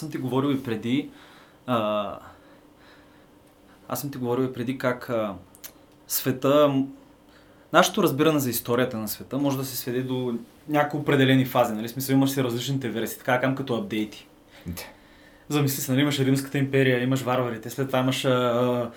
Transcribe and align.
съм 0.00 0.10
ти 0.10 0.18
говорил 0.18 0.48
и 0.48 0.62
преди. 0.62 1.10
А, 1.66 2.18
аз 3.88 4.00
съм 4.00 4.10
ти 4.10 4.18
говорил 4.18 4.44
и 4.44 4.52
преди 4.52 4.78
как 4.78 5.10
а, 5.10 5.34
света. 6.08 6.82
Нашето 7.72 8.02
разбиране 8.02 8.38
за 8.38 8.50
историята 8.50 8.96
на 8.96 9.08
света 9.08 9.38
може 9.38 9.56
да 9.56 9.64
се 9.64 9.76
сведе 9.76 10.02
до 10.02 10.34
някои 10.68 11.00
определени 11.00 11.44
фази. 11.44 11.74
Нали? 11.74 11.88
Смисъл 11.88 12.14
имаш 12.14 12.30
си 12.30 12.44
различните 12.44 12.88
версии, 12.88 13.18
така 13.18 13.40
кам 13.40 13.54
като 13.54 13.74
апдейти. 13.74 14.26
Замисли 15.48 15.82
се, 15.82 15.92
нали, 15.92 16.00
имаш 16.00 16.18
Римската 16.20 16.58
империя, 16.58 17.02
имаш 17.02 17.20
варварите, 17.20 17.70
след 17.70 17.86
това 17.86 17.98
имаш 17.98 18.24
а, 18.24 18.90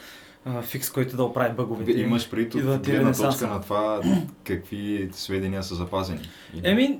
а, 0.46 0.62
фикс, 0.62 0.92
който 0.92 1.18
да 1.18 1.24
оправи 1.24 1.54
бъговете. 1.54 1.92
Имаш 1.92 2.30
преди 2.30 2.50
ти 2.50 2.62
гледна 2.62 3.14
точка 3.14 3.48
на 3.48 3.62
това 3.62 4.02
какви 4.44 5.10
сведения 5.14 5.64
са 5.64 5.76
запазени. 5.76 6.30
Еми, 6.64 7.00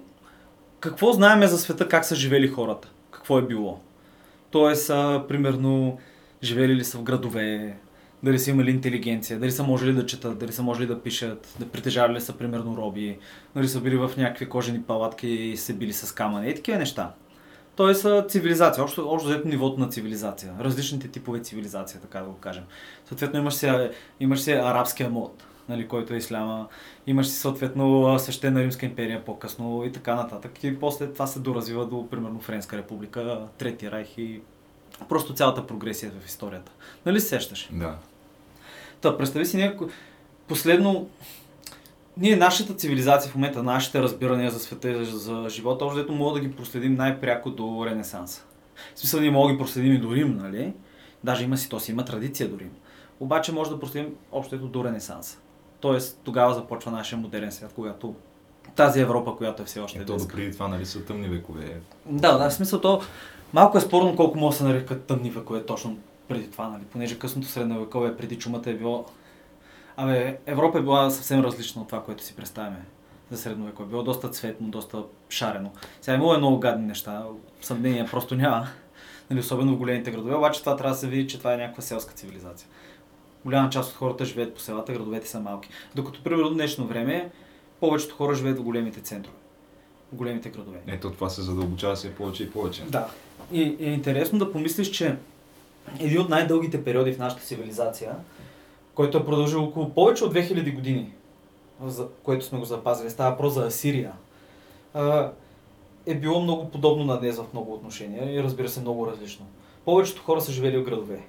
какво 0.80 1.12
знаеме 1.12 1.48
за 1.48 1.58
света, 1.58 1.88
как 1.88 2.06
са 2.06 2.16
живели 2.16 2.48
хората? 2.48 2.92
Какво 3.12 3.38
е 3.38 3.42
било? 3.42 3.80
Тоест, 4.54 4.90
а, 4.90 5.26
примерно, 5.28 5.98
живели 6.44 6.76
ли 6.76 6.84
са 6.84 6.98
в 6.98 7.04
градове, 7.04 7.78
дали 8.24 8.40
са 8.40 8.50
имали 8.50 8.72
интелигенция, 8.72 9.40
дали 9.40 9.52
са 9.52 9.64
можели 9.64 9.94
да 9.94 10.06
четат, 10.06 10.38
дали 10.38 10.52
са 10.52 10.64
можели 10.64 10.88
да 10.88 11.02
пишат, 11.02 11.56
да 11.60 11.68
притежавали 11.68 12.16
ли 12.16 12.22
са, 12.22 12.38
примерно, 12.38 12.78
роби, 12.78 13.18
дали 13.56 13.68
са 13.68 13.82
били 13.82 13.98
в 13.98 14.12
някакви 14.18 14.50
кожени 14.50 14.84
палатки 14.84 15.28
и 15.28 15.58
се 15.58 15.74
били 15.74 15.94
с 15.94 16.12
камъни 16.12 16.50
и 16.50 16.56
такива 16.56 16.78
неща. 16.78 17.14
Тоест, 17.76 18.08
цивилизация, 18.28 18.84
общо, 18.84 19.10
общо 19.10 19.30
взето 19.30 19.48
нивото 19.48 19.80
на 19.80 19.90
цивилизация, 19.90 20.54
различните 20.60 21.08
типове 21.08 21.40
цивилизация, 21.40 22.02
така 22.02 22.20
да 22.20 22.26
го 22.26 22.38
кажем. 22.38 22.64
Съответно, 23.06 23.40
имаш 23.40 23.64
а, 23.64 23.92
имаш 24.20 24.42
си 24.42 24.52
арабския 24.52 25.10
мод, 25.10 25.44
нали, 25.70 25.88
който 25.88 26.14
е 26.14 26.18
исляма, 26.18 26.68
имаш 27.08 27.28
си 27.28 27.36
съответно 27.36 28.20
свещена 28.20 28.64
Римска 28.64 28.86
империя 28.86 29.26
по-късно 29.26 29.84
и 29.86 29.92
така 29.92 30.16
нататък. 30.16 30.64
И 30.64 30.80
после 30.80 31.08
това 31.08 31.28
се 31.28 31.40
доразвива 31.40 31.86
до, 31.86 32.10
примерно, 32.10 32.40
Френска 32.40 32.78
република, 32.78 33.48
Трети 33.58 33.92
райх 33.92 34.18
и 34.18 34.42
просто 35.10 35.34
цялата 35.34 35.68
прогресия 35.68 36.12
в 36.12 36.26
историята. 36.26 36.72
Нали 37.06 37.20
се 37.20 37.28
сещаш? 37.28 37.70
Да. 37.72 37.98
Та, 39.02 39.18
представи 39.18 39.46
си 39.46 39.58
някой... 39.58 39.88
Последно... 40.48 41.10
Ние, 42.18 42.36
нашата 42.36 42.74
цивилизация 42.74 43.32
в 43.32 43.36
момента, 43.36 43.64
нашите 43.64 44.02
разбирания 44.02 44.52
за 44.52 44.60
света 44.60 44.90
и 44.90 45.06
за, 45.06 45.18
за 45.18 45.50
живота, 45.50 45.96
дето 45.96 46.14
мога 46.14 46.40
да 46.40 46.48
ги 46.48 46.56
проследим 46.56 46.96
най-пряко 46.96 47.50
до 47.50 47.86
Ренесанса. 47.86 48.44
В 48.96 49.00
смисъл, 49.00 49.20
ние 49.20 49.32
мога 49.32 49.48
да 49.48 49.54
ги 49.54 49.60
проследим 49.60 49.94
и 49.94 49.98
до 49.98 50.16
Рим, 50.16 50.38
нали? 50.38 50.74
Даже 51.24 51.44
има 51.44 51.58
си, 51.58 51.70
то 51.70 51.80
си 51.80 51.92
има 51.92 52.06
традиция 52.06 52.50
до 52.50 52.60
Рим. 52.60 52.72
Обаче 53.20 53.52
може 53.52 53.70
да 53.70 53.80
проследим 53.80 54.16
общо 54.32 54.58
до 54.58 54.84
Ренесанса. 54.84 55.38
Тоест, 55.84 56.20
тогава 56.24 56.54
започва 56.54 56.92
нашия 56.92 57.20
модерен 57.20 57.52
свят, 57.52 57.72
когато 57.76 58.16
тази 58.76 59.02
Европа, 59.02 59.36
която 59.36 59.62
е 59.62 59.66
все 59.66 59.80
още 59.80 60.00
Ето 60.00 60.12
днес. 60.14 60.28
допреди 60.28 60.52
това, 60.52 60.68
нали, 60.68 60.86
са 60.86 61.06
тъмни 61.06 61.30
векове. 61.30 61.82
Да, 62.06 62.38
да, 62.38 62.50
в 62.50 62.54
смисъл 62.54 62.82
то 62.82 63.02
малко 63.54 63.78
е 63.78 63.82
спорно 63.82 64.16
колко 64.16 64.38
може 64.38 64.54
да 64.54 64.58
се 64.58 64.64
нарекат 64.64 65.04
тъмни 65.04 65.30
векове 65.30 65.66
точно 65.66 65.98
преди 66.28 66.52
това, 66.52 66.68
нали? 66.68 66.84
Понеже 66.84 67.20
късното 67.20 67.48
средновековие 67.48 68.18
преди 68.18 68.38
чумата 68.38 68.62
е 68.66 68.74
било... 68.74 69.06
Абе, 69.98 70.38
Европа 70.46 70.80
е 70.80 70.82
била 70.82 71.10
съвсем 71.10 71.42
различна 71.42 71.82
от 71.82 71.88
това, 71.88 72.04
което 72.04 72.24
си 72.24 72.36
представяме 72.36 72.86
за 73.32 73.38
средновековие. 73.38 73.90
Било 73.90 74.04
доста 74.04 74.30
цветно, 74.30 74.68
доста 74.68 75.04
шарено. 75.30 75.72
Сега 76.02 76.16
имало 76.16 76.34
е 76.34 76.38
много 76.38 76.60
гадни 76.60 76.86
неща, 76.86 77.24
съмнение 77.62 78.06
просто 78.06 78.36
няма. 78.36 78.68
Нали, 79.30 79.40
особено 79.40 79.76
в 79.76 79.78
големите 79.78 80.12
градове, 80.12 80.36
обаче 80.36 80.60
това 80.60 80.76
трябва 80.76 80.94
да 80.94 81.00
се 81.00 81.08
види, 81.08 81.28
че 81.28 81.38
това 81.38 81.54
е 81.54 81.58
някаква 81.58 81.84
селска 81.84 82.14
цивилизация. 82.14 82.68
Голяма 83.46 83.70
част 83.70 83.92
от 83.92 83.98
хората 83.98 84.26
живеят 84.26 84.54
по 84.54 84.60
селата, 84.60 84.94
градовете 84.94 85.28
са 85.28 85.40
малки. 85.40 85.70
Докато, 85.96 86.24
примерно, 86.24 86.54
днешно 86.54 86.88
време, 86.88 87.32
повечето 87.80 88.16
хора 88.16 88.36
живеят 88.36 88.60
в 88.60 88.64
големите 88.64 89.02
центрове, 89.02 89.38
в 90.14 90.16
големите 90.16 90.50
градове. 90.50 90.80
Ето 90.88 91.12
това 91.12 91.30
се 91.30 91.42
задълбочава 91.42 91.96
все 91.96 92.16
повече 92.16 92.44
и 92.44 92.52
повече. 92.52 92.84
Да. 92.84 93.08
И 93.52 93.62
е 93.80 93.90
интересно 93.90 94.40
да 94.40 94.52
помислиш, 94.52 94.90
че 94.90 95.18
един 96.00 96.22
от 96.22 96.30
най-дългите 96.30 96.84
периоди 96.84 97.14
в 97.14 97.20
нашата 97.20 97.42
цивилизация, 97.42 98.16
който 98.96 99.18
е 99.18 99.26
продължил 99.26 99.64
около 99.64 99.90
повече 99.90 100.24
от 100.24 100.34
2000 100.34 100.76
години, 100.76 101.14
за 101.86 102.08
което 102.24 102.46
сме 102.46 102.60
го 102.60 102.66
запазили, 102.66 103.10
става 103.10 103.32
въпрос 103.32 103.54
за 103.54 103.66
Асирия, 103.66 104.12
е 106.06 106.16
било 106.16 106.42
много 106.42 106.72
подобно 106.72 107.04
на 107.04 107.20
днес 107.20 107.38
в 107.38 107.46
много 107.54 107.74
отношения 107.74 108.34
и 108.36 108.44
разбира 108.44 108.70
се 108.70 108.82
много 108.82 109.08
различно. 109.08 109.46
Повечето 109.86 110.22
хора 110.22 110.42
са 110.42 110.52
живели 110.52 110.78
в 110.78 110.84
градове. 110.84 111.24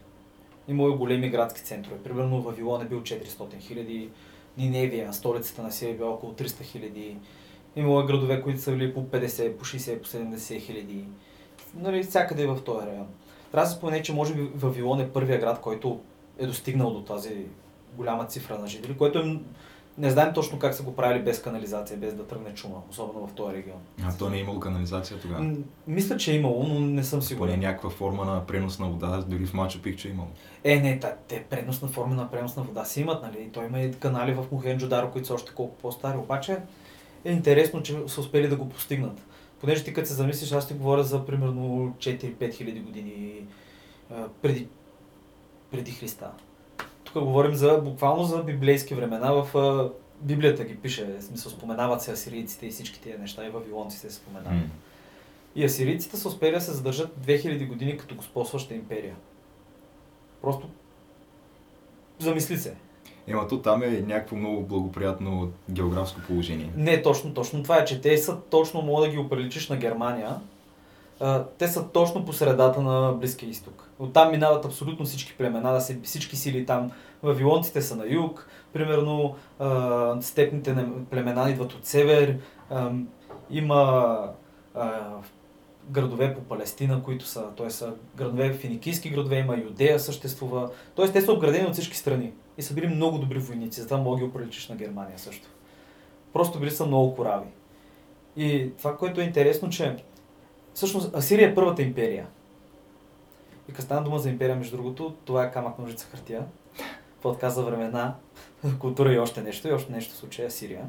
Имало 0.69 0.89
е 0.89 0.97
големи 0.97 1.31
градски 1.31 1.63
центрове. 1.63 1.99
Примерно 1.99 2.43
Вавилон 2.43 2.83
е 2.83 2.85
бил 2.85 3.01
400 3.01 3.61
хиляди, 3.61 4.11
Ниневия, 4.59 5.13
столицата 5.13 5.63
на 5.63 5.73
Сирия 5.73 5.93
е 5.93 5.97
била 5.97 6.11
около 6.11 6.33
300 6.33 6.63
хиляди. 6.63 7.17
Имало 7.77 8.01
е 8.01 8.07
градове, 8.07 8.43
които 8.43 8.61
са 8.61 8.73
били 8.73 8.95
по 8.95 9.05
50, 9.05 9.57
по 9.57 9.65
60, 9.65 10.01
по 10.01 10.09
70 10.09 10.61
хиляди. 10.61 11.05
Нали, 11.75 12.03
всякъде 12.03 12.43
е 12.43 12.47
в 12.47 12.65
този 12.65 12.87
район. 12.87 13.07
Трябва 13.53 13.67
да 13.67 13.71
се 13.71 13.77
спомене, 13.77 14.03
че 14.03 14.13
може 14.13 14.35
би 14.35 14.43
Вавилон 14.55 15.01
е 15.01 15.09
първия 15.09 15.41
град, 15.41 15.61
който 15.61 16.01
е 16.39 16.47
достигнал 16.47 16.91
до 16.91 17.03
тази 17.03 17.47
голяма 17.97 18.27
цифра 18.27 18.59
на 18.59 18.67
жители, 18.67 18.97
което 18.97 19.19
е... 19.19 19.41
Не 19.99 20.11
знаем 20.11 20.35
точно 20.35 20.59
как 20.59 20.75
са 20.75 20.83
го 20.83 20.97
правили 20.97 21.23
без 21.23 21.43
канализация, 21.43 21.97
без 21.99 22.15
да 22.15 22.27
тръгне 22.27 22.55
чума, 22.55 22.83
особено 22.91 23.27
в 23.27 23.33
този 23.33 23.57
регион. 23.57 23.79
А 24.05 24.17
то 24.17 24.31
не 24.31 24.37
е 24.37 24.41
имало 24.41 24.61
канализация 24.61 25.21
тогава. 25.21 25.43
М, 25.43 25.57
Мисля, 25.87 26.17
че 26.17 26.33
е 26.33 26.37
имало, 26.37 26.63
но 26.63 26.81
не 26.81 27.05
съм 27.05 27.19
Поне 27.19 27.27
сигурен. 27.27 27.61
някаква 27.61 27.91
форма 27.91 28.25
на 28.25 28.47
пренос 28.47 28.79
на 28.79 28.87
вода, 28.89 29.25
дори 29.29 29.47
в 29.47 29.55
Мачо 29.55 29.83
Пикчу 29.83 30.09
е 30.09 30.11
имало. 30.11 30.29
Е, 30.65 30.81
не, 30.81 31.01
та, 31.01 31.15
те 31.29 31.43
преносна 31.43 31.89
форма 31.89 32.15
на 32.15 32.31
пренос 32.31 32.57
на 32.57 32.63
вода 32.63 32.85
си 32.85 33.01
имат, 33.01 33.23
нали? 33.23 33.51
Той 33.53 33.67
има 33.67 33.81
и 33.81 33.93
канали 33.93 34.35
в 34.35 34.45
Мохенджо 34.53 34.89
Даро, 34.89 35.11
които 35.11 35.27
са 35.27 35.35
още 35.35 35.53
колко 35.55 35.77
по-стари. 35.77 36.19
Обаче 36.19 36.59
е 37.25 37.33
интересно, 37.33 37.83
че 37.83 37.97
са 38.07 38.21
успели 38.21 38.49
да 38.49 38.57
го 38.57 38.69
постигнат. 38.69 39.23
Понеже 39.61 39.85
ти 39.85 39.95
като 39.95 40.09
се 40.09 40.15
замислиш, 40.15 40.53
аз 40.53 40.69
ти 40.69 40.75
говоря 40.75 41.05
за 41.05 41.27
примерно 41.27 41.95
4-5 41.99 42.55
хиляди 42.55 42.81
години 42.81 43.47
преди, 44.43 44.69
преди 45.71 45.91
Христа. 45.91 46.31
Тук 47.15 47.25
говорим 47.25 47.55
за 47.55 47.79
буквално 47.85 48.25
за 48.25 48.43
библейски 48.43 48.95
времена. 48.95 49.33
В 49.33 49.57
а, 49.59 49.91
Библията 50.21 50.65
ги 50.65 50.77
пише, 50.77 51.05
в 51.21 51.23
смисъл 51.23 51.53
споменават 51.53 52.03
се 52.03 52.13
асирийците 52.13 52.67
и 52.67 52.71
всички 52.71 53.01
тези 53.01 53.19
неща, 53.19 53.47
и 53.47 53.51
вавилонците 53.51 54.11
се 54.11 54.17
споменават. 54.17 54.53
М. 54.53 54.69
И 55.57 55.65
асирийците 55.65 56.17
са 56.17 56.29
успели 56.29 56.55
да 56.55 56.61
се 56.61 56.73
задържат 56.73 57.17
2000 57.27 57.69
години 57.69 57.97
като 57.97 58.15
господстваща 58.15 58.75
империя. 58.75 59.15
Просто 60.43 60.69
замисли 62.19 62.57
се. 62.57 62.75
Ема 63.27 63.49
то 63.49 63.63
там 63.63 63.83
е 63.83 63.89
някакво 63.89 64.37
много 64.37 64.63
благоприятно 64.63 65.53
географско 65.71 66.21
положение. 66.27 66.71
Не 66.77 67.03
точно, 67.03 67.35
точно 67.35 67.63
това 67.63 67.79
е, 67.79 67.85
че 67.85 68.01
те 68.01 68.19
са 68.19 68.41
точно, 68.41 68.83
мога 68.83 69.07
да 69.07 69.13
ги 69.13 69.19
оприличиш 69.19 69.69
на 69.69 69.77
Германия. 69.77 70.37
Те 71.59 71.69
са 71.69 71.89
точно 71.89 72.25
по 72.25 72.33
средата 72.33 72.83
на 72.83 73.13
Близкия 73.13 73.49
изток. 73.49 73.91
Оттам 73.99 74.31
минават 74.31 74.65
абсолютно 74.65 75.05
всички 75.05 75.37
племена, 75.37 75.81
всички 76.03 76.37
сили 76.37 76.67
там. 76.67 76.91
Вавилонците 77.23 77.83
са 77.83 77.97
на 77.97 78.07
юг, 78.07 78.49
примерно 78.73 79.37
а, 79.59 80.17
степните 80.21 80.77
племена 81.11 81.51
идват 81.51 81.73
от 81.73 81.87
север. 81.87 82.39
А, 82.71 82.91
има 83.51 84.19
а, 84.75 85.01
градове 85.89 86.35
по 86.35 86.41
Палестина, 86.41 87.03
които 87.03 87.27
са, 87.27 87.43
т.е. 87.57 87.71
са 87.71 87.93
градове, 88.17 88.53
финикийски 88.53 89.11
градове, 89.11 89.39
има 89.39 89.57
Юдея 89.57 90.01
съществува. 90.01 90.71
Т.е. 90.97 91.13
те 91.13 91.21
са 91.21 91.33
обградени 91.33 91.67
от 91.67 91.73
всички 91.73 91.97
страни 91.97 92.33
и 92.59 92.63
са 92.63 92.75
били 92.75 92.89
много 92.89 93.19
добри 93.19 93.39
войници, 93.39 93.81
затова 93.81 93.97
мога 93.99 94.19
ги 94.19 94.25
оприличиш 94.25 94.69
на 94.69 94.77
Германия 94.77 95.19
също. 95.19 95.49
Просто 96.33 96.59
били 96.59 96.71
са 96.71 96.87
много 96.87 97.15
корави. 97.15 97.49
И 98.37 98.71
това, 98.79 98.97
което 98.97 99.21
е 99.21 99.25
интересно, 99.25 99.71
че 99.71 99.97
всъщност 100.75 101.15
Асирия 101.15 101.51
е 101.51 101.55
първата 101.55 101.83
империя. 101.83 102.27
И 103.69 103.73
като 103.73 103.83
стана 103.85 104.05
дума 104.05 104.19
за 104.19 104.31
империя, 104.31 104.57
между 104.57 104.77
другото, 104.77 105.15
това 105.25 105.45
е 105.45 105.53
камък, 105.53 105.79
ножица, 105.79 106.07
хартия. 106.11 106.45
Подкаст 107.23 107.57
за 107.57 107.63
времена, 107.63 108.15
култура 108.79 109.13
и 109.13 109.19
още 109.19 109.43
нещо. 109.43 109.69
И 109.69 109.73
още 109.73 109.93
нещо 109.93 110.15
в 110.15 110.17
случая 110.17 110.49
Асирия. 110.49 110.87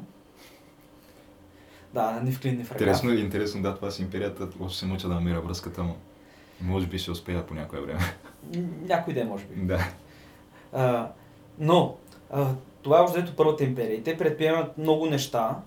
Да, 1.94 2.20
ни 2.20 2.32
в 2.32 2.40
клин, 2.40 2.56
ни 2.56 2.64
в 2.64 2.72
ръка. 2.72 2.84
Интересно, 2.84 3.12
интересно, 3.12 3.62
да, 3.62 3.74
това 3.74 3.90
с 3.90 3.98
империята, 3.98 4.48
още 4.60 4.78
се 4.78 4.86
мъча 4.86 5.08
да 5.08 5.14
намеря 5.14 5.40
връзката 5.40 5.82
му. 5.82 5.96
Може 6.60 6.86
би 6.86 6.98
ще 6.98 7.10
успея 7.10 7.46
по 7.46 7.54
някое 7.54 7.80
време. 7.80 8.00
Някой 8.82 9.14
ден, 9.14 9.28
може 9.28 9.44
би. 9.44 9.66
да. 9.66 9.78
А, 10.72 11.10
но, 11.58 11.96
А, 12.30 12.46
това 12.82 12.98
е 12.98 13.02
още 13.02 13.32
първата 13.36 13.64
империя. 13.64 13.94
И 13.94 14.02
те 14.02 14.18
предприемат 14.18 14.78
много 14.78 15.06
неща, 15.06 15.58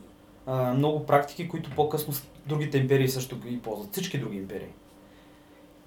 а, 0.46 0.74
много 0.74 1.06
практики, 1.06 1.48
които 1.50 1.72
по-късно 1.76 2.14
другите 2.50 2.78
империи 2.78 3.08
също 3.08 3.40
ги 3.40 3.62
ползват. 3.62 3.92
Всички 3.92 4.18
други 4.18 4.38
империи. 4.38 4.74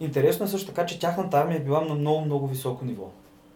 Интересно 0.01 0.47
е 0.47 0.49
също 0.49 0.69
така, 0.69 0.87
че 0.87 0.99
тяхната 0.99 1.39
армия 1.39 1.57
е 1.57 1.65
била 1.65 1.81
на 1.81 1.95
много, 1.95 2.21
много 2.21 2.47
високо 2.47 2.85
ниво. 2.85 3.11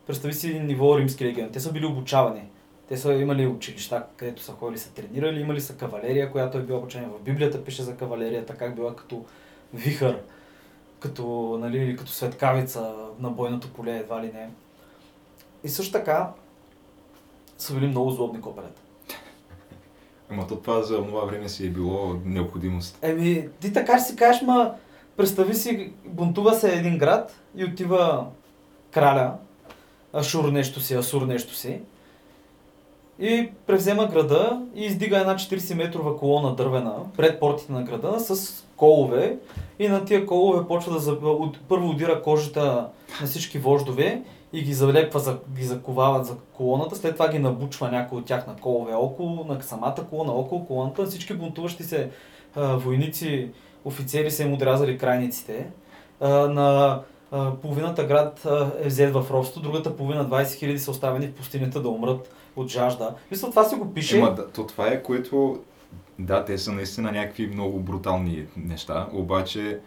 Представи 0.06 0.34
си 0.34 0.60
ниво 0.60 0.98
римски 0.98 1.24
легион. 1.24 1.50
Те 1.52 1.60
са 1.60 1.72
били 1.72 1.86
обучавани. 1.86 2.42
Те 2.88 2.96
са 2.96 3.14
имали 3.14 3.46
училища, 3.46 4.06
където 4.16 4.42
са 4.42 4.52
ходили, 4.52 4.78
са 4.78 4.92
тренирали, 4.92 5.40
имали 5.40 5.60
са 5.60 5.76
кавалерия, 5.76 6.32
която 6.32 6.58
е 6.58 6.62
била 6.62 6.78
обучена. 6.78 7.08
В 7.08 7.22
Библията 7.22 7.64
пише 7.64 7.82
за 7.82 7.96
кавалерията, 7.96 8.56
как 8.56 8.74
била 8.74 8.96
като 8.96 9.24
вихър, 9.74 10.22
като, 11.00 11.58
нали, 11.60 11.96
като 11.96 12.10
светкавица 12.10 12.94
на 13.18 13.30
бойното 13.30 13.72
поле, 13.72 13.96
едва 13.96 14.22
ли 14.22 14.26
не. 14.32 14.50
И 15.64 15.68
също 15.68 15.92
така 15.92 16.32
са 17.58 17.74
били 17.74 17.86
много 17.86 18.10
злобни 18.10 18.40
копелета. 18.40 18.82
Ама 20.30 20.46
то 20.46 20.56
това 20.56 20.82
за 20.82 20.96
това 20.96 21.24
време 21.24 21.48
си 21.48 21.66
е 21.66 21.70
било 21.70 22.14
необходимост. 22.24 22.98
Еми, 23.02 23.48
ти 23.60 23.72
така 23.72 23.98
ще 23.98 24.08
си 24.08 24.16
кажеш, 24.16 24.42
ма 24.42 24.72
представи 25.16 25.54
си, 25.54 25.90
бунтува 26.04 26.54
се 26.54 26.72
един 26.72 26.98
град 26.98 27.40
и 27.56 27.64
отива 27.64 28.26
краля, 28.90 29.32
Ашур 30.12 30.44
нещо 30.48 30.80
си, 30.80 30.94
Асур 30.94 31.22
нещо 31.22 31.54
си, 31.54 31.80
и 33.18 33.48
превзема 33.66 34.06
града 34.06 34.62
и 34.74 34.84
издига 34.84 35.18
една 35.18 35.34
40 35.36 35.74
метрова 35.74 36.18
колона 36.18 36.54
дървена 36.54 36.94
пред 37.16 37.40
портите 37.40 37.72
на 37.72 37.82
града 37.82 38.20
с 38.20 38.64
колове 38.76 39.36
и 39.78 39.88
на 39.88 40.04
тия 40.04 40.26
колове 40.26 40.66
почва 40.68 40.92
да 40.92 40.98
за... 40.98 41.12
от- 41.12 41.58
първо 41.68 41.88
удира 41.88 42.22
кожата 42.22 42.88
на 43.20 43.26
всички 43.26 43.58
вождове 43.58 44.22
и 44.56 44.62
ги 44.62 44.74
залепва, 44.74 45.20
за... 45.20 45.38
ги 45.56 45.64
заковава 45.64 46.24
за 46.24 46.36
колоната, 46.52 46.96
след 46.96 47.12
това 47.12 47.28
ги 47.28 47.38
набучва 47.38 47.90
някой 47.90 48.18
от 48.18 48.24
тях 48.24 48.46
на 48.46 48.56
колове 48.56 48.94
около, 48.94 49.44
на 49.44 49.62
самата 49.62 50.06
колона, 50.10 50.32
около 50.32 50.66
колоната, 50.66 51.06
всички 51.06 51.34
бунтуващи 51.34 51.82
се 51.82 52.10
а, 52.54 52.76
войници, 52.76 53.50
офицери 53.84 54.30
са 54.30 54.42
им 54.42 54.52
отрязали 54.52 54.98
крайниците. 54.98 55.66
А, 56.20 56.28
на 56.28 57.00
а, 57.30 57.54
половината 57.54 58.04
град 58.04 58.46
а, 58.46 58.70
е 58.82 58.88
взет 58.88 59.12
в 59.12 59.26
робство, 59.30 59.60
другата 59.60 59.96
половина 59.96 60.28
20 60.28 60.44
000 60.44 60.76
са 60.76 60.90
оставени 60.90 61.26
в 61.26 61.32
пустинята 61.32 61.82
да 61.82 61.88
умрат 61.88 62.34
от 62.56 62.68
жажда. 62.68 63.14
Мисля, 63.30 63.50
това 63.50 63.64
си 63.64 63.74
го 63.74 63.94
пише. 63.94 64.18
Ема, 64.18 64.34
да, 64.34 64.48
то 64.48 64.66
това 64.66 64.88
е 64.88 65.02
което... 65.02 65.58
Да, 66.18 66.44
те 66.44 66.58
са 66.58 66.72
наистина 66.72 67.12
някакви 67.12 67.46
много 67.46 67.80
брутални 67.80 68.46
неща, 68.56 69.08
обаче 69.12 69.80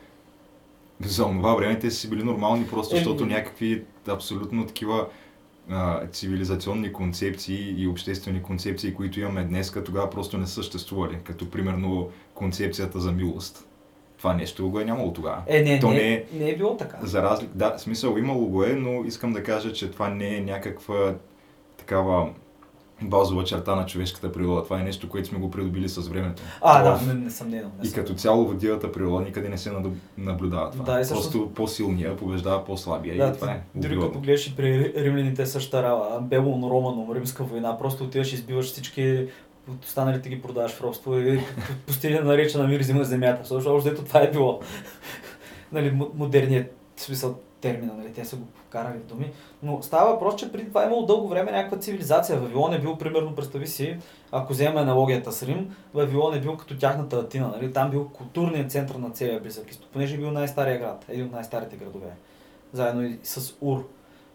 за 1.06 1.24
това 1.24 1.56
време 1.56 1.80
те 1.80 1.92
са 1.92 2.10
били 2.10 2.24
нормални, 2.24 2.68
просто 2.68 2.96
Еми. 2.96 3.04
защото 3.04 3.26
някакви 3.26 3.84
абсолютно 4.12 4.68
такива 4.68 5.08
а, 5.70 6.08
цивилизационни 6.08 6.94
концепции 6.94 7.76
и 7.78 7.88
обществени 7.88 8.42
концепции, 8.42 8.94
които 8.94 9.20
имаме 9.20 9.44
днес, 9.44 9.74
тогава 9.86 10.10
просто 10.10 10.38
не 10.38 10.48
съществували, 10.48 11.18
като 11.24 11.50
примерно 11.52 12.10
концепцията 12.34 13.00
за 13.00 13.12
милост. 13.12 13.66
Това 14.18 14.34
нещо 14.34 14.70
го 14.70 14.80
е 14.80 14.86
нямало 14.86 15.14
тогава. 15.14 15.42
Е, 15.48 15.62
не, 15.62 15.80
То 15.80 15.90
не, 15.90 15.96
не 15.96 16.14
е- 16.14 16.26
не 16.34 16.50
е 16.50 16.58
било 16.58 16.78
така. 16.78 16.98
За 17.02 17.24
разлика, 17.24 17.52
да, 17.56 17.78
смисъл 17.78 18.18
имало 18.18 18.46
го 18.48 18.64
е, 18.64 18.74
но 18.74 19.04
искам 19.06 19.34
да 19.34 19.44
кажа, 19.44 19.74
че 19.74 19.92
това 19.92 20.10
не 20.10 20.36
е 20.36 20.42
някаква 20.42 21.14
такава 21.78 22.30
базова 23.02 23.44
черта 23.44 23.76
на 23.76 23.86
човешката 23.86 24.32
природа. 24.32 24.64
Това 24.64 24.80
е 24.80 24.84
нещо, 24.84 25.10
което 25.10 25.28
сме 25.28 25.40
го 25.40 25.52
придобили 25.52 25.90
с 25.90 26.02
времето. 26.02 26.44
А, 26.62 26.80
Това- 26.80 26.98
да, 27.06 27.14
не- 27.14 27.20
несъмнено. 27.20 27.70
И 27.84 27.92
като 27.92 28.14
цяло 28.14 28.46
в 28.46 28.56
дивата 28.56 28.92
природа 28.92 29.22
никъде 29.22 29.50
не 29.50 29.58
се 29.58 29.72
наблюдава 30.18 30.72
това. 30.72 30.84
Да, 30.86 31.00
и 31.00 31.04
всъщност- 31.04 31.32
Просто 31.32 31.50
по-силния 31.50 32.18
побеждава 32.18 32.66
по-слабия 32.66 33.18
Да, 33.18 33.28
и 33.28 33.34
това 33.34 33.52
е. 33.52 33.62
дори 33.76 34.00
като 34.00 34.20
гледаш 34.20 34.48
и 34.48 34.56
при 34.56 34.64
ри- 34.66 34.96
римляните 34.98 35.46
същата 35.46 35.84
рала, 35.84 36.22
Белон 36.22 36.64
Романо, 36.64 37.16
римска 37.16 37.44
война, 37.44 37.78
просто 37.78 38.04
отиваш 38.04 38.32
и 38.32 38.36
избиваш 38.36 38.66
всички, 38.66 39.28
от 39.70 39.86
останалите 39.86 40.30
ги 40.30 40.42
продаваш 40.42 40.72
в 40.72 40.82
робство 40.82 41.18
и 41.18 41.40
постига 41.88 42.22
нареча 42.22 42.58
на 42.58 42.68
мир 42.68 42.80
взима 42.80 43.04
земята. 43.04 43.40
Защото 43.44 43.76
още 43.76 43.90
ето 43.90 44.04
това 44.04 44.20
е 44.20 44.32
било. 44.32 44.60
нали, 45.72 45.92
мо- 45.92 46.10
модерният 46.14 46.76
смисъл 46.98 47.36
термина, 47.62 47.94
нали, 47.94 48.14
те 48.14 48.26
са 48.26 48.36
го 48.36 48.48
вкарали 48.68 48.98
в 48.98 49.06
думи. 49.06 49.32
Но 49.64 49.82
става 49.82 50.12
въпрос, 50.12 50.36
че 50.36 50.52
преди 50.52 50.68
това 50.68 50.84
е 50.84 50.86
имало 50.86 51.06
дълго 51.06 51.28
време 51.28 51.52
някаква 51.52 51.78
цивилизация. 51.78 52.40
Вавилон 52.40 52.74
е 52.74 52.80
бил, 52.80 52.98
примерно, 52.98 53.36
представи 53.36 53.68
си, 53.68 53.98
ако 54.32 54.54
вземем 54.54 54.78
аналогията 54.78 55.32
с 55.32 55.44
Рим, 55.44 55.76
Вавилон 55.94 56.34
е 56.34 56.40
бил 56.40 56.58
като 56.58 56.78
тяхната 56.78 57.16
Атина, 57.16 57.48
нали? 57.48 57.74
там 57.74 57.92
бил 57.92 58.10
културният 58.10 58.72
център 58.72 58.96
на 58.96 59.10
целия 59.10 59.40
Близък 59.40 59.72
изток, 59.72 59.90
понеже 59.94 60.16
е 60.16 60.18
бил 60.18 60.32
най-стария 60.32 60.80
град, 60.80 61.06
един 61.10 61.26
от 61.26 61.32
най-старите 61.32 61.76
градове, 61.76 62.12
заедно 62.74 63.04
и 63.04 63.20
с 63.24 63.56
Ур. 63.62 63.88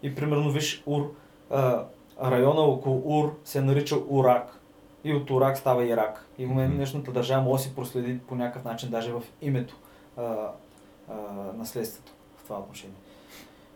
И 0.02 0.14
примерно 0.14 0.50
виж 0.50 0.82
Ур, 0.86 1.14
а, 1.50 1.84
района 2.22 2.60
около 2.60 3.20
Ур 3.20 3.34
се 3.44 3.60
нарича 3.60 3.96
Урак. 4.08 4.60
И 5.04 5.14
от 5.14 5.30
Урак 5.30 5.58
става 5.58 5.84
Ирак. 5.84 6.26
И 6.38 6.46
в 6.46 6.48
момент 6.48 6.68
Мгм. 6.68 6.76
днешната 6.76 7.12
държава 7.12 7.42
може 7.42 7.62
да 7.62 7.68
си 7.68 7.74
проследи 7.74 8.18
по 8.18 8.34
някакъв 8.34 8.64
начин, 8.64 8.90
даже 8.90 9.12
в 9.12 9.22
името 9.42 9.76
а, 10.16 10.22
а, 10.22 11.14
наследството 11.56 12.12
в 12.36 12.42
това 12.42 12.58
отношение. 12.58 12.96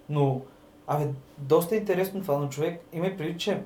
Но, 0.08 0.40
абе, 0.87 1.06
доста 1.38 1.76
интересно 1.76 2.20
това 2.20 2.38
на 2.38 2.49
човек. 2.49 2.81
Има 2.93 3.10
преди, 3.19 3.38
че 3.38 3.62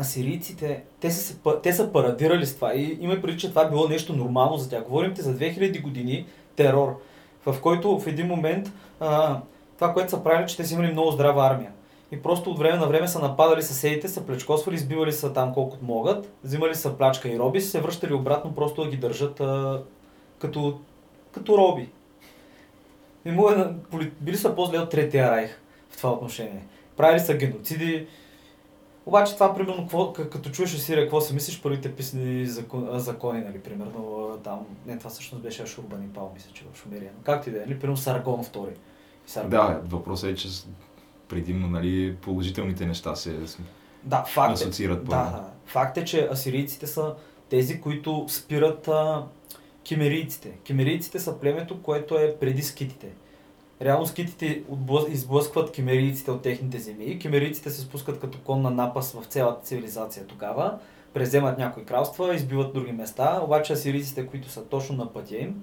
асирийците, 0.00 0.82
те 1.00 1.10
са, 1.10 1.60
те 1.62 1.72
са 1.72 1.92
парадирали 1.92 2.46
с 2.46 2.54
това 2.54 2.74
и 2.74 2.98
има 3.00 3.20
преди, 3.22 3.38
че 3.38 3.48
това 3.48 3.62
е 3.62 3.70
било 3.70 3.88
нещо 3.88 4.12
нормално 4.12 4.56
за 4.56 4.70
тях. 4.70 4.84
Говорим 4.84 5.14
те 5.14 5.22
за 5.22 5.36
2000 5.36 5.82
години 5.82 6.26
терор, 6.56 7.00
в 7.46 7.60
който 7.60 7.98
в 7.98 8.06
един 8.06 8.26
момент 8.26 8.72
а, 9.00 9.40
това, 9.74 9.92
което 9.92 10.10
са 10.10 10.24
правили, 10.24 10.48
че 10.48 10.56
те 10.56 10.64
са 10.64 10.74
имали 10.74 10.92
много 10.92 11.10
здрава 11.10 11.46
армия. 11.46 11.72
И 12.12 12.22
просто 12.22 12.50
от 12.50 12.58
време 12.58 12.78
на 12.78 12.86
време 12.86 13.08
са 13.08 13.18
нападали 13.18 13.62
съседите, 13.62 14.08
са 14.08 14.26
плечкосвали, 14.26 14.76
избивали 14.76 15.12
са 15.12 15.32
там 15.32 15.54
колкото 15.54 15.84
могат, 15.84 16.32
взимали 16.44 16.74
са 16.74 16.96
плячка 16.96 17.28
и 17.28 17.38
роби, 17.38 17.60
се 17.60 17.80
връщали 17.80 18.14
обратно 18.14 18.54
просто 18.54 18.84
да 18.84 18.90
ги 18.90 18.96
държат 18.96 19.40
а, 19.40 19.82
като, 20.38 20.78
като 21.32 21.58
роби. 21.58 21.88
И 23.24 23.28
е, 23.28 23.32
на- 23.32 23.74
поли- 23.90 24.12
били 24.20 24.36
са 24.36 24.54
по-зле 24.54 24.78
от 24.78 24.90
Третия 24.90 25.30
райх 25.30 25.58
в 25.90 25.96
това 25.96 26.12
отношение. 26.12 26.66
Правили 26.96 27.20
са 27.20 27.34
геноциди. 27.34 28.06
Обаче 29.06 29.34
това, 29.34 29.54
примерно, 29.54 29.82
какво, 29.82 30.12
като 30.12 30.50
чуеш 30.50 30.74
Асирия, 30.74 31.04
какво 31.04 31.20
си 31.20 31.34
мислиш, 31.34 31.62
първите 31.62 31.92
писани 31.92 32.46
закон, 32.46 32.88
закони, 32.92 33.40
нали, 33.40 33.58
примерно, 33.58 34.28
там, 34.44 34.66
не, 34.86 34.98
това 34.98 35.10
всъщност 35.10 35.42
беше 35.42 35.62
Ашурбанипал, 35.62 36.30
мисля, 36.34 36.50
че 36.54 36.64
в 36.72 36.78
Шумерия. 36.78 37.10
Но 37.16 37.22
както 37.24 37.48
и 37.48 37.52
да 37.52 37.58
е, 37.58 37.60
нали, 37.60 37.78
примерно 37.78 37.96
Саргон 37.96 38.44
II. 38.44 38.68
Саргон. 39.26 39.50
Да, 39.50 39.80
въпросът 39.84 40.30
е, 40.30 40.34
че 40.34 40.48
предимно 41.28 41.68
нали, 41.68 42.16
положителните 42.16 42.86
неща 42.86 43.14
се 43.14 43.38
да, 44.04 44.24
факт 44.24 44.50
е, 44.50 44.52
асоциират 44.52 45.04
да, 45.04 45.10
първо. 45.10 45.30
да. 45.30 45.44
Факт 45.66 45.96
е, 45.96 46.04
че 46.04 46.28
асирийците 46.32 46.86
са 46.86 47.14
тези, 47.48 47.80
които 47.80 48.26
спират 48.28 48.88
а, 48.88 49.26
кимерийците. 49.84 50.50
Кимерийците 50.64 51.18
са 51.18 51.40
племето, 51.40 51.82
което 51.82 52.18
е 52.18 52.36
преди 52.40 52.62
скитите. 52.62 53.08
Реално 53.82 54.06
скитите 54.06 54.62
изблъскват 55.08 55.72
кимерийците 55.72 56.30
от 56.30 56.42
техните 56.42 56.78
земи. 56.78 57.18
Кимерийците 57.18 57.70
се 57.70 57.80
спускат 57.80 58.20
като 58.20 58.38
конна 58.38 58.70
напас 58.70 59.12
в 59.12 59.24
цялата 59.24 59.64
цивилизация 59.64 60.26
тогава. 60.26 60.78
Преземат 61.14 61.58
някои 61.58 61.84
кралства, 61.84 62.34
избиват 62.34 62.74
други 62.74 62.92
места, 62.92 63.40
обаче 63.44 63.72
асирийците, 63.72 64.26
които 64.26 64.48
са 64.48 64.64
точно 64.64 64.96
на 64.96 65.12
пътя 65.12 65.36
им, 65.36 65.62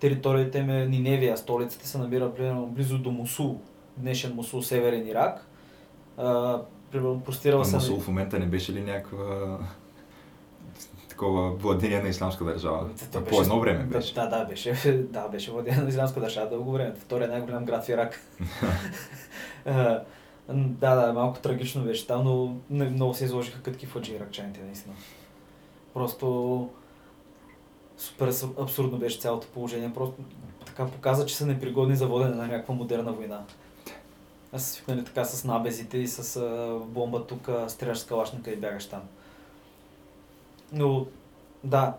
територията 0.00 0.58
им 0.58 0.70
е 0.70 0.86
Ниневия, 0.86 1.36
столицата 1.36 1.88
се 1.88 1.98
намира 1.98 2.34
примерно 2.34 2.66
близо 2.66 2.98
до 2.98 3.10
Мусул, 3.10 3.60
днешен 3.96 4.34
Мусул, 4.34 4.62
северен 4.62 5.08
Ирак. 5.08 5.46
А, 6.16 6.60
примерно 6.90 7.20
простирала 7.20 7.64
се... 7.64 7.76
Мусул 7.76 8.00
в 8.00 8.08
момента 8.08 8.38
не 8.38 8.46
беше 8.46 8.72
ли 8.72 8.80
някаква 8.80 9.58
такова 11.16 11.50
владение 11.50 12.02
на 12.02 12.08
исламска 12.08 12.44
държава? 12.44 12.88
То 13.12 13.24
По 13.24 13.42
едно 13.42 13.60
време 13.60 13.84
беше. 13.84 14.14
Да, 14.14 14.26
да, 14.26 14.44
беше, 14.44 14.72
да, 15.10 15.28
беше 15.28 15.50
владение 15.50 15.82
на 15.82 15.88
исламска 15.88 16.20
държава 16.20 16.48
дълго 16.50 16.72
време. 16.72 16.94
Втория 16.98 17.28
най-голям 17.28 17.64
град 17.64 17.84
в 17.84 17.88
Ирак. 17.88 18.20
Да, 20.48 20.94
да, 20.94 21.12
малко 21.12 21.38
трагично 21.38 21.84
беше 21.84 22.06
там, 22.06 22.24
но 22.24 22.56
много 22.70 23.14
се 23.14 23.24
изложиха 23.24 23.62
кътки 23.62 23.86
фъджи 23.86 24.14
иракчаните, 24.14 24.60
наистина. 24.60 24.94
Просто 25.94 26.68
супер 27.98 28.32
абс- 28.32 28.62
абсурдно 28.62 28.98
беше 28.98 29.18
цялото 29.18 29.46
положение. 29.46 29.90
Просто 29.94 30.14
така 30.66 30.86
показа, 30.86 31.26
че 31.26 31.36
са 31.36 31.46
непригодни 31.46 31.96
за 31.96 32.06
водене 32.06 32.34
на 32.34 32.46
някаква 32.46 32.74
модерна 32.74 33.12
война. 33.12 33.44
Аз 34.52 34.62
са 34.62 34.72
свикнали 34.72 35.04
така 35.04 35.24
с 35.24 35.44
набезите 35.44 35.98
и 35.98 36.08
с 36.08 36.40
бомба 36.86 37.26
тук, 37.26 37.50
стреляш 37.68 37.98
с 37.98 38.04
калашника 38.04 38.50
и 38.50 38.56
бягаш 38.56 38.86
там. 38.86 39.02
Но, 40.72 41.06
да. 41.64 41.96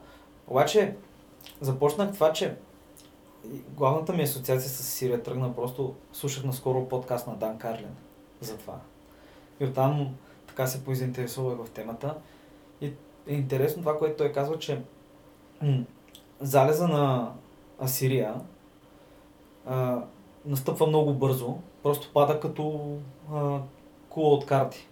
Обаче, 0.48 0.96
започнах 1.62 2.14
това, 2.14 2.34
че 2.34 2.56
главната 3.70 4.14
ми 4.14 4.24
асоциация 4.24 4.70
с 4.70 4.84
Сирия 4.84 5.24
тръгна 5.24 5.56
просто, 5.56 5.96
слушах 6.14 6.44
наскоро 6.44 6.90
подкаст 6.90 7.28
на 7.28 7.36
Дан 7.36 7.58
Карлин 7.58 7.96
за 8.42 8.58
това. 8.58 8.80
И 9.60 9.66
оттам 9.66 10.16
така 10.48 10.68
се 10.68 10.84
поизаинтересувах 10.84 11.66
в 11.66 11.70
темата. 11.70 12.16
И 12.82 12.86
е 13.28 13.34
интересно 13.34 13.82
това, 13.82 13.98
което 13.98 14.18
той 14.18 14.32
казва, 14.32 14.60
че 14.60 14.82
м- 15.62 15.84
залеза 16.42 16.88
на 16.88 17.34
Асирия 17.80 18.36
а, 19.66 20.04
настъпва 20.46 20.88
много 20.88 21.14
бързо, 21.14 21.58
просто 21.84 22.10
пада 22.14 22.40
като 22.40 22.96
а, 23.34 23.60
кула 24.10 24.30
от 24.30 24.46
карти. 24.46 24.88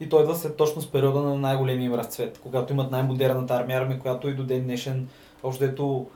И 0.00 0.08
той 0.08 0.22
идва 0.22 0.34
след 0.34 0.56
точно 0.56 0.82
с 0.82 0.90
периода 0.90 1.20
на 1.20 1.34
най-големия 1.34 1.86
им 1.86 1.94
разцвет, 1.94 2.40
когато 2.42 2.72
имат 2.72 2.90
най-модерната 2.90 3.54
армия, 3.54 3.80
армия, 3.80 3.98
която 3.98 4.28
и 4.28 4.34
до 4.34 4.44
ден 4.44 4.64
днешен, 4.64 5.08
общо 5.42 5.64
дето, 5.64 6.06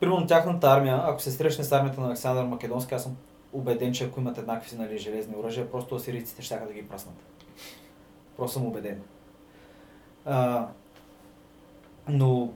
примерно 0.00 0.26
тяхната 0.26 0.66
армия, 0.66 1.02
ако 1.04 1.22
се 1.22 1.30
срещне 1.30 1.64
с 1.64 1.72
армията 1.72 2.00
на 2.00 2.06
Александър 2.06 2.44
Македонски, 2.44 2.94
аз 2.94 3.02
съм 3.02 3.16
убеден, 3.52 3.92
че 3.92 4.04
ако 4.04 4.20
имат 4.20 4.38
еднакви 4.38 4.76
нали, 4.76 4.98
железни 4.98 5.36
оръжия, 5.36 5.70
просто 5.70 5.94
асирийците 5.94 6.42
ще 6.42 6.58
да 6.66 6.72
ги 6.72 6.88
праснат. 6.88 7.14
Просто 8.36 8.54
съм 8.54 8.66
убеден. 8.66 9.02
А, 10.24 10.66
но 12.08 12.52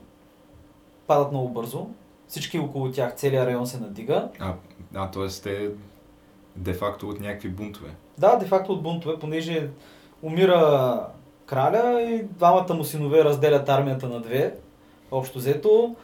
падат 1.07 1.31
много 1.31 1.49
бързо. 1.49 1.87
Всички 2.27 2.59
около 2.59 2.91
тях, 2.91 3.15
целият 3.15 3.47
район 3.47 3.67
се 3.67 3.79
надига. 3.79 4.29
А, 4.39 4.53
а 4.95 5.11
т.е. 5.11 5.27
те 5.43 5.71
де-факто 6.55 7.09
от 7.09 7.19
някакви 7.19 7.49
бунтове. 7.49 7.89
Да, 8.17 8.35
де-факто 8.35 8.73
от 8.73 8.83
бунтове, 8.83 9.19
понеже 9.19 9.69
умира 10.21 11.05
краля 11.45 12.01
и 12.01 12.23
двамата 12.23 12.73
му 12.73 12.83
синове 12.83 13.23
разделят 13.23 13.69
армията 13.69 14.09
на 14.09 14.19
две, 14.19 14.55
общо 15.11 15.39
взето. 15.39 15.95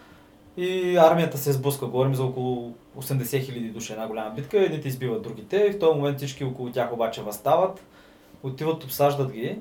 И 0.58 0.98
армията 0.98 1.38
се 1.38 1.52
сблъска. 1.52 1.86
Говорим 1.86 2.16
за 2.16 2.24
около 2.24 2.74
80 3.00 3.46
хиляди 3.46 3.70
души, 3.70 3.94
една 3.94 4.08
голяма 4.08 4.30
битка. 4.36 4.66
Едните 4.66 4.88
избиват 4.88 5.22
другите. 5.22 5.58
И 5.58 5.72
в 5.72 5.80
този 5.80 5.98
момент 5.98 6.18
всички 6.18 6.44
около 6.44 6.72
тях 6.72 6.94
обаче 6.94 7.22
възстават. 7.22 7.86
Отиват, 8.44 8.84
обсаждат 8.84 9.32
ги. 9.32 9.58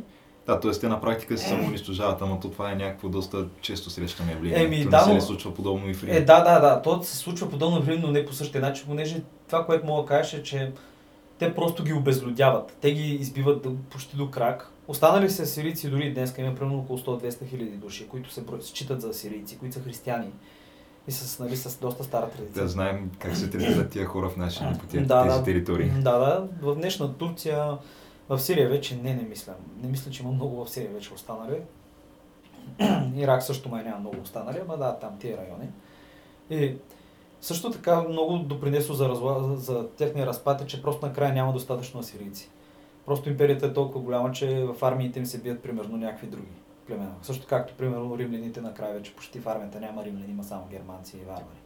Да, 0.47 0.61
т.е. 0.61 0.71
те 0.71 0.89
на 0.89 1.01
практика 1.01 1.39
се 1.39 1.49
самоунищожават, 1.49 2.23
ама 2.23 2.41
то 2.41 2.51
това 2.51 2.73
е 2.73 2.75
някакво 2.75 3.09
доста 3.09 3.47
често 3.61 3.91
срещано 3.91 4.31
явление. 4.31 4.65
Еми, 4.65 4.85
то 4.85 4.91
да, 4.91 4.97
не 4.97 5.05
се 5.05 5.15
ли 5.15 5.21
случва 5.21 5.55
подобно 5.55 5.89
и 5.91 5.95
в 5.95 6.05
Рим. 6.05 6.15
Е, 6.15 6.21
да, 6.21 6.41
да, 6.41 6.61
да. 6.61 6.83
То 6.83 7.03
се 7.03 7.17
случва 7.17 7.51
подобно 7.51 7.83
в 7.83 7.89
Рим, 7.89 8.01
но 8.01 8.11
не 8.11 8.27
по 8.27 8.33
същия 8.33 8.61
начин, 8.61 8.87
понеже 8.87 9.23
това, 9.47 9.67
което 9.67 9.87
мога 9.87 10.03
да 10.03 10.09
кажеш 10.09 10.35
е, 10.35 10.43
че 10.43 10.73
те 11.49 11.55
просто 11.55 11.85
ги 11.85 11.93
обезлюдяват. 11.93 12.77
Те 12.81 12.93
ги 12.93 13.15
избиват 13.15 13.67
почти 13.91 14.17
до 14.17 14.31
крак. 14.31 14.71
Останали 14.89 15.31
са 15.31 15.47
сирийци 15.47 15.91
дори 15.91 16.15
днес, 16.15 16.35
има 16.39 16.55
примерно 16.55 16.79
около 16.79 16.99
100-200 16.99 17.49
хиляди 17.49 17.77
души, 17.77 18.09
които 18.09 18.33
се 18.33 18.45
считат 18.61 19.01
за 19.01 19.15
сирийци, 19.15 19.59
които 19.59 19.75
са 19.75 19.81
християни. 19.81 20.31
И 21.09 21.13
с, 21.13 21.39
нали, 21.39 21.57
с 21.57 21.79
доста 21.81 22.05
стара 22.05 22.31
традиция. 22.31 22.63
Да 22.63 22.69
знаем 22.69 23.11
как 23.19 23.37
се 23.37 23.51
третират 23.51 23.91
тия 23.91 24.07
хора 24.07 24.29
в 24.29 24.37
наши 24.37 24.59
по 24.59 24.87
Да, 24.87 25.23
тези 25.23 25.39
да. 25.39 25.43
територии. 25.45 25.91
Да, 25.91 26.19
да. 26.19 26.49
В 26.63 26.75
днешна 26.75 27.15
Турция, 27.15 27.79
в 28.29 28.39
Сирия 28.39 28.69
вече 28.69 28.97
не, 28.97 29.15
не 29.15 29.23
мисля. 29.23 29.53
Не 29.83 29.89
мисля, 29.89 30.11
че 30.11 30.23
има 30.23 30.33
много 30.33 30.65
в 30.65 30.71
Сирия 30.71 30.91
вече 30.91 31.15
останали. 31.15 31.61
Ирак 33.17 33.43
също 33.43 33.69
май 33.69 33.85
няма 33.85 33.99
много 33.99 34.21
останали, 34.23 34.59
ама 34.69 34.77
да, 34.77 34.99
там 34.99 35.11
тия 35.19 35.37
райони. 35.37 35.69
И 36.51 36.77
също 37.45 37.71
така 37.71 38.03
много 38.03 38.39
допринесло 38.39 38.95
за, 38.95 39.09
разла... 39.09 39.57
за 39.57 39.89
техния 39.89 40.27
разпад 40.27 40.61
е, 40.61 40.67
че 40.67 40.83
просто 40.83 41.07
накрая 41.07 41.35
няма 41.35 41.53
достатъчно 41.53 42.01
асирийци. 42.01 42.51
Просто 43.07 43.31
империята 43.31 43.67
е 43.67 43.73
толкова 43.73 44.01
голяма, 44.01 44.33
че 44.33 44.65
в 44.65 44.83
армиите 44.83 45.19
им 45.19 45.27
се 45.27 45.43
бият 45.43 45.63
примерно 45.63 45.97
някакви 45.97 46.27
други 46.27 46.49
племена. 46.87 47.15
Също 47.23 47.47
както 47.47 47.75
примерно 47.75 48.19
римляните 48.19 48.61
накрая 48.61 48.95
вече 48.95 49.17
почти 49.17 49.41
в 49.41 49.47
армията 49.47 49.81
няма 49.81 50.05
римляни, 50.05 50.31
има 50.31 50.45
само 50.45 50.67
германци 50.71 51.17
и 51.17 51.25
варвари. 51.25 51.61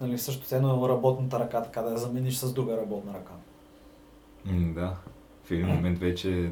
Нали, 0.00 0.18
също 0.18 0.54
едно 0.54 0.88
работната 0.88 1.40
ръка, 1.40 1.62
така 1.62 1.82
да 1.82 1.90
я 1.90 1.96
замениш 1.96 2.36
с 2.36 2.52
друга 2.52 2.76
работна 2.76 3.14
ръка. 3.14 3.32
М, 4.44 4.74
да. 4.74 4.96
В 5.44 5.50
един 5.50 5.66
момент 5.66 5.98
вече 5.98 6.50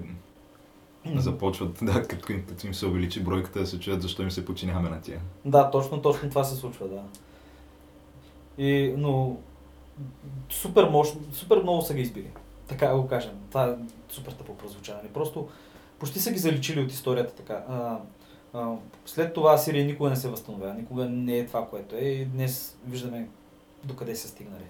започват, 1.17 1.79
да, 1.83 2.03
като, 2.03 2.27
като 2.49 2.67
им 2.67 2.75
се 2.75 2.87
увеличи 2.87 3.23
бройката, 3.23 3.59
да 3.59 3.67
се 3.67 3.81
чуят 3.81 4.03
защо 4.03 4.23
им 4.23 4.31
се 4.31 4.45
подчиняваме 4.45 4.91
на 4.91 5.01
тия. 5.01 5.21
Да, 5.45 5.71
точно, 5.71 6.03
точно 6.03 6.29
това 6.29 6.45
се 6.45 6.57
случва, 6.57 6.89
да. 6.89 7.03
И, 8.59 8.95
но 8.97 9.37
супер 10.51 10.89
мощно, 10.89 11.21
супер 11.33 11.63
много 11.63 11.83
са 11.83 11.95
ги 11.95 12.03
избили. 12.03 12.31
Така 12.69 12.97
го 12.97 13.09
кажем. 13.09 13.33
Това 13.49 13.65
е 13.65 13.75
супер 14.09 14.33
тъпо 14.33 14.57
прозвучаване. 14.57 15.09
Просто 15.09 15.49
почти 15.99 16.19
са 16.19 16.33
ги 16.33 16.39
заличили 16.39 16.81
от 16.81 16.93
историята 16.93 17.35
така. 17.35 17.65
А, 17.69 17.99
а, 18.53 18.73
след 19.07 19.35
това 19.35 19.59
Сирия 19.59 19.85
никога 19.85 20.11
не 20.11 20.17
се 20.17 20.29
възстановява. 20.29 20.75
Никога 20.75 21.05
не 21.05 21.39
е 21.39 21.47
това, 21.47 21.67
което 21.67 21.97
е. 21.97 21.99
И 21.99 22.25
днес 22.25 22.77
виждаме 22.87 23.29
докъде 23.85 24.17
са 24.17 24.29
стигнали. 24.29 24.65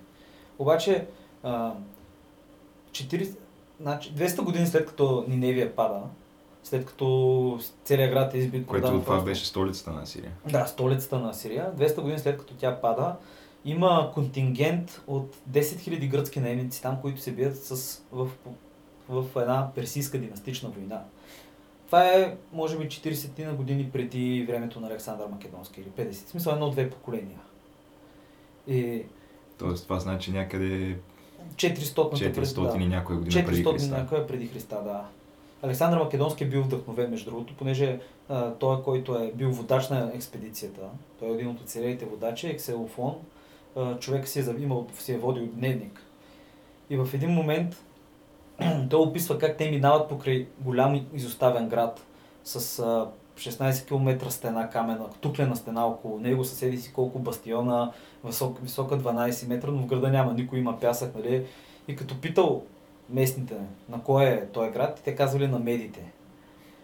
Обаче, 0.58 1.06
а, 1.42 1.72
40, 2.90 3.36
значи, 3.80 4.14
200 4.14 4.42
години 4.42 4.66
след 4.66 4.86
като 4.86 5.24
Ниневия 5.28 5.76
пада, 5.76 6.02
след 6.64 6.86
като 6.86 7.06
целият 7.84 8.12
град 8.12 8.34
е 8.34 8.38
избит, 8.38 8.66
Което 8.66 8.86
това 8.88 9.04
просто- 9.04 9.24
беше 9.24 9.46
столицата 9.46 9.90
на 9.90 10.06
Сирия. 10.06 10.32
да, 10.48 10.66
столицата 10.66 11.18
на 11.18 11.34
Сирия. 11.34 11.72
200 11.72 12.00
години 12.00 12.18
след 12.18 12.38
като 12.38 12.54
тя 12.54 12.80
пада, 12.80 13.16
има 13.64 14.10
контингент 14.14 15.02
от 15.06 15.36
10 15.46 15.60
000 15.60 16.08
гръцки 16.08 16.40
наемници 16.40 16.82
там, 16.82 17.00
които 17.00 17.20
се 17.20 17.32
бият 17.32 17.56
с, 17.56 18.00
в, 18.12 18.28
в 19.08 19.24
една 19.36 19.70
персийска 19.74 20.18
династична 20.18 20.68
война. 20.68 21.02
Това 21.86 22.04
е, 22.04 22.36
може 22.52 22.78
би, 22.78 22.84
40 22.84 23.46
на 23.46 23.54
години 23.54 23.90
преди 23.92 24.44
времето 24.48 24.80
на 24.80 24.86
Александър 24.86 25.26
Македонски 25.26 25.80
или 25.80 26.08
50. 26.08 26.12
В 26.12 26.28
смисъл 26.28 26.52
едно-две 26.52 26.90
поколения. 26.90 27.38
И 28.68 29.02
Тоест 29.58 29.84
това 29.84 30.00
значи 30.00 30.32
някъде 30.32 30.96
400 31.56 31.94
400 32.34 32.82
и 32.82 32.86
някоя 32.86 33.18
година 33.18 33.46
преди 33.46 33.64
400 33.64 33.72
Христа. 33.72 33.96
някоя 33.98 34.26
преди 34.26 34.46
Христа, 34.46 34.80
да. 34.84 35.04
Александър 35.64 35.98
Македонски 35.98 36.44
е 36.44 36.46
бил 36.46 36.62
вдъхновен, 36.62 37.10
между 37.10 37.30
другото, 37.30 37.54
понеже 37.56 38.00
а, 38.28 38.50
той, 38.50 38.82
който 38.82 39.14
е 39.14 39.32
бил 39.34 39.50
водач 39.50 39.88
на 39.88 40.10
експедицията, 40.14 40.80
той 41.18 41.28
е 41.28 41.32
един 41.32 41.48
от 41.48 41.60
оцелелите 41.60 42.04
водачи, 42.04 42.46
е 42.46 42.56
ксилофон, 42.56 43.14
а, 43.76 43.98
човек 43.98 44.28
си 44.28 44.40
е, 44.40 44.44
имал, 44.58 44.86
си 44.98 45.12
е 45.12 45.18
водил 45.18 45.46
дневник. 45.46 46.00
И 46.90 46.96
в 46.96 47.08
един 47.14 47.30
момент 47.30 47.76
той 48.90 49.00
описва 49.00 49.38
как 49.38 49.56
те 49.56 49.70
минават 49.70 50.08
покрай 50.08 50.46
голям 50.60 51.06
изоставен 51.14 51.68
град 51.68 52.06
с 52.44 52.78
а, 52.78 53.08
16 53.36 53.86
км 53.88 54.30
стена 54.30 54.70
камена, 54.70 55.08
туклена 55.20 55.56
стена 55.56 55.86
около 55.86 56.18
него, 56.18 56.44
съседи 56.44 56.78
си 56.78 56.92
колко 56.92 57.18
бастиона, 57.18 57.92
висок, 58.24 58.58
висока 58.62 58.98
12 58.98 59.48
метра, 59.48 59.70
но 59.70 59.82
в 59.82 59.86
града 59.86 60.08
няма, 60.08 60.34
никой 60.34 60.58
има 60.58 60.80
пясък, 60.80 61.14
нали? 61.14 61.46
И 61.88 61.96
като 61.96 62.20
питал 62.20 62.62
местните 63.10 63.54
на 63.88 64.02
кой 64.02 64.24
е 64.24 64.46
този 64.46 64.70
град, 64.70 65.02
те 65.04 65.14
казвали 65.14 65.46
на 65.48 65.58
медите. 65.58 66.00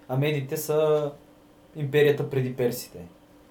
А 0.09 0.17
медите 0.17 0.57
са 0.57 1.11
империята 1.77 2.31
преди 2.31 2.57
персите. 2.57 2.99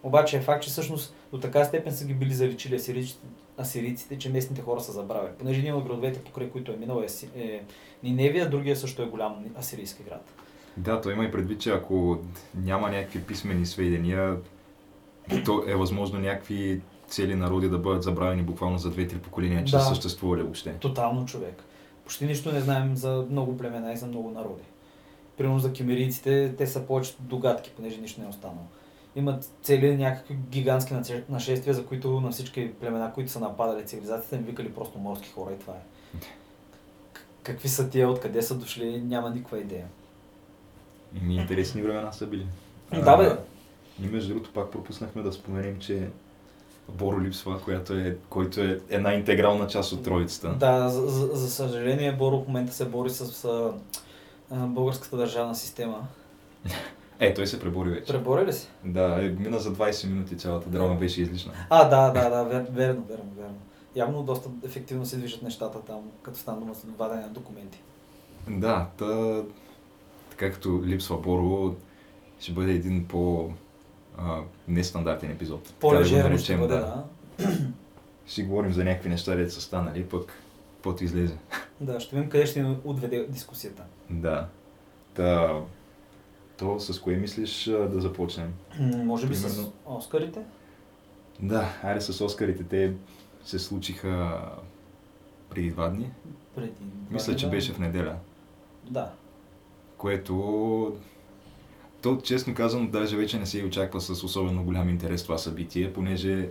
Обаче 0.04 0.38
е 0.38 0.42
факт, 0.42 0.64
че 0.64 0.70
всъщност 0.70 1.16
до 1.32 1.40
така 1.40 1.66
степен 1.66 1.94
са 1.94 2.06
ги 2.06 2.14
били 2.14 2.34
заличили 2.34 2.76
асирийците, 2.76 3.28
асирийците, 3.60 4.18
че 4.18 4.30
местните 4.30 4.62
хора 4.62 4.82
са 4.82 4.92
забравили. 4.92 5.32
Понеже 5.40 5.60
един 5.60 5.74
от 5.74 5.84
градовете, 5.84 6.24
покрай 6.24 6.50
които 6.50 6.72
е 6.72 6.76
минал 6.76 7.04
е, 7.36 7.42
е 7.42 7.64
Ниневия, 8.04 8.50
другия 8.50 8.76
също 8.76 9.02
е 9.02 9.06
голям 9.06 9.46
асирийски 9.60 10.04
град. 10.04 10.34
Да, 10.78 11.02
той 11.02 11.14
има 11.14 11.24
и 11.24 11.32
предвид, 11.32 11.62
че 11.62 11.72
ако 11.72 12.18
няма 12.56 12.90
някакви 12.90 13.24
писмени 13.24 13.66
сведения, 13.66 14.38
то 15.46 15.64
е 15.68 15.76
възможно 15.76 16.20
някакви 16.20 16.82
цели 17.08 17.36
народи 17.36 17.70
да 17.70 17.78
бъдат 17.78 18.04
забравени 18.04 18.42
буквално 18.42 18.78
за 18.78 18.92
2-3 18.92 19.18
поколения, 19.18 19.66
че 19.66 19.72
Да. 19.72 19.80
са 19.80 19.90
съществували 19.90 20.42
въобще. 20.42 20.74
Тотално 20.74 21.26
човек. 21.26 21.64
Почти 22.10 22.26
нищо 22.26 22.52
не 22.52 22.62
знаем 22.62 22.96
за 22.96 23.26
много 23.30 23.58
племена 23.58 23.94
и 23.94 23.98
за 23.98 24.06
много 24.06 24.32
народи. 24.32 24.64
Примерно 25.38 25.60
за 25.60 25.74
кемерийците, 25.74 26.54
те 26.58 26.68
са 26.68 26.88
повече 26.88 27.16
догадки, 27.20 27.72
понеже 27.76 28.02
нищо 28.02 28.20
не 28.20 28.26
е 28.26 28.30
останало. 28.30 28.66
Имат 29.16 29.50
цели 29.62 29.98
някакви 29.98 30.34
гигантски 30.34 30.94
наше- 30.94 31.24
нашествия, 31.30 31.74
за 31.74 31.86
които 31.86 32.22
на 32.22 32.32
всички 32.32 32.74
племена, 32.74 33.14
които 33.14 33.32
са 33.32 33.40
нападали 33.40 33.86
цивилизацията, 33.86 34.36
им 34.36 34.42
викали 34.42 34.74
просто 34.74 35.00
морски 35.00 35.30
хора 35.30 35.54
и 35.54 35.60
това 35.60 35.74
е. 35.74 36.18
Какви 37.44 37.70
са 37.70 37.90
тия, 37.90 38.10
откъде 38.10 38.42
са 38.42 38.56
дошли, 38.56 39.02
няма 39.02 39.30
никаква 39.30 39.60
идея. 39.60 39.86
И 41.16 41.26
ми 41.26 41.36
интересни 41.36 41.82
времена 41.82 42.12
са 42.12 42.28
били. 42.28 42.48
Да, 42.94 43.18
бе. 43.18 43.38
И 44.04 44.08
между 44.08 44.34
другото 44.34 44.54
пак 44.54 44.72
пропуснахме 44.72 45.22
да 45.22 45.34
споменем, 45.34 45.80
че 45.80 46.10
Боро 46.98 47.22
липсва, 47.22 47.62
която 47.62 47.94
е, 47.94 48.18
който 48.30 48.62
е 48.62 48.80
една 48.90 49.14
интегрална 49.14 49.68
част 49.68 49.92
от 49.92 50.04
троицата. 50.04 50.50
Да, 50.50 50.90
за, 50.90 51.08
за, 51.08 51.28
за 51.28 51.50
съжаление, 51.52 52.16
Боро 52.16 52.42
в 52.42 52.48
момента 52.48 52.74
се 52.74 52.86
бори 52.86 53.10
с 53.10 53.46
а, 53.46 53.72
българската 54.56 55.18
държавна 55.18 55.56
система. 55.56 56.08
Е, 57.20 57.34
той 57.34 57.48
се 57.48 57.60
пребори 57.60 57.90
вече. 57.90 58.14
Пребори 58.14 58.46
ли 58.46 58.54
се? 58.54 58.68
Да, 58.86 59.26
е, 59.26 59.30
мина 59.30 59.60
за 59.60 59.74
20 59.74 60.10
минути 60.10 60.38
цялата 60.38 60.70
драма 60.70 60.96
беше 60.96 61.22
излишна. 61.22 61.54
А, 61.70 61.90
да, 61.90 62.12
да, 62.12 62.30
да, 62.30 62.44
вер, 62.44 62.66
верно, 62.72 63.04
верно, 63.10 63.32
верно. 63.38 63.58
Явно 63.96 64.24
доста 64.24 64.50
ефективно 64.66 65.06
се 65.06 65.18
движат 65.18 65.42
нещата 65.42 65.82
там, 65.82 66.02
като 66.22 66.40
стана 66.40 66.60
дума 66.60 66.74
за 66.74 66.88
вадене 66.98 67.22
на 67.22 67.28
документи. 67.28 67.82
Да, 68.50 68.88
та, 68.98 69.42
така 70.30 70.52
като 70.52 70.82
липсва 70.86 71.18
Боро, 71.18 71.76
ще 72.40 72.52
бъде 72.52 72.72
един 72.72 73.06
по 73.08 73.52
а, 74.20 74.42
нестандартен 74.68 75.32
епизод. 75.32 75.64
Да 75.64 75.74
По-лежерно 75.80 76.38
ще 76.38 76.58
бъде, 76.58 76.76
да. 76.76 77.04
Ще 78.26 78.36
си 78.36 78.44
говорим 78.44 78.74
за 78.74 78.84
някакви 78.84 79.10
неща, 79.10 79.36
дето 79.36 79.54
са 79.54 79.62
станали, 79.62 80.06
пък 80.06 80.34
каквото 80.76 81.04
излезе. 81.04 81.38
Да, 81.82 82.00
ще 82.00 82.16
видим 82.16 82.30
къде 82.30 82.46
ще 82.46 82.64
ни 82.64 82.78
отведе 82.84 83.28
дискусията. 83.30 83.84
Да. 84.10 84.48
Та, 85.14 85.62
то 86.58 86.80
с 86.80 87.02
кое 87.02 87.16
мислиш 87.16 87.64
да 87.66 88.02
започнем? 88.02 88.54
Може 88.80 89.28
би 89.28 89.36
с 89.36 89.44
Примерно. 89.44 89.74
Оскарите? 89.86 90.44
Да, 91.40 91.80
айде 91.84 92.02
с 92.02 92.26
Оскарите. 92.26 92.64
Те 92.64 92.94
се 93.44 93.60
случиха 93.60 94.42
преди 95.50 95.72
два 95.72 95.90
дни. 95.90 96.12
Преди. 96.56 96.72
Мисля, 97.10 97.36
че 97.36 97.46
два 97.46 97.52
беше 97.56 97.74
в 97.74 97.80
неделя. 97.80 98.16
Да. 98.90 99.12
което 99.98 100.96
то, 102.02 102.20
честно 102.24 102.54
казано, 102.56 102.88
даже 102.88 103.18
вече 103.18 103.40
не 103.40 103.46
се 103.46 103.60
и 103.60 103.64
очаква 103.64 104.02
с 104.02 104.24
особено 104.24 104.64
голям 104.64 104.90
интерес 104.90 105.24
това 105.24 105.38
събитие, 105.38 105.94
понеже 105.94 106.50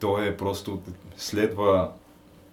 то 0.00 0.22
е 0.22 0.36
просто 0.36 0.80
следва, 1.16 1.90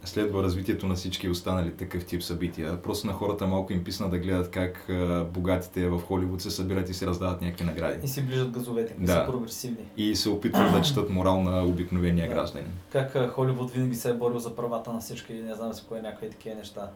следва 0.05 0.43
развитието 0.43 0.87
на 0.87 0.95
всички 0.95 1.29
останали 1.29 1.71
такъв 1.71 2.05
тип 2.05 2.23
събития. 2.23 2.81
Просто 2.81 3.07
на 3.07 3.13
хората 3.13 3.47
малко 3.47 3.73
им 3.73 3.83
писна 3.83 4.09
да 4.09 4.17
гледат 4.17 4.51
как 4.51 4.89
а, 4.89 5.25
богатите 5.33 5.87
в 5.87 5.99
Холивуд 6.01 6.41
се 6.41 6.51
събират 6.51 6.89
и 6.89 6.93
се 6.93 7.07
раздават 7.07 7.41
някакви 7.41 7.65
награди. 7.65 8.05
И 8.05 8.07
си 8.07 8.21
ближат 8.25 8.51
газовете, 8.51 8.95
да. 8.99 9.11
Са 9.13 9.25
прогресивни. 9.31 9.85
И 9.97 10.15
се 10.15 10.29
опитват 10.29 10.71
да 10.71 10.81
четат 10.81 11.09
морал 11.09 11.43
на 11.43 11.63
обикновения 11.65 12.27
Да. 12.27 12.33
гражданин. 12.33 12.71
Как 12.91 13.15
а, 13.15 13.27
Холивуд 13.27 13.71
винаги 13.71 13.95
се 13.95 14.09
е 14.09 14.13
борил 14.13 14.39
за 14.39 14.55
правата 14.55 14.93
на 14.93 14.99
всички, 14.99 15.33
не 15.33 15.55
знам 15.55 15.73
с 15.73 15.81
кое 15.81 16.01
някакви 16.01 16.29
такива 16.29 16.55
неща. 16.55 16.89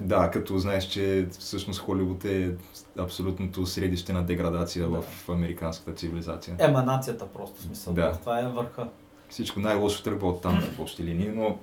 Да, 0.00 0.30
като 0.30 0.58
знаеш, 0.58 0.84
че 0.84 1.26
всъщност 1.38 1.80
Холивуд 1.80 2.24
е 2.24 2.54
абсолютното 2.98 3.66
средище 3.66 4.12
на 4.12 4.22
деградация 4.22 4.88
Да. 4.88 5.02
в 5.02 5.28
американската 5.28 5.92
цивилизация. 5.92 6.56
Еманацията 6.58 7.26
просто, 7.26 7.60
в 7.60 7.62
смисъл. 7.62 7.92
Да. 7.92 8.12
Това 8.12 8.40
е 8.40 8.48
върха. 8.48 8.88
Всичко 9.28 9.60
най-лошо 9.60 10.02
тръгва 10.02 10.28
от 10.28 10.42
там 10.42 10.60
в 10.60 10.80
общи 10.80 11.04
линии, 11.04 11.28
но 11.28 11.58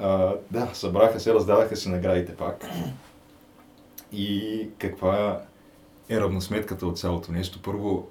а, 0.00 0.34
да, 0.50 0.70
събраха 0.72 1.20
се, 1.20 1.34
раздадаха 1.34 1.76
се 1.76 1.88
наградите 1.88 2.36
пак. 2.36 2.64
И 4.12 4.68
каква 4.78 5.40
е 6.08 6.20
равносметката 6.20 6.86
от 6.86 6.98
цялото 6.98 7.32
нещо? 7.32 7.62
Първо, 7.62 8.08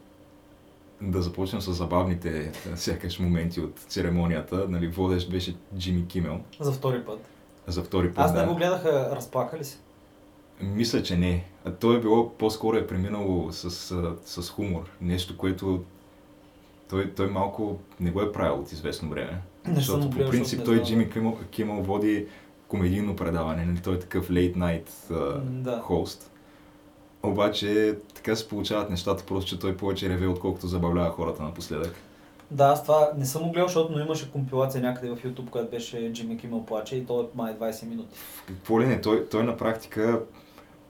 да 1.01 1.22
започнем 1.22 1.62
с 1.62 1.74
забавните 1.74 2.51
сякаш 2.75 3.20
моменти 3.20 3.62
от 3.62 3.79
церемонията. 3.79 4.65
Нали, 4.70 4.88
водещ 4.88 5.32
беше 5.32 5.55
Джимми 5.77 6.08
Кимел 6.08 6.39
За 6.60 6.72
втори 6.72 7.05
път. 7.05 7.20
За 7.67 7.84
втори 7.84 8.13
път. 8.13 8.25
Аз 8.25 8.34
не 8.34 8.46
го 8.46 8.55
гледаха, 8.55 9.10
разплака 9.15 9.58
ли 9.58 9.63
се? 9.63 9.77
Мисля, 10.62 11.03
че 11.03 11.17
не. 11.17 11.46
А 11.65 11.72
то 11.72 11.93
е 11.93 12.00
било, 12.00 12.29
по-скоро 12.29 12.77
е 12.77 12.88
преминало 12.88 13.51
с, 13.51 13.70
с 14.25 14.50
хумор. 14.50 14.89
Нещо, 15.01 15.38
което 15.38 15.84
той, 16.89 17.12
той 17.12 17.27
малко 17.27 17.79
не 18.00 18.12
го 18.12 18.22
е 18.22 18.32
правил 18.32 18.60
от 18.60 18.72
известно 18.72 19.10
време. 19.10 19.41
Не 19.67 19.75
Защото 19.75 20.10
по 20.10 20.17
принцип 20.17 20.65
той. 20.65 20.84
Джимми 20.84 21.10
Кимъл, 21.10 21.38
Кимъл 21.51 21.82
води 21.84 22.27
комедийно 22.67 23.15
предаване, 23.15 23.65
нали? 23.65 23.79
той 23.84 23.96
е 23.96 24.00
такъв 24.00 24.29
late 24.29 24.55
night 24.58 24.89
М, 25.10 25.41
Да. 25.62 25.79
хост. 25.79 26.32
Обаче 27.24 27.98
така 28.15 28.36
се 28.36 28.48
получават 28.48 28.89
нещата, 28.89 29.24
просто 29.25 29.50
че 29.50 29.60
той 29.60 29.77
повече 29.77 30.10
реве, 30.10 30.27
отколкото 30.27 30.67
забавлява 30.67 31.12
хората 31.12 31.43
напоследък. 31.43 31.93
Да, 32.51 32.65
аз 32.65 32.83
това 32.83 33.12
не 33.17 33.25
съм 33.25 33.43
го 33.43 33.51
гледал, 33.51 33.67
защото 33.67 33.93
но 33.93 34.00
имаше 34.00 34.31
компилация 34.31 34.81
някъде 34.81 35.15
в 35.15 35.23
YouTube, 35.23 35.50
която 35.50 35.71
беше 35.71 36.13
Джимми 36.13 36.38
Кимъл 36.38 36.65
плаче 36.65 36.95
и 36.95 37.05
то 37.05 37.21
е 37.21 37.25
май 37.35 37.55
20 37.55 37.89
минути. 37.89 38.15
Какво 38.47 38.81
ли 38.81 38.85
не, 38.88 39.01
той, 39.01 39.25
той 39.29 39.43
на 39.43 39.57
практика 39.57 40.21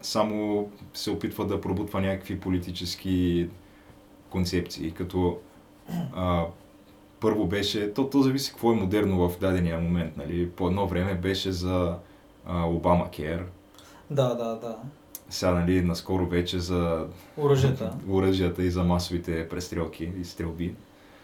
само 0.02 0.68
се 0.94 1.12
опитва 1.12 1.48
да 1.48 1.62
пробутва 1.62 2.02
някакви 2.02 2.40
политически 2.40 3.50
концепции, 4.30 4.92
като 4.92 5.38
а, 6.16 6.46
първо 7.20 7.46
беше, 7.46 7.94
то, 7.94 8.10
то 8.10 8.22
зависи 8.22 8.52
какво 8.52 8.72
е 8.72 8.76
модерно 8.76 9.30
в 9.30 9.40
дадения 9.40 9.80
момент, 9.80 10.18
нали? 10.18 10.50
По 10.50 10.68
едно 10.68 10.88
време 10.88 11.16
беше 11.16 11.52
за 11.52 11.96
а, 12.46 12.66
Обама 12.66 13.10
Кер, 13.12 13.46
Да, 14.10 14.36
да, 14.36 14.56
да. 14.56 14.78
сега, 15.30 15.52
нали, 15.52 15.82
наскоро 15.82 16.26
вече 16.26 16.60
за 16.60 17.08
Оръжията. 17.38 17.94
оръжията 18.10 18.64
и 18.64 18.72
за 18.72 18.84
масовите 18.84 19.50
престрелки 19.50 20.12
и 20.22 20.26
стрелби. 20.26 20.76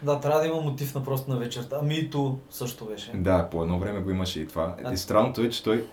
Да, 0.03 0.20
трябва 0.20 0.39
да 0.39 0.48
има 0.48 0.62
мотив 0.62 0.96
на 0.96 1.03
просто 1.03 1.29
на 1.32 1.38
вечерта. 1.38 1.77
Ами 1.82 1.96
и 1.96 2.10
ту 2.10 2.36
също 2.50 2.86
беше. 2.86 3.12
Да, 3.13 3.50
по 3.50 3.63
едно 3.63 3.79
време 3.79 4.00
го 4.00 4.12
имаше 4.12 4.39
и 4.39 4.48
това. 4.48 4.75
А- 4.84 4.94
И 4.94 4.98
странното 4.98 5.41
е, 5.41 5.50
че 5.50 5.63
той 5.63 5.86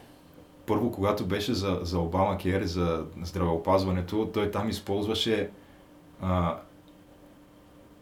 първо, 0.66 0.92
когато 0.92 1.24
беше 1.24 1.54
за, 1.54 1.78
за 1.82 1.98
Обама 1.98 2.38
Кер, 2.38 2.62
за 2.64 3.04
здравеопазването, 3.22 4.30
той 4.34 4.50
там 4.50 4.68
използваше 4.68 5.50
а, 6.22 6.56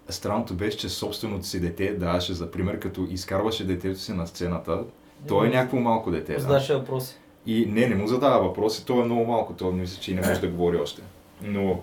Странното 0.08 0.54
беше, 0.54 0.78
че 0.78 0.88
собственото 0.88 1.46
си 1.46 1.60
дете 1.60 1.94
даваше 1.94 2.34
за 2.34 2.50
пример, 2.50 2.78
като 2.78 3.06
изкарваше 3.10 3.66
детето 3.66 4.00
си 4.00 4.12
на 4.12 4.26
сцената. 4.26 4.84
Той 5.28 5.46
е 5.46 5.50
някакво 5.50 5.76
малко 5.76 6.10
дете. 6.10 6.34
Да? 6.34 6.40
Задаше 6.40 6.74
въпроси. 6.74 7.16
И 7.46 7.66
не, 7.66 7.86
не 7.86 7.94
му 7.94 8.06
задава 8.06 8.48
въпроси, 8.48 8.86
той 8.86 9.00
е 9.00 9.04
много 9.04 9.24
малко, 9.24 9.52
той 9.52 9.72
мисля, 9.72 10.00
че 10.00 10.12
и 10.12 10.14
не 10.14 10.28
може 10.28 10.40
да 10.40 10.48
говори 10.48 10.76
още. 10.76 11.02
Но 11.42 11.80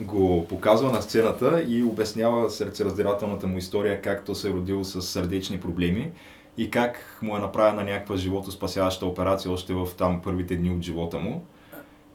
го 0.00 0.46
показва 0.48 0.92
на 0.92 1.02
сцената 1.02 1.64
и 1.68 1.82
обяснява 1.82 2.50
сърцераздирателната 2.50 3.46
му 3.46 3.58
история, 3.58 4.02
как 4.02 4.24
то 4.24 4.34
се 4.34 4.48
е 4.48 4.52
родил 4.52 4.84
с 4.84 5.02
сърдечни 5.02 5.60
проблеми 5.60 6.12
и 6.58 6.70
как 6.70 7.18
му 7.22 7.36
е 7.36 7.40
направена 7.40 7.84
някаква 7.84 8.16
животоспасяваща 8.16 9.06
операция 9.06 9.52
още 9.52 9.74
в 9.74 9.88
там 9.98 10.20
първите 10.22 10.56
дни 10.56 10.70
от 10.70 10.82
живота 10.82 11.18
му 11.18 11.44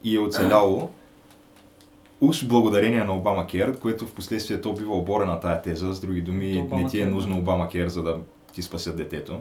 и 0.03 0.15
е 0.15 0.19
оцеляло. 0.19 0.89
Уж 2.21 2.45
благодарение 2.45 3.03
на 3.03 3.15
Обама 3.15 3.47
Кер, 3.47 3.79
което 3.79 4.07
в 4.07 4.13
последствие 4.13 4.61
то 4.61 4.73
бива 4.73 4.97
оборена 4.97 5.39
тая 5.39 5.61
теза, 5.61 5.93
с 5.93 5.99
други 5.99 6.21
думи, 6.21 6.67
не 6.71 6.87
ти 6.87 7.01
е 7.01 7.05
нужно. 7.05 7.37
Обама 7.37 7.69
Кер, 7.69 7.87
за 7.87 8.03
да 8.03 8.17
ти 8.53 8.61
спасят 8.61 8.97
детето. 8.97 9.39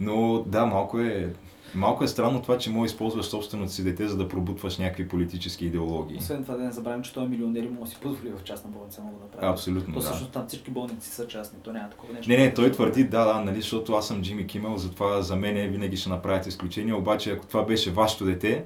Но 0.00 0.44
да, 0.46 0.66
малко 0.66 1.00
е, 1.00 1.28
малко 1.74 2.04
е 2.04 2.08
странно 2.08 2.42
това, 2.42 2.58
че 2.58 2.70
може 2.70 2.80
да 2.80 2.94
използваш 2.94 3.26
собственото 3.26 3.72
си 3.72 3.84
дете, 3.84 4.08
за 4.08 4.16
да 4.16 4.28
пробутваш 4.28 4.78
някакви 4.78 5.08
политически 5.08 5.66
идеологии. 5.66 6.16
Освен 6.18 6.42
това 6.42 6.56
да 6.56 6.64
не 6.64 6.72
забравим, 6.72 7.02
че 7.02 7.12
той 7.14 7.24
е 7.24 7.28
милионер 7.28 7.62
и 7.62 7.68
може 7.68 7.80
да 7.80 7.86
си 7.90 7.96
позволи 8.02 8.30
в 8.30 8.44
частна 8.44 8.70
болница 8.70 9.00
много 9.02 9.18
да 9.18 9.26
прави. 9.38 9.52
Абсолютно, 9.52 9.94
То 9.94 10.00
да. 10.00 10.06
всъщност 10.06 10.32
там 10.32 10.44
всички 10.48 10.70
болници 10.70 11.10
са 11.10 11.26
частни, 11.26 11.58
то 11.62 11.72
няма 11.72 11.90
такова 11.90 12.12
нещо. 12.12 12.30
Не, 12.30 12.36
не, 12.36 12.54
той 12.54 12.72
твърди, 12.72 13.04
да, 13.04 13.24
да, 13.24 13.40
нали, 13.40 13.60
защото 13.60 13.92
аз 13.92 14.08
съм 14.08 14.22
Джимми 14.22 14.46
Кимел, 14.46 14.76
затова 14.76 15.22
за 15.22 15.36
мен 15.36 15.70
винаги 15.70 15.96
ще 15.96 16.08
направите 16.08 16.48
изключение, 16.48 16.94
обаче 16.94 17.32
ако 17.32 17.46
това 17.46 17.64
беше 17.64 17.90
вашето 17.92 18.24
дете, 18.24 18.64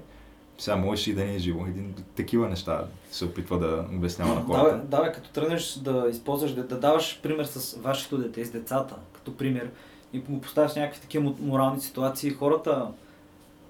сега 0.59 0.77
можеш 0.77 1.07
и 1.07 1.15
да 1.15 1.25
не 1.25 1.35
е 1.35 1.39
живо. 1.39 1.67
Един, 1.67 1.95
такива 2.17 2.49
неща 2.49 2.85
се 3.11 3.25
опитва 3.25 3.59
да 3.59 3.85
обяснява 3.97 4.35
на 4.35 4.41
Да, 4.41 4.47
хората. 4.47 4.81
да, 4.85 5.03
бе, 5.03 5.13
като 5.13 5.31
тръгнеш 5.31 5.73
да 5.75 6.07
използваш, 6.11 6.53
да, 6.53 6.65
да 6.65 6.81
даваш 6.81 7.21
пример 7.23 7.45
с 7.45 7.79
вашето 7.81 8.19
дете, 8.19 8.45
с 8.45 8.51
децата, 8.51 8.95
като 9.13 9.37
пример, 9.37 9.71
и 10.13 10.19
го 10.21 10.41
поставяш 10.41 10.73
в 10.73 10.77
някакви 10.77 11.01
такива 11.01 11.25
мо- 11.25 11.41
морални 11.41 11.81
ситуации, 11.81 12.31
хората 12.31 12.87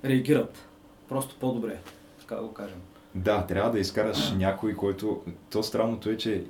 реагират. 0.04 0.58
Просто 1.08 1.36
по-добре, 1.40 1.78
така 2.20 2.34
да 2.34 2.42
го 2.42 2.52
кажем. 2.52 2.78
Да, 3.14 3.46
трябва 3.46 3.70
да 3.70 3.78
изкараш 3.78 4.30
някой, 4.30 4.74
който... 4.74 5.20
То 5.50 5.62
странното 5.62 6.10
е, 6.10 6.16
че 6.16 6.44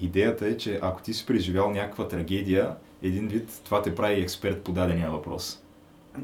идеята 0.00 0.46
е, 0.46 0.56
че 0.56 0.78
ако 0.82 1.02
ти 1.02 1.14
си 1.14 1.26
преживял 1.26 1.70
някаква 1.70 2.08
трагедия, 2.08 2.74
един 3.02 3.28
вид 3.28 3.60
това 3.64 3.82
те 3.82 3.94
прави 3.94 4.20
експерт 4.20 4.62
по 4.62 4.72
дадения 4.72 5.10
въпрос. 5.10 5.62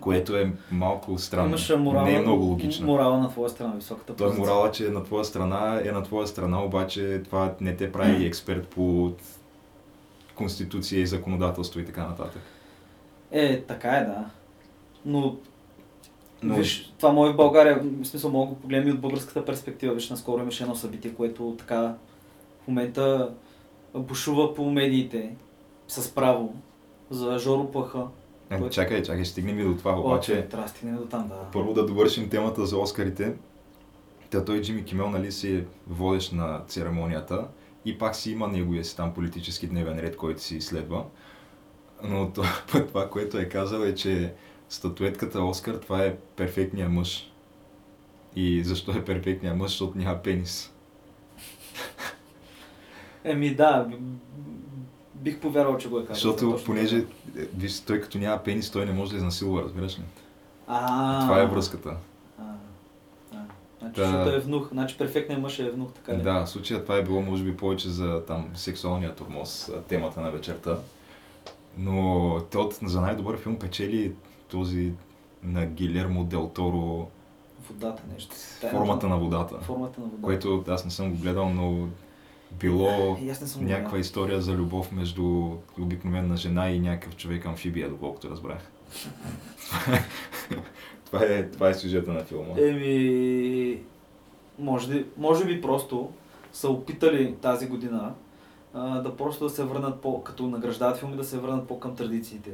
Което 0.00 0.36
е 0.36 0.52
малко 0.70 1.18
странно. 1.18 1.48
Имаш 1.48 1.70
морал, 1.70 2.04
Не 2.04 2.14
е 2.14 2.20
много 2.20 2.44
логично. 2.44 2.86
морала 2.86 3.18
на 3.18 3.28
твоя 3.28 3.50
страна, 3.50 3.72
високата 3.74 4.16
Той 4.16 4.26
позиция. 4.26 4.40
морала, 4.44 4.70
че 4.70 4.86
е 4.86 4.90
на 4.90 5.04
твоя 5.04 5.24
страна, 5.24 5.80
е 5.84 5.92
на 5.92 6.02
твоя 6.02 6.26
страна, 6.26 6.64
обаче 6.64 7.22
това 7.24 7.54
не 7.60 7.76
те 7.76 7.92
прави 7.92 8.26
експерт 8.26 8.68
по 8.68 9.12
конституция 10.34 11.00
и 11.00 11.06
законодателство 11.06 11.80
и 11.80 11.86
така 11.86 12.06
нататък. 12.06 12.42
Е, 13.32 13.60
така 13.60 13.90
е, 13.90 14.04
да. 14.04 14.24
Но, 15.04 15.36
Но- 16.42 16.54
виж, 16.54 16.92
това 16.98 17.12
може 17.12 17.32
в 17.32 17.36
България, 17.36 17.80
в 17.82 18.04
смисъл 18.06 18.30
мога 18.30 18.46
да 18.46 18.54
го 18.54 18.60
погледнем 18.60 18.88
и 18.88 18.92
от 18.92 19.00
българската 19.00 19.44
перспектива. 19.44 19.94
Виж, 19.94 20.10
наскоро 20.10 20.42
имаше 20.42 20.62
едно 20.62 20.74
събитие, 20.74 21.14
което 21.14 21.54
така 21.58 21.94
в 22.64 22.68
момента 22.68 23.30
бушува 23.94 24.54
по 24.54 24.70
медиите 24.70 25.36
с 25.88 26.14
право 26.14 26.54
за 27.10 27.38
Жоро 27.38 27.70
Пъха. 27.70 28.06
Е, 28.50 28.58
Кой- 28.58 28.70
чакай, 28.70 29.02
чакай, 29.02 29.24
стигнем 29.24 29.58
и 29.58 29.64
до 29.64 29.76
това, 29.76 29.92
Обаче... 29.98 30.32
обаче... 30.32 30.48
трябва 30.48 30.66
да 30.66 30.70
стигнем 30.70 30.96
до 30.96 31.04
там, 31.04 31.28
да. 31.28 31.34
Първо 31.52 31.72
да 31.74 31.86
довършим 31.86 32.28
темата 32.28 32.66
за 32.66 32.78
Оскарите. 32.78 33.34
Та 34.30 34.44
той 34.44 34.60
Джимми 34.62 34.84
Кимел, 34.84 35.10
нали, 35.10 35.32
си 35.32 35.56
е 35.56 35.64
водещ 35.88 36.32
на 36.32 36.60
церемонията 36.68 37.46
и 37.84 37.98
пак 37.98 38.16
си 38.16 38.30
има 38.30 38.48
неговия 38.48 38.84
си 38.84 38.96
там 38.96 39.14
политически 39.14 39.66
дневен 39.66 39.98
ред, 39.98 40.16
който 40.16 40.42
си 40.42 40.56
изследва. 40.56 41.04
Но 42.04 42.32
това, 42.32 42.48
това, 42.88 43.10
което 43.10 43.38
е 43.38 43.48
казал 43.48 43.80
е, 43.80 43.94
че 43.94 44.32
статуетката 44.68 45.42
Оскар, 45.42 45.74
това 45.74 46.04
е 46.04 46.16
перфектният 46.16 46.92
мъж. 46.92 47.30
И 48.36 48.64
защо 48.64 48.92
е 48.92 49.04
перфектният 49.04 49.56
мъж? 49.56 49.70
Защото 49.70 49.98
няма 49.98 50.22
пенис. 50.22 50.72
Еми 53.24 53.54
да, 53.54 53.88
бих 55.14 55.40
повярвал, 55.40 55.78
че 55.78 55.88
го 55.88 55.98
е 55.98 56.06
казал. 56.06 56.14
Защото 56.14 56.50
точно 56.50 56.66
понеже, 56.66 56.98
е, 56.98 57.04
виж, 57.56 57.80
той 57.80 58.00
като 58.00 58.18
няма 58.18 58.42
пенис, 58.42 58.70
той 58.70 58.86
не 58.86 58.92
може 58.92 59.10
да 59.10 59.16
изнасилва, 59.16 59.62
разбираш 59.62 59.98
ли? 59.98 60.02
А, 60.66 61.20
Това 61.20 61.42
е 61.42 61.46
връзката. 61.46 61.96
А, 62.38 62.42
а. 63.32 63.36
Значи, 63.80 64.00
Да. 64.00 64.06
защото 64.06 64.36
е 64.36 64.40
внух. 64.40 64.68
Значи 64.72 64.98
перфектният 64.98 65.42
мъж 65.42 65.58
е 65.58 65.70
внух, 65.70 65.92
така 65.92 66.18
ли? 66.18 66.22
Да, 66.22 66.44
в 66.44 66.50
случая 66.50 66.82
това 66.82 66.96
е 66.96 67.02
било 67.02 67.22
може 67.22 67.44
би 67.44 67.56
повече 67.56 67.88
за 67.88 68.24
там 68.26 68.48
сексуалния 68.54 69.14
турмоз, 69.14 69.70
темата 69.88 70.20
на 70.20 70.30
вечерта. 70.30 70.78
Но 71.78 72.30
от- 72.54 72.78
за 72.82 73.00
най-добър 73.00 73.38
филм 73.38 73.58
печели 73.58 74.12
този 74.48 74.92
на 75.42 75.66
Гилермо 75.66 76.24
Дел 76.24 76.50
Торо 76.54 77.08
Водата 77.70 78.02
нещо. 78.14 78.36
Формата 78.70 79.08
на 79.08 79.18
водата. 79.18 79.60
Формата 79.60 80.00
на 80.00 80.06
водата. 80.06 80.22
Което 80.22 80.64
аз 80.68 80.84
не 80.84 80.90
съм 80.90 81.10
го 81.10 81.16
гледал, 81.16 81.48
но 81.48 81.88
било 82.52 83.14
го 83.14 83.18
някаква 83.20 83.90
гледал. 83.90 83.98
история 84.00 84.40
за 84.40 84.52
любов 84.52 84.92
между 84.92 85.50
обикновена 85.80 86.36
жена 86.36 86.70
и 86.70 86.80
някакъв 86.80 87.16
човек 87.16 87.46
амфибия, 87.46 87.88
доколкото 87.88 88.30
разбрах. 88.30 88.70
това, 91.04 91.24
е, 91.24 91.50
това 91.50 91.68
е 91.68 91.74
сюжета 91.74 92.12
на 92.12 92.24
филма. 92.24 92.54
Еми... 92.60 93.78
може, 94.58 95.04
може 95.16 95.44
би 95.44 95.60
просто 95.62 96.10
са 96.52 96.68
опитали 96.70 97.34
тази 97.34 97.66
година 97.66 98.14
а, 98.74 99.00
да 99.00 99.16
просто 99.16 99.44
да 99.44 99.50
се 99.50 99.64
върнат 99.64 100.00
по, 100.00 100.22
като 100.22 100.46
награждават 100.46 100.96
филми, 100.96 101.16
да 101.16 101.24
се 101.24 101.38
върнат 101.38 101.68
по 101.68 101.80
към 101.80 101.96
традициите 101.96 102.50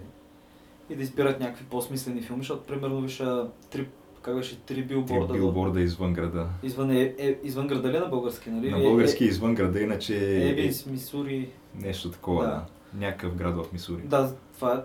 и 0.91 0.97
да 0.97 1.03
избират 1.03 1.41
някакви 1.41 1.65
по-смислени 1.65 2.23
филми, 2.23 2.43
защото 2.43 2.63
примерно 2.63 3.01
виша 3.01 3.47
три, 3.71 3.87
как 4.23 4.37
беше, 4.37 4.61
три 4.61 4.83
билборда. 4.83 5.33
Три 5.33 5.39
билборда 5.39 5.81
извън 5.81 6.13
града. 6.13 6.47
Извън, 6.63 6.91
е, 6.91 7.15
е, 7.19 7.39
извън 7.43 7.67
града 7.67 7.93
ли 7.93 7.97
е 7.97 8.01
на 8.01 8.07
български, 8.07 8.51
нали? 8.51 8.71
На 8.71 8.79
български 8.79 9.25
е, 9.25 9.27
е, 9.27 9.31
извън 9.31 9.55
града, 9.55 9.81
иначе 9.81 10.37
е, 10.37 10.49
Ебис, 10.49 10.87
Мисури. 10.87 11.51
Нещо 11.75 12.11
такова, 12.11 12.45
да. 12.45 12.51
да. 12.51 12.65
Някакъв 12.95 13.35
град 13.35 13.57
в 13.57 13.73
Мисури. 13.73 14.03
Да, 14.03 14.33
това 14.55 14.75
е, 14.75 14.79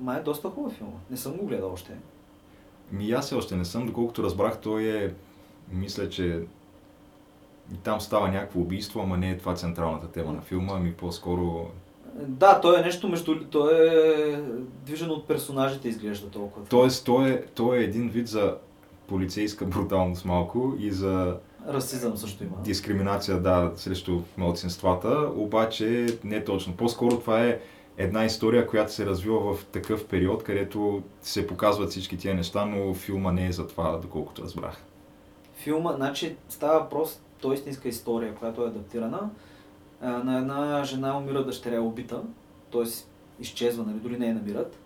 май 0.00 0.20
е 0.20 0.22
доста 0.22 0.48
хубав 0.48 0.72
филм. 0.72 0.92
Не 1.10 1.16
съм 1.16 1.32
го 1.32 1.46
гледал 1.46 1.72
още. 1.72 1.92
Ми 2.92 3.10
аз 3.10 3.32
още 3.32 3.56
не 3.56 3.64
съм, 3.64 3.86
доколкото 3.86 4.22
разбрах, 4.22 4.60
той 4.60 4.82
е, 4.82 5.12
мисля, 5.72 6.08
че 6.08 6.42
и 7.72 7.76
там 7.76 8.00
става 8.00 8.28
някакво 8.28 8.60
убийство, 8.60 9.00
ама 9.00 9.16
не 9.18 9.30
е 9.30 9.38
това 9.38 9.54
централната 9.54 10.08
тема 10.08 10.32
на 10.32 10.40
филма, 10.40 10.72
ами 10.76 10.92
по-скоро... 10.92 11.66
Да, 12.14 12.60
той 12.60 12.80
е 12.80 12.82
нещо 12.82 13.08
между... 13.08 13.44
Той 13.50 13.88
е 13.88 14.42
движен 14.84 15.10
от 15.10 15.28
персонажите, 15.28 15.88
изглежда 15.88 16.30
толкова. 16.30 16.66
Тоест, 16.66 17.04
той 17.04 17.30
е, 17.30 17.44
той 17.46 17.78
е 17.78 17.84
един 17.84 18.08
вид 18.08 18.28
за 18.28 18.56
полицейска 19.06 19.64
бруталност 19.64 20.24
малко 20.24 20.74
и 20.78 20.90
за... 20.90 21.36
Расизъм 21.68 22.16
също 22.16 22.44
има. 22.44 22.56
Дискриминация, 22.64 23.40
да, 23.40 23.72
срещу 23.76 24.20
младсинствата, 24.36 25.30
обаче 25.36 26.18
не 26.24 26.44
точно. 26.44 26.76
По-скоро 26.76 27.20
това 27.20 27.44
е 27.44 27.60
една 27.98 28.24
история, 28.24 28.66
която 28.66 28.92
се 28.92 29.06
развива 29.06 29.54
в 29.54 29.64
такъв 29.64 30.06
период, 30.06 30.42
където 30.42 31.02
се 31.22 31.46
показват 31.46 31.90
всички 31.90 32.16
тия 32.16 32.34
неща, 32.34 32.64
но 32.64 32.94
филма 32.94 33.32
не 33.32 33.46
е 33.46 33.52
за 33.52 33.66
това, 33.66 33.96
доколкото 33.96 34.42
разбрах. 34.42 34.84
Филма, 35.54 35.92
значи 35.92 36.36
става 36.48 36.80
въпрос, 36.80 37.20
то 37.42 37.52
е 37.52 37.54
истинска 37.54 37.88
история, 37.88 38.34
която 38.34 38.64
е 38.64 38.68
адаптирана. 38.68 39.30
На 40.02 40.38
една 40.38 40.84
жена 40.84 41.18
умира 41.18 41.44
дъщеря 41.44 41.80
убита, 41.80 42.22
т.е. 42.72 42.82
изчезва, 43.40 43.84
нали, 43.84 43.98
дори 43.98 44.18
не 44.18 44.26
я 44.26 44.34
намират. 44.34 44.78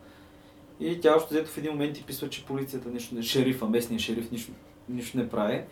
И 0.81 1.01
тя 1.01 1.17
още 1.17 1.35
взето 1.35 1.51
в 1.51 1.59
един 1.59 1.71
момент 1.73 1.99
и 1.99 2.03
писва, 2.03 2.31
че 2.31 2.47
полицията 2.47 2.89
нищо 2.89 3.15
не, 3.15 3.23
шерифа, 3.23 3.67
местния 3.69 4.01
шериф 4.01 4.31
нищо, 4.31 4.53
нищо 4.89 5.19
не 5.19 5.29
прави. 5.29 5.65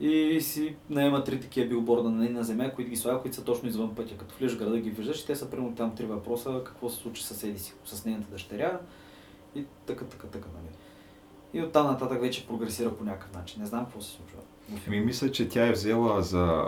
И 0.00 0.40
си 0.40 0.76
наема 0.90 1.24
три 1.24 1.40
такива 1.40 1.68
билборда 1.68 2.10
на 2.10 2.16
нейна 2.16 2.44
земя, 2.44 2.72
които 2.74 2.90
ги 2.90 2.96
слага, 2.96 3.20
които 3.20 3.36
са 3.36 3.44
точно 3.44 3.68
извън 3.68 3.94
пътя. 3.94 4.16
Като 4.16 4.34
влезеш 4.38 4.56
в 4.56 4.58
града 4.58 4.78
ги 4.78 4.90
виждаш, 4.90 5.24
те 5.24 5.36
са 5.36 5.50
примерно 5.50 5.74
там 5.74 5.94
три 5.94 6.06
въпроса, 6.06 6.60
какво 6.64 6.88
се 6.88 6.96
случи 6.96 7.22
с 7.22 7.26
съседи 7.26 7.58
си, 7.58 7.74
с 7.84 8.04
нейната 8.04 8.30
дъщеря 8.30 8.80
и 9.54 9.64
така, 9.86 10.04
така, 10.04 10.26
така, 10.26 10.48
нали. 10.54 10.76
И 11.54 11.66
оттам 11.66 11.86
нататък 11.86 12.20
вече 12.20 12.46
прогресира 12.46 12.94
по 12.94 13.04
някакъв 13.04 13.34
начин. 13.34 13.62
Не 13.62 13.66
знам 13.66 13.84
какво 13.84 14.00
се 14.00 14.10
случва. 14.10 14.38
Ми 14.88 15.00
мисля, 15.00 15.32
че 15.32 15.48
тя 15.48 15.66
е 15.66 15.72
взела 15.72 16.22
за, 16.22 16.64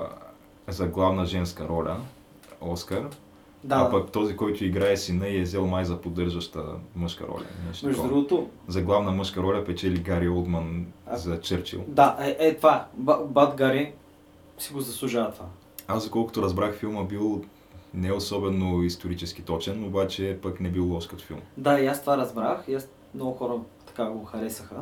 за 0.68 0.86
главна 0.86 1.26
женска 1.26 1.68
роля 1.68 1.96
Оскар. 2.60 3.08
Да. 3.64 3.74
А 3.74 3.90
пък 3.90 4.12
този, 4.12 4.36
който 4.36 4.64
играе 4.64 4.96
сина 4.96 5.28
и 5.28 5.38
е 5.38 5.42
взел 5.42 5.66
май 5.66 5.84
за 5.84 6.00
поддържаща 6.00 6.64
мъжка 6.96 7.26
роля. 7.28 7.44
Нещо 7.66 7.86
Между 7.86 8.02
такова. 8.02 8.14
другото... 8.14 8.48
За 8.68 8.82
главна 8.82 9.10
мъжка 9.10 9.42
роля 9.42 9.64
печели 9.64 10.00
Гари 10.00 10.28
Олдман 10.28 10.86
а... 11.06 11.16
за 11.16 11.40
Черчил. 11.40 11.84
Да, 11.88 12.16
е, 12.20 12.36
е 12.38 12.56
това. 12.56 12.86
Бат 13.24 13.56
Гари 13.56 13.92
си 14.58 14.72
го 14.72 14.80
заслужава 14.80 15.32
това. 15.32 15.46
Аз, 15.88 16.04
за 16.04 16.10
колкото 16.10 16.42
разбрах, 16.42 16.76
филма 16.76 17.02
бил 17.02 17.44
не 17.94 18.12
особено 18.12 18.82
исторически 18.82 19.42
точен, 19.42 19.84
обаче 19.84 20.38
пък 20.42 20.60
не 20.60 20.68
бил 20.68 20.86
лош 20.86 21.06
като 21.06 21.24
филм. 21.24 21.40
Да, 21.56 21.80
и 21.80 21.86
аз 21.86 22.00
това 22.00 22.16
разбрах. 22.16 22.64
И 22.68 22.74
аз 22.74 22.88
много 23.14 23.32
хора 23.32 23.54
така 23.86 24.04
го 24.04 24.24
харесаха 24.24 24.76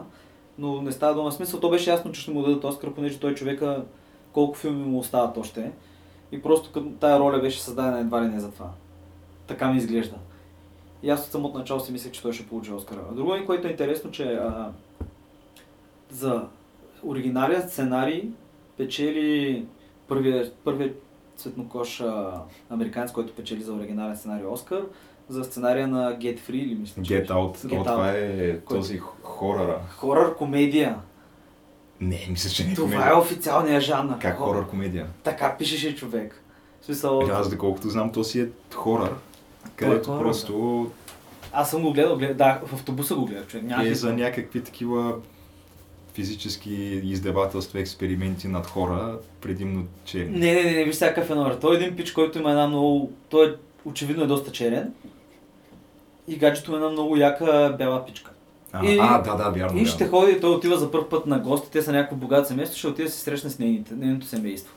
но 0.59 0.83
не 0.83 0.93
става 0.93 1.15
дума. 1.15 1.33
Смисъл, 1.33 1.61
то 1.61 1.71
беше 1.71 1.91
ясно, 1.91 2.13
че 2.13 2.21
ще 2.21 2.31
му 2.31 2.43
дадат 2.43 2.65
Оскар, 2.65 2.95
понеже 2.95 3.19
той 3.19 3.35
човека 3.35 3.85
колко 4.33 4.57
филми 4.57 4.85
му 4.85 4.99
остават 4.99 5.37
още. 5.37 5.73
И 6.33 6.43
просто 6.43 6.83
тая 7.01 7.19
роля 7.19 7.39
беше 7.39 7.61
създадена 7.61 8.01
едва 8.01 8.23
ли 8.23 8.29
не 8.29 8.41
за 8.41 8.51
това. 8.51 8.71
Така 9.47 9.71
ми 9.71 9.77
изглежда. 9.77 10.17
И 11.03 11.11
аз 11.11 11.25
от 11.27 11.33
самото 11.33 11.59
начало 11.59 11.81
си 11.81 11.93
мислех, 11.93 12.13
че 12.13 12.23
той 12.23 12.33
ще 12.33 12.47
получи 12.47 12.73
Оскара. 12.73 13.01
Друго, 13.13 13.33
което 13.47 13.69
е 13.69 13.71
интересно, 13.71 14.11
че 14.11 14.25
а, 14.25 14.73
за 16.11 16.45
оригинален 17.05 17.69
сценарий 17.69 18.31
печели 18.77 19.67
първият 20.09 20.55
първия 20.55 20.95
цветнокош 21.37 22.01
а, 22.01 22.43
американец, 22.71 23.13
който 23.13 23.35
печели 23.35 23.63
за 23.63 23.75
оригинален 23.75 24.17
сценарий 24.17 24.47
Оскар 24.47 24.83
за 25.29 25.45
сценария 25.45 25.89
на 25.89 26.19
Get 26.19 26.41
Free 26.41 26.55
или 26.55 26.75
мисля, 26.75 27.03
Get 27.03 27.27
Out. 27.27 27.57
Get 27.57 27.71
Out. 27.71 27.85
Това 27.85 28.11
е 28.11 28.59
този 28.61 29.01
хорора. 29.23 29.81
Хорор 29.91 30.37
комедия. 30.37 30.97
Не, 32.01 32.27
мисля, 32.31 32.51
че 32.51 32.65
не 32.65 32.73
е 32.73 32.75
Това 32.75 32.91
комедия. 32.91 33.11
е 33.11 33.15
официалният 33.15 33.83
жанр. 33.83 34.19
Как 34.19 34.37
хорор 34.37 34.69
комедия? 34.69 35.07
Така 35.23 35.57
пишеше 35.59 35.97
човек. 35.97 36.43
В 36.81 36.85
смисъл... 36.85 37.23
Е, 37.29 37.31
аз 37.31 37.51
доколкото 37.51 37.89
знам, 37.89 38.13
то 38.13 38.25
си 38.25 38.41
е 38.41 38.49
хорор, 38.75 39.17
където 39.77 40.15
е 40.15 40.19
просто... 40.19 40.87
Аз 41.53 41.71
съм 41.71 41.83
го 41.83 41.93
гледал, 41.93 42.17
гледал, 42.17 42.37
да, 42.37 42.61
в 42.67 42.73
автобуса 42.73 43.15
го 43.15 43.27
гледах, 43.27 43.47
човек. 43.47 43.67
Някакви... 43.67 43.91
Е 43.91 43.95
за 43.95 44.13
някакви 44.13 44.65
такива 44.65 45.15
физически 46.15 46.73
издевателства, 47.05 47.81
експерименти 47.81 48.49
над 48.49 48.67
хора, 48.67 49.19
предимно 49.41 49.87
черни. 50.05 50.39
Не, 50.39 50.55
не, 50.55 50.63
не, 50.63 50.73
не 50.73 50.85
виж 50.85 50.95
всякакъв 50.95 51.31
е 51.31 51.35
номер. 51.35 51.55
Той 51.55 51.75
е 51.75 51.79
един 51.79 51.97
пич, 51.97 52.13
който 52.13 52.39
има 52.39 52.51
една 52.51 52.69
много... 52.69 53.13
Той 53.29 53.51
е, 53.51 53.55
очевидно 53.85 54.25
е 54.25 54.27
доста 54.27 54.53
черен 54.53 54.93
и 56.29 56.37
гаджето 56.37 56.73
е 56.73 56.75
една 56.75 56.89
много 56.89 57.17
яка 57.17 57.75
бяла 57.79 58.05
пичка. 58.07 58.31
А, 58.73 58.87
и, 58.87 58.99
а, 59.03 59.19
да, 59.19 59.35
да, 59.35 59.51
вярно. 59.51 59.79
И 59.79 59.87
ще 59.87 60.05
вярно. 60.05 60.19
ходи, 60.19 60.41
той 60.41 60.51
отива 60.51 60.77
за 60.77 60.91
първ 60.91 61.09
път 61.09 61.27
на 61.27 61.39
гости, 61.39 61.71
те 61.71 61.83
са 61.83 61.93
някакво 61.93 62.17
богато 62.17 62.49
семейство, 62.49 62.79
ще 62.79 62.87
отида 62.87 63.09
да 63.09 63.13
се 63.13 63.21
срещне 63.21 63.51
с 63.51 63.59
нейните, 63.59 63.95
нейното 63.95 64.27
семейство. 64.27 64.75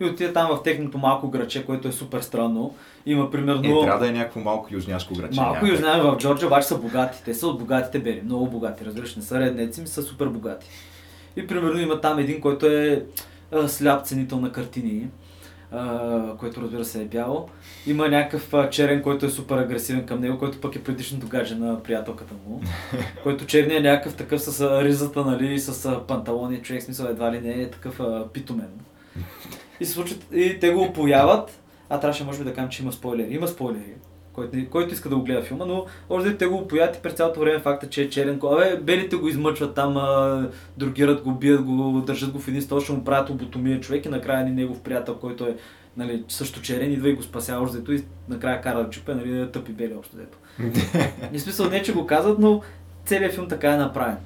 И 0.00 0.04
отида 0.04 0.32
там 0.32 0.56
в 0.56 0.62
техното 0.62 0.98
малко 0.98 1.28
граче, 1.28 1.66
което 1.66 1.88
е 1.88 1.92
супер 1.92 2.20
странно. 2.20 2.74
Има 3.06 3.30
примерно... 3.30 3.80
Е, 3.80 3.84
трябва 3.84 4.04
да 4.04 4.10
е 4.10 4.12
някакво 4.12 4.40
малко 4.40 4.68
южняшко 4.70 5.14
граче. 5.14 5.40
Малко 5.40 5.66
южняшко 5.66 6.12
в 6.12 6.16
Джорджия, 6.16 6.46
обаче 6.46 6.68
са 6.68 6.78
богати. 6.78 7.22
Те 7.24 7.34
са 7.34 7.46
от 7.46 7.58
богатите 7.58 7.98
бели, 7.98 8.22
много 8.24 8.46
богати, 8.46 8.84
разбираш, 8.84 9.16
не 9.16 9.22
са 9.22 9.40
реднеци, 9.40 9.80
ми 9.80 9.86
са 9.86 10.02
супер 10.02 10.26
богати. 10.26 10.66
И 11.36 11.46
примерно 11.46 11.80
има 11.80 12.00
там 12.00 12.18
един, 12.18 12.40
който 12.40 12.66
е 12.66 13.04
сляп 13.66 14.06
ценител 14.06 14.40
на 14.40 14.52
картини 14.52 15.06
което 16.38 16.60
разбира 16.60 16.84
се 16.84 17.02
е 17.02 17.04
бяло. 17.04 17.48
Има 17.86 18.08
някакъв 18.08 18.70
черен, 18.70 19.02
който 19.02 19.26
е 19.26 19.30
супер 19.30 19.58
агресивен 19.58 20.06
към 20.06 20.20
него, 20.20 20.38
който 20.38 20.60
пък 20.60 20.76
е 20.76 20.84
предишното 20.84 21.28
гадже 21.28 21.54
на 21.54 21.82
приятелката 21.82 22.34
му. 22.46 22.62
който 23.22 23.46
черният 23.46 23.84
е 23.84 23.88
някакъв 23.88 24.16
такъв 24.16 24.42
с 24.42 24.80
ризата, 24.84 25.24
нали, 25.24 25.58
с 25.58 26.00
панталони, 26.06 26.62
човек 26.62 26.82
смисъл 26.82 27.06
едва 27.06 27.32
ли 27.32 27.40
не 27.40 27.52
е 27.52 27.70
такъв 27.70 28.00
а, 28.00 28.28
питомен. 28.32 28.70
И, 29.80 29.86
случат, 29.86 30.26
и 30.32 30.58
те 30.60 30.70
го 30.70 30.82
опояват, 30.82 31.60
а 31.88 32.00
трябваше 32.00 32.24
може 32.24 32.38
би 32.38 32.44
да 32.44 32.54
кажем, 32.54 32.70
че 32.70 32.82
има 32.82 32.92
спойлери. 32.92 33.34
Има 33.34 33.48
спойлери 33.48 33.94
който, 34.48 34.70
който 34.70 34.94
иска 34.94 35.08
да 35.08 35.16
го 35.16 35.22
гледа 35.22 35.42
филма, 35.42 35.64
но 35.64 35.86
още 36.10 36.36
те 36.36 36.46
го 36.46 36.56
опоят 36.56 36.96
и 36.96 37.02
през 37.02 37.12
цялото 37.12 37.40
време 37.40 37.58
факта, 37.58 37.88
че 37.88 38.02
е 38.02 38.10
черен. 38.10 38.40
Абе, 38.44 38.76
белите 38.76 39.16
го 39.16 39.28
измъчват 39.28 39.74
там, 39.74 39.96
а, 39.96 40.48
другират 40.76 41.22
го, 41.22 41.32
бият 41.32 41.64
го, 41.64 42.02
държат 42.06 42.30
го 42.30 42.38
в 42.38 42.48
един 42.48 42.62
стол, 42.62 42.80
ще 42.80 42.92
му 42.92 43.04
правят 43.04 43.30
лоботомия 43.30 43.80
човек 43.80 44.04
и 44.04 44.08
накрая 44.08 44.44
ни 44.44 44.50
негов 44.50 44.80
приятел, 44.80 45.14
който 45.14 45.44
е 45.44 45.56
нали, 45.96 46.24
също 46.28 46.62
черен, 46.62 46.92
идва 46.92 47.08
и 47.08 47.14
го 47.14 47.22
спася 47.22 47.58
още 47.60 47.92
и 47.92 48.02
накрая 48.28 48.60
кара 48.60 48.84
да 48.84 48.90
чупе, 48.90 49.14
нали, 49.14 49.30
да 49.30 49.50
тъпи 49.50 49.72
бели 49.72 49.94
общо 49.94 50.16
дето. 50.16 50.38
Не 51.32 51.38
смисъл 51.38 51.70
не, 51.70 51.82
че 51.82 51.92
го 51.92 52.06
казват, 52.06 52.38
но 52.38 52.62
целият 53.04 53.34
филм 53.34 53.48
така 53.48 53.72
е 53.72 53.76
направен. 53.76 54.16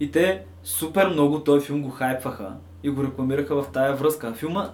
И 0.00 0.10
те 0.10 0.42
супер 0.64 1.08
много 1.08 1.40
този 1.40 1.66
филм 1.66 1.82
го 1.82 1.90
хайпваха 1.90 2.52
и 2.82 2.90
го 2.90 3.04
рекламираха 3.04 3.62
в 3.62 3.66
тая 3.72 3.94
връзка. 3.94 4.32
Филма 4.34 4.70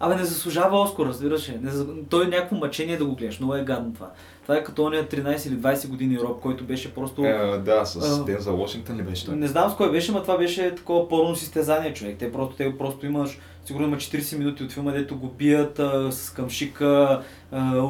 Абе, 0.00 0.16
не 0.16 0.24
заслужава 0.24 0.80
Оскар, 0.80 1.06
разбираш 1.06 1.48
ли. 1.48 1.58
Не, 1.62 1.70
той 2.10 2.24
е 2.24 2.28
някакво 2.28 2.56
мъчение 2.56 2.96
да 2.96 3.04
го 3.04 3.14
гледаш. 3.14 3.38
Много 3.38 3.54
е 3.54 3.64
гадно 3.64 3.94
това. 3.94 4.10
Това 4.42 4.56
е 4.56 4.64
като 4.64 4.84
ония 4.84 5.08
13 5.08 5.48
или 5.48 5.56
20 5.56 5.88
години 5.88 6.18
роб, 6.18 6.40
който 6.40 6.64
беше 6.64 6.94
просто... 6.94 7.24
Е, 7.24 7.58
да, 7.58 7.84
с 7.84 8.24
Ден 8.24 8.40
за 8.40 8.52
Вашингтон 8.52 8.96
ли 8.96 9.02
беше 9.02 9.26
той? 9.26 9.36
Не 9.36 9.46
знам 9.46 9.70
с 9.70 9.76
кой 9.76 9.90
беше, 9.90 10.12
но 10.12 10.22
това 10.22 10.38
беше 10.38 10.74
такова 10.74 11.08
порно 11.08 11.36
състезание, 11.36 11.94
човек. 11.94 12.16
Те 12.18 12.32
просто, 12.32 12.56
те 12.56 12.78
просто 12.78 13.06
имаш, 13.06 13.38
сигурно 13.64 13.86
има 13.86 13.96
40 13.96 14.38
минути 14.38 14.64
от 14.64 14.72
филма, 14.72 14.92
дето 14.92 15.18
го 15.18 15.28
бият 15.28 15.78
а, 15.78 16.12
с 16.12 16.30
камшика, 16.30 17.22
а, 17.52 17.88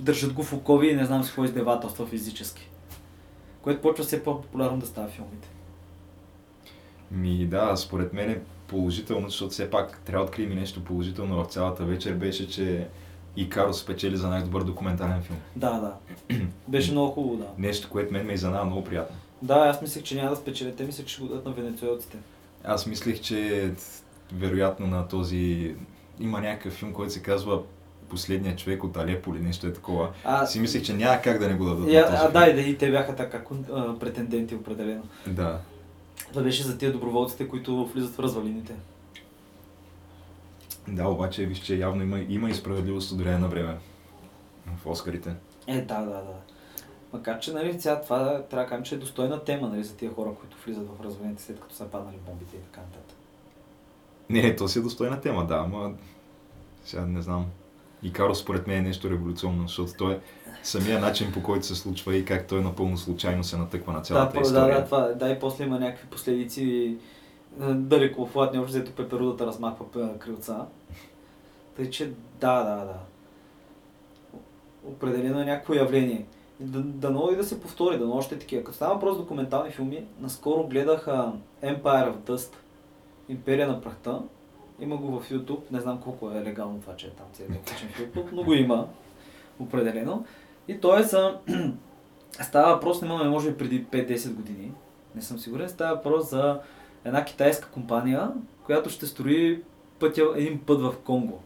държат 0.00 0.32
го 0.32 0.42
в 0.42 0.52
окови 0.52 0.88
и 0.88 0.94
не 0.94 1.04
знам 1.04 1.24
с 1.24 1.26
какво 1.26 1.44
издевателства 1.44 2.06
физически. 2.06 2.70
Което 3.62 3.82
почва 3.82 4.04
все 4.04 4.22
по-популярно 4.22 4.78
да 4.78 4.86
става 4.86 5.08
филмите. 5.08 5.48
Ми 7.10 7.46
да, 7.46 7.76
според 7.76 8.12
мен 8.12 8.40
положително, 8.68 9.28
защото 9.28 9.50
все 9.50 9.70
пак 9.70 10.00
трябва 10.04 10.24
да 10.24 10.28
открием 10.28 10.54
нещо 10.54 10.84
положително 10.84 11.44
в 11.44 11.46
цялата 11.46 11.84
вечер, 11.84 12.14
беше, 12.14 12.48
че 12.48 12.88
и 13.36 13.48
Каро 13.48 13.74
спечели 13.74 14.16
за 14.16 14.28
най-добър 14.28 14.64
документален 14.64 15.22
филм. 15.22 15.38
Да, 15.56 15.70
да. 15.70 15.94
Беше 16.68 16.92
много 16.92 17.12
хубаво, 17.12 17.36
да. 17.36 17.46
Нещо, 17.58 17.88
което 17.90 18.12
мен 18.12 18.26
ме 18.26 18.32
изненада 18.32 18.64
много 18.64 18.84
приятно. 18.84 19.16
Да, 19.42 19.54
аз 19.54 19.82
мислех, 19.82 20.02
че 20.02 20.16
няма 20.16 20.30
да 20.30 20.36
спечели. 20.36 20.76
Те 20.76 20.84
мислех, 20.84 21.06
че 21.06 21.12
ще 21.12 21.22
го 21.22 21.28
дадат 21.28 21.44
на 21.44 21.52
венецуелците. 21.52 22.16
Аз 22.64 22.86
мислех, 22.86 23.20
че 23.20 23.70
вероятно 24.32 24.86
на 24.86 25.08
този... 25.08 25.74
Има 26.20 26.40
някакъв 26.40 26.72
филм, 26.72 26.92
който 26.92 27.12
се 27.12 27.22
казва 27.22 27.62
Последният 28.08 28.58
човек 28.58 28.84
от 28.84 28.96
Алепо 28.96 29.34
или 29.34 29.42
нещо 29.42 29.66
е 29.66 29.72
такова. 29.72 30.10
А, 30.24 30.46
си 30.46 30.60
мислех, 30.60 30.82
че 30.82 30.94
няма 30.94 31.20
как 31.20 31.38
да 31.38 31.48
не 31.48 31.54
го 31.54 31.64
дадат. 31.64 31.88
Я, 31.88 32.06
а, 32.10 32.28
да, 32.28 32.46
и 32.46 32.54
да, 32.54 32.60
и 32.60 32.78
те 32.78 32.90
бяха 32.90 33.16
така 33.16 33.42
претенденти 34.00 34.54
определено. 34.54 35.02
Да. 35.26 35.60
Това 36.28 36.42
беше 36.42 36.62
за 36.62 36.78
тия 36.78 36.92
доброволците, 36.92 37.48
които 37.48 37.86
влизат 37.86 38.14
в 38.14 38.20
развалините. 38.20 38.74
Да, 40.88 41.08
обаче 41.08 41.46
виж, 41.46 41.58
че 41.58 41.76
явно 41.76 42.02
има, 42.02 42.20
има 42.28 42.50
и 42.50 42.54
справедливост 42.54 43.12
от 43.12 43.18
време 43.18 43.38
на 43.38 43.48
време 43.48 43.78
в 44.76 44.86
Оскарите. 44.86 45.34
Е, 45.66 45.80
да, 45.80 46.00
да, 46.00 46.10
да. 46.10 46.34
Макар, 47.12 47.38
че 47.38 47.52
нали, 47.52 47.80
сега 47.80 48.00
това 48.00 48.42
трябва 48.42 48.64
да 48.64 48.68
кажем, 48.68 48.84
че 48.84 48.94
е 48.94 48.98
достойна 48.98 49.44
тема 49.44 49.68
нали, 49.68 49.84
за 49.84 49.96
тия 49.96 50.14
хора, 50.14 50.34
които 50.40 50.56
влизат 50.64 50.88
в 50.88 51.04
развоените 51.04 51.42
след 51.42 51.60
като 51.60 51.74
са 51.74 51.84
паднали 51.84 52.16
бомбите 52.26 52.56
и 52.56 52.60
така 52.60 52.80
нататък. 52.80 53.16
Не, 54.30 54.56
то 54.56 54.68
си 54.68 54.78
е 54.78 54.82
достойна 54.82 55.20
тема, 55.20 55.46
да, 55.46 55.54
ама 55.54 55.94
сега 56.84 57.06
не 57.06 57.22
знам. 57.22 57.46
И 58.02 58.12
Каро 58.12 58.34
според 58.34 58.66
мен 58.66 58.78
е 58.78 58.88
нещо 58.88 59.10
революционно, 59.10 59.62
защото 59.62 59.92
той 59.98 60.12
е 60.12 60.18
самия 60.62 61.00
начин 61.00 61.32
по 61.32 61.42
който 61.42 61.66
се 61.66 61.74
случва 61.74 62.16
и 62.16 62.24
как 62.24 62.46
той 62.46 62.60
напълно 62.60 62.98
случайно 62.98 63.44
се 63.44 63.56
натъква 63.56 63.92
на 63.92 64.00
цялата 64.00 64.32
да, 64.32 64.40
история. 64.40 64.74
Да, 64.74 64.80
да, 64.80 64.84
това, 64.84 65.00
да, 65.00 65.30
и 65.30 65.38
после 65.38 65.64
има 65.64 65.78
някакви 65.78 66.08
последици 66.08 66.96
далеко 67.74 68.24
хладни, 68.24 68.58
общо 68.58 68.78
взето 68.78 68.92
пеперудата 68.92 69.46
размахва 69.46 69.86
крилца. 70.18 70.66
Тъй, 71.76 71.90
че 71.90 72.12
да, 72.40 72.62
да, 72.64 72.84
да. 72.84 72.98
Определено 74.84 75.40
е 75.40 75.44
някакво 75.44 75.74
явление. 75.74 76.26
Да, 76.60 76.80
дано 76.80 77.28
и 77.32 77.36
да 77.36 77.44
се 77.44 77.60
повтори, 77.60 77.98
дано 77.98 78.16
още 78.16 78.38
такива. 78.38 78.64
Като 78.64 78.76
става 78.76 79.00
просто 79.00 79.22
документални 79.22 79.70
филми, 79.70 80.04
наскоро 80.20 80.66
гледах 80.66 81.06
uh, 81.06 81.32
Empire 81.64 82.12
of 82.12 82.16
Dust, 82.16 82.52
Империя 83.28 83.68
на 83.68 83.80
прахта. 83.80 84.20
Има 84.80 84.96
го 84.96 85.20
в 85.20 85.30
YouTube, 85.30 85.60
не 85.70 85.80
знам 85.80 86.00
колко 86.00 86.30
е 86.30 86.42
легално 86.44 86.80
това, 86.80 86.96
че 86.96 87.06
е 87.06 87.10
там 87.10 87.26
целият 87.32 87.68
в 87.68 88.00
YouTube, 88.00 88.32
но 88.32 88.42
го 88.42 88.54
има, 88.54 88.88
определено. 89.58 90.24
И 90.68 90.80
той 90.80 91.00
е 91.00 91.02
за... 91.02 91.38
става 92.42 92.74
въпрос, 92.74 93.02
не 93.02 93.08
може 93.08 93.50
би 93.50 93.58
преди 93.58 93.86
5-10 93.86 94.34
години, 94.34 94.72
не 95.14 95.22
съм 95.22 95.38
сигурен, 95.38 95.68
става 95.68 95.94
въпрос 95.94 96.30
за 96.30 96.60
една 97.04 97.24
китайска 97.24 97.68
компания, 97.68 98.30
която 98.64 98.90
ще 98.90 99.06
строи 99.06 99.62
пътя, 99.98 100.32
един 100.36 100.58
път 100.58 100.80
в 100.80 100.94
Конго. 101.04 101.40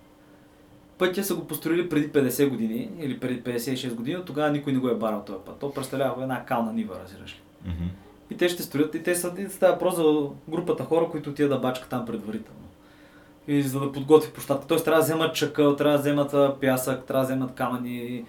Пътя 0.98 1.24
са 1.24 1.34
го 1.34 1.46
построили 1.46 1.88
преди 1.88 2.12
50 2.12 2.48
години 2.48 2.90
или 2.98 3.20
преди 3.20 3.42
56 3.42 3.94
години, 3.94 4.24
тогава 4.26 4.50
никой 4.50 4.72
не 4.72 4.78
го 4.78 4.88
е 4.88 4.94
барал 4.94 5.22
този 5.22 5.38
път. 5.46 5.58
То 5.58 5.72
представлява 5.72 6.22
една 6.22 6.44
кална 6.44 6.72
нива, 6.72 6.94
разбираш 7.04 7.34
ли. 7.34 7.70
Mm-hmm. 7.70 7.88
И 8.30 8.36
те 8.36 8.48
ще 8.48 8.62
строят, 8.62 8.94
и 8.94 9.02
те 9.02 9.14
са, 9.14 9.34
и 9.38 9.46
става 9.48 9.78
просто 9.78 10.02
за 10.02 10.52
групата 10.52 10.84
хора, 10.84 11.08
които 11.10 11.30
отидат 11.30 11.50
да 11.50 11.58
бачка 11.58 11.88
там 11.88 12.06
предварително. 12.06 12.60
И 13.48 13.62
за 13.62 13.81
да 13.81 13.92
подготви 13.92 14.33
площадка. 14.33 14.66
Тоест 14.66 14.85
трябва 14.85 15.00
да 15.00 15.05
вземат 15.05 15.35
чакъл, 15.35 15.76
трябва 15.76 15.98
да 15.98 16.03
вземат 16.03 16.61
пясък, 16.61 17.05
трябва 17.05 17.26
да 17.26 17.33
вземат 17.33 17.55
камъни, 17.55 18.24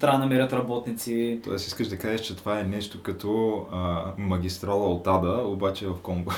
трябва 0.00 0.18
да 0.18 0.24
намерят 0.24 0.52
работници. 0.52 1.40
Тоест 1.44 1.66
искаш 1.66 1.88
да 1.88 1.98
кажеш, 1.98 2.20
че 2.20 2.36
това 2.36 2.60
е 2.60 2.62
нещо 2.62 3.02
като 3.02 3.62
а, 3.72 4.04
магистрала 4.18 4.88
от 4.88 5.06
Ада, 5.06 5.42
обаче 5.44 5.86
в 5.86 5.94
Конго. 6.02 6.32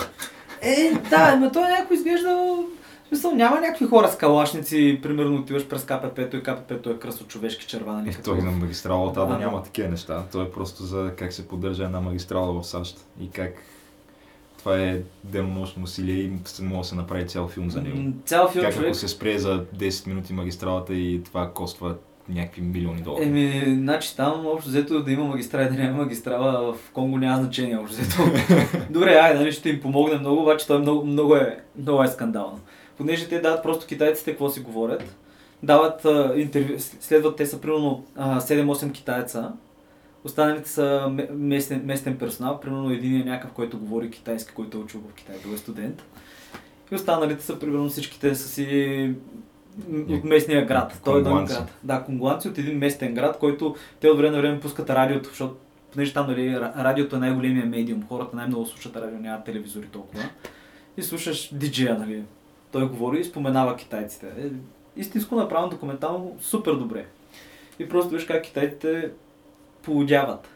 Е, 0.63 0.93
да, 1.11 1.37
но 1.37 1.53
той 1.53 1.69
някой 1.69 1.97
изглежда... 1.97 2.57
В 3.05 3.09
смисъл, 3.09 3.33
няма 3.33 3.61
някакви 3.61 3.87
хора 3.87 4.09
с 4.09 4.17
калашници, 4.17 5.01
примерно 5.03 5.37
отиваш 5.37 5.69
през 5.69 5.85
КПП-то 5.85 6.37
и 6.37 6.43
КПП-то 6.43 6.91
е 6.91 6.99
кръсо 6.99 7.27
човешки 7.27 7.67
черва, 7.67 7.93
нали? 7.93 8.11
Е, 8.11 8.23
той 8.25 8.43
на 8.43 8.51
магистрала 8.51 9.07
от 9.07 9.17
Ада 9.17 9.39
няма 9.39 9.63
такива 9.63 9.89
неща. 9.89 10.23
Той 10.33 10.45
е 10.45 10.51
просто 10.51 10.83
за 10.83 11.13
как 11.17 11.33
се 11.33 11.49
поддържа 11.49 11.85
една 11.85 12.01
магистрала 12.01 12.61
в 12.61 12.67
САЩ 12.67 13.07
и 13.21 13.31
как 13.31 13.53
това 14.67 14.83
е 14.83 15.01
денонощно 15.25 15.83
усилие 15.83 16.15
и 16.17 16.33
може 16.63 16.79
да 16.79 16.85
се 16.85 16.95
направи 16.95 17.27
цял 17.27 17.49
филм 17.49 17.71
за 17.71 17.83
него. 17.83 18.13
Цял 18.25 18.49
филм, 18.49 18.65
как 18.65 18.75
човек... 18.75 18.89
ако 18.89 18.97
се 18.97 19.09
спре 19.09 19.39
за 19.39 19.65
10 19.65 20.07
минути 20.07 20.33
магистралата 20.33 20.95
и 20.95 21.23
това 21.25 21.51
коства 21.51 21.95
някакви 22.29 22.63
милиони 22.63 23.03
долари. 23.03 23.25
Еми, 23.25 23.63
значи 23.67 24.17
там 24.17 24.47
общо 24.47 24.69
взето 24.69 25.03
да 25.03 25.13
има 25.13 25.25
магистрала 25.25 25.65
и 25.65 25.69
да 25.69 25.75
няма 25.75 25.97
магистрала 25.97 26.73
в 26.73 26.91
Конго 26.93 27.19
няма 27.19 27.43
значение 27.43 27.79
общо 27.79 27.97
взето. 27.97 28.23
Добре, 28.91 29.15
айде, 29.15 29.39
нали 29.39 29.53
ще 29.53 29.69
им 29.69 29.81
помогне 29.81 30.19
много, 30.19 30.43
обаче 30.43 30.67
това 30.67 30.79
е 30.79 30.83
много, 30.83 31.07
много, 31.07 31.37
е, 31.37 31.59
много 31.79 32.03
е 32.03 32.09
скандално. 32.09 32.61
Понеже 32.99 33.29
те 33.29 33.41
дават 33.41 33.63
просто 33.63 33.87
китайците 33.87 34.31
какво 34.31 34.49
си 34.49 34.61
говорят, 34.61 35.17
дават 35.63 36.07
интервю, 36.37 36.75
следват 36.79 37.37
те 37.37 37.47
са 37.47 37.61
примерно 37.61 38.05
7-8 38.19 38.93
китайца, 38.93 39.53
останалите 40.27 40.71
са 40.71 41.17
местен, 41.33 41.83
местен 41.85 42.19
персонал, 42.19 42.61
примерно 42.61 42.91
един 42.91 43.21
е 43.21 43.25
някакъв, 43.25 43.53
който 43.53 43.79
говори 43.79 44.11
китайски, 44.11 44.55
който 44.55 44.79
е 44.79 44.81
учил 44.81 45.01
в 45.01 45.15
Китай, 45.15 45.37
бил 45.45 45.55
е 45.55 45.57
студент. 45.57 46.03
И 46.93 46.95
останалите 46.95 47.45
са 47.45 47.59
примерно 47.59 47.89
всичките 47.89 48.35
са 48.35 48.49
си 48.49 49.15
от 50.09 50.25
местния 50.25 50.67
град. 50.67 51.01
Той 51.05 51.19
е 51.19 51.21
един 51.21 51.45
град. 51.45 51.75
Да, 51.83 52.05
конгуанци 52.05 52.49
от 52.49 52.59
един 52.59 52.79
местен 52.79 53.15
град, 53.15 53.39
който 53.39 53.77
те 54.01 54.09
от 54.11 54.19
време 54.19 54.37
на 54.37 54.43
време 54.43 54.61
пускат 54.61 54.91
радиото, 54.91 55.29
защото 55.29 55.57
понеже 55.93 56.13
там 56.13 56.27
нали, 56.27 56.61
радиото 56.61 57.17
е 57.17 57.19
най-големия 57.19 57.67
медиум, 57.67 58.07
хората 58.09 58.37
най-много 58.37 58.67
слушат 58.67 58.97
радио, 58.97 59.19
нямат 59.19 59.45
телевизори 59.45 59.87
толкова. 59.87 60.23
И 60.97 61.03
слушаш 61.03 61.55
диджея, 61.55 61.99
нали. 61.99 62.23
Той 62.73 62.89
говори 62.89 63.21
и 63.21 63.25
споменава 63.25 63.77
китайците. 63.77 64.27
Е, 64.27 64.49
истинско 64.97 65.35
направено 65.35 65.69
документално 65.69 66.37
супер 66.41 66.73
добре. 66.73 67.07
И 67.79 67.89
просто 67.89 68.11
виж 68.11 68.25
как 68.25 68.45
китайците 68.45 69.11
полудяват. 69.87 70.49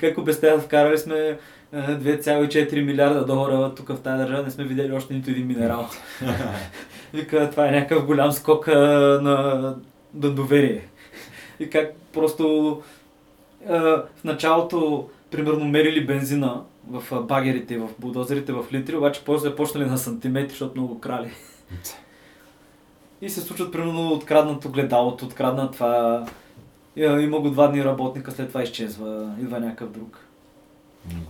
как 0.00 0.18
обясняват, 0.18 0.62
вкарали 0.62 0.98
сме 0.98 1.38
2,4 1.74 2.84
милиарда 2.84 3.24
долара 3.24 3.74
тук 3.74 3.88
в 3.88 4.02
тази 4.02 4.18
държава, 4.18 4.42
не 4.42 4.50
сме 4.50 4.64
видели 4.64 4.92
още 4.92 5.14
нито 5.14 5.30
един 5.30 5.46
минерал. 5.46 5.88
Вика, 7.14 7.50
това 7.50 7.68
е 7.68 7.70
някакъв 7.70 8.06
голям 8.06 8.32
скок 8.32 8.66
на, 8.66 9.76
на 10.14 10.30
доверие. 10.30 10.88
И 11.60 11.70
как 11.70 11.92
просто 12.12 12.82
а, 13.68 13.78
в 14.16 14.24
началото, 14.24 15.08
примерно, 15.30 15.64
мерили 15.64 16.06
бензина 16.06 16.62
в 16.90 17.22
багерите, 17.22 17.78
в 17.78 17.88
булдозерите 17.98 18.52
в 18.52 18.64
литри, 18.72 18.96
обаче 18.96 19.22
после 19.24 19.56
почнали 19.56 19.84
на 19.84 19.98
сантиметри, 19.98 20.50
защото 20.50 20.80
много 20.80 21.00
крали. 21.00 21.30
И 23.20 23.30
се 23.30 23.40
случват, 23.40 23.72
примерно, 23.72 24.12
откраднато 24.12 24.68
гледалото, 24.68 25.24
открадна 25.24 25.70
това. 25.70 26.26
Има 26.96 27.40
го 27.40 27.50
два 27.50 27.68
дни 27.68 27.84
работника, 27.84 28.32
след 28.32 28.48
това 28.48 28.62
изчезва, 28.62 29.34
идва 29.40 29.60
някакъв 29.60 29.90
друг. 29.90 30.18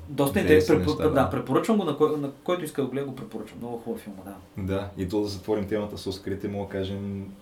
Доста 0.08 0.40
интересно. 0.40 0.78
Препор... 0.78 0.96
Да, 1.02 1.10
да, 1.10 1.30
препоръчвам 1.30 1.78
го, 1.78 1.84
на, 1.84 1.96
кой, 1.96 2.16
на 2.18 2.30
който 2.44 2.64
иска 2.64 2.82
да 2.82 2.88
гледа, 2.88 3.06
го 3.06 3.14
препоръчвам. 3.14 3.58
Много 3.58 3.78
хубав 3.78 4.00
филм, 4.00 4.16
да. 4.24 4.62
Да, 4.62 4.88
и 4.98 5.08
то 5.08 5.20
да 5.20 5.26
затворим 5.26 5.68
темата 5.68 5.98
с 5.98 6.06
Оскарите, 6.06 6.48
мога 6.48 6.66
да 6.66 6.70
кажем, 6.70 7.32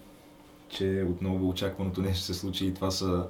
че 0.69 1.07
отново 1.11 1.49
очакваното 1.49 2.03
нещо 2.03 2.23
се 2.23 2.35
случи 2.35 2.67
и 2.67 2.75
това 2.75 2.91
са 2.91 3.27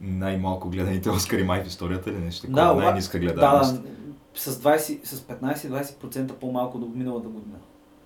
най-малко 0.00 0.68
гледаните 0.68 1.10
Оскари 1.10 1.42
май 1.42 1.64
в 1.64 1.66
историята 1.66 2.10
или 2.10 2.18
нещо 2.18 2.46
такова, 2.46 2.62
да, 2.62 2.74
най-ниска 2.74 3.18
гледаност. 3.18 3.82
Да, 3.82 3.88
с, 4.34 4.60
20, 4.60 5.06
с 5.06 5.20
15-20% 5.20 6.32
по-малко 6.32 6.78
до 6.78 6.86
миналата 6.86 7.28
година. 7.28 7.56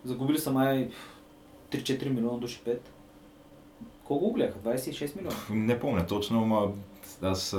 Загубили 0.05 0.39
са 0.39 0.53
май 0.53 0.91
3-4 1.71 2.09
милиона 2.09 2.39
души 2.39 2.61
5. 2.67 2.79
Колко 4.13 4.27
го 4.27 4.33
гледаха? 4.33 4.59
26 4.59 5.17
милиона? 5.17 5.37
Не 5.51 5.79
помня 5.79 6.07
точно, 6.07 6.43
ама 6.43 6.69
аз 7.23 7.57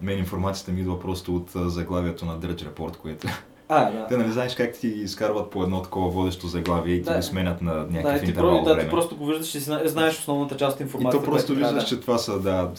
мен 0.00 0.18
информацията 0.18 0.72
ми 0.72 0.80
идва 0.80 1.00
просто 1.00 1.36
от 1.36 1.50
заглавието 1.54 2.24
на 2.24 2.38
Drudge 2.38 2.68
Report, 2.68 2.96
което 2.96 3.28
а, 3.68 3.90
да. 3.90 4.06
Те 4.08 4.16
нали 4.16 4.32
знаеш 4.32 4.54
как 4.54 4.72
ти 4.72 4.88
изкарват 4.88 5.50
по 5.50 5.62
едно 5.62 5.82
такова 5.82 6.10
водещо 6.10 6.46
заглавие 6.46 6.94
и 6.94 7.02
ти 7.02 7.10
да. 7.10 7.16
го 7.16 7.22
сменят 7.22 7.62
на 7.62 7.74
някакъв 7.74 8.20
да, 8.20 8.26
интервал 8.26 8.62
да, 8.64 8.74
време. 8.74 8.84
ти 8.84 8.90
просто 8.90 9.16
го 9.16 9.26
виждаш 9.26 9.54
и 9.54 9.58
знаеш 9.88 10.18
основната 10.18 10.56
част 10.56 10.74
от 10.74 10.80
информацията. 10.80 11.24
И 11.24 11.26
то 11.26 11.32
просто 11.32 11.54
виждаш, 11.54 11.82
да. 11.82 11.88
че 11.88 12.00
това 12.00 12.18
са 12.18 12.40
да, 12.40 12.70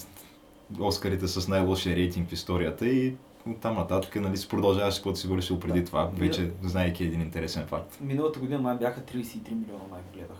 Оскарите 0.80 1.28
с 1.28 1.48
най-лошия 1.48 1.96
рейтинг 1.96 2.30
в 2.30 2.34
историята 2.34 2.88
и 2.88 3.14
от 3.48 3.58
там 3.62 3.76
нататък 3.76 4.16
нали, 4.16 4.38
си 4.38 4.48
продължаваш 4.48 4.96
каквото 4.96 5.20
си 5.20 5.28
вършил 5.28 5.60
преди 5.60 5.80
да. 5.80 5.86
това, 5.86 6.10
вече 6.18 6.52
знаеки 6.64 7.04
един 7.04 7.22
интересен 7.22 7.66
факт. 7.68 7.98
Миналата 8.02 8.40
година 8.40 8.60
май 8.60 8.78
бяха 8.78 9.02
33 9.02 9.52
милиона 9.52 9.84
май 9.92 10.02
гледах. 10.14 10.38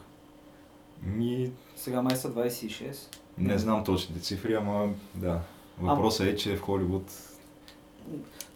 Ми... 1.04 1.52
Сега 1.82 2.02
май 2.02 2.16
са 2.16 2.32
26. 2.32 2.96
Не 3.38 3.58
знам 3.58 3.84
точните 3.84 4.20
цифри, 4.20 4.54
ама 4.54 4.90
да. 5.16 5.40
Въпросът 5.80 6.28
е, 6.28 6.36
че 6.36 6.56
в 6.56 6.62
Холивуд 6.62 7.12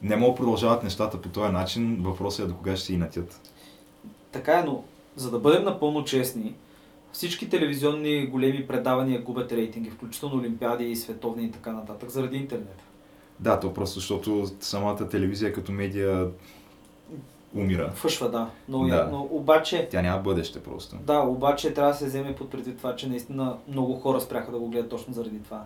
не 0.01 0.15
могат 0.15 0.37
продължават 0.37 0.83
нещата 0.83 1.21
по 1.21 1.29
този 1.29 1.51
начин. 1.51 2.03
Въпросът 2.03 2.45
е 2.45 2.47
до 2.47 2.55
кога 2.55 2.75
ще 2.75 2.85
се 2.85 2.93
инатят. 2.93 3.51
Така 4.31 4.59
е, 4.59 4.63
но 4.63 4.83
за 5.15 5.31
да 5.31 5.39
бъдем 5.39 5.63
напълно 5.63 6.03
честни, 6.03 6.55
всички 7.11 7.49
телевизионни 7.49 8.27
големи 8.27 8.67
предавания 8.67 9.21
губят 9.21 9.51
рейтинги, 9.51 9.89
включително 9.89 10.35
олимпиади 10.35 10.85
и 10.85 10.95
световни 10.95 11.45
и 11.45 11.51
така 11.51 11.71
нататък, 11.71 12.09
заради 12.09 12.37
интернет. 12.37 12.81
Да, 13.39 13.59
то 13.59 13.73
просто 13.73 13.99
защото 13.99 14.47
самата 14.59 15.09
телевизия 15.09 15.53
като 15.53 15.71
медия 15.71 16.27
умира. 17.55 17.91
Фъшва, 17.91 18.29
да. 18.29 18.49
Но, 18.67 18.87
да. 18.87 19.09
но 19.11 19.27
обаче... 19.31 19.87
Тя 19.91 20.01
няма 20.01 20.21
бъдеще 20.21 20.63
просто. 20.63 20.95
Да, 20.95 21.19
обаче 21.19 21.73
трябва 21.73 21.91
да 21.91 21.97
се 21.97 22.05
вземе 22.05 22.35
под 22.35 22.49
предвид 22.49 22.77
това, 22.77 22.95
че 22.95 23.09
наистина 23.09 23.57
много 23.67 23.93
хора 23.93 24.21
спряха 24.21 24.51
да 24.51 24.59
го 24.59 24.67
гледат 24.67 24.89
точно 24.89 25.13
заради 25.13 25.43
това 25.43 25.65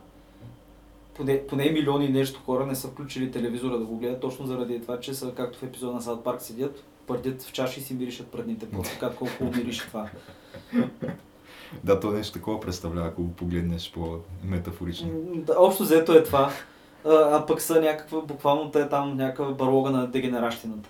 поне, 1.19 1.47
поне 1.47 1.71
милиони 1.71 2.05
и 2.05 2.09
нещо 2.09 2.41
хора 2.45 2.65
не 2.65 2.75
са 2.75 2.87
включили 2.87 3.31
телевизора 3.31 3.77
да 3.77 3.85
го 3.85 3.97
гледат, 3.97 4.21
точно 4.21 4.45
заради 4.45 4.81
това, 4.81 4.99
че 4.99 5.13
са, 5.13 5.33
както 5.35 5.59
в 5.59 5.63
епизода 5.63 5.93
на 5.93 6.01
Сад 6.01 6.23
Парк, 6.23 6.41
седят, 6.41 6.83
пърдят 7.07 7.41
в 7.41 7.51
чаши 7.51 7.79
и 7.79 7.83
си 7.83 7.93
миришат 7.93 8.27
предните, 8.27 8.65
така 8.83 9.15
колко 9.15 9.43
мирише 9.43 9.87
това. 9.87 10.09
Да, 11.83 11.99
то 11.99 12.11
нещо 12.11 12.33
такова 12.33 12.59
представлява, 12.59 13.07
ако 13.07 13.23
го 13.23 13.31
погледнеш 13.31 13.91
по-метафорично. 13.91 15.09
Да, 15.35 15.55
общо 15.57 15.83
взето 15.83 16.13
е 16.13 16.23
това. 16.23 16.51
А, 17.05 17.11
а 17.13 17.45
пък 17.45 17.61
са 17.61 17.81
някаква, 17.81 18.21
буквално 18.21 18.71
те 18.71 18.89
там 18.89 19.17
някаква 19.17 19.51
барлога 19.51 19.89
на 19.89 20.07
дегенеращината. 20.07 20.89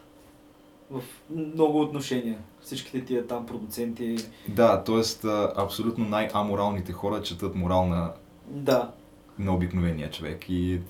В 0.92 1.02
много 1.30 1.82
отношения. 1.82 2.38
Всичките 2.62 3.06
тия 3.06 3.28
там 3.28 3.46
продуценти. 3.46 4.16
Да, 4.48 4.84
т.е. 4.84 5.28
абсолютно 5.56 6.06
най-аморалните 6.06 6.92
хора 6.92 7.22
четат 7.22 7.56
морал 7.56 7.86
на, 7.86 8.12
Да. 8.48 8.92
на 9.40 9.56
обикновения 9.56 10.12
човек 10.12 10.50
и 10.50 10.82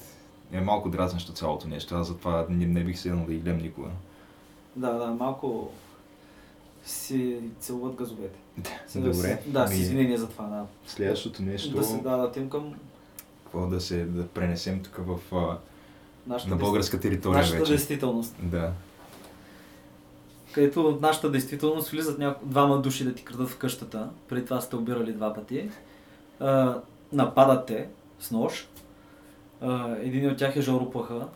е 0.52 0.62
малко 0.62 0.90
дразнещо 0.90 1.32
цялото 1.32 1.68
нещо. 1.68 1.96
Аз 1.96 2.08
затова 2.08 2.46
не, 2.50 2.66
не 2.66 2.84
бих 2.84 3.00
седнал 3.00 3.26
да 3.26 3.34
ги 3.34 3.40
гледам 3.40 3.62
никога. 3.62 3.88
Да, 4.76 4.92
да, 4.92 5.08
малко 5.08 5.72
си 6.86 7.40
целуват 7.60 7.96
газовете. 7.96 8.40
С- 8.88 8.94
Добре. 8.96 9.42
Да, 9.48 9.68
с 9.68 9.72
Ами, 9.72 9.80
извинение 9.80 10.18
за 10.18 10.30
това, 10.30 10.46
да. 10.46 10.66
Следващото 10.88 11.42
нещо, 11.44 11.78
Да 11.78 11.84
се 11.84 11.98
дадат 11.98 12.50
към 12.50 12.74
какво 13.44 13.68
да 13.68 13.82
се 13.82 14.06
да 14.06 14.28
пренесем 14.28 14.84
тук 14.84 14.96
в, 14.98 15.36
а, 15.36 15.58
нашата, 16.28 16.52
на 16.52 16.58
българска 16.58 17.00
територия 17.00 17.38
нашата 17.38 17.60
вече. 17.60 17.72
действителност. 17.72 18.36
Да. 18.42 18.72
Където 20.52 20.84
в 20.84 21.02
нашата 21.02 21.32
действителност 21.32 21.90
влизат 21.90 22.20
няко... 22.20 22.46
двама 22.46 22.82
души 22.82 23.04
да 23.04 23.14
ти 23.14 23.24
крадат 23.24 23.50
в 23.50 23.58
къщата. 23.58 24.10
Преди 24.28 24.46
това 24.46 24.62
сте 24.62 24.76
обирали 24.76 25.14
два 25.14 25.34
пъти. 25.34 25.70
А, 26.40 26.78
нападат 27.14 27.66
те 27.66 27.88
с 28.20 28.32
нож. 28.32 28.68
А, 29.62 29.96
един 30.02 30.30
от 30.30 30.38
тях 30.38 30.56
е 30.56 30.62
Жоро 30.62 30.92
Плаха. 30.92 31.28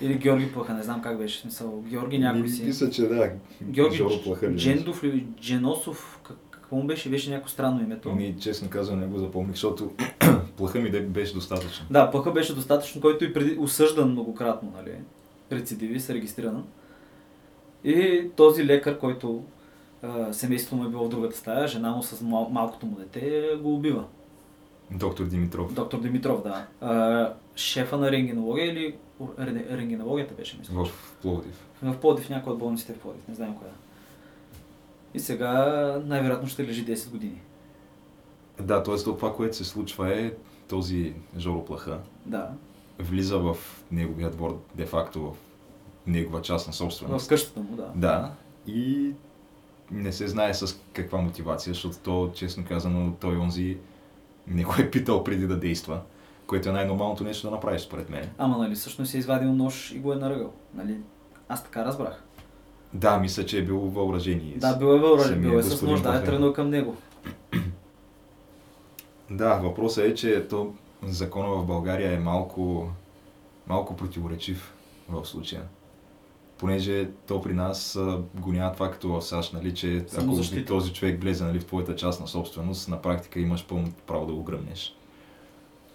Или 0.00 0.14
Георги 0.14 0.52
Плаха, 0.52 0.74
не 0.74 0.82
знам 0.82 1.02
как 1.02 1.18
беше. 1.18 1.40
Смисъл, 1.40 1.80
Георги 1.80 2.18
някой 2.18 2.48
си. 2.48 2.64
Мисля, 2.64 2.90
че 2.90 3.02
да. 3.02 3.30
Георги 3.62 3.96
Жоро 3.96 4.22
Плаха 4.24 4.50
ли 4.50 4.56
Джендов 4.56 5.02
или 5.02 5.26
Дженосов. 5.40 6.20
как- 6.22 6.36
Какво 6.50 6.76
му 6.76 6.84
беше? 6.84 7.10
Беше 7.10 7.30
някакво 7.30 7.50
странно 7.50 7.82
името. 7.82 8.12
Ми, 8.12 8.34
честно 8.40 8.70
казвам, 8.70 9.00
не 9.00 9.06
го 9.06 9.18
запомних, 9.18 9.50
защото 9.50 9.90
плаха 10.56 10.78
ми 10.78 10.90
беше 11.00 11.34
достатъчно. 11.34 11.86
Да, 11.90 12.10
Плаха 12.10 12.30
беше 12.32 12.54
достатъчно, 12.54 13.00
който 13.00 13.24
и 13.24 13.32
преди 13.32 13.56
осъждан 13.58 14.10
многократно, 14.10 14.72
нали? 14.76 14.92
Рецидивист, 15.52 16.10
регистриран. 16.10 16.64
И 17.84 18.30
този 18.36 18.66
лекар, 18.66 18.98
който 18.98 19.44
а, 20.02 20.32
семейството 20.32 20.76
му 20.76 20.84
е 20.84 20.90
било 20.90 21.04
в 21.04 21.10
другата 21.10 21.36
стая, 21.36 21.68
жена 21.68 21.90
му 21.90 22.02
с 22.02 22.16
мал- 22.16 22.48
малкото 22.50 22.86
му 22.86 22.96
дете, 22.96 23.50
го 23.56 23.74
убива. 23.74 24.04
Доктор 24.90 25.24
Димитров. 25.24 25.74
Доктор 25.74 26.00
Димитров, 26.00 26.42
да. 26.42 26.66
А, 26.80 27.32
шефа 27.56 27.96
на 27.96 28.10
рентгенология 28.10 28.66
или 28.66 28.94
ре- 29.20 29.70
рентгенологията 29.70 30.34
беше, 30.34 30.58
мисля. 30.58 30.84
В 30.84 30.90
Пловдив. 31.22 31.66
В 31.82 31.96
Плодив, 31.96 32.30
някоя 32.30 32.52
от 32.52 32.58
болниците 32.58 32.92
в 32.92 32.98
Плодив, 32.98 33.28
не 33.28 33.34
знам 33.34 33.56
коя. 33.56 33.70
И 35.14 35.20
сега 35.20 35.52
най-вероятно 36.04 36.48
ще 36.48 36.66
лежи 36.66 36.86
10 36.86 37.10
години. 37.10 37.40
Да, 38.60 38.82
т.е. 38.82 38.96
това, 38.96 39.34
което 39.34 39.56
се 39.56 39.64
случва 39.64 40.14
е 40.16 40.32
този 40.68 41.14
Жоро 41.38 41.64
Плаха 41.64 41.98
Да. 42.26 42.48
влиза 42.98 43.38
в 43.38 43.56
неговия 43.92 44.30
двор, 44.30 44.60
де-факто 44.74 45.20
в 45.22 45.36
негова 46.06 46.42
частна 46.42 46.72
В 46.72 46.76
собственост. 46.76 47.28
къщата 47.28 47.60
му, 47.60 47.76
да. 47.76 47.92
Да, 47.94 48.32
и 48.66 49.12
не 49.90 50.12
се 50.12 50.28
знае 50.28 50.54
с 50.54 50.80
каква 50.92 51.18
мотивация, 51.18 51.74
защото 51.74 51.98
то, 51.98 52.30
честно 52.34 52.64
казано, 52.68 53.12
той 53.20 53.36
онзи 53.36 53.76
не 54.46 54.64
го 54.64 54.74
е 54.78 54.90
питал 54.90 55.24
преди 55.24 55.46
да 55.46 55.56
действа, 55.56 56.00
което 56.46 56.68
е 56.68 56.72
най-нормалното 56.72 57.24
нещо 57.24 57.46
да 57.46 57.50
направиш, 57.50 57.82
според 57.82 58.10
мен. 58.10 58.30
Ама 58.38 58.58
нали 58.58 58.74
всъщност 58.74 59.14
е 59.14 59.18
извадил 59.18 59.52
нож 59.52 59.92
и 59.92 59.98
го 59.98 60.12
е 60.12 60.16
наръгал. 60.16 60.52
Нали? 60.74 60.96
Аз 61.48 61.64
така 61.64 61.84
разбрах. 61.84 62.22
Да, 62.92 63.18
мисля, 63.18 63.46
че 63.46 63.58
е 63.58 63.62
бил 63.64 63.78
въоръжени. 63.78 64.54
Да, 64.56 64.76
бил 64.76 64.86
е 64.86 64.98
въоръжен, 64.98 65.40
бил 65.40 65.58
е 65.58 65.62
с 65.62 65.82
нож, 65.82 66.00
да, 66.00 66.16
е 66.16 66.24
тръгнал 66.24 66.52
към 66.52 66.70
него. 66.70 66.96
Да, 69.30 69.54
въпросът 69.54 70.04
е, 70.04 70.14
че 70.14 70.48
то 70.48 70.72
закона 71.02 71.48
в 71.48 71.66
България 71.66 72.12
е 72.12 72.18
малко, 72.18 72.88
малко 73.66 73.96
противоречив 73.96 74.74
в 75.08 75.24
случая. 75.26 75.62
Понеже 76.64 77.08
то 77.26 77.42
при 77.42 77.54
нас 77.54 77.98
го 78.34 78.52
няма 78.52 78.72
това 78.72 78.90
като 78.90 79.08
в 79.08 79.22
САЩ, 79.22 79.52
нали, 79.52 79.74
че 79.74 80.04
ако 80.18 80.64
този 80.66 80.92
човек 80.92 81.22
влезе 81.22 81.44
нали, 81.44 81.60
в 81.60 81.66
твоята 81.66 81.96
частна 81.96 82.28
собственост, 82.28 82.88
на 82.88 83.02
практика 83.02 83.40
имаш 83.40 83.66
пълно 83.66 83.92
право 84.06 84.26
да 84.26 84.32
го 84.32 84.42
гръмнеш. 84.42 84.96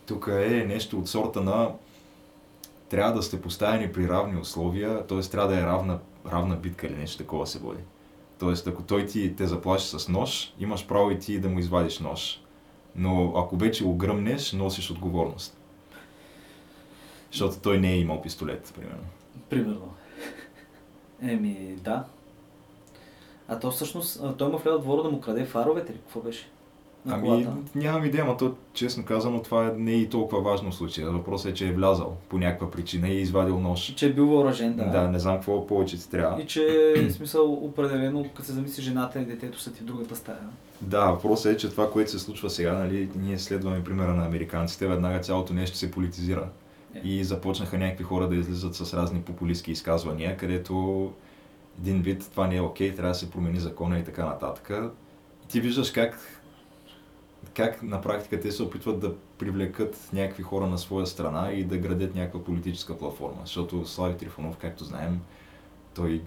Тук 0.06 0.30
е 0.32 0.66
нещо 0.68 1.00
от 1.00 1.10
сорта 1.10 1.42
на 1.42 1.72
трябва 2.90 3.14
да 3.14 3.24
сте 3.24 3.42
поставени 3.42 3.92
при 3.92 4.10
равни 4.10 4.40
условия, 4.40 5.08
т.е. 5.08 5.20
трябва 5.20 5.54
да 5.54 5.60
е 5.60 5.64
равна, 5.64 6.00
равна 6.32 6.56
битка 6.56 6.88
или 6.88 6.96
нещо 6.96 7.18
такова 7.18 7.48
се 7.48 7.60
води. 7.60 7.82
Тоест, 8.40 8.68
ако 8.68 8.84
той 8.84 9.06
ти 9.06 9.36
те 9.36 9.48
заплаши 9.48 9.88
с 9.88 10.10
нож, 10.10 10.54
имаш 10.60 10.88
право 10.88 11.12
и 11.12 11.20
ти 11.20 11.40
да 11.40 11.50
му 11.50 11.60
извадиш 11.60 12.00
нож. 12.00 12.42
Но 12.96 13.34
ако 13.36 13.58
вече 13.58 13.84
го 13.84 13.96
гръмнеш, 13.96 14.54
носиш 14.54 14.92
отговорност. 14.92 15.58
Защото 17.32 17.60
той 17.60 17.78
не 17.78 17.94
е 17.94 18.00
имал 18.00 18.22
пистолет, 18.22 18.74
примерно. 18.76 19.08
Примерно. 19.50 19.94
Еми, 21.22 21.76
да. 21.84 22.04
А 23.48 23.60
то 23.60 23.72
всъщност, 23.72 24.22
той 24.38 24.50
му 24.50 24.58
влезе 24.58 24.78
в 24.78 24.82
двора 24.82 25.04
да 25.04 25.10
му 25.10 25.22
краде 25.22 25.46
фаровете 25.46 25.94
ли? 25.94 25.98
Какво 25.98 26.20
беше? 26.20 26.50
На 27.06 27.14
Ами, 27.16 27.28
колата. 27.28 27.54
нямам 27.76 28.06
идея, 28.06 28.26
но 28.26 28.38
то, 28.38 28.56
честно 28.74 29.06
казано, 29.06 29.42
това 29.42 29.74
не 29.78 29.92
е 29.92 29.96
и 29.96 30.10
толкова 30.10 30.42
важно 30.42 30.74
случая. 30.74 31.12
Въпросът 31.12 31.52
е, 31.52 31.54
че 31.54 31.68
е 31.68 31.74
влязал 31.74 32.16
по 32.30 32.38
някаква 32.38 32.72
причина 32.72 33.08
и 33.08 33.18
е 33.18 33.22
извадил 33.22 33.60
нож. 33.60 33.94
Че 33.96 34.06
е 34.06 34.14
бил 34.14 34.28
въоръжен, 34.28 34.74
да. 34.76 34.86
Да, 34.86 35.08
не 35.08 35.20
знам 35.20 35.36
какво 35.36 35.68
повече 35.68 35.98
ти 35.98 36.10
трябва. 36.10 36.42
И 36.42 36.48
че, 36.48 36.94
в 37.10 37.12
смисъл, 37.18 37.54
определено, 37.54 38.26
като 38.36 38.44
се 38.46 38.52
замисли 38.52 38.84
жената 38.84 39.20
и 39.20 39.26
детето 39.26 39.60
са 39.60 39.74
ти 39.74 39.82
в 39.82 39.86
другата 39.86 40.16
стая. 40.16 40.40
Да, 40.82 41.12
въпросът 41.12 41.54
е, 41.54 41.58
че 41.58 41.70
това, 41.70 41.92
което 41.92 42.12
се 42.12 42.20
случва 42.20 42.50
сега, 42.50 42.74
нали, 42.74 43.10
ние 43.16 43.40
следваме 43.40 43.84
примера 43.84 44.14
на 44.14 44.26
американците, 44.26 44.88
веднага 44.88 45.20
цялото 45.20 45.54
нещо 45.54 45.78
се 45.78 45.92
политизира. 45.92 46.50
И 47.04 47.24
започнаха 47.24 47.78
някакви 47.78 48.04
хора 48.04 48.28
да 48.28 48.36
излизат 48.36 48.76
с 48.76 48.94
разни 48.94 49.22
популистски 49.22 49.72
изказвания, 49.72 50.38
където 50.38 51.14
един 51.80 52.02
вид 52.02 52.28
това 52.32 52.48
не 52.48 52.56
е 52.56 52.62
окей, 52.62 52.96
трябва 52.96 53.12
да 53.12 53.16
се 53.16 53.32
промени 53.32 53.60
закона 53.60 54.00
и 54.00 54.04
така 54.04 54.26
нататък. 54.26 54.72
И 55.46 55.48
ти 55.48 55.62
виждаш 55.62 55.92
как, 55.92 56.42
как 57.54 57.84
на 57.84 58.02
практика 58.02 58.40
те 58.40 58.52
се 58.52 58.64
опитват 58.64 59.00
да 59.00 59.16
привлекат 59.38 60.10
някакви 60.14 60.44
хора 60.44 60.68
на 60.68 60.78
своя 60.78 61.08
страна 61.08 61.52
и 61.52 61.64
да 61.64 61.78
градят 61.78 62.16
някаква 62.16 62.44
политическа 62.44 62.98
платформа. 62.98 63.42
Защото 63.44 63.86
Слави 63.86 64.18
Трифонов, 64.18 64.58
както 64.58 64.84
знаем, 64.84 65.22
той 65.96 66.22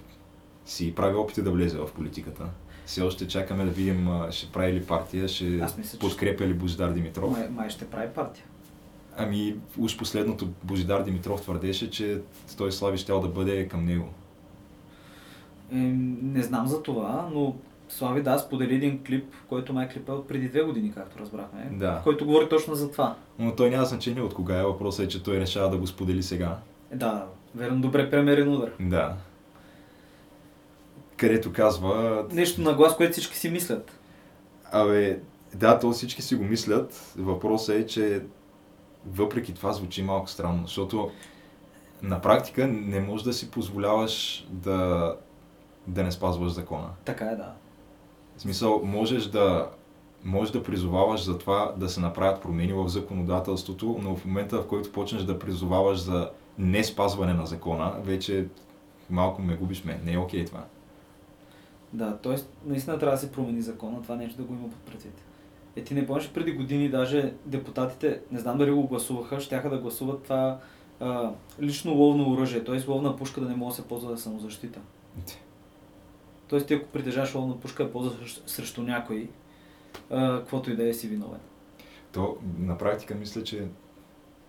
си 0.67 0.95
прави 0.95 1.17
опити 1.17 1.43
да 1.43 1.51
влезе 1.51 1.79
в 1.79 1.89
политиката. 1.95 2.45
Все 2.87 3.03
още 3.03 3.29
чакаме 3.29 3.65
да 3.65 3.71
видим 3.71 4.09
ще 4.31 4.53
прави 4.53 4.73
ли 4.73 4.85
партия, 4.85 5.29
ще 5.29 5.45
мисля, 5.45 5.99
подкрепя 6.01 6.47
ли 6.47 6.55
Божидар 6.55 6.91
Димитров. 6.93 7.31
Май, 7.31 7.49
май 7.49 7.71
ще 7.71 7.91
прави 7.91 8.09
партия. 8.15 8.45
Ами, 9.17 9.57
уж 9.79 9.97
последното 9.97 10.49
Божидар 10.65 11.03
Димитров 11.03 11.43
твърдеше, 11.43 11.91
че 11.91 12.21
той 12.57 12.73
Слави 12.73 12.99
щял 12.99 13.21
да 13.21 13.29
бъде 13.29 13.69
към 13.69 13.85
него. 13.85 14.09
Е, 15.73 15.77
не 16.23 16.43
знам 16.43 16.67
за 16.67 16.83
това, 16.83 17.29
но 17.35 17.57
Слави 17.89 18.23
да 18.23 18.39
сподели 18.39 18.75
един 18.75 19.05
клип, 19.05 19.35
който 19.49 19.73
май 19.73 19.89
клипа 19.89 20.13
от 20.13 20.29
преди 20.29 20.49
две 20.49 20.63
години, 20.63 20.93
както 20.95 21.19
разбрахме, 21.19 21.69
Да. 21.73 22.01
който 22.05 22.27
говори 22.27 22.49
точно 22.49 22.75
за 22.75 22.91
това. 22.91 23.17
Но 23.39 23.55
той 23.55 23.71
няма 23.71 23.85
значение 23.85 24.23
от 24.23 24.35
кога 24.35 24.59
е, 24.59 24.65
въпросът 24.65 25.07
е, 25.07 25.09
че 25.09 25.23
той 25.23 25.41
решава 25.41 25.71
да 25.71 25.77
го 25.77 25.87
сподели 25.87 26.23
сега. 26.23 26.59
Е, 26.91 26.97
да, 26.97 27.27
верно, 27.55 27.81
добре 27.81 28.11
премерен 28.11 28.53
удар. 28.53 28.73
Да. 28.81 29.17
Където 31.17 31.53
казва, 31.53 32.25
Нещо 32.33 32.61
на 32.61 32.75
глас, 32.75 32.97
което 32.97 33.13
всички 33.13 33.37
си 33.37 33.51
мислят. 33.51 33.99
абе, 34.73 35.21
да, 35.55 35.79
то 35.79 35.91
всички 35.91 36.23
си 36.23 36.35
го 36.35 36.45
мислят, 36.45 37.15
въпросът 37.19 37.77
е, 37.77 37.87
че 37.87 38.23
въпреки 39.07 39.55
това 39.55 39.73
звучи 39.73 40.03
малко 40.03 40.31
странно, 40.31 40.63
защото 40.67 41.11
на 42.03 42.21
практика 42.21 42.67
не 42.67 43.01
можеш 43.01 43.25
да 43.25 43.33
си 43.33 43.51
позволяваш 43.51 44.47
да, 44.51 45.17
да 45.87 46.03
не 46.03 46.13
спазваш 46.13 46.53
закона. 46.53 46.89
Така 47.05 47.25
е, 47.25 47.37
да. 47.37 47.53
В 48.37 48.41
смисъл, 48.41 48.81
можеш 48.85 49.27
да, 49.27 49.71
можеш 50.25 50.53
да 50.53 50.63
призоваваш 50.63 51.25
за 51.25 51.39
това 51.39 51.75
да 51.77 51.89
се 51.89 52.01
направят 52.01 52.43
промени 52.43 52.73
в 52.73 52.89
законодателството, 52.89 53.99
но 54.03 54.17
в 54.17 54.25
момента, 54.25 54.63
в 54.63 54.67
който 54.67 54.93
почнеш 54.93 55.23
да 55.23 55.39
призоваваш 55.39 55.99
за 55.99 56.31
не 56.59 56.85
спазване 56.85 57.35
на 57.35 57.47
закона, 57.47 57.95
вече 58.03 58.47
малко 59.11 59.43
ме 59.43 59.57
губиш 59.57 59.85
мен. 59.85 60.01
Не 60.05 60.13
е 60.13 60.19
окей 60.19 60.45
това. 60.45 60.65
Да, 61.93 62.17
т.е. 62.17 62.37
наистина 62.67 62.99
трябва 62.99 63.17
да 63.17 63.21
се 63.21 63.33
промени 63.33 63.63
закона, 63.63 64.03
това 64.03 64.17
нещо 64.17 64.37
да 64.37 64.43
го 64.43 64.55
има 64.55 64.69
под 64.71 64.79
предвид. 64.79 65.23
Е, 65.77 65.85
ти 65.85 65.95
не 65.95 66.07
помниш 66.07 66.29
преди 66.29 66.53
години 66.53 66.89
даже 66.89 67.33
депутатите, 67.47 68.21
не 68.31 68.39
знам 68.39 68.59
дали 68.59 68.71
го 68.71 68.87
гласуваха, 68.87 69.41
щяха 69.41 69.71
да 69.71 69.79
гласуват 69.79 70.23
това 70.23 70.59
а, 71.01 71.31
лично 71.61 71.93
ловно 71.93 72.33
оръжие, 72.33 72.65
т.е. 72.65 72.91
ловна 72.91 73.17
пушка 73.17 73.41
да 73.41 73.49
не 73.49 73.57
може 73.57 73.77
да 73.77 73.83
се 73.83 73.89
ползва 73.89 74.17
за 74.17 74.23
самозащита. 74.23 74.81
Тоест 76.49 76.67
ти 76.67 76.75
ако 76.75 76.87
притежаваш 76.87 77.35
ловна 77.35 77.61
пушка 77.61 77.85
да 77.85 77.93
ползваш 77.93 78.41
срещу- 78.47 78.83
някой, 78.83 79.29
а, 80.11 80.39
каквото 80.39 80.71
и 80.71 80.77
да 80.77 80.89
е 80.89 80.95
си 80.95 81.09
виновен. 81.09 81.41
То 82.13 82.37
на 82.59 82.79
практика 82.79 83.15
мисля, 83.15 83.45
че 83.45 83.65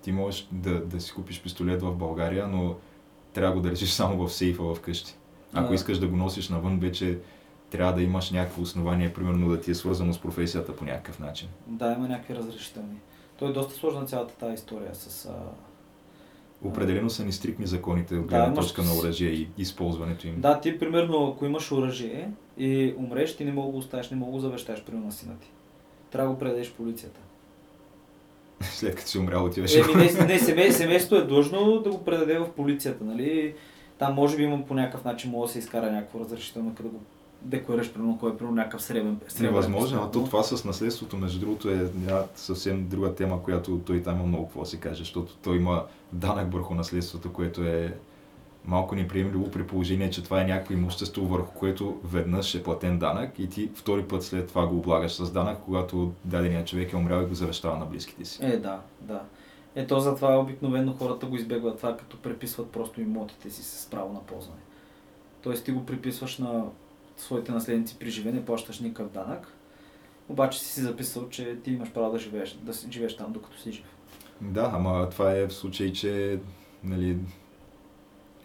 ти 0.02 0.12
можеш 0.12 0.48
да, 0.52 0.86
да 0.86 1.02
си 1.02 1.14
купиш 1.14 1.42
пистолет 1.42 1.82
в 1.82 1.96
България, 1.96 2.48
но 2.48 2.76
трябва 3.34 3.56
да 3.56 3.62
го 3.62 3.68
държиш 3.68 3.90
само 3.90 4.28
в 4.28 4.34
сейфа 4.34 4.74
вкъщи. 4.76 5.16
Ако 5.54 5.72
А. 5.72 5.76
искаш 5.76 6.00
да 6.00 6.08
го 6.08 6.16
носиш 6.16 6.50
навън, 6.50 6.80
вече 6.80 7.20
трябва 7.74 7.94
да 7.94 8.02
имаш 8.02 8.32
някакво 8.32 8.62
основание, 8.62 9.14
примерно 9.14 9.50
да 9.50 9.62
ти 9.62 9.72
е 9.72 9.76
свързано 9.76 10.14
с 10.14 10.20
професията 10.20 10.76
по 10.76 10.86
някакъв 10.86 11.20
начин. 11.20 11.48
Да, 11.68 11.94
има 11.94 12.08
някакви 12.08 12.36
разрешителни. 12.36 12.96
Той 13.38 13.50
е 13.50 13.54
доста 13.54 13.74
сложна 13.74 14.06
цялата 14.06 14.34
тази 14.34 14.54
история 14.54 14.96
с 14.96 15.26
а, 15.26 15.32
Определено 16.64 17.10
са 17.10 17.26
ни 17.26 17.32
стрикни 17.32 17.68
законите 17.68 18.16
от 18.16 18.22
Да, 18.22 18.28
гледна 18.28 18.46
имаш- 18.48 18.56
точка 18.56 18.84
на 18.84 18.94
оръжие 18.94 19.30
и 19.30 19.48
използването 19.58 20.28
им. 20.28 20.36
Да, 20.38 20.60
ти 20.60 20.80
примерно, 20.80 21.28
ако 21.28 21.46
имаш 21.46 21.72
оръжие 21.72 22.32
и 22.58 22.94
умреш, 22.98 23.38
ти 23.38 23.46
не 23.46 23.52
мога 23.52 23.72
да 23.72 23.78
оставиш, 23.78 24.10
не 24.10 24.18
мога 24.18 24.32
да 24.34 24.40
завещаеш 24.40 24.84
примерно 24.84 25.06
на 25.06 25.12
сина 25.12 25.34
ти. 25.42 25.48
Трябва 26.12 26.30
да 26.30 26.34
го 26.34 26.40
предадеш 26.40 26.72
полицията. 26.72 27.20
След 28.62 28.96
като 28.96 29.10
си 29.10 29.18
умрял, 29.18 29.46
отиваш. 29.46 29.76
Еми, 29.76 29.96
не, 29.96 30.26
не 30.26 30.40
семей, 30.40 30.72
семейството 30.72 31.22
е 31.22 31.28
длъжно 31.28 31.80
да 31.80 31.90
го 31.90 32.04
предаде 32.06 32.40
в 32.40 32.50
полицията, 32.52 33.04
нали? 33.04 33.54
Там 34.00 34.14
може 34.14 34.38
би 34.38 34.44
има 34.44 34.66
по 34.66 34.74
някакъв 34.74 35.04
начин, 35.04 35.32
може 35.32 35.48
да 35.48 35.54
се 35.54 35.60
изкара 35.60 35.92
някакво 35.92 36.20
разрешително, 36.20 36.76
като 36.76 36.90
го 36.90 37.00
декларираш, 37.44 37.94
примерно, 37.94 38.18
кой 38.20 38.32
е 38.32 38.38
примерно 38.38 38.56
някакъв 38.56 38.82
сребен. 38.82 39.20
сребен 39.28 39.54
Невъзможно, 39.54 40.04
а 40.04 40.12
то 40.12 40.24
това 40.24 40.44
с 40.44 40.66
наследството, 40.66 41.18
между 41.18 41.40
другото, 41.40 41.70
е 41.70 41.74
една 41.74 42.24
съвсем 42.36 42.88
друга 42.88 43.16
тема, 43.16 43.44
която 43.44 43.80
той 43.86 44.04
там 44.04 44.16
има 44.16 44.28
много 44.28 44.46
какво 44.46 44.66
се 44.66 44.80
каже, 44.80 45.00
защото 45.00 45.36
той 45.36 45.58
има 45.58 45.86
данък 46.14 46.54
върху 46.54 46.76
наследството, 46.76 47.34
което 47.34 47.64
е 47.64 47.98
малко 48.66 48.96
неприемливо 48.96 49.52
при 49.52 49.68
положение, 49.68 50.10
че 50.10 50.24
това 50.24 50.42
е 50.42 50.46
някакво 50.46 50.74
имущество, 50.74 51.26
върху 51.26 51.60
което 51.60 52.00
веднъж 52.04 52.56
е 52.56 52.64
платен 52.64 53.00
данък 53.00 53.40
и 53.40 53.50
ти 53.50 53.72
втори 53.76 54.04
път 54.04 54.24
след 54.24 54.48
това 54.48 54.68
го 54.68 54.78
облагаш 54.78 55.14
с 55.14 55.32
данък, 55.32 55.58
когато 55.66 56.12
даденият 56.26 56.68
човек 56.68 56.94
е 56.94 56.96
умрял 56.96 57.22
и 57.22 57.26
го 57.26 57.36
завещава 57.36 57.78
на 57.78 57.86
близките 57.86 58.26
си. 58.26 58.46
Е, 58.46 58.58
да, 58.58 58.80
да. 59.02 59.22
Ето 59.76 60.00
затова 60.00 60.40
обикновено 60.40 60.94
хората 60.94 61.26
го 61.26 61.36
избегват 61.36 61.78
това, 61.78 61.98
като 61.98 62.18
преписват 62.18 62.72
просто 62.72 63.02
имотите 63.02 63.50
си 63.50 63.64
с 63.64 63.88
право 63.92 64.14
на 64.14 64.20
ползване. 64.20 64.62
Тоест 65.42 65.66
ти 65.66 65.72
го 65.72 65.86
приписваш 65.86 66.38
на 66.38 66.64
своите 67.24 67.52
наследници 67.52 67.98
при 68.00 68.10
живе, 68.10 68.32
не 68.32 68.46
плащаш 68.46 68.80
никакъв 68.80 69.12
данък, 69.12 69.48
обаче 70.30 70.60
си 70.60 70.66
си 70.66 70.82
записал, 70.82 71.30
че 71.30 71.58
ти 71.64 71.72
имаш 71.72 71.92
право 71.92 72.12
да 72.12 72.20
живееш, 72.20 72.58
да 72.62 72.74
живееш 72.92 73.18
там, 73.18 73.32
докато 73.32 73.60
си 73.60 73.72
жив. 73.72 73.86
Да, 74.42 74.72
ама 74.74 75.10
това 75.10 75.32
е 75.32 75.48
в 75.48 75.54
случай, 75.54 75.94
че 75.94 76.40
нали, 76.84 77.18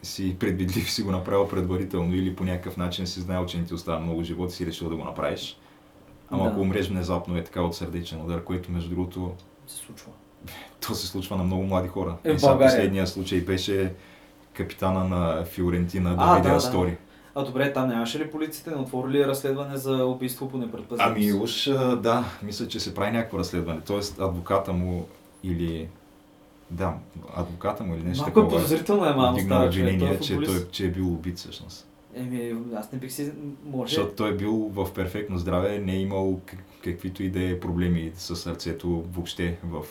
си 0.03 0.37
предвидлив, 0.39 0.91
си 0.91 1.03
го 1.03 1.11
направил 1.11 1.49
предварително 1.49 2.14
или 2.14 2.37
по 2.37 2.45
някакъв 2.45 2.76
начин 2.76 3.07
си 3.07 3.20
знаел, 3.20 3.47
че 3.47 3.59
не 3.59 3.64
ти 3.64 3.74
остава 3.74 4.01
много 4.01 4.22
живот 4.22 4.51
и 4.51 4.55
си 4.55 4.66
решил 4.66 4.89
да 4.89 4.97
го 4.97 5.05
направиш. 5.05 5.59
Ама 6.31 6.45
Да. 6.45 6.51
ако 6.51 6.61
умреш 6.61 6.89
внезапно 6.89 7.37
е 7.37 7.45
така 7.45 7.62
от 7.62 7.76
сърдечен 7.76 8.22
удар, 8.22 8.45
което 8.45 8.72
между 8.72 8.91
другото 8.91 9.35
Се 9.66 9.76
случва. 9.76 10.12
то 10.81 10.95
се 10.95 11.07
случва 11.07 11.37
на 11.37 11.45
много 11.45 11.62
млади 11.62 11.89
хора. 11.89 12.16
Е, 12.24 12.33
и 12.33 12.39
сега 12.39 12.59
последния 12.59 13.07
случай 13.07 13.41
беше 13.41 13.95
капитана 14.53 15.05
на 15.05 15.45
Фиорентина 15.45 16.14
А, 16.18 16.26
Давиде 16.26 16.49
да, 16.49 16.55
да. 16.55 16.97
А 17.39 17.45
добре, 17.45 17.72
там 17.72 17.89
нямаше 17.89 18.18
ли 18.18 18.30
полицията, 18.30 18.70
не 18.70 18.76
отворили 18.76 19.18
ли 19.18 19.26
разследване 19.26 19.76
за 19.76 20.05
убийство 20.05 20.49
по 20.49 20.59
непредпазливост? 20.59 21.16
Ами 21.16 21.32
уж 21.32 21.64
да, 22.03 22.24
мисля, 22.43 22.68
че 22.68 22.80
се 22.80 22.95
прави 22.95 23.12
някакво 23.12 23.39
разследване. 23.39 23.80
Тоест 23.86 24.20
адвоката 24.20 24.72
му 24.72 25.07
или 25.43 25.89
да, 26.70 26.95
адвоката 27.34 27.84
му 27.84 27.95
или 27.95 28.03
нещо 28.03 28.22
Малко 28.22 28.41
е 28.41 28.43
такова. 28.43 28.57
подозрително 28.57 29.07
е, 29.07 29.14
мамо, 29.14 29.39
стара 29.39 29.70
човек, 29.70 29.99
той 29.99 30.09
е 30.09 30.20
че, 30.20 30.36
той, 30.36 30.68
че 30.70 30.86
е 30.86 30.91
бил 30.91 31.12
убит 31.12 31.39
всъщност. 31.39 31.86
Еми, 32.14 32.55
аз 32.76 32.93
не 32.93 32.99
бих 32.99 33.12
си... 33.12 33.32
Може... 33.64 33.95
Защото 33.95 34.16
той 34.16 34.30
е 34.30 34.36
бил 34.36 34.70
в 34.74 34.93
перфектно 34.95 35.39
здраве, 35.39 35.78
не 35.78 35.93
е 35.93 36.01
имал 36.01 36.41
каквито 36.84 37.22
и 37.22 37.30
да 37.30 37.51
е 37.51 37.61
проблеми 37.61 38.12
с 38.14 38.36
сърцето 38.36 39.05
въобще 39.12 39.59
в, 39.64 39.84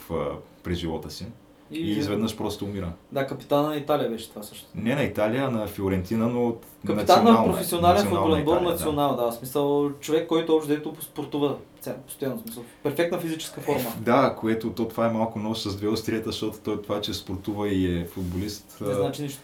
през 0.64 0.78
живота 0.78 1.12
си. 1.12 1.26
И 1.72 1.92
изведнъж 1.92 2.38
просто 2.38 2.66
умира. 2.66 2.92
Да, 3.12 3.28
капитана 3.28 3.68
на 3.68 3.76
Италия 3.76 4.10
беше 4.10 4.30
това 4.30 4.44
също. 4.44 4.66
Не 4.76 4.96
на 4.96 5.04
Италия, 5.04 5.52
на 5.52 5.68
Фиорентина, 5.68 6.28
но 6.28 6.48
от 6.48 6.66
Капитан 6.88 7.24
на 7.24 7.44
професионален 7.46 8.04
футболен 8.04 8.40
отбор, 8.40 8.56
да. 8.56 8.62
национал, 8.62 9.16
да. 9.16 9.32
В 9.32 9.36
смисъл, 9.36 9.92
човек, 9.92 10.28
който 10.28 10.56
общо 10.56 10.70
дето 10.70 10.96
спортува. 11.02 11.56
Ця- 11.82 11.96
Постоянно, 11.98 12.40
смисъл. 12.40 12.64
Перфектна 12.84 13.20
физическа 13.20 13.62
форма. 13.62 13.90
Да, 14.00 14.36
което 14.36 14.70
то 14.70 14.86
това 14.86 15.08
е 15.08 15.12
малко 15.12 15.40
нож 15.40 15.58
с 15.58 15.76
две 15.78 15.88
острията, 15.88 16.26
защото 16.26 16.58
той 16.58 16.82
това, 16.82 17.02
че 17.02 17.14
спортува 17.14 17.70
и 17.70 18.00
е 18.00 18.06
футболист, 18.06 18.78
Не 18.82 18.94
значи 18.94 19.22
нищо. 19.22 19.42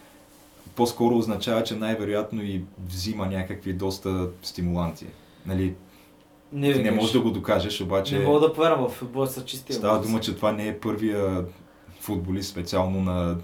по-скоро 0.76 1.16
означава, 1.16 1.62
че 1.62 1.74
най-вероятно 1.74 2.42
и 2.42 2.62
взима 2.86 3.26
някакви 3.26 3.72
доста 3.72 4.28
стимуланти. 4.42 5.06
Нали, 5.46 5.74
Не, 6.52 6.74
не 6.74 6.90
можеш 6.90 7.12
да 7.12 7.20
го 7.20 7.30
докажеш, 7.30 7.80
обаче 7.80 8.18
Не 8.18 8.24
мога 8.24 8.40
да 8.40 8.52
повярвам 8.52 8.88
в 8.88 8.92
футбола 8.92 9.26
са 9.26 9.44
чисти. 9.44 9.72
става 9.72 10.00
дума, 10.00 10.20
че 10.20 10.36
това 10.36 10.52
не 10.52 10.68
е 10.68 10.78
първия 10.78 11.44
футболист 12.04 12.50
специално 12.50 13.00
на 13.00 13.36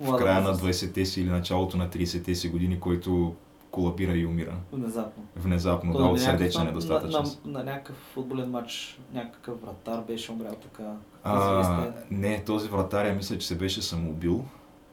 в 0.00 0.16
края 0.16 0.40
на 0.40 0.50
възраст. 0.50 0.82
20-те 0.82 1.04
си 1.04 1.20
или 1.20 1.28
началото 1.28 1.76
на 1.76 1.88
30-те 1.88 2.34
си 2.34 2.48
години, 2.48 2.80
който 2.80 3.34
колабира 3.70 4.16
и 4.16 4.26
умира. 4.26 4.54
Внезапно. 4.72 5.24
Внезапно, 5.36 5.92
Той 5.92 6.02
да, 6.02 6.08
бе 6.08 6.12
от 6.12 6.20
сърдечна 6.20 6.64
недостатъчност. 6.64 7.44
На, 7.44 7.52
на, 7.52 7.58
на, 7.58 7.64
някакъв 7.64 7.96
футболен 7.96 8.50
матч, 8.50 9.00
някакъв 9.12 9.60
вратар 9.62 10.04
беше 10.06 10.32
умрял 10.32 10.54
така. 10.54 10.92
А, 11.24 11.60
известен. 11.60 11.92
не, 12.10 12.44
този 12.44 12.68
вратаря 12.68 13.14
мисля, 13.14 13.38
че 13.38 13.46
се 13.46 13.58
беше 13.58 13.82
самоубил. 13.82 14.44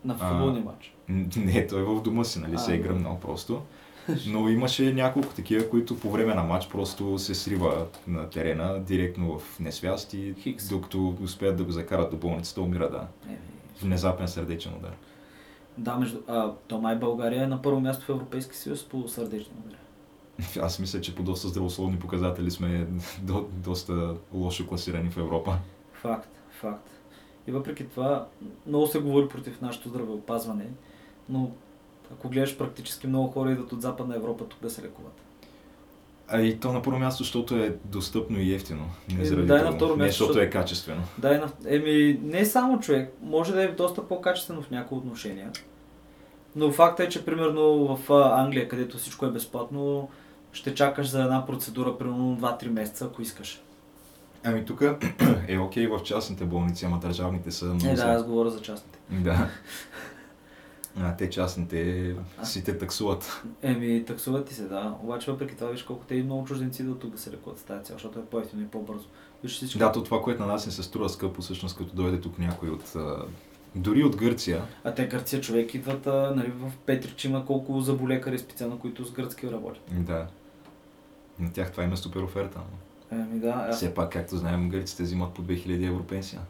На 0.06 0.16
футболния 0.16 0.64
матч. 0.64 0.96
Не, 1.38 1.68
той 1.68 1.84
в 1.84 2.02
дома 2.02 2.24
си, 2.24 2.40
нали, 2.40 2.56
А, 2.56 2.58
се 2.58 2.76
е 2.76 2.78
гръмнал 2.78 3.20
просто. 3.20 3.62
Но 4.28 4.50
имаше 4.50 4.94
няколко 4.94 5.34
такива, 5.34 5.70
които 5.70 6.00
по 6.00 6.12
време 6.12 6.34
на 6.34 6.44
матч 6.44 6.70
просто 6.70 7.20
се 7.20 7.36
срива 7.36 7.86
на 8.08 8.30
терена, 8.30 8.80
директно 8.80 9.40
в 9.40 9.60
несвяст 9.60 10.14
и 10.14 10.34
Хикс. 10.40 10.70
докато 10.70 11.16
успеят 11.24 11.58
да 11.58 11.64
го 11.64 11.72
закарат 11.72 12.12
до 12.12 12.18
болницата, 12.18 12.62
умира, 12.62 12.90
да. 12.90 13.08
Еми, 13.28 13.38
Внезапен 13.82 14.28
сърдечен 14.28 14.74
удар. 14.74 14.92
Да, 15.78 15.96
между... 15.96 16.20
А, 16.28 16.52
то 16.68 16.82
май 16.82 16.96
България 16.96 17.44
е 17.44 17.48
на 17.48 17.62
първо 17.62 17.80
място 17.80 18.06
в 18.06 18.10
Европейски 18.10 18.56
съюз 18.56 18.84
по 18.84 19.08
сърдечни 19.08 19.54
удари. 19.66 19.78
Аз 20.62 20.80
мисля, 20.80 21.02
че 21.02 21.16
по 21.16 21.24
доста 21.24 21.48
здравословни 21.48 22.00
показатели 22.00 22.52
сме 22.52 22.88
до, 23.22 23.48
доста 23.52 24.16
лошо 24.34 24.68
класирани 24.68 25.10
в 25.10 25.18
Европа. 25.18 25.58
Факт, 25.94 26.30
факт. 26.60 26.90
И 27.48 27.52
въпреки 27.52 27.88
това, 27.88 28.28
много 28.68 28.88
се 28.88 29.00
говори 29.00 29.28
против 29.28 29.62
нашето 29.62 29.90
здравеопазване, 29.90 30.66
но 31.30 31.52
ако 32.14 32.30
гледаш 32.30 32.58
практически 32.58 33.08
много 33.08 33.28
хора 33.28 33.52
идват 33.52 33.72
от 33.72 33.82
Западна 33.82 34.16
Европа 34.16 34.46
тук 34.46 34.60
да 34.62 34.70
се 34.70 34.82
лекуват. 34.84 35.14
А 36.28 36.42
и 36.42 36.60
то 36.60 36.74
на 36.74 36.82
първо 36.82 37.00
място, 37.00 37.24
защото 37.24 37.56
е 37.56 37.76
достъпно 37.86 38.40
и 38.40 38.54
ефтино. 38.54 38.86
Не 39.10 39.22
Е, 39.22 39.26
заради 39.26 39.48
да, 39.48 39.60
и 39.60 39.62
на 39.62 39.72
второ 39.72 39.90
Не, 39.90 40.04
място, 40.04 40.12
защото 40.12 40.34
защото- 40.34 40.40
е 40.40 40.50
качествено. 40.52 41.04
Да, 41.18 41.34
и 41.34 41.38
на... 41.38 41.50
Еми, 41.68 42.20
не 42.24 42.40
е 42.40 42.46
само 42.46 42.80
човек. 42.80 43.14
Може 43.22 43.54
да 43.54 43.64
е 43.64 43.68
доста 43.68 44.08
по-качествено 44.08 44.62
в 44.62 44.72
някои 44.72 44.98
отношения. 44.98 45.52
Но 46.56 46.72
факта 46.72 47.04
е, 47.04 47.10
че 47.10 47.26
примерно 47.26 47.64
в 47.88 48.12
Англия, 48.38 48.68
където 48.68 48.98
всичко 48.98 49.26
е 49.26 49.32
безплатно, 49.32 50.10
ще 50.52 50.76
чакаш 50.76 51.08
за 51.08 51.22
една 51.22 51.46
процедура 51.46 51.98
примерно 51.98 52.38
2-3 52.38 52.68
месеца, 52.70 53.06
ако 53.06 53.22
искаш. 53.22 53.62
Ами 54.44 54.66
тук 54.66 54.84
е 55.48 55.58
окей 55.58 55.88
в 55.88 56.00
частните 56.04 56.46
болници, 56.46 56.86
ама 56.86 57.00
държавните 57.00 57.52
са 57.52 57.66
много 57.66 57.86
Е, 57.88 57.90
да, 57.90 57.96
зле. 57.96 58.06
аз 58.10 58.24
говоря 58.24 58.50
за 58.50 58.62
частните. 58.62 59.00
Да. 59.10 59.50
А, 61.00 61.16
те 61.16 61.30
частните 61.30 62.16
си 62.44 62.64
те 62.64 62.78
таксуват. 62.78 63.44
Еми, 63.62 64.06
таксуват 64.06 64.46
ти 64.48 64.54
се, 64.54 64.64
да. 64.64 64.96
Обаче 65.04 65.32
въпреки 65.32 65.56
това, 65.56 65.70
виж 65.70 65.84
колко 65.84 66.06
те 66.06 66.16
и 66.16 66.24
много 66.24 66.46
чужденци 66.48 66.82
идват 66.82 67.00
тук 67.00 67.12
да 67.12 67.18
се 67.18 67.32
лекуват 67.32 67.60
с 67.60 67.64
тази 67.64 67.84
цел, 67.84 67.96
защото 67.96 68.20
е 68.20 68.26
по-ефтино 68.26 68.62
и 68.62 68.68
по-бързо. 68.68 69.06
Виж 69.44 69.56
всички. 69.56 69.78
Да, 69.78 69.92
то 69.92 70.04
това, 70.04 70.22
което 70.22 70.42
на 70.42 70.48
нас 70.48 70.66
не 70.66 70.72
се 70.72 70.84
струва 70.84 71.10
скъпо, 71.10 71.42
всъщност 71.42 71.78
като 71.78 71.96
дойде 71.96 72.22
тук 72.22 72.40
някой 72.40 72.70
от... 72.70 72.96
а, 72.96 73.26
Дори 73.76 74.04
от 74.04 74.16
Гърция, 74.16 74.62
А 74.84 74.94
те 74.94 75.08
Гърция 75.08 75.42
човек 75.42 75.74
идват, 75.74 76.08
а, 76.08 76.34
нали, 76.36 76.52
в 76.52 76.72
Петрич 76.86 77.26
има 77.26 77.46
колко 77.46 77.82
заболекари 77.82 78.40
специално, 78.40 78.80
които 78.80 79.06
с 79.06 79.12
гръцки 79.12 79.52
работят. 79.52 79.84
да. 79.92 80.28
На 81.40 81.54
тях 81.54 81.72
това 81.72 81.84
има 81.84 81.98
супер 81.98 82.20
оферта. 82.22 82.60
Еми 83.12 83.40
да, 83.40 83.66
аз... 83.70 83.76
Все 83.76 83.94
пак, 83.94 84.12
както 84.12 84.38
знаем, 84.38 84.70
гърците 84.70 85.04
взимат 85.04 85.34
по 85.34 85.42
2000 85.44 85.88
евро 85.88 86.04
пенсия. 86.04 86.42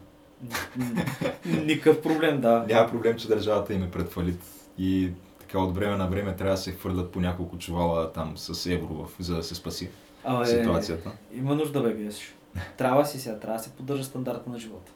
Никакъв 1.46 2.02
проблем, 2.02 2.40
да. 2.40 2.64
Няма 2.68 2.90
проблем, 2.90 3.16
че 3.16 3.28
държавата 3.28 3.74
им 3.74 3.82
е 3.82 3.90
пред 3.90 4.08
фалит. 4.08 4.40
И 4.78 5.10
така 5.40 5.58
от 5.58 5.74
време 5.74 5.96
на 5.96 6.06
време 6.06 6.36
трябва 6.36 6.54
да 6.54 6.60
се 6.60 6.72
хвърлят 6.72 7.12
по 7.12 7.20
няколко 7.20 7.58
чувала 7.58 8.12
там 8.12 8.38
с 8.38 8.66
евро, 8.66 9.08
за 9.20 9.36
да 9.36 9.42
се 9.42 9.54
спаси 9.54 9.88
Абе, 10.24 10.46
ситуацията. 10.46 11.12
Има 11.34 11.54
нужда 11.54 11.82
бе, 11.82 11.94
Гесиш. 11.94 12.34
Трябва 12.76 13.06
си 13.06 13.20
сега, 13.20 13.38
трябва 13.38 13.58
да 13.58 13.64
се 13.64 13.70
поддържа 13.70 14.04
стандарта 14.04 14.50
на 14.50 14.58
живота. 14.58 14.92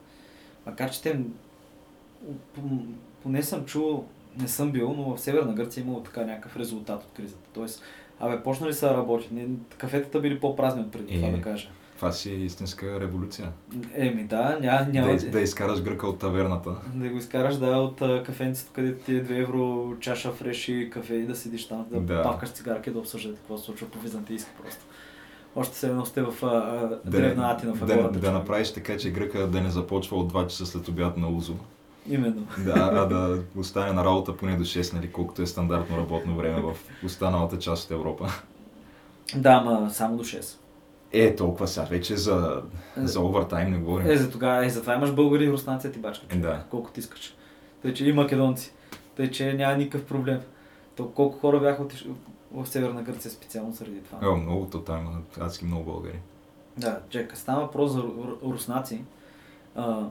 Макар, 0.66 0.90
че 0.90 1.02
те, 1.02 1.20
поне 3.22 3.42
съм 3.42 3.64
чул, 3.64 4.04
не 4.38 4.48
съм 4.48 4.72
бил, 4.72 4.94
но 4.96 5.16
в 5.16 5.20
Северна 5.20 5.52
Гърция 5.52 5.80
е 5.82 5.84
имало 5.84 6.02
така 6.02 6.24
някакъв 6.24 6.56
резултат 6.56 7.02
от 7.04 7.12
кризата. 7.16 7.48
Тоест, 7.52 7.82
абе, 8.20 8.42
почнали 8.42 8.74
са 8.74 8.88
да 8.88 8.94
работят. 8.94 9.30
Кафетата 9.78 10.20
били 10.20 10.40
по-празни 10.40 10.82
от 10.82 10.92
преди, 10.92 11.14
това 11.14 11.28
Е. 11.28 11.32
да 11.32 11.42
кажа. 11.42 11.68
Това 12.00 12.12
си 12.12 12.30
е 12.30 12.34
истинска 12.34 13.00
революция. 13.00 13.48
Еми 13.94 14.24
да, 14.24 14.58
ня, 14.62 14.86
няма 14.92 15.06
Да, 15.06 15.12
да, 15.12 15.12
из- 15.16 15.30
да 15.30 15.40
изкараш 15.40 15.82
гръка 15.82 16.06
от 16.06 16.18
таверната. 16.18 16.70
да 16.94 17.08
го 17.08 17.16
изкараш 17.16 17.56
да, 17.56 17.66
от 17.68 18.02
а, 18.02 18.22
кафенцето, 18.22 18.70
където 18.74 19.04
ти 19.04 19.14
е 19.14 19.24
2 19.24 19.42
евро 19.42 19.94
чаша 20.00 20.32
фреш 20.32 20.68
и 20.68 20.90
кафе 20.92 21.14
и 21.14 21.22
да 21.22 21.36
седиш 21.36 21.68
там, 21.68 21.86
да, 21.90 22.00
Да. 22.00 22.22
павкаш 22.22 22.48
цигарка 22.50 22.90
и 22.90 22.92
да 22.92 22.98
обсъждате 22.98 23.36
какво 23.36 23.58
се 23.58 23.64
случва 23.64 23.86
по 23.88 23.98
византийски 23.98 24.50
просто. 24.62 24.80
Още 25.56 25.76
се 25.76 25.88
едно 25.88 26.04
сте 26.06 26.22
в 26.22 26.34
а, 26.42 26.46
а, 26.46 26.88
Да, 26.88 27.00
древна 27.06 27.50
Атина 27.50 27.72
в 27.72 27.78
да, 27.78 27.86
да, 27.86 28.02
човек. 28.04 28.22
направиш 28.22 28.72
така, 28.72 28.96
че 28.96 29.10
гръка 29.10 29.46
да 29.46 29.60
не 29.60 29.70
започва 29.70 30.16
от 30.16 30.32
2 30.32 30.46
часа 30.46 30.66
след 30.66 30.88
обяд 30.88 31.16
на 31.16 31.28
Узо. 31.28 31.54
Именно. 32.08 32.46
Да, 32.58 32.90
а 32.94 33.04
да 33.04 33.38
остане 33.56 33.92
на 33.92 34.04
работа 34.04 34.36
поне 34.36 34.56
до 34.56 34.64
6, 34.64 34.92
нали, 34.92 35.12
колкото 35.12 35.42
е 35.42 35.46
стандартно 35.46 35.98
работно 35.98 36.36
време 36.36 36.60
в 36.62 36.74
останалата 37.04 37.58
част 37.58 37.84
от 37.84 37.90
Европа. 37.90 38.28
Да, 39.36 39.62
ама 39.66 39.90
само 39.90 40.16
до 40.16 40.24
6. 40.24 40.56
Е, 41.12 41.36
толкова 41.36 41.68
сега. 41.68 41.86
Вече 41.86 42.16
за, 42.16 42.62
за 42.96 43.20
овертайм 43.20 43.70
не 43.70 43.78
говорим. 43.78 44.06
Е, 44.06 44.16
за 44.16 44.30
тогава, 44.30 44.66
е, 44.66 44.70
затова 44.70 44.94
имаш 44.94 45.12
българи 45.12 45.44
и 45.44 45.52
руснаци 45.52 45.92
ти 45.92 45.98
бачка. 45.98 46.26
човек. 46.26 46.42
Да. 46.42 46.64
Колкото 46.70 47.00
искаш. 47.00 47.34
Тъй, 47.82 47.94
че 47.94 48.06
и 48.06 48.12
македонци. 48.12 48.72
Тъй, 49.16 49.30
че 49.30 49.52
няма 49.52 49.76
никакъв 49.76 50.06
проблем. 50.06 50.40
То 50.96 51.10
колко 51.10 51.38
хора 51.38 51.60
бяха 51.60 51.82
отишли 51.82 52.10
в 52.52 52.66
Северна 52.66 53.02
Гърция 53.02 53.30
специално 53.30 53.72
заради 53.72 54.00
това. 54.00 54.28
О, 54.28 54.36
много 54.36 54.66
то 54.66 54.80
там 54.80 55.00
има 55.00 55.46
адски 55.46 55.64
много 55.64 55.84
българи. 55.84 56.18
Да, 56.76 57.00
чека, 57.10 57.36
става 57.36 57.60
въпрос 57.60 57.92
за 57.92 58.00
ру- 58.00 58.14
ру- 58.16 58.52
руснаци. 58.52 59.04
А, 59.74 60.06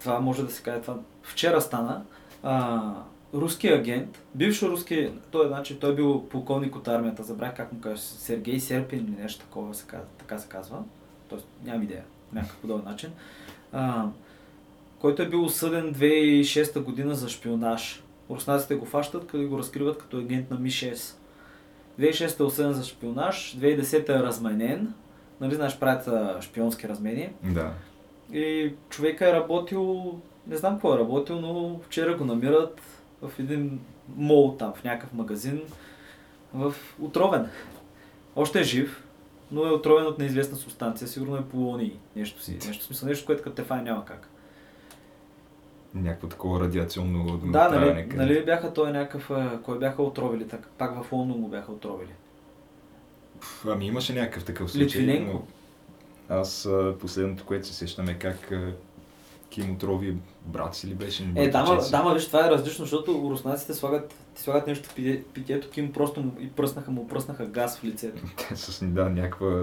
това 0.00 0.20
може 0.20 0.42
да 0.44 0.50
се 0.50 0.62
каже, 0.62 0.80
това 0.80 0.96
вчера 1.22 1.60
стана. 1.60 2.02
А, 2.42 2.92
руски 3.34 3.68
агент, 3.68 4.22
бивш 4.34 4.62
руски, 4.62 5.10
той, 5.30 5.48
значи, 5.48 5.78
той 5.78 5.92
е 5.92 5.94
бил 5.94 6.28
полковник 6.28 6.76
от 6.76 6.88
армията, 6.88 7.22
забравих 7.22 7.56
как 7.56 7.72
му 7.72 7.80
кажеш, 7.80 8.00
Сергей 8.00 8.60
Серпин 8.60 8.98
или 8.98 9.22
нещо 9.22 9.44
такова, 9.44 9.74
се 9.74 9.86
казва, 9.86 10.06
така 10.18 10.38
се 10.38 10.48
казва. 10.48 10.82
Тоест, 11.28 11.46
нямам 11.64 11.82
идея, 11.82 12.04
някакъв 12.32 12.56
подобен 12.56 12.84
начин. 12.84 13.10
А, 13.72 14.06
който 14.98 15.22
е 15.22 15.28
бил 15.28 15.44
осъден 15.44 15.94
2006 15.94 16.80
година 16.80 17.14
за 17.14 17.28
шпионаж. 17.28 18.02
Руснаците 18.30 18.74
го 18.74 18.84
фащат, 18.84 19.26
като 19.26 19.48
го 19.48 19.58
разкриват 19.58 19.98
като 19.98 20.18
агент 20.18 20.50
на 20.50 20.58
Ми-6. 20.58 21.16
2006 22.00 22.40
е 22.40 22.42
осъден 22.42 22.72
за 22.72 22.84
шпионаж, 22.84 23.56
2010 23.58 24.08
е 24.08 24.22
разменен, 24.22 24.94
нали 25.40 25.54
знаеш, 25.54 25.78
правят 25.78 26.42
шпионски 26.42 26.88
размени. 26.88 27.32
Да. 27.42 27.72
И 28.32 28.72
човека 28.90 29.28
е 29.28 29.32
работил, 29.32 30.18
не 30.46 30.56
знам 30.56 30.72
какво 30.72 30.94
е 30.94 30.98
работил, 30.98 31.40
но 31.40 31.80
вчера 31.86 32.16
го 32.16 32.24
намират 32.24 32.80
в 33.22 33.38
един 33.38 33.80
мол 34.16 34.56
там, 34.58 34.72
в 34.72 34.84
някакъв 34.84 35.12
магазин, 35.12 35.60
в 36.54 36.74
отровен. 37.00 37.48
Още 38.36 38.60
е 38.60 38.64
жив, 38.64 39.04
но 39.50 39.66
е 39.66 39.70
отровен 39.70 40.06
от 40.06 40.18
неизвестна 40.18 40.56
субстанция, 40.56 41.08
сигурно 41.08 41.36
е 41.36 41.44
полоний, 41.44 41.98
нещо 42.16 42.42
си, 42.42 42.58
нещо 42.66 42.84
смисъл, 42.84 43.08
нещо, 43.08 43.26
което 43.26 43.42
като 43.42 43.56
те 43.56 43.62
фай 43.62 43.82
няма 43.82 44.04
как. 44.04 44.28
Някакво 45.94 46.28
такова 46.28 46.60
радиационно 46.60 47.38
Да, 47.38 47.68
нали, 47.68 48.06
нали 48.14 48.44
бяха 48.44 48.72
той 48.72 48.92
някакъв, 48.92 49.30
кой 49.62 49.78
бяха 49.78 50.02
отровили, 50.02 50.48
так, 50.48 50.68
пак 50.78 51.02
в 51.02 51.12
Лондон 51.12 51.40
го 51.40 51.48
бяха 51.48 51.72
отровили. 51.72 52.12
Ами 53.66 53.86
имаше 53.86 54.14
някакъв 54.14 54.44
такъв 54.44 54.70
случай. 54.70 54.86
Литвиненко. 54.86 55.32
Но 55.32 55.42
аз 56.36 56.68
последното, 57.00 57.44
което 57.44 57.66
се 57.66 57.74
сещам 57.74 58.08
е 58.08 58.14
как 58.14 58.52
а, 59.50 59.54
Ким 59.54 59.72
отрови 59.72 60.16
брат 60.46 60.74
си 60.74 60.86
ли 60.86 60.94
беше? 60.94 61.32
Е, 61.36 61.48
дама, 61.48 61.82
си. 61.82 61.90
дама, 61.90 62.14
виж, 62.14 62.26
това 62.26 62.46
е 62.46 62.50
различно, 62.50 62.84
защото 62.84 63.28
руснаците 63.30 63.74
слагат, 63.74 64.14
слагат 64.36 64.66
нещо 64.66 64.88
в 64.88 64.94
пите- 64.94 65.22
питието, 65.24 65.68
Ким 65.70 65.92
просто 65.92 66.20
му, 66.20 66.32
и 66.40 66.50
пръснаха 66.50 66.90
му, 66.90 67.08
пръснаха 67.08 67.46
газ 67.46 67.78
в 67.78 67.84
лицето. 67.84 68.22
Те 68.48 68.56
с 68.56 68.84
да, 68.84 69.04
някаква 69.04 69.62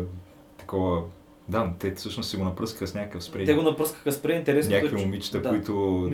такова... 0.58 1.02
Да, 1.50 1.70
те 1.80 1.96
всъщност 1.96 2.30
се 2.30 2.38
го 2.38 2.44
напръскаха 2.44 2.88
с 2.88 2.94
някакъв 2.94 3.24
спрей. 3.24 3.46
Те 3.46 3.54
го 3.54 3.62
напръскаха 3.62 4.12
спре, 4.12 4.34
интересно. 4.34 4.76
Някакви 4.76 4.96
момичета, 4.96 5.42
да. 5.42 5.50
които... 5.50 6.10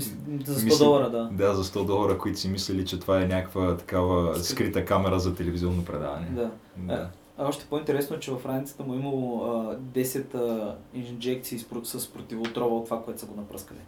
За 0.45 0.55
100 0.55 0.63
мисли- 0.63 0.77
долара, 0.79 1.09
да. 1.09 1.29
Да, 1.31 1.53
за 1.53 1.63
100 1.63 1.85
долара, 1.85 2.17
които 2.17 2.39
си 2.39 2.49
мислили, 2.49 2.85
че 2.85 2.99
това 2.99 3.21
е 3.21 3.27
някаква 3.27 3.77
такава 3.77 4.35
Скри- 4.35 4.41
скрита 4.43 4.85
камера 4.85 5.19
за 5.19 5.35
телевизионно 5.35 5.85
предаване. 5.85 6.27
да. 6.31 6.51
да. 6.77 7.09
А 7.37 7.47
още 7.47 7.65
по-интересно 7.65 8.15
е, 8.15 8.19
че 8.19 8.31
в 8.31 8.45
раницата 8.45 8.83
му 8.83 8.93
е 8.93 8.97
имало 8.97 9.43
а, 9.43 9.77
10 9.77 10.35
а, 10.35 10.75
инжекции 10.93 11.59
с, 11.59 11.99
с 11.99 12.13
противоотрова 12.13 12.75
от 12.75 12.85
това, 12.85 13.03
което 13.03 13.19
са 13.19 13.25
го 13.25 13.35
напръскали. 13.35 13.79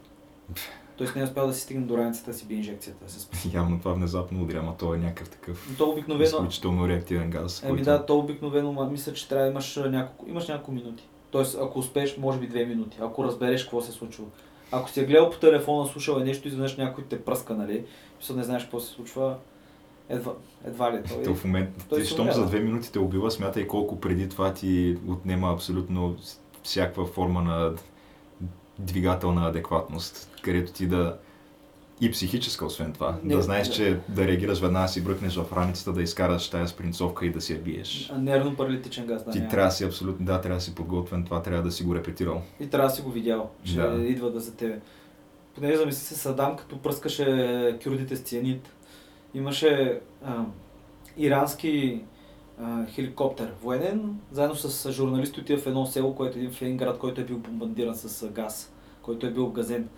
Тоест 0.98 1.16
не 1.16 1.22
е 1.22 1.26
успял 1.26 1.48
да 1.48 1.54
си 1.54 1.62
стигне 1.62 1.86
до 1.86 1.98
раницата 1.98 2.34
си 2.34 2.46
би 2.46 2.56
инжекцията. 2.56 3.06
Да 3.06 3.12
се 3.12 3.20
спаси. 3.20 3.52
Явно 3.54 3.80
това 3.80 3.93
внезапно 3.93 4.43
удря, 4.43 4.60
ама 4.60 4.78
то 4.78 4.93
е 4.93 4.98
някакъв 4.98 5.30
такъв 5.30 5.76
то 5.78 5.89
обикновено, 5.89 6.24
изключително 6.24 6.88
реактивен 6.88 7.30
газ. 7.30 7.64
Еми 7.64 7.82
да, 7.82 8.06
то 8.06 8.18
обикновено, 8.18 8.89
мисля, 8.91 9.14
че 9.14 9.28
трябва 9.28 9.46
да 9.46 9.52
имаш 9.52 9.76
няколко, 9.76 10.30
имаш 10.30 10.48
няколко 10.48 10.72
минути. 10.72 11.08
Тоест, 11.32 11.58
ако 11.62 11.80
успееш, 11.80 12.18
може 12.18 12.39
би 12.39 12.48
две 12.48 12.66
минути, 12.66 12.98
ако 13.02 13.24
разбереш 13.24 13.64
какво 13.64 13.82
се 13.82 13.89
е 13.89 13.93
случило. 13.93 14.28
Ако 14.72 14.89
си 14.89 15.00
е 15.00 15.06
гледал 15.06 15.30
по 15.30 15.39
телефона, 15.39 15.88
слушал 15.88 16.20
е 16.20 16.24
нещо, 16.24 16.48
изведнъж 16.48 16.78
някой 16.78 17.04
те 17.04 17.24
пръска, 17.24 17.54
нали? 17.54 17.86
Мисля, 18.18 18.36
не 18.36 18.43
знаеш 18.43 18.64
какво 18.64 18.80
се 18.80 18.93
случва, 18.93 19.36
едва, 20.10 20.32
едва 20.66 20.93
ли 20.93 21.03
той. 21.10 21.24
То 21.24 21.36
в 21.36 21.43
момент, 21.43 21.86
той 21.89 22.06
щом 22.06 22.32
за 22.32 22.45
две 22.45 22.60
минути 22.60 22.91
те 22.91 22.99
убива, 22.99 23.32
смятай 23.32 23.68
колко 23.68 23.99
преди 23.99 24.30
това 24.30 24.53
ти 24.53 24.97
отнема 25.08 25.53
абсолютно 25.53 26.16
всякаква 26.64 27.06
форма 27.06 27.41
на 27.41 27.74
двигателна 28.80 29.47
адекватност, 29.47 30.30
където 30.41 30.72
ти 30.72 30.88
да 30.88 31.18
и 32.01 32.12
психическа, 32.12 32.66
освен 32.66 32.93
това. 32.93 33.18
Не, 33.24 33.36
да 33.36 33.41
знаеш, 33.41 33.68
да. 33.68 33.74
че 33.74 33.99
да 34.10 34.28
реагираш 34.28 34.60
веднага, 34.60 34.88
си 34.88 35.03
бръкнеш 35.03 35.36
в 35.36 35.53
раницата, 35.53 35.93
да 35.93 36.01
изкараш 36.01 36.49
тая 36.49 36.68
спринцовка 36.68 37.26
и 37.26 37.30
да 37.30 37.41
си 37.41 37.53
я 37.53 37.60
биеш. 37.60 38.12
Нервно 38.18 38.56
паралитичен 38.56 39.06
газ, 39.06 39.24
да. 39.24 39.32
Ти 39.32 39.38
няма. 39.38 39.51
трябва 39.51 39.68
да 39.68 39.72
си 39.76 39.84
абсолютно, 39.84 40.26
да, 40.26 40.41
трябва 40.41 40.58
да 40.58 40.62
си 40.62 40.76
подготвен, 40.76 41.24
това 41.24 41.41
трябва 41.41 41.64
да 41.64 41.72
си 41.72 41.84
го 41.84 41.95
репетирал. 41.95 42.41
И 42.60 42.70
трябва 42.70 42.89
да 42.89 42.95
си 42.95 43.01
го 43.01 43.12
видял, 43.12 43.49
че 43.64 43.76
Да. 43.76 44.03
идва 44.03 44.32
да 44.32 44.39
за 44.39 44.56
тебе. 44.56 44.80
Понеже 45.56 45.78
замисли 45.78 45.99
се 45.99 46.16
Садам, 46.16 46.56
като 46.56 46.78
пръскаше 46.78 47.80
кюрдите 47.84 48.16
с 48.16 48.22
цианид, 48.22 48.70
имаше 49.36 50.00
а, 50.26 50.44
ирански 51.18 52.02
а, 52.62 52.86
хеликоптер 52.86 53.54
военен, 53.62 54.20
заедно 54.32 54.56
с 54.56 54.92
журналисти 54.92 55.40
отива 55.40 55.62
в 55.62 55.68
едно 55.68 55.86
село, 55.86 56.16
което 56.16 56.38
е 56.38 56.42
един 56.42 56.52
в 56.52 56.62
един 56.62 56.78
град, 56.78 56.98
който 56.98 57.22
е 57.22 57.24
бил 57.24 57.38
бомбардиран 57.38 57.96
с 57.96 58.30
газ, 58.30 58.74
който 59.02 59.28
е 59.28 59.32
бил 59.32 59.48
газен. 59.50 59.90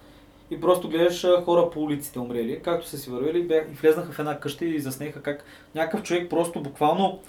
И 0.52 0.62
просто 0.62 0.90
гледаш 0.90 1.26
хора 1.46 1.70
по 1.70 1.82
улиците 1.82 2.20
умрели, 2.20 2.62
както 2.64 2.88
са 2.88 2.98
си 2.98 3.10
вървели, 3.10 3.40
и 3.72 3.76
влезнаха 3.76 4.12
в 4.12 4.20
една 4.20 4.40
къща 4.40 4.66
и 4.66 4.80
заснеха 4.80 5.22
как 5.22 5.44
някакъв 5.76 6.04
човек 6.04 6.30
просто 6.30 6.62
буквално 6.62 7.20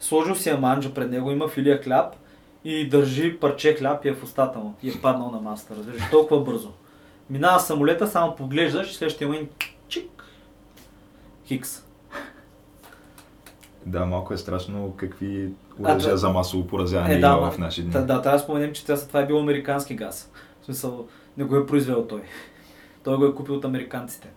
сложил 0.00 0.34
си 0.34 0.50
аманджа 0.50 0.94
пред 0.94 1.10
него, 1.10 1.30
има 1.30 1.48
филия 1.48 1.82
хляб 1.82 2.14
и 2.64 2.88
държи 2.88 3.38
парче 3.40 3.74
хляб 3.74 4.04
и 4.04 4.08
е 4.08 4.14
в 4.14 4.22
устата 4.22 4.58
му 4.58 4.74
и 4.82 4.90
е 4.90 5.00
паднал 5.02 5.30
на 5.30 5.40
масата, 5.40 5.76
разбираш, 5.76 6.02
толкова 6.10 6.40
бързо. 6.40 6.72
Минава 7.30 7.60
самолета, 7.60 8.06
само 8.06 8.36
поглеждаш 8.36 8.90
и 8.90 8.94
следващия 8.94 9.28
момент 9.28 9.50
хикс. 11.48 11.84
Да, 13.86 14.06
малко 14.06 14.34
е 14.34 14.36
страшно 14.36 14.94
какви 14.96 15.50
оръжия 15.80 16.10
да. 16.10 16.18
за 16.18 16.28
масово 16.30 16.66
поразяване 16.66 17.14
Е, 17.14 17.20
да, 17.20 17.26
има 17.26 17.36
ма- 17.36 17.50
в 17.50 17.58
наши 17.58 17.82
дни. 17.82 17.90
Да, 17.90 18.00
да, 18.00 18.22
трябва 18.22 18.38
да 18.38 18.44
споменем, 18.44 18.72
че 18.72 18.84
това, 18.84 19.20
е 19.20 19.26
бил 19.26 19.40
американски 19.40 19.94
газ. 19.96 20.32
В 20.62 20.64
смисъл, 20.64 21.06
не 21.36 21.44
го 21.44 21.56
е 21.56 21.66
произвел 21.66 22.06
той. 22.06 22.22
Той 23.04 23.16
го 23.16 23.24
е 23.24 23.34
купил 23.34 23.54
от 23.54 23.64
американците. 23.64 24.28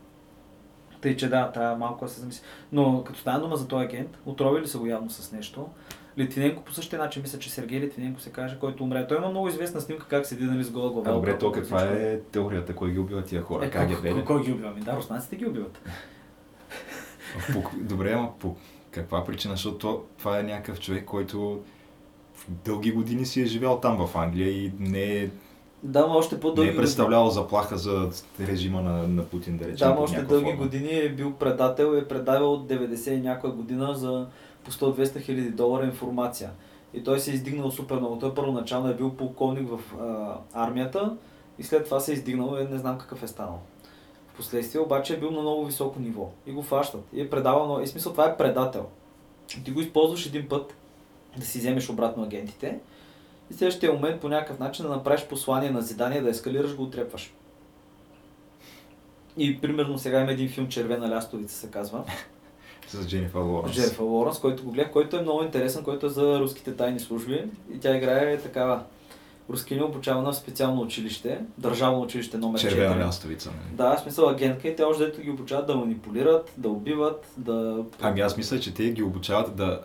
Тъй, 1.01 1.17
че 1.17 1.29
да, 1.29 1.51
трябва 1.51 1.77
малко 1.77 2.07
се 2.07 2.19
замисли. 2.19 2.43
Но 2.71 3.03
като 3.03 3.19
стана 3.19 3.39
дума 3.39 3.55
за 3.55 3.67
този 3.67 3.85
агент, 3.85 4.17
отровили 4.25 4.67
са 4.67 4.77
го 4.77 4.85
явно 4.85 5.09
с 5.09 5.31
нещо. 5.31 5.67
Литвиненко 6.17 6.63
по 6.63 6.73
същия 6.73 6.99
начин, 6.99 7.21
мисля, 7.21 7.39
че 7.39 7.51
Сергей 7.51 7.79
Литвиненко 7.79 8.19
се 8.19 8.29
каже, 8.29 8.57
който 8.59 8.83
умре. 8.83 9.07
Той 9.07 9.17
има 9.17 9.29
много 9.29 9.47
известна 9.47 9.81
снимка 9.81 10.05
как 10.07 10.25
седи 10.25 10.43
нали, 10.43 10.63
с 10.63 10.71
гола 10.71 10.91
глава. 10.91 11.11
Добре, 11.11 11.37
то 11.37 11.51
каква 11.51 11.81
е 11.83 12.19
теорията? 12.19 12.75
Кой 12.75 12.91
ги 12.91 12.99
убива 12.99 13.21
тия 13.21 13.41
хора? 13.41 13.65
Е, 13.65 13.69
как 13.69 13.87
кой, 13.87 14.01
бе? 14.01 14.11
кой, 14.11 14.25
кой 14.25 14.43
ги 14.43 14.51
убива? 14.51 14.71
Ми, 14.71 14.81
да, 14.81 14.95
руснаците 14.95 15.35
ги 15.35 15.45
убиват. 15.45 15.81
По, 17.53 17.63
добре, 17.77 18.11
ама 18.13 18.29
по 18.39 18.55
каква 18.91 19.25
причина? 19.25 19.53
Защото 19.53 19.77
то- 19.77 20.03
това 20.17 20.39
е 20.39 20.43
някакъв 20.43 20.79
човек, 20.79 21.05
който 21.05 21.59
дълги 22.49 22.91
години 22.91 23.25
си 23.25 23.41
е 23.41 23.45
живял 23.45 23.79
там 23.79 24.07
в 24.07 24.15
Англия 24.17 24.49
и 24.49 24.71
не 24.79 25.03
е, 25.03 25.29
Да, 25.83 26.07
но 26.07 26.13
още 26.13 26.35
не 26.35 26.41
по-дълги 26.41 26.71
е 26.71 26.75
представлявал 26.75 27.29
заплаха 27.29 27.77
за 27.77 28.09
режима 28.39 28.81
на, 28.81 29.07
на 29.07 29.25
Путин, 29.25 29.57
да 29.57 29.65
речем. 29.65 29.87
Да, 29.87 29.95
под 29.95 30.03
още 30.03 30.21
дълги 30.21 30.45
форма. 30.45 30.57
години 30.63 30.89
е 30.89 31.09
бил 31.09 31.33
предател, 31.33 31.97
е 31.97 32.07
предавал 32.07 32.53
от 32.53 32.69
90 32.69 33.11
и 33.11 33.21
някоя 33.21 33.53
година 33.53 33.95
за 33.95 34.27
по 34.63 34.71
100-200 34.71 35.21
хиляди 35.21 35.49
долара 35.49 35.85
информация. 35.85 36.49
И 36.93 37.03
той 37.03 37.19
се 37.19 37.31
е 37.31 37.33
издигнал 37.33 37.71
супер 37.71 37.95
много. 37.97 38.19
Той 38.19 38.33
първоначално 38.33 38.89
е 38.89 38.95
бил 38.95 39.09
полковник 39.13 39.69
в 39.69 39.79
а, 40.01 40.37
армията 40.53 41.17
и 41.59 41.63
след 41.63 41.85
това 41.85 41.99
се 41.99 42.11
е 42.11 42.15
издигнал 42.15 42.57
и 42.61 42.73
не 42.73 42.77
знам 42.77 42.97
какъв 42.97 43.23
е 43.23 43.27
станал. 43.27 43.59
Впоследствие 44.41 44.81
обаче 44.81 45.13
е 45.13 45.17
бил 45.19 45.31
на 45.31 45.41
много 45.41 45.65
високо 45.65 45.99
ниво 45.99 46.29
и 46.45 46.51
го 46.51 46.61
фащат. 46.61 47.01
И 47.13 47.21
е 47.21 47.29
предавал. 47.29 47.81
И 47.83 47.87
смисъл 47.87 48.11
това 48.11 48.25
е 48.25 48.37
предател. 48.37 48.85
Ти 49.63 49.71
го 49.71 49.81
използваш 49.81 50.25
един 50.25 50.49
път 50.49 50.75
да 51.37 51.45
си 51.45 51.59
вземеш 51.59 51.89
обратно 51.89 52.23
агентите 52.23 52.79
и 53.51 53.53
следващия 53.53 53.93
момент 53.93 54.21
по 54.21 54.29
някакъв 54.29 54.59
начин 54.59 54.85
да 54.85 54.91
направиш 54.91 55.25
послание 55.25 55.71
на 55.71 55.81
задание, 55.81 56.21
да 56.21 56.29
ескалираш, 56.29 56.75
го 56.75 56.83
отрепваш. 56.83 57.33
И 59.37 59.61
примерно 59.61 59.99
сега 59.99 60.21
има 60.21 60.31
един 60.31 60.49
филм 60.49 60.67
Червена 60.67 61.15
лястовица 61.15 61.55
се 61.55 61.71
казва. 61.71 62.03
С 62.87 63.07
Дженифър 63.07 63.41
Лоренс. 63.41 63.75
Джерфа 63.75 64.03
Лоренс, 64.03 64.39
който 64.39 64.63
го 64.63 64.71
гледах, 64.71 64.91
който 64.91 65.17
е 65.17 65.21
много 65.21 65.43
интересен, 65.43 65.83
който 65.83 66.05
е 66.05 66.09
за 66.09 66.39
руските 66.39 66.75
тайни 66.75 66.99
служби. 66.99 67.43
И 67.73 67.79
тя 67.79 67.97
играе 67.97 68.37
такава 68.37 68.83
рускиня 69.49 69.85
обучавана 69.85 70.31
в 70.31 70.35
специално 70.35 70.81
училище, 70.81 71.39
държавно 71.57 72.01
училище 72.01 72.37
номер 72.37 72.59
4. 72.59 72.69
Червена 72.69 73.07
лястовица. 73.07 73.49
нали? 73.49 73.75
Да, 73.75 73.95
в 73.97 73.99
смисъл 73.99 74.29
агентка 74.29 74.67
и 74.67 74.75
те 74.75 74.83
още 74.83 75.05
дето 75.05 75.21
ги 75.21 75.29
обучават 75.29 75.67
да 75.67 75.75
манипулират, 75.75 76.53
да 76.57 76.69
убиват, 76.69 77.27
да... 77.37 77.83
Ами 78.01 78.21
аз 78.21 78.37
мисля, 78.37 78.59
че 78.59 78.73
те 78.73 78.91
ги 78.91 79.03
обучават 79.03 79.55
да 79.55 79.81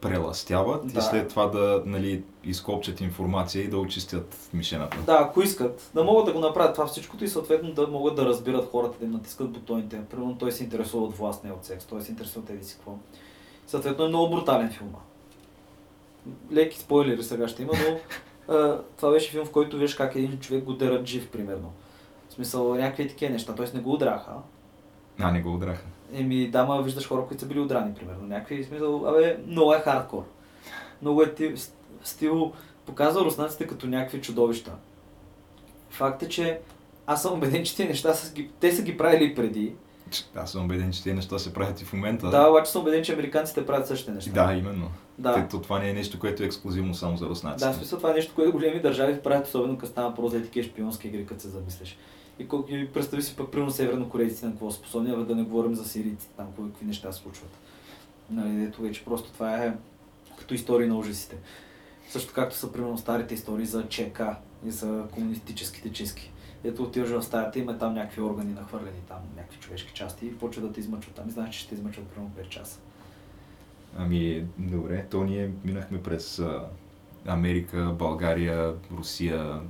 преластяват 0.00 0.92
Да. 0.92 0.98
и 0.98 1.02
след 1.02 1.28
това 1.28 1.46
да 1.46 1.82
нали, 1.86 2.22
изкопчат 2.44 3.00
информация 3.00 3.64
и 3.64 3.68
да 3.68 3.78
очистят 3.78 4.48
мишената. 4.54 4.96
Да, 5.06 5.18
ако 5.20 5.42
искат, 5.42 5.90
да 5.94 6.04
могат 6.04 6.26
да 6.26 6.32
го 6.32 6.38
направят 6.38 6.74
това 6.74 6.86
всичкото 6.86 7.24
и 7.24 7.28
съответно 7.28 7.72
да 7.72 7.86
могат 7.86 8.14
да 8.16 8.24
разбират 8.24 8.70
хората, 8.70 8.98
да 8.98 9.04
им 9.04 9.10
натискат 9.10 9.50
бутоните. 9.50 10.00
Примерно 10.10 10.38
той 10.38 10.52
се 10.52 10.64
интересува 10.64 11.04
от 11.04 11.16
власт, 11.16 11.44
не 11.44 11.52
от 11.52 11.64
секс, 11.64 11.84
той 11.84 12.00
се 12.02 12.10
интересува 12.10 12.42
от 12.44 12.50
еди 12.50 12.64
си 12.64 12.74
какво. 12.74 12.92
Съответно 13.66 14.04
е 14.04 14.08
много 14.08 14.30
брутален 14.36 14.70
филма. 14.70 14.98
Леки 16.52 16.78
спойлери 16.78 17.22
сега 17.22 17.48
ще 17.48 17.62
има, 17.62 17.72
но 17.88 17.96
а, 18.48 18.78
това 18.96 19.10
беше 19.10 19.30
филм, 19.30 19.46
в 19.46 19.50
който 19.50 19.76
виж 19.76 19.94
как 19.94 20.16
един 20.16 20.38
човек 20.38 20.64
го 20.64 20.72
дерат 20.72 21.06
жив, 21.06 21.28
примерно. 21.28 21.72
В 22.28 22.32
смисъл, 22.32 22.74
някакви 22.74 23.08
такива 23.08 23.32
неща. 23.32 23.54
Т.е. 23.54 23.66
не 23.74 23.80
го 23.80 23.92
удраха. 23.92 24.32
А, 25.20 25.32
не 25.32 25.40
го 25.40 25.54
удраха. 25.54 25.84
Еми, 26.12 26.48
да, 26.50 26.64
ма 26.64 26.82
виждаш 26.82 27.08
хора, 27.08 27.24
които 27.26 27.40
са 27.40 27.46
били 27.46 27.60
удрани, 27.60 27.94
примерно. 27.94 28.26
Някакви 28.26 28.64
смисъл, 28.64 29.08
абе, 29.08 29.38
много 29.46 29.74
е 29.74 29.80
хардкор. 29.80 30.24
Много 31.02 31.22
е 31.22 31.34
ти, 31.34 31.54
стил, 32.04 32.52
показва 32.86 33.24
руснаците 33.24 33.66
като 33.66 33.86
някакви 33.86 34.20
чудовища. 34.20 34.72
Факт 35.90 36.22
е, 36.22 36.28
че 36.28 36.60
аз 37.06 37.22
съм 37.22 37.32
убеден, 37.32 37.64
че 37.64 37.76
тези 37.76 37.88
неща 37.88 38.14
са, 38.14 38.34
те 38.60 38.72
са 38.72 38.82
ги 38.82 38.96
правили 38.96 39.34
преди. 39.34 39.74
Аз 40.34 40.52
съм 40.52 40.64
убеден, 40.64 40.92
че 40.92 41.02
тези 41.02 41.16
неща 41.16 41.38
се 41.38 41.54
правят 41.54 41.80
и 41.80 41.84
в 41.84 41.92
момента. 41.92 42.30
Да, 42.30 42.48
обаче 42.48 42.70
съм 42.70 42.82
убеден, 42.82 43.04
че 43.04 43.12
американците 43.12 43.66
правят 43.66 43.86
същите 43.86 44.12
неща. 44.12 44.46
Да, 44.46 44.54
именно. 44.54 44.90
Да. 45.18 45.48
То, 45.48 45.60
това 45.60 45.78
не 45.78 45.90
е 45.90 45.94
нещо, 45.94 46.18
което 46.18 46.42
е 46.42 46.46
ексклюзивно 46.46 46.94
само 46.94 47.16
за 47.16 47.26
руснаците. 47.26 47.66
Да, 47.66 47.72
в 47.72 47.76
смисъл 47.76 47.98
това 47.98 48.10
е 48.10 48.14
нещо, 48.14 48.34
което 48.34 48.52
големи 48.52 48.80
държави 48.80 49.20
правят, 49.22 49.46
особено 49.46 49.78
като 49.78 49.92
става 49.92 50.14
про 50.14 50.28
за 50.28 50.42
такива 50.42 50.68
шпионски 50.68 51.08
игри, 51.08 51.26
като 51.26 51.42
се 51.42 51.48
замислиш. 51.48 51.98
И, 52.38 52.48
представи 52.94 53.22
си 53.22 53.36
пък, 53.36 53.50
примерно, 53.50 53.70
севернокорейците 53.70 54.46
на 54.46 54.52
какво 54.52 54.70
способни, 54.70 55.24
да 55.26 55.36
не 55.36 55.42
говорим 55.42 55.74
за 55.74 55.84
сирийците, 55.84 56.32
там 56.36 56.46
какви 56.56 56.86
неща 56.86 57.12
случват. 57.12 57.50
Нали, 58.30 58.64
ето 58.64 58.82
вече 58.82 59.04
просто 59.04 59.32
това 59.32 59.64
е 59.64 59.76
като 60.38 60.54
истории 60.54 60.88
на 60.88 60.98
ужасите. 60.98 61.36
Също 62.08 62.32
както 62.34 62.56
са, 62.56 62.72
примерно, 62.72 62.98
старите 62.98 63.34
истории 63.34 63.66
за 63.66 63.88
ЧК 63.88 64.20
и 64.66 64.70
за 64.70 65.04
комунистическите 65.12 65.92
чистки. 65.92 66.32
Ето 66.64 66.82
отиваш 66.82 67.10
в 67.10 67.22
стаята, 67.22 67.58
има 67.58 67.78
там 67.78 67.94
някакви 67.94 68.22
органи 68.22 68.52
нахвърлени, 68.52 69.00
там 69.08 69.18
някакви 69.36 69.58
човешки 69.58 69.92
части 69.94 70.26
и 70.26 70.38
почва 70.38 70.62
да 70.62 70.72
те 70.72 70.80
измъчват 70.80 71.14
там. 71.14 71.28
И 71.28 71.30
знаеш, 71.30 71.54
че 71.54 71.60
ще 71.60 71.68
те 71.68 71.74
измъчват 71.74 72.06
примерно 72.06 72.32
5 72.38 72.48
часа. 72.48 72.80
Ами, 73.96 74.44
добре, 74.58 75.06
то 75.10 75.24
ние 75.24 75.50
минахме 75.64 76.02
през 76.02 76.42
Америка, 77.26 77.94
България, 77.98 78.74
Русия, 78.98 79.60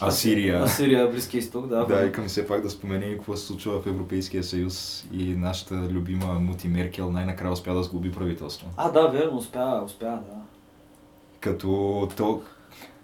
Асирия. 0.00 0.62
Асирия, 0.62 1.10
Близки 1.10 1.38
изток, 1.38 1.66
да. 1.66 1.86
Да, 1.86 2.06
искам 2.06 2.26
все 2.26 2.46
пак 2.46 2.62
да 2.62 2.70
споменем 2.70 3.14
какво 3.14 3.36
се 3.36 3.46
случва 3.46 3.80
в 3.80 3.86
Европейския 3.86 4.44
съюз 4.44 5.06
и 5.12 5.34
нашата 5.36 5.74
любима 5.74 6.34
Мути 6.34 6.68
Меркел 6.68 7.10
най-накрая 7.10 7.52
успя 7.52 7.74
да 7.74 7.82
сглоби 7.82 8.12
правителство. 8.12 8.68
А, 8.76 8.90
да, 8.90 9.08
верно, 9.08 9.36
успя, 9.36 9.82
успя, 9.84 10.06
да. 10.06 10.42
Като 11.40 12.08
то, 12.16 12.42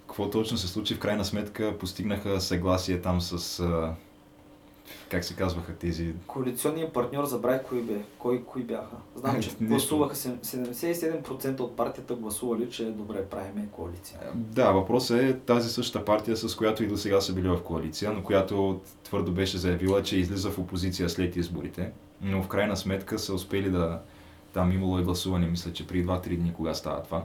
какво 0.01 0.31
точно 0.31 0.57
се 0.57 0.69
случи, 0.69 0.95
в 0.95 0.99
крайна 0.99 1.25
сметка 1.25 1.79
постигнаха 1.79 2.41
съгласие 2.41 3.01
там 3.01 3.21
с, 3.21 3.63
как 5.11 5.25
се 5.25 5.35
казваха 5.37 5.73
тези... 5.75 6.15
Коалиционният 6.27 6.93
партньор 6.93 7.25
забравих 7.25 7.63
кои, 7.63 7.83
бе, 7.83 7.95
кой, 8.19 8.45
кои 8.45 8.63
бяха. 8.63 8.97
Знам, 9.17 9.37
Е, 9.37 9.41
че 9.41 9.51
гласуваха 9.61 10.15
сем- 10.15 10.41
77% 11.25 11.61
от 11.61 11.77
партията 11.77 12.15
гласували, 12.15 12.71
че 12.71 12.83
е 12.87 12.91
добре, 12.91 13.25
правиме 13.25 13.69
коалиция. 13.73 14.19
Да, 14.35 14.73
въпросът 14.73 15.21
е 15.21 15.39
тази 15.39 15.69
същата 15.69 16.05
партия, 16.05 16.37
с 16.37 16.57
която 16.57 16.85
и 16.85 16.87
до 16.87 16.97
сега 16.97 17.21
са 17.21 17.33
били 17.33 17.49
в 17.49 17.63
коалиция, 17.63 18.13
но 18.13 18.23
която 18.23 18.81
твърдо 19.05 19.33
беше 19.33 19.59
заявила, 19.59 20.03
че 20.03 20.17
излиза 20.19 20.51
в 20.51 20.59
опозиция 20.59 21.09
след 21.09 21.37
изборите. 21.37 21.93
Но 22.23 22.43
в 22.43 22.49
крайна 22.49 22.77
сметка 22.77 23.19
са 23.19 23.35
успели 23.35 23.71
да... 23.71 24.01
Там 24.53 24.73
имало 24.73 24.99
и 24.99 25.03
гласуване, 25.05 25.47
мисля, 25.47 25.73
че 25.73 25.87
при 25.87 26.07
2-3 26.07 26.37
дни, 26.37 26.53
кога 26.55 26.75
става 26.75 27.03
това. 27.03 27.25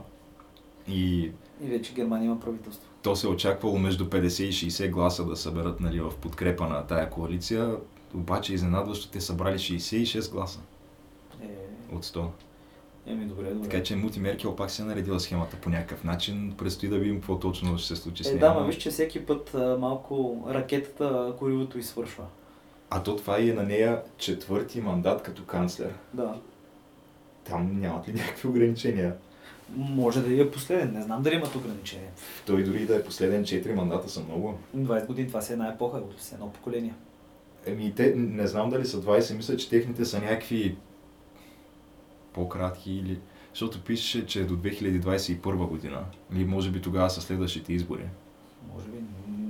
И 0.88 1.30
И 1.62 1.66
вече 1.66 1.94
Германия 1.94 2.26
има 2.26 2.40
правителство. 2.40 2.88
То 3.06 3.16
се 3.16 3.26
е 3.26 3.30
очаквало 3.30 3.78
между 3.78 4.04
50 4.04 4.42
и 4.42 4.70
60 4.70 4.90
гласа 4.90 5.24
да 5.24 5.36
съберат 5.36 5.80
нали, 5.80 6.00
в 6.00 6.12
подкрепа 6.12 6.66
на 6.66 6.86
тая 6.86 7.10
коалиция, 7.10 7.76
обаче 8.14 8.54
изненадващо 8.54 9.08
те 9.08 9.20
събрали 9.20 9.58
66 9.58 10.32
гласа 10.32 10.60
Е, 11.42 11.46
от 11.94 12.04
100. 12.04 12.26
еми, 13.06 13.24
добре, 13.24 13.50
добре. 13.50 13.68
Така 13.68 13.82
че 13.82 13.96
Мути 13.96 14.20
Меркел 14.20 14.56
пак 14.56 14.70
се 14.70 14.82
е 14.82 14.84
наредила 14.84 15.20
схемата 15.20 15.56
по 15.56 15.70
някакъв 15.70 16.04
начин. 16.04 16.54
Предстои 16.58 16.88
да 16.88 16.98
видим 16.98 17.16
какво 17.16 17.38
точно 17.38 17.78
ще 17.78 17.88
се 17.88 17.96
случи 17.96 18.24
с 18.24 18.26
Е, 18.26 18.30
нея. 18.30 18.40
да, 18.40 18.54
ма 18.54 18.66
виж, 18.66 18.76
че 18.76 18.90
всеки 18.90 19.26
път 19.26 19.54
а, 19.54 19.76
малко 19.80 20.44
ракетата, 20.48 21.32
коривото 21.38 21.78
изсвършва. 21.78 22.24
А 22.90 23.02
то 23.02 23.16
това 23.16 23.40
и 23.40 23.50
е 23.50 23.54
на 23.54 23.62
нея 23.62 24.02
четвърти 24.18 24.80
мандат 24.80 25.22
като 25.22 25.44
канцлер. 25.44 25.94
Да. 26.14 26.34
Там 27.44 27.80
нямат 27.80 28.08
ли 28.08 28.12
някакви 28.12 28.48
ограничения? 28.48 29.14
Може 29.74 30.22
да 30.22 30.42
е 30.42 30.50
последен, 30.50 30.92
не 30.92 31.02
знам 31.02 31.22
дали 31.22 31.34
имат 31.34 31.54
ограничения. 31.54 32.10
Той 32.46 32.64
дори 32.64 32.86
да 32.86 32.96
е 32.96 33.02
последен 33.02 33.44
4 33.44 33.74
мандата 33.74 34.08
са 34.08 34.20
много. 34.20 34.58
20 34.76 35.06
години, 35.06 35.28
това 35.28 35.40
си 35.40 35.52
е 35.52 35.54
една 35.54 35.68
епоха, 35.68 36.02
с 36.18 36.32
едно 36.32 36.52
поколение. 36.52 36.94
Еми, 37.66 37.92
те 37.96 38.14
не 38.16 38.46
знам 38.46 38.70
дали 38.70 38.86
са 38.86 39.02
20, 39.02 39.36
мисля, 39.36 39.56
че 39.56 39.70
техните 39.70 40.04
са 40.04 40.20
някакви 40.20 40.76
по-кратки 42.32 42.92
или... 42.92 43.18
Защото 43.52 43.80
пише, 43.80 44.26
че 44.26 44.40
е 44.40 44.44
до 44.44 44.56
2021 44.56 45.68
година. 45.68 46.04
Или 46.34 46.44
може 46.44 46.70
би 46.70 46.80
тогава 46.80 47.10
са 47.10 47.20
следващите 47.20 47.72
избори. 47.72 48.04
Може 48.74 48.86
би, 48.86 48.98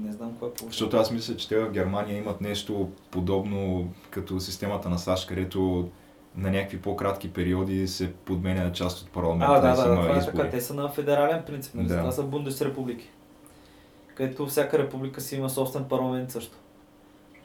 не 0.07 0.13
знам 0.13 0.37
кое 0.39 0.49
е 0.49 0.53
по 0.53 0.67
Защото 0.67 0.97
аз 0.97 1.11
мисля, 1.11 1.37
че 1.37 1.49
те 1.49 1.59
в 1.59 1.71
Германия 1.71 2.19
имат 2.19 2.41
нещо 2.41 2.91
подобно 3.11 3.91
като 4.11 4.41
системата 4.41 4.89
на 4.89 4.99
САЩ, 4.99 5.29
където 5.29 5.91
на 6.37 6.51
някакви 6.51 6.81
по-кратки 6.81 7.33
периоди 7.33 7.89
се 7.89 8.13
подменя 8.13 8.73
част 8.73 9.03
от 9.03 9.11
парламента 9.11 9.55
А, 9.55 9.61
да, 9.61 9.77
да, 9.77 9.89
да, 9.89 10.03
това 10.03 10.17
е 10.19 10.25
така. 10.25 10.51
Те 10.51 10.61
са 10.61 10.75
на 10.75 10.89
федерален 10.89 11.43
принцип, 11.47 11.75
нали? 11.75 11.89
Да. 11.89 11.99
Това 11.99 12.13
са 12.13 12.23
бундесрепублики. 12.23 13.09
Където 14.15 14.47
всяка 14.47 14.79
република 14.79 15.21
си 15.21 15.37
има 15.37 15.51
собствен 15.51 15.85
парламент 15.85 16.31
също. 16.31 16.57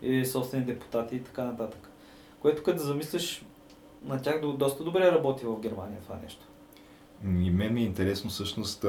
И 0.02 0.26
собствени 0.26 0.66
депутати 0.66 1.16
и 1.16 1.24
така 1.24 1.44
нататък. 1.44 1.90
Което 2.40 2.64
като 2.64 2.84
замислиш, 2.84 3.46
на 4.06 4.22
тях 4.22 4.42
до- 4.42 4.54
доста 4.54 4.84
добре 4.84 5.12
работи 5.12 5.46
в 5.46 5.60
Германия 5.60 6.00
това 6.04 6.16
нещо. 6.24 6.46
И 7.24 7.50
мен 7.52 7.74
ми 7.74 7.82
е 7.82 7.86
интересно 7.86 8.30
всъщност 8.30 8.86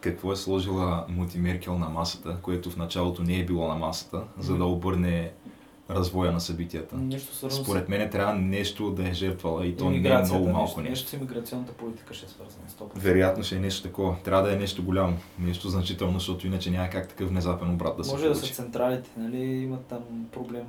какво 0.00 0.32
е 0.32 0.36
сложила 0.36 1.04
Мути 1.08 1.38
Меркел 1.38 1.78
на 1.78 1.88
масата, 1.88 2.36
което 2.42 2.70
в 2.70 2.76
началото 2.76 3.22
не 3.22 3.38
е 3.38 3.44
било 3.44 3.68
на 3.68 3.74
масата, 3.74 4.22
за 4.38 4.56
да 4.56 4.64
обърне 4.64 5.32
развоя 5.90 6.32
на 6.32 6.40
събитията. 6.40 6.96
Нещо 6.96 7.34
свързано 7.34 7.64
Според 7.64 7.88
мен 7.88 8.10
трябва 8.10 8.34
нещо 8.34 8.90
да 8.90 9.08
е 9.08 9.12
жертвала 9.12 9.66
и 9.66 9.76
то 9.76 9.90
не 9.90 10.08
е 10.08 10.22
много 10.22 10.48
малко 10.48 10.80
нещо. 10.80 10.90
нещо. 10.90 11.08
С 11.08 11.12
иммиграционната 11.12 11.72
политика 11.72 12.14
ще 12.14 12.26
е 12.26 12.28
свързано 12.28 12.62
с 12.68 12.74
100%. 12.74 12.86
Вероятно 12.94 13.44
ще 13.44 13.56
е 13.56 13.58
нещо 13.58 13.82
такова. 13.82 14.16
Трябва 14.24 14.42
да 14.48 14.52
е 14.54 14.56
нещо 14.56 14.82
голямо, 14.82 15.16
нещо 15.38 15.68
значително, 15.68 16.12
защото 16.18 16.46
иначе 16.46 16.70
няма 16.70 16.88
как 16.88 17.08
такъв 17.08 17.28
внезапен 17.28 17.70
обрат 17.70 17.96
да 17.96 18.04
се 18.04 18.12
Може 18.12 18.28
да 18.28 18.32
получи. 18.32 18.54
са 18.54 18.62
централите, 18.62 19.10
нали, 19.16 19.38
имат 19.38 19.86
там 19.86 20.00
проблем. 20.32 20.64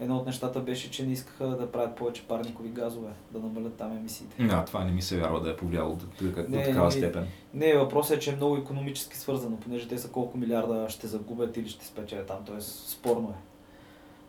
Едно 0.00 0.16
от 0.16 0.26
нещата 0.26 0.60
беше, 0.60 0.90
че 0.90 1.06
не 1.06 1.12
искаха 1.12 1.46
да 1.46 1.72
правят 1.72 1.96
повече 1.96 2.22
парникови 2.22 2.68
газове, 2.68 3.10
да 3.32 3.38
намалят 3.38 3.74
там 3.74 3.96
емисиите. 3.96 4.42
Да, 4.44 4.64
това 4.64 4.84
не 4.84 4.90
ми 4.90 5.02
се 5.02 5.16
вярва 5.20 5.40
да 5.40 5.50
е 5.50 5.56
повлияло 5.56 5.96
до, 5.96 6.06
до, 6.20 6.42
до 6.42 6.48
Не, 6.48 6.64
такава 6.64 6.86
не. 6.86 6.92
степен. 6.92 7.26
Не, 7.54 7.74
въпросът 7.74 8.16
е, 8.16 8.20
че 8.20 8.32
е 8.32 8.36
много 8.36 8.56
економически 8.56 9.16
свързано, 9.16 9.56
понеже 9.56 9.88
те 9.88 9.98
са 9.98 10.08
колко 10.08 10.38
милиарда 10.38 10.86
ще 10.88 11.06
загубят 11.06 11.56
или 11.56 11.68
ще 11.68 11.86
спечелят 11.86 12.26
там, 12.26 12.44
т.е. 12.46 12.60
спорно 12.60 13.28
е. 13.30 13.55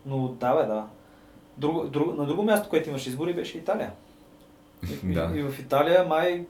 Но 0.06 0.28
да, 0.28 0.54
бе, 0.54 0.66
да. 0.66 0.86
Друго, 1.56 1.84
друго, 1.84 2.12
на 2.12 2.26
друго 2.26 2.42
място, 2.42 2.68
което 2.68 2.88
имаше 2.88 3.08
избори, 3.08 3.34
беше 3.34 3.58
Италия. 3.58 3.92
И, 4.90 4.96
Да. 5.14 5.30
и, 5.34 5.38
и 5.38 5.42
в 5.42 5.58
Италия 5.58 6.04
май 6.04 6.46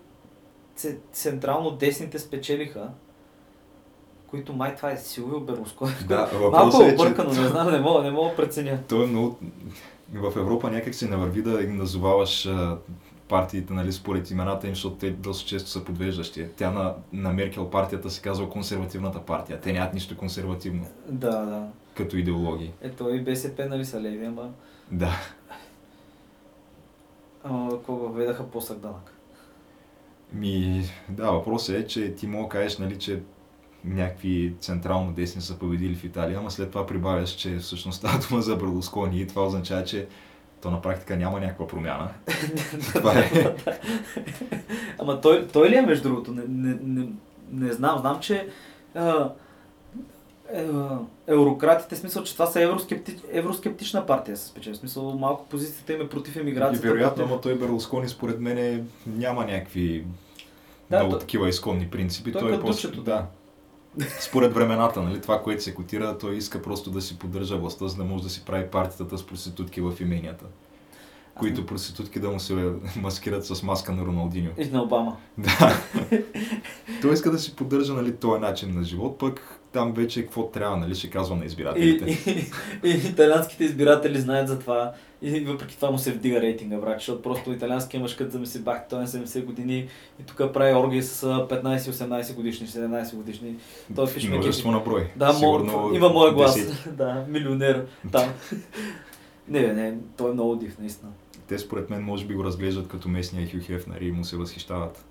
централно 1.13 1.71
десните 1.71 2.19
спечелиха, 2.19 2.89
които 4.27 4.53
май 4.53 4.77
това 4.77 4.91
е 4.91 4.97
Силвио 4.97 5.41
Берлускони. 5.41 5.93
Да, 6.09 6.31
Малко 6.53 6.83
е 6.83 6.87
е, 6.87 6.97
че 6.97 7.03
объркано, 7.03 7.31
не 7.31 7.49
знам, 7.49 7.71
не 7.71 7.81
мога, 7.81 8.03
не 8.03 8.11
мога 8.11 8.37
преценя. 8.37 8.79
То 8.89 9.03
е 9.03 9.07
много... 9.07 9.39
В 10.13 10.33
Европа 10.37 10.71
някак 10.71 10.95
се 10.95 11.09
навърви 11.09 11.43
да 11.43 11.65
ги 11.65 11.73
назоваваш 11.73 12.49
партиите 13.29 13.73
нали, 13.73 13.93
според 13.93 14.31
имената 14.31 14.67
им, 14.67 14.75
защото 14.75 14.97
те 14.97 15.11
доста 15.11 15.49
често 15.49 15.69
са 15.71 15.85
подвеждащи. 15.85 16.47
Тя 16.57 16.71
на, 16.71 16.95
на 17.13 17.33
Меркел 17.33 17.71
партията 17.71 18.11
се 18.11 18.23
казва 18.23 18.51
консервативната 18.51 19.21
партия. 19.21 19.61
Те 19.61 19.73
нямат 19.73 19.95
нищо 19.95 20.17
консервативно 20.17 20.87
Да, 21.09 21.31
да. 21.31 21.67
като 21.95 22.17
идеологии. 22.17 22.73
Ето 22.83 23.15
и 23.15 23.21
БСП, 23.21 23.67
нали 23.67 23.85
са 23.85 24.01
леви, 24.01 24.25
ама, 24.25 24.51
Да. 24.91 25.13
ама 27.45 27.71
какво 27.71 27.93
въведаха 27.95 28.51
по-сък 28.51 28.79
данък. 28.79 29.15
Ми, 30.33 30.85
да, 31.09 31.31
въпросът 31.31 31.77
е, 31.77 31.87
че 31.87 32.15
ти 32.15 32.27
мога 32.27 32.43
да 32.45 32.49
кажеш, 32.49 32.79
нали, 32.79 32.99
че 32.99 33.23
някакви 33.85 34.55
централно 34.61 35.13
десни 35.13 35.43
са 35.43 35.59
победили 35.59 35.95
в 35.95 36.05
Италия, 36.05 36.39
ама 36.39 36.51
след 36.51 36.71
това 36.71 36.87
прибавяш, 36.87 37.31
че 37.31 37.57
всъщност 37.57 37.99
става 37.99 38.19
дума 38.29 38.43
за 38.43 38.57
Берлускони 38.57 39.21
и 39.21 39.27
това 39.27 39.47
означава, 39.47 39.85
че 39.85 40.07
то 40.63 40.71
на 40.71 40.83
практика 40.83 41.17
няма 41.17 41.41
някаква 41.41 41.67
промяна. 41.67 42.09
това 42.95 43.13
е. 43.15 43.31
Ама 44.99 45.21
той, 45.21 45.47
той 45.47 45.71
ли 45.71 45.77
е 45.77 45.83
между 45.83 46.09
другото? 46.09 46.33
Не, 46.33 46.43
не, 46.49 46.77
не, 46.83 47.09
не 47.53 47.73
знам. 47.73 47.99
Знам, 47.99 48.21
че 48.21 48.49
а, 48.95 49.31
е, 50.55 50.67
еврократите, 51.27 51.97
смисъл, 51.97 52.23
че 52.23 52.33
това 52.33 52.47
са 52.47 52.63
евроскептич, 52.63 53.19
евроскептична 53.31 54.07
партия, 54.07 54.37
се 54.37 54.47
спечели. 54.47 54.75
В 54.75 54.79
смисъл, 54.79 55.13
малко 55.13 55.47
позицията 55.47 55.93
им 55.93 56.01
е 56.01 56.09
против 56.09 56.37
И 56.37 56.41
емиграцията. 56.41 56.89
вероятно, 56.89 57.17
против... 57.17 57.33
ама 57.33 57.41
той 57.41 57.55
Берлускони 57.55 58.09
според 58.09 58.41
мен 58.41 58.89
няма 59.07 59.45
някакви 59.45 60.05
Да, 60.91 60.99
много 60.99 61.13
то- 61.13 61.19
такива 61.19 61.49
изконни 61.49 61.89
принципи. 61.89 62.33
той 62.33 62.41
Той, 62.41 62.51
е 62.51 62.61
просто, 62.61 62.87
дучето, 62.89 63.03
да. 63.03 63.27
Според 64.21 64.55
времената, 64.55 65.03
нали, 65.03 65.21
това, 65.21 65.43
което 65.43 65.63
се 65.63 65.75
котира, 65.75 66.19
той 66.19 66.37
иска 66.37 66.63
просто 66.63 66.91
да 66.91 67.01
си 67.01 67.19
поддържа 67.19 67.57
властта, 67.57 67.89
за 67.89 67.97
да 67.97 68.05
може 68.05 68.23
да 68.23 68.31
си 68.31 68.43
прави 68.47 68.67
партията 68.67 69.19
с 69.19 69.27
проститутки 69.27 69.81
в 69.81 69.93
именията. 70.01 70.45
които 71.35 71.67
проститутки 71.67 72.21
да 72.21 72.31
му 72.31 72.41
се 72.41 72.73
маскират 72.97 73.47
с 73.47 73.63
маска 73.63 73.93
на 73.93 74.05
Роналдиньо. 74.05 74.51
И 74.59 74.65
на 74.65 74.83
Обама. 74.83 75.17
Да. 75.39 75.83
Той 77.03 77.13
иска 77.15 77.31
да 77.31 77.39
си 77.39 77.57
поддържа 77.57 77.95
нали, 77.95 78.17
този 78.17 78.41
начин 78.41 78.75
на 78.75 78.85
живот, 78.85 79.19
пък 79.19 79.61
там 79.73 79.93
вече 79.93 80.23
какво 80.23 80.49
трябва, 80.51 80.77
нали, 80.77 80.95
ще 80.95 81.11
казва 81.11 81.37
на 81.37 81.45
И, 81.45 81.47
избирателите. 81.47 82.05
и, 82.85 82.89
и, 82.89 82.91
италианските 82.91 83.65
избиратели 83.65 84.21
знаят 84.21 84.49
за 84.49 84.59
това. 84.59 84.93
И 85.23 85.41
въпреки 85.41 85.77
това 85.77 85.91
му 85.91 85.99
се 85.99 86.13
вдига 86.13 86.41
рейтинга, 86.41 86.77
брат, 86.77 86.95
защото 86.99 87.23
просто 87.23 87.53
италианския 87.53 88.01
мъж, 88.01 88.15
като 88.15 88.31
замисли, 88.31 88.61
бах, 88.61 88.89
той 88.89 88.99
е 88.99 89.03
на 89.03 89.09
70 89.09 89.45
години 89.45 89.89
и 90.21 90.23
тук 90.27 90.53
прави 90.53 90.75
оргии 90.75 91.03
с 91.03 91.23
а, 91.23 91.49
15-18 91.49 92.35
годишни, 92.35 92.67
17 92.67 93.15
годишни. 93.15 93.57
Той 93.95 94.15
пише 94.15 94.29
ме 94.29 94.35
Множество 94.35 94.71
на 94.71 94.81
брой. 94.81 95.11
Да, 95.17 95.33
Сигурно 95.33 95.91
има 95.95 96.09
мой 96.09 96.35
глас. 96.35 96.87
да, 96.97 97.25
милионер 97.29 97.87
там. 98.13 98.33
не, 99.49 99.73
не, 99.73 99.95
той 100.17 100.31
е 100.31 100.35
много 100.35 100.57
див, 100.57 100.79
наистина. 100.79 101.11
Те 101.49 101.59
според 101.59 101.91
мен 101.91 102.03
може 102.03 102.27
би 102.27 102.35
го 102.35 102.45
разглеждат 102.45 102.89
като 102.89 103.09
местния 103.09 103.51
Хю 103.51 103.57
Хефнер 103.63 104.01
и 104.01 104.13
му 104.13 104.25
се 104.25 104.37
възхищават. 104.37 105.05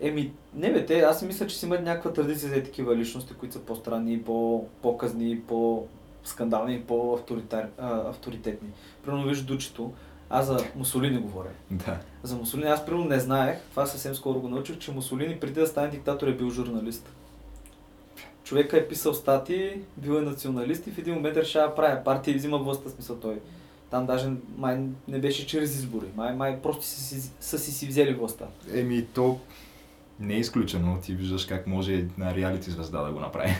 Еми, 0.00 0.32
не 0.54 0.72
бе, 0.72 0.86
те, 0.86 1.00
аз 1.00 1.22
мисля, 1.22 1.46
че 1.46 1.58
си 1.58 1.66
имат 1.66 1.82
някаква 1.82 2.12
традиция 2.12 2.48
за 2.48 2.54
такива 2.54 2.96
личности, 2.96 3.34
които 3.34 3.54
са 3.54 3.60
по-странни, 3.60 4.22
по- 4.22 4.66
по-казни, 4.82 5.40
по-скандални 5.40 6.80
по-авторитетни. 6.80 8.68
Примерно 9.04 9.28
виж 9.28 9.40
Дучето, 9.40 9.92
аз 10.30 10.46
за 10.46 10.58
Мусолини 10.76 11.18
говоря. 11.18 11.48
Да. 11.70 11.98
За 12.22 12.36
Мусолини 12.36 12.70
аз 12.70 12.86
примерно 12.86 13.04
не 13.04 13.20
знаех, 13.20 13.58
това 13.70 13.86
съвсем 13.86 14.14
скоро 14.14 14.40
го 14.40 14.48
научих, 14.48 14.78
че 14.78 14.92
Мусолини 14.92 15.40
преди 15.40 15.60
да 15.60 15.66
стане 15.66 15.90
диктатор 15.90 16.26
е 16.26 16.36
бил 16.36 16.50
журналист. 16.50 17.08
Човека 18.44 18.78
е 18.78 18.88
писал 18.88 19.14
статии, 19.14 19.80
бил 19.96 20.12
е 20.12 20.20
националист 20.20 20.86
и 20.86 20.90
в 20.90 20.98
един 20.98 21.14
момент 21.14 21.36
решава 21.36 21.68
да 21.68 21.74
прави 21.74 22.04
партия 22.04 22.32
и 22.32 22.38
взима 22.38 22.58
властта, 22.58 22.90
смисъл 22.90 23.16
той. 23.16 23.40
Там 23.90 24.06
даже 24.06 24.30
май 24.56 24.80
не 25.08 25.18
беше 25.18 25.46
чрез 25.46 25.74
избори, 25.74 26.06
май, 26.16 26.34
май 26.34 26.62
просто 26.62 26.84
си, 26.84 27.20
си, 27.20 27.30
са 27.40 27.58
си 27.58 27.72
си 27.72 27.86
взели 27.86 28.14
властта. 28.14 28.46
Еми, 28.74 29.06
то 29.14 29.40
не 30.20 30.34
е 30.34 30.38
изключено. 30.38 31.00
Ти 31.00 31.14
виждаш 31.14 31.44
как 31.44 31.66
може 31.66 31.94
една 31.94 32.34
реалити 32.34 32.70
звезда 32.70 33.02
да 33.02 33.12
го 33.12 33.20
направи. 33.20 33.54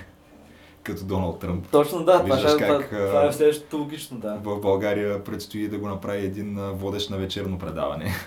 Като 0.82 1.04
Доналд 1.04 1.38
Тръмп. 1.38 1.70
Точно 1.70 2.04
да, 2.04 2.22
това, 2.22 2.34
Виждаш 2.34 2.52
това, 2.52 2.66
как, 2.66 2.88
това 2.88 3.20
а, 3.20 3.26
е 3.26 3.32
следващото 3.32 3.78
логично, 3.78 4.18
да. 4.18 4.34
В 4.42 4.60
България 4.60 5.24
предстои 5.24 5.68
да 5.68 5.78
го 5.78 5.88
направи 5.88 6.24
един 6.24 6.54
водещ 6.72 7.10
на 7.10 7.16
вечерно 7.16 7.58
предаване. 7.58 8.12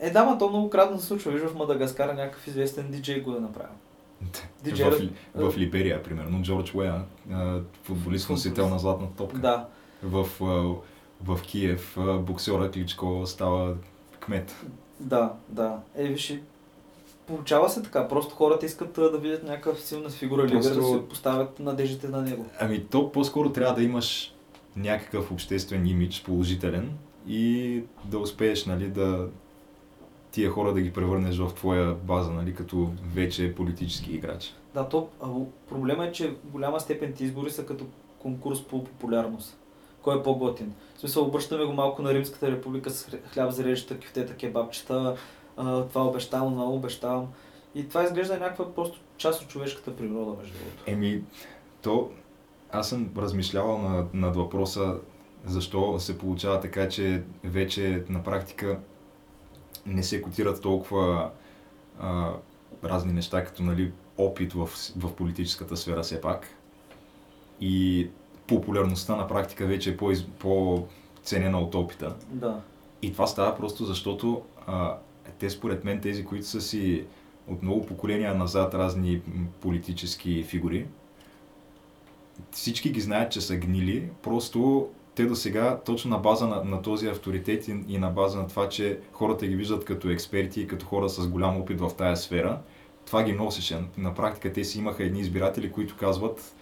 Е, 0.00 0.10
да, 0.10 0.24
ма 0.24 0.38
то 0.38 0.48
многократно 0.48 1.00
се 1.00 1.06
случва. 1.06 1.32
Виж 1.32 1.42
в 1.42 1.54
Мадагаскар 1.54 2.08
някакъв 2.08 2.46
известен 2.46 2.90
диджей 2.90 3.20
го 3.20 3.36
е 3.36 3.40
направил. 3.40 3.72
Диджей, 4.64 5.10
в, 5.34 5.50
в 5.50 5.58
Либерия, 5.58 6.02
примерно, 6.02 6.42
Джордж 6.42 6.74
Уея, 6.74 7.04
футболист 7.82 8.30
носител 8.30 8.68
на 8.68 8.78
златна 8.78 9.06
топка. 9.16 9.38
Да. 9.38 9.66
В, 10.02 10.28
в 11.24 11.42
Киев 11.42 11.98
боксера 12.20 12.70
Кличко 12.70 13.22
става 13.26 13.74
кмет. 14.20 14.64
Да, 15.00 15.32
да. 15.48 15.78
Е, 15.96 16.08
виж, 16.08 16.34
получава 17.26 17.68
се 17.70 17.82
така. 17.82 18.08
Просто 18.08 18.34
хората 18.34 18.66
искат 18.66 18.92
да 18.92 19.18
видят 19.18 19.42
някакъв 19.44 19.80
силна 19.80 20.08
фигура 20.10 20.42
да 20.42 20.52
Просто- 20.52 20.92
се 20.92 21.08
поставят 21.08 21.60
надеждите 21.60 22.08
на 22.08 22.22
него. 22.22 22.46
Ами 22.60 22.84
то 22.84 23.12
по-скоро 23.12 23.52
трябва 23.52 23.74
да 23.74 23.82
имаш 23.82 24.34
някакъв 24.76 25.32
обществен 25.32 25.86
имидж 25.86 26.22
положителен 26.24 26.90
и 27.28 27.82
да 28.04 28.18
успееш 28.18 28.66
нали, 28.66 28.88
да 28.88 29.28
тия 30.30 30.50
хора 30.50 30.72
да 30.72 30.80
ги 30.80 30.92
превърнеш 30.92 31.38
в 31.38 31.54
твоя 31.54 31.94
база, 31.94 32.30
нали, 32.30 32.54
като 32.54 32.90
вече 33.14 33.54
политически 33.54 34.12
играч. 34.12 34.54
Да, 34.74 34.88
то 34.88 35.08
проблема 35.68 36.06
е, 36.06 36.12
че 36.12 36.28
в 36.28 36.50
голяма 36.52 36.80
степен 36.80 37.12
ти 37.12 37.24
избори 37.24 37.50
са 37.50 37.66
като 37.66 37.84
конкурс 38.18 38.62
по 38.62 38.84
популярност. 38.84 39.58
Кой 40.02 40.18
е 40.18 40.22
по-готин? 40.22 40.72
В 40.96 41.00
смисъл, 41.00 41.24
обръщаме 41.24 41.64
го 41.64 41.72
малко 41.72 42.02
на 42.02 42.14
Римската 42.14 42.50
република 42.50 42.90
с 42.90 43.06
хля- 43.06 43.28
хляб 43.28 43.50
за 43.50 43.64
режета, 43.64 43.98
кюфтета, 43.98 44.34
кебабчета, 44.34 45.16
а, 45.56 45.82
това 45.82 46.06
обещавам, 46.06 46.52
това 46.52 46.64
обещавам. 46.64 47.26
И 47.74 47.88
това 47.88 48.04
изглежда 48.04 48.38
някаква 48.38 48.74
просто 48.74 49.00
част 49.16 49.42
от 49.42 49.48
човешката 49.48 49.96
природа, 49.96 50.36
между 50.40 50.58
другото. 50.58 50.82
Еми, 50.86 51.22
то 51.82 52.10
аз 52.72 52.88
съм 52.88 53.10
размишлявал 53.16 53.78
над, 53.78 54.14
над 54.14 54.36
въпроса 54.36 54.96
защо 55.46 56.00
се 56.00 56.18
получава 56.18 56.60
така, 56.60 56.88
че 56.88 57.22
вече 57.44 58.04
на 58.08 58.22
практика 58.22 58.78
не 59.86 60.02
се 60.02 60.22
котират 60.22 60.62
толкова 60.62 61.30
а, 62.00 62.32
разни 62.84 63.12
неща, 63.12 63.44
като 63.44 63.62
нали, 63.62 63.92
опит 64.18 64.52
в, 64.52 64.68
в 64.96 65.14
политическата 65.16 65.76
сфера 65.76 66.02
все 66.02 66.20
пак. 66.20 66.46
И 67.60 68.08
популярността 68.46 69.16
на 69.16 69.28
практика 69.28 69.66
вече 69.66 69.90
е 69.90 69.96
по-из- 69.96 70.26
по-ценена 70.38 71.60
от 71.60 71.74
опита. 71.74 72.14
Да. 72.30 72.60
И 73.02 73.12
това 73.12 73.26
става 73.26 73.56
просто 73.56 73.84
защото 73.84 74.42
а, 74.66 74.96
те 75.38 75.50
според 75.50 75.84
мен, 75.84 76.00
тези, 76.00 76.24
които 76.24 76.46
са 76.46 76.60
си 76.60 77.04
от 77.48 77.62
много 77.62 77.86
поколения 77.86 78.34
назад 78.34 78.74
разни 78.74 79.22
политически 79.60 80.42
фигури, 80.42 80.86
всички 82.50 82.90
ги 82.90 83.00
знаят, 83.00 83.32
че 83.32 83.40
са 83.40 83.56
гнили, 83.56 84.08
просто 84.22 84.88
те 85.14 85.24
до 85.24 85.34
сега, 85.34 85.80
точно 85.84 86.10
на 86.10 86.18
база 86.18 86.46
на, 86.46 86.64
на 86.64 86.82
този 86.82 87.08
авторитет 87.08 87.68
и, 87.68 87.76
и 87.88 87.98
на 87.98 88.10
база 88.10 88.38
на 88.38 88.48
това, 88.48 88.68
че 88.68 88.98
хората 89.12 89.46
ги 89.46 89.56
виждат 89.56 89.84
като 89.84 90.10
експерти 90.10 90.60
и 90.60 90.66
като 90.66 90.86
хора 90.86 91.08
с 91.08 91.28
голям 91.28 91.60
опит 91.60 91.80
в 91.80 91.90
тая 91.98 92.16
сфера, 92.16 92.60
това 93.06 93.22
ги 93.22 93.32
носеше. 93.32 93.78
На 93.98 94.14
практика 94.14 94.52
те 94.52 94.64
си 94.64 94.78
имаха 94.78 95.04
едни 95.04 95.20
избиратели, 95.20 95.72
които 95.72 95.96
казват, 95.96 96.54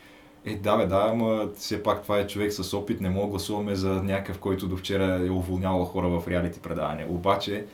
е, 0.45 0.57
да, 0.57 0.77
бе, 0.77 0.87
да, 0.87 1.09
ама 1.11 1.49
все 1.57 1.83
пак 1.83 2.03
това 2.03 2.19
е 2.19 2.27
човек 2.27 2.53
с 2.53 2.75
опит, 2.75 3.01
не 3.01 3.11
мога 3.11 3.27
да 3.27 3.31
гласуваме 3.31 3.75
за 3.75 3.89
някакъв, 3.89 4.39
който 4.39 4.69
до 4.69 4.77
вчера 4.77 5.27
е 5.27 5.31
уволнявал 5.31 5.85
хора 5.85 6.09
в 6.09 6.29
реалити 6.29 6.61
предаване. 6.61 7.07
Обаче, 7.09 7.67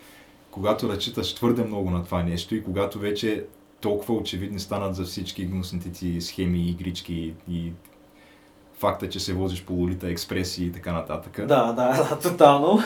когато 0.51 0.89
разчиташ 0.89 1.35
твърде 1.35 1.65
много 1.65 1.91
на 1.91 2.05
това 2.05 2.23
нещо 2.23 2.55
и 2.55 2.65
когато 2.65 2.99
вече 2.99 3.45
толкова 3.81 4.15
очевидни 4.15 4.61
станат 4.61 4.95
за 4.95 5.05
всички 5.05 5.45
гнусните 5.45 5.93
ти 5.93 6.21
схеми, 6.21 6.69
игрички 6.69 7.35
и 7.49 7.73
факта, 8.81 9.09
че 9.09 9.21
се 9.21 9.35
возиш 9.35 9.65
по 9.65 9.73
Лолита 9.73 10.09
експреси 10.09 10.65
и 10.65 10.73
така 10.73 10.93
нататък. 10.93 11.47
Да, 11.47 11.73
да, 11.73 11.73
да, 11.73 12.19
тотално. 12.23 12.79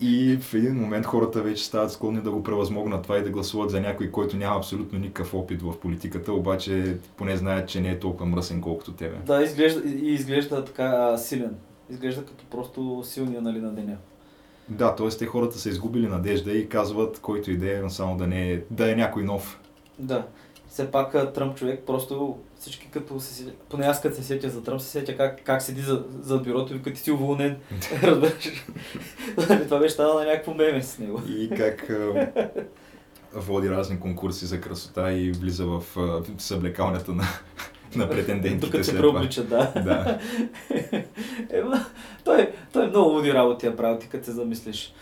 И 0.00 0.38
в 0.40 0.54
един 0.54 0.74
момент 0.74 1.06
хората 1.06 1.42
вече 1.42 1.64
стават 1.64 1.92
склонни 1.92 2.20
да 2.20 2.30
го 2.30 2.42
превъзмогнат 2.42 3.02
това 3.02 3.18
и 3.18 3.22
да 3.22 3.30
гласуват 3.30 3.70
за 3.70 3.80
някой, 3.80 4.10
който 4.10 4.36
няма 4.36 4.56
абсолютно 4.56 4.98
никакъв 4.98 5.34
опит 5.34 5.62
в 5.62 5.80
политиката, 5.80 6.32
обаче 6.32 6.96
поне 7.16 7.36
знаят, 7.36 7.68
че 7.68 7.80
не 7.80 7.90
е 7.90 7.98
толкова 7.98 8.26
мръсен, 8.26 8.60
колкото 8.60 8.92
тебе. 8.92 9.16
Да, 9.26 9.42
изглежда, 9.42 9.88
и 9.88 10.12
изглежда 10.12 10.64
така 10.64 11.16
силен. 11.18 11.56
Изглежда 11.90 12.24
като 12.24 12.44
просто 12.44 13.02
силния 13.04 13.42
нали, 13.42 13.60
на 13.60 13.72
деня. 13.72 13.96
Да, 14.70 14.94
т.е. 14.94 15.08
те 15.08 15.26
хората 15.26 15.58
са 15.58 15.68
изгубили 15.68 16.06
надежда 16.06 16.52
и 16.52 16.68
казват, 16.68 17.18
който 17.20 17.50
идея, 17.50 17.82
но 17.82 17.90
само 17.90 18.16
да 18.16 18.26
не 18.26 18.52
е, 18.52 18.62
да 18.70 18.92
е 18.92 18.94
някой 18.94 19.22
нов. 19.22 19.60
Да. 19.98 20.26
Все 20.68 20.90
пак 20.90 21.32
Тръмп 21.34 21.56
човек, 21.56 21.82
просто 21.86 22.38
всички 22.58 22.90
като 22.90 23.20
се 23.20 23.52
поне 23.68 23.86
аз 23.86 24.00
като 24.00 24.16
се 24.16 24.22
сетя 24.22 24.50
за 24.50 24.62
Тръмп, 24.62 24.80
се 24.80 24.88
сетя 24.88 25.16
как, 25.16 25.44
как 25.44 25.62
седи 25.62 25.80
за, 25.80 26.04
за 26.20 26.38
бюрото 26.38 26.74
и 26.74 26.82
като 26.82 26.96
ти 26.96 27.02
си 27.02 27.10
уволнен. 27.10 27.56
Разбираш? 28.02 28.64
Това 29.64 29.78
беше 29.78 29.94
станало 29.94 30.18
на 30.18 30.24
някакво 30.24 30.54
меме 30.54 30.82
с 30.82 30.98
него. 30.98 31.22
И 31.28 31.50
как 31.56 31.90
води 33.34 33.70
разни 33.70 34.00
конкурси 34.00 34.46
за 34.46 34.60
красота 34.60 35.12
и 35.12 35.32
влиза 35.32 35.66
в 35.66 35.82
съблекалнята 36.38 37.12
на, 37.12 37.24
на 37.96 38.10
претендентите 38.10 38.66
Докато 38.66 38.84
се 38.84 38.90
след 38.90 39.00
това. 39.00 39.12
преоблича, 39.12 39.44
да. 39.44 39.72
Да. 39.76 40.18
Ема, 41.50 41.84
той, 42.24 42.50
той 42.72 42.88
много 42.88 43.10
луди 43.10 43.34
работи 43.34 43.66
е 43.66 43.76
правил, 43.76 43.98
ти 43.98 44.08
като 44.08 44.24
се 44.24 44.32
замислиш. 44.32 44.94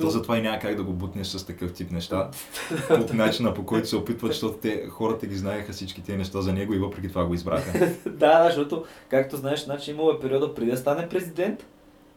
То 0.00 0.10
затова 0.10 0.38
и 0.38 0.42
няма 0.42 0.58
как 0.58 0.76
да 0.76 0.82
го 0.82 0.92
бутнеш 0.92 1.26
с 1.26 1.46
такъв 1.46 1.72
тип 1.72 1.90
неща. 1.90 2.30
По 2.88 3.14
начина 3.14 3.54
по 3.54 3.64
който 3.64 3.88
се 3.88 3.96
опитват, 3.96 4.32
защото 4.32 4.54
те, 4.54 4.86
хората 4.88 5.26
ги 5.26 5.36
знаеха 5.36 5.72
всички 5.72 6.02
тези 6.02 6.18
неща 6.18 6.40
за 6.40 6.52
него 6.52 6.74
и 6.74 6.78
въпреки 6.78 7.08
това 7.08 7.24
го 7.24 7.34
избраха. 7.34 7.90
да, 8.06 8.44
защото, 8.46 8.84
както 9.08 9.36
знаеш, 9.36 9.64
значи 9.64 9.90
имало 9.90 10.10
е 10.10 10.20
периода 10.20 10.54
преди 10.54 10.70
да 10.70 10.76
стане 10.76 11.08
президент 11.08 11.66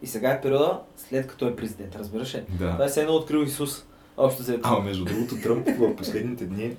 и 0.02 0.08
сега 0.08 0.30
е 0.30 0.42
периода 0.42 0.80
след 0.98 1.28
като 1.28 1.48
е 1.48 1.56
президент, 1.56 1.96
разбираш 1.96 2.36
ли? 2.36 2.44
Това 2.58 2.72
Да. 2.72 2.86
е 2.86 2.88
все 2.88 3.02
едно 3.02 3.14
открил 3.14 3.40
Исус. 3.40 3.86
Общо 4.18 4.42
взето. 4.42 4.62
Ама 4.64 4.80
между 4.80 5.06
другото, 5.06 5.42
Тръмп 5.44 5.68
в 5.70 5.96
последните 5.96 6.46
дни, 6.46 6.76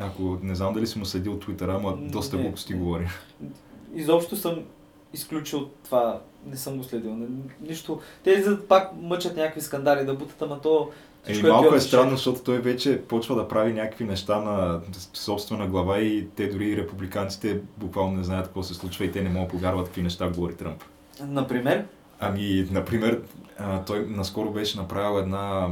ако 0.00 0.38
не 0.42 0.54
знам 0.54 0.74
дали 0.74 0.86
си 0.86 0.98
му 0.98 1.04
следил 1.04 1.38
Твитъра, 1.38 1.74
ама 1.74 1.96
доста 1.96 2.36
глупости 2.36 2.74
говори. 2.74 3.08
Изобщо 3.94 4.36
съм 4.36 4.58
изключил 5.12 5.68
това, 5.84 6.20
не 6.46 6.56
съм 6.56 6.76
го 6.76 6.84
следил. 6.84 7.16
Нищо. 7.68 8.00
Те 8.24 8.58
пак 8.68 8.90
мъчат 9.00 9.36
някакви 9.36 9.60
скандали 9.60 10.04
да 10.04 10.14
бутат, 10.14 10.42
ама 10.42 10.60
то... 10.60 10.90
Всичко 11.24 11.46
малко 11.46 11.74
е 11.74 11.80
странно, 11.80 12.10
защото 12.10 12.42
той 12.42 12.58
вече 12.58 13.02
почва 13.02 13.36
да 13.36 13.48
прави 13.48 13.72
някакви 13.72 14.04
неща 14.04 14.40
на 14.40 14.80
собствена 15.14 15.66
глава 15.66 15.98
и 15.98 16.28
те 16.36 16.46
дори 16.46 16.70
и 16.70 16.76
републиканците 16.76 17.60
буквално 17.76 18.16
не 18.16 18.24
знаят 18.24 18.46
какво 18.46 18.62
се 18.62 18.74
случва 18.74 19.04
и 19.04 19.12
те 19.12 19.22
не 19.22 19.28
могат 19.28 19.48
да 19.48 19.52
повярват 19.52 19.86
какви 19.86 20.02
неща 20.02 20.28
говори 20.28 20.54
Тръмп. 20.54 20.82
Например, 21.20 21.86
Ами, 22.20 22.68
например, 22.70 23.22
той 23.86 24.06
наскоро 24.08 24.50
беше 24.50 24.78
направил 24.78 25.18
една 25.18 25.68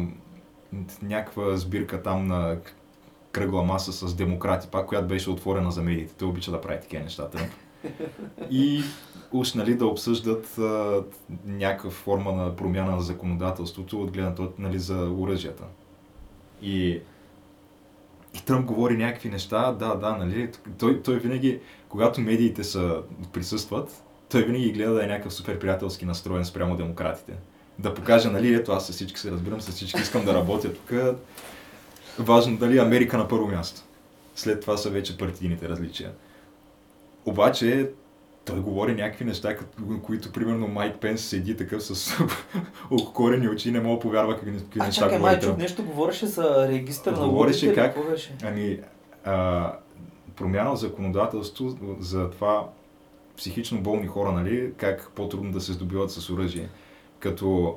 някаква 1.03 1.57
сбирка 1.57 2.03
там 2.03 2.27
на 2.27 2.57
кръгла 3.33 3.63
маса 3.63 3.93
с 3.93 4.15
демократи, 4.15 4.69
пак, 4.69 4.87
която 4.87 5.09
беше 5.09 5.31
отворена 5.31 5.73
за 5.73 5.83
медиите. 5.83 6.15
Той 6.15 6.29
обича 6.29 6.51
да 6.51 6.61
прави 6.61 6.81
такива 6.81 7.03
неща, 7.03 7.29
Тръмп. 7.29 7.51
И 8.51 8.83
уж 9.33 9.55
нали, 9.55 9.75
да 9.75 9.87
обсъждат 9.87 10.59
някаква 11.45 11.91
форма 11.91 12.33
на 12.33 12.57
промяна 12.57 12.91
на 12.91 13.01
законодателството 13.01 14.03
от 14.03 14.11
гледна 14.11 14.35
точка 14.35 14.55
нали, 14.59 14.79
за 14.79 15.11
оръжията. 15.19 15.65
И, 16.63 17.01
и 18.35 18.45
Тръмп 18.47 18.67
говори 18.67 18.97
някакви 18.97 19.29
неща, 19.29 19.73
да, 19.73 19.95
да, 19.95 20.17
нали, 20.17 20.51
той, 20.79 21.03
той 21.03 21.19
винаги, 21.19 21.61
когато 21.89 22.21
медиите 22.21 22.65
са, 22.65 23.03
присъстват, 23.33 24.03
той 24.31 24.43
винаги 24.43 24.73
гледа 24.73 24.95
да 24.95 25.05
е 25.05 25.07
някакъв 25.07 25.35
супер 25.35 25.59
приятелски 25.59 26.05
настроен 26.05 26.45
спрямо 26.45 26.77
демократите. 26.77 27.33
Да 27.79 27.95
покаже, 27.95 28.31
нали, 28.31 28.55
ето 28.55 28.73
аз 28.73 28.87
с 28.87 28.93
всички 28.93 29.21
се 29.21 29.31
разбирам, 29.31 29.61
с 29.61 29.71
всички 29.71 30.01
искам 30.01 30.25
да 30.25 30.35
работя 30.35 30.73
тук. 30.73 30.93
Важно 32.19 32.57
дали 32.57 32.79
Америка 32.79 33.19
на 33.19 33.29
първо 33.29 33.47
място. 33.47 33.83
След 34.35 34.61
това 34.61 34.77
са 34.77 34.91
вече 34.91 35.19
партийните 35.19 35.69
различия. 35.69 36.13
Обаче, 37.27 37.91
той 38.45 38.61
говори 38.61 38.95
някакви 38.95 39.25
неща, 39.25 39.57
като, 39.57 39.69
които, 40.03 40.33
примерно, 40.33 40.69
Майк 40.69 40.97
Пенс 40.97 41.21
седи 41.23 41.57
такъв 41.57 41.83
с 41.83 42.13
окорени 42.91 43.49
очи 43.49 43.71
не 43.71 43.81
мога 43.81 43.97
да 43.97 44.01
повярва 44.01 44.35
какви, 44.35 44.53
какви 44.53 44.81
А 44.81 44.87
неща 44.87 45.01
чакай, 45.01 45.19
говори. 45.19 45.31
май, 45.31 45.35
чух 45.37 45.43
Тръмп. 45.43 45.59
нещо 45.59 45.85
говореше 45.85 46.27
за 46.27 46.69
регистър 46.69 47.13
на 47.13 47.29
Говореше 47.29 47.75
как- 47.75 48.11
беше? 48.11 48.35
Ами, 48.45 48.81
а, 49.25 49.73
промяна 50.37 50.71
в 50.71 50.77
законодателство 50.77 51.77
за 52.01 52.31
това 52.31 52.69
психично 53.37 53.81
болни 53.81 54.07
хора, 54.07 54.33
нали, 54.33 54.73
как 54.77 55.11
по-трудно 55.11 55.53
да 55.53 55.61
се 55.61 55.73
здобиват 55.73 56.11
с 56.11 56.31
оръжие. 56.31 56.69
Като 57.19 57.77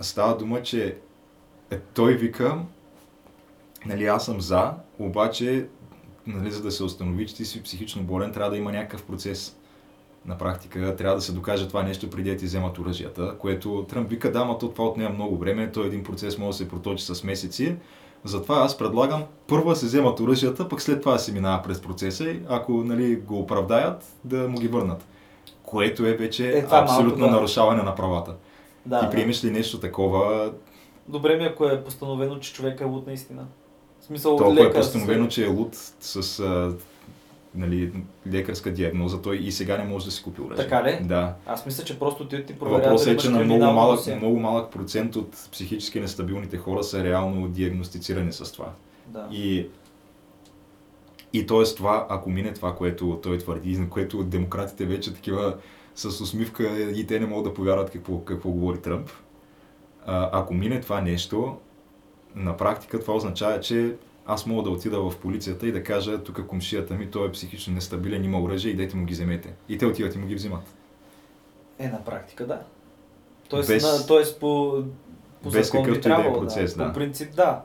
става 0.00 0.36
дума, 0.36 0.62
че 0.62 0.96
е, 1.70 1.78
той 1.78 2.14
вика, 2.14 2.58
нали, 3.86 4.06
аз 4.06 4.24
съм 4.24 4.40
за, 4.40 4.72
обаче, 4.98 5.66
нали, 6.26 6.50
за 6.50 6.62
да 6.62 6.70
се 6.70 6.84
установи, 6.84 7.26
че 7.26 7.34
ти 7.34 7.44
си 7.44 7.62
психично 7.62 8.02
болен, 8.02 8.32
трябва 8.32 8.50
да 8.50 8.56
има 8.56 8.72
някакъв 8.72 9.02
процес. 9.02 9.56
На 10.26 10.38
практика 10.38 10.96
трябва 10.96 11.16
да 11.16 11.22
се 11.22 11.32
докаже 11.32 11.68
това 11.68 11.82
нещо 11.82 12.10
преди 12.10 12.30
да 12.30 12.36
ти 12.36 12.44
вземат 12.44 12.78
оръжията, 12.78 13.34
което 13.38 13.86
Тръмп 13.88 14.10
вика, 14.10 14.32
да, 14.32 14.44
ма 14.44 14.58
то 14.58 14.68
това 14.68 14.84
отнема 14.84 15.10
много 15.10 15.38
време, 15.38 15.72
той 15.72 15.86
един 15.86 16.02
процес 16.02 16.38
може 16.38 16.48
да 16.48 16.64
се 16.64 16.68
проточи 16.68 17.04
с 17.04 17.24
месеци. 17.24 17.76
Затова 18.24 18.56
аз 18.56 18.78
предлагам 18.78 19.24
първо 19.46 19.70
да 19.70 19.76
се 19.76 19.86
вземат 19.86 20.20
оръжията, 20.20 20.68
пък 20.68 20.82
след 20.82 21.00
това 21.00 21.12
да 21.12 21.18
се 21.18 21.32
минава 21.32 21.62
през 21.62 21.82
процеса 21.82 22.24
и 22.30 22.40
ако 22.48 22.72
нали, 22.72 23.16
го 23.16 23.38
оправдаят, 23.38 24.04
да 24.24 24.48
му 24.48 24.58
ги 24.58 24.68
върнат. 24.68 25.06
Което 25.62 26.06
е 26.06 26.12
вече 26.12 26.50
Е, 26.50 26.58
е 26.58 26.66
абсолютно 26.70 27.18
малко, 27.18 27.32
да. 27.32 27.36
нарушаване 27.36 27.82
на 27.82 27.94
правата. 27.94 28.34
Да, 28.86 29.00
Ти 29.00 29.10
приемеш 29.10 29.44
ли 29.44 29.50
нещо 29.50 29.80
такова, 29.80 30.52
Добре 31.08 31.36
ми, 31.36 31.44
ако 31.44 31.66
е 31.66 31.84
постановено, 31.84 32.40
че 32.40 32.52
човек 32.52 32.80
е 32.80 32.84
луд 32.84 33.06
наистина. 33.06 33.46
Смисъл, 34.12 34.36
толкова 34.36 34.66
е 34.66 34.72
постановено, 34.72 35.28
че 35.28 35.44
е 35.44 35.48
луд 35.48 35.74
с 36.00 36.40
а, 36.40 36.74
нали, 37.54 37.92
лекарска 38.32 38.72
диагноза, 38.72 39.22
той 39.22 39.36
и 39.36 39.52
сега 39.52 39.78
не 39.78 39.84
може 39.84 40.04
да 40.04 40.10
си 40.10 40.22
купи 40.22 40.40
оръжие. 40.40 40.64
Така 40.64 40.84
ли? 40.84 40.98
Да. 41.02 41.34
Аз 41.46 41.66
мисля, 41.66 41.84
че 41.84 41.98
просто 41.98 42.28
ти 42.28 42.46
ти 42.46 42.58
проверяват 42.58 42.84
Въпросът 42.84 43.08
е, 43.08 43.16
че 43.16 43.30
на 43.30 43.44
много 43.44 43.64
малък, 43.64 44.16
много 44.16 44.40
малък 44.40 44.72
процент 44.72 45.16
от 45.16 45.30
психически 45.52 46.00
нестабилните 46.00 46.56
хора 46.56 46.82
са 46.82 47.04
реално 47.04 47.48
диагностицирани 47.48 48.32
с 48.32 48.52
това. 48.52 48.68
Да. 49.06 49.28
И, 49.32 49.68
и 51.32 51.46
т.е. 51.46 51.74
това, 51.76 52.06
ако 52.10 52.30
мине 52.30 52.52
това, 52.52 52.74
което 52.74 53.20
той 53.22 53.38
твърди, 53.38 53.78
на 53.78 53.88
което 53.88 54.24
демократите 54.24 54.86
вече 54.86 55.14
такива 55.14 55.56
с 55.94 56.20
усмивка 56.20 56.80
и 56.80 57.06
те 57.06 57.20
не 57.20 57.26
могат 57.26 57.44
да 57.44 57.54
повярват 57.54 57.90
какво, 57.90 58.18
какво 58.18 58.50
говори 58.50 58.80
Тръмп, 58.80 59.10
а, 60.06 60.30
ако 60.32 60.54
мине 60.54 60.80
това 60.80 61.00
нещо, 61.00 61.56
на 62.34 62.56
практика 62.56 63.00
това 63.00 63.14
означава, 63.14 63.60
че 63.60 63.96
аз 64.26 64.46
мога 64.46 64.62
да 64.62 64.70
отида 64.70 65.10
в 65.10 65.18
полицията 65.18 65.66
и 65.66 65.72
да 65.72 65.84
кажа, 65.84 66.24
тук 66.24 66.46
комшията 66.46 66.94
ми, 66.94 67.10
той 67.10 67.28
е 67.28 67.32
психично 67.32 67.74
нестабилен, 67.74 68.24
има 68.24 68.40
оръжие, 68.40 68.72
идете 68.72 68.96
му 68.96 69.04
ги 69.04 69.12
вземете. 69.12 69.54
И 69.68 69.78
те 69.78 69.86
отиват 69.86 70.14
и 70.14 70.18
му 70.18 70.26
ги 70.26 70.34
взимат. 70.34 70.74
Е, 71.78 71.88
на 71.88 72.04
практика, 72.04 72.46
да. 72.46 72.62
Тоест, 73.48 73.68
Без- 73.68 73.82
на, 73.82 74.06
тоест 74.06 74.40
по, 74.40 74.82
по 75.42 75.50
без 75.50 75.66
закон 75.66 75.84
би 75.84 75.90
да 75.90 75.96
е 75.96 76.00
трябвало, 76.00 76.40
процес, 76.40 76.76
да. 76.76 76.86
По 76.86 76.94
принцип, 76.94 77.34
да. 77.34 77.62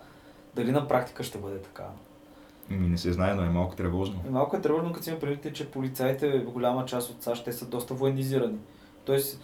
Дали 0.56 0.72
на 0.72 0.88
практика 0.88 1.24
ще 1.24 1.38
бъде 1.38 1.58
така? 1.62 1.84
Ми 2.70 2.88
не 2.88 2.98
се 2.98 3.14
знае, 3.14 3.36
но 3.36 3.44
е 3.44 3.50
малко 3.50 3.76
тревожно. 3.76 4.22
И 4.28 4.30
Малко 4.30 4.56
е 4.58 4.62
тревожно, 4.62 4.94
като 4.94 5.04
си 5.04 5.10
има 5.10 5.20
предвид, 5.20 5.56
че 5.56 5.72
полицаите, 5.72 6.40
в 6.40 6.52
голяма 6.52 6.86
част 6.86 7.10
от 7.10 7.24
САЩ, 7.24 7.46
те 7.46 7.54
са 7.54 7.66
доста 7.66 7.94
военизирани. 7.94 8.58
Тоест, 9.06 9.42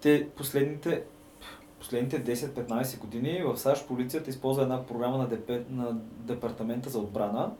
те 0.00 0.28
последните, 0.36 1.02
последните 1.84 2.36
10-15 2.36 2.98
години 2.98 3.42
в 3.44 3.56
САЩ 3.56 3.88
полицията 3.88 4.30
използва 4.30 4.62
една 4.62 4.86
програма 4.86 5.18
на, 5.18 5.26
ДП, 5.26 5.60
на 5.70 5.96
Департамента 6.18 6.90
за 6.90 6.98
отбрана, 6.98 7.50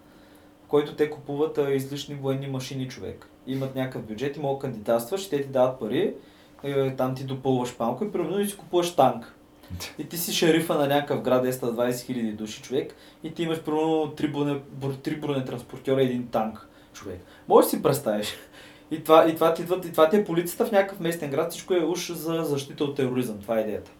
в 0.64 0.68
който 0.68 0.96
те 0.96 1.10
купуват 1.10 1.58
а, 1.58 1.74
излишни 1.74 2.14
военни 2.14 2.46
машини 2.46 2.88
човек. 2.88 3.28
Имат 3.46 3.74
някакъв 3.74 4.02
бюджет 4.02 4.36
и 4.36 4.40
могат 4.40 4.58
да 4.58 4.60
кандидатстваш, 4.60 5.28
те 5.28 5.42
ти 5.42 5.48
дават 5.48 5.80
пари, 5.80 6.14
е, 6.62 6.96
там 6.96 7.14
ти 7.14 7.24
допълваш 7.24 7.78
малко 7.78 8.04
и 8.04 8.12
примерно 8.12 8.40
и 8.40 8.46
си 8.46 8.56
купуваш 8.56 8.96
танк. 8.96 9.34
И 9.98 10.08
ти 10.08 10.16
си 10.16 10.32
шерифа 10.32 10.74
на 10.74 10.86
някакъв 10.86 11.22
град 11.22 11.46
220 11.46 12.00
хиляди 12.00 12.32
души 12.32 12.62
човек 12.62 12.94
и 13.24 13.34
ти 13.34 13.42
имаш 13.42 13.62
примерно 13.62 14.12
три, 14.16 14.28
броне, 14.28 14.60
бр- 14.70 15.02
три 15.02 15.16
бронетранспортьора 15.16 16.02
и 16.02 16.06
един 16.06 16.28
танк 16.28 16.68
човек. 16.92 17.20
Може 17.48 17.64
да 17.64 17.70
си 17.70 17.82
представиш. 17.82 18.34
И 18.90 19.04
това, 19.04 19.28
и, 19.28 19.34
това, 19.34 19.54
ти 19.54 19.62
и 19.62 19.90
това 19.90 20.08
ти 20.08 20.16
е 20.16 20.24
полицията 20.24 20.66
в 20.66 20.72
някакъв 20.72 21.00
местен 21.00 21.30
град, 21.30 21.50
всичко 21.50 21.74
е 21.74 21.84
уж 21.84 22.12
за 22.12 22.44
защита 22.44 22.84
от 22.84 22.96
тероризъм. 22.96 23.38
Това 23.38 23.58
е 23.58 23.62
идеята. 23.62 23.90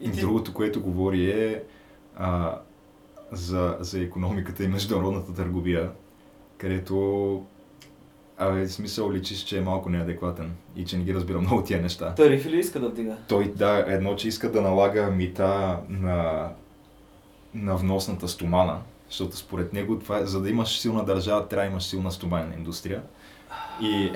И 0.00 0.08
Другото, 0.08 0.54
което 0.54 0.80
говори 0.80 1.30
е 1.30 1.62
а, 2.16 2.58
за, 3.32 3.76
за 3.80 4.00
економиката 4.00 4.64
и 4.64 4.68
международната 4.68 5.34
търговия, 5.34 5.90
където 6.58 7.44
Абе, 8.38 8.66
в 8.66 8.72
смисъл 8.72 9.12
личиш, 9.12 9.44
че 9.44 9.58
е 9.58 9.60
малко 9.60 9.90
неадекватен 9.90 10.52
и 10.76 10.84
че 10.84 10.98
не 10.98 11.04
ги 11.04 11.14
разбира 11.14 11.40
много 11.40 11.62
тия 11.62 11.82
неща. 11.82 12.14
Тарифи 12.14 12.50
ли 12.50 12.58
иска 12.58 12.80
да 12.80 12.88
вдига? 12.88 13.16
Той, 13.28 13.52
да, 13.52 13.84
едно, 13.88 14.16
че 14.16 14.28
иска 14.28 14.52
да 14.52 14.62
налага 14.62 15.10
мита 15.10 15.78
на, 15.88 16.48
на 17.54 17.76
вносната 17.76 18.28
стомана, 18.28 18.78
защото 19.08 19.36
според 19.36 19.72
него 19.72 19.98
това 19.98 20.26
за 20.26 20.40
да 20.40 20.50
имаш 20.50 20.78
силна 20.78 21.04
държава, 21.04 21.48
трябва 21.48 21.66
да 21.66 21.70
имаш 21.70 21.84
силна 21.84 22.12
стоманена 22.12 22.54
индустрия. 22.54 23.02
И 23.82 24.10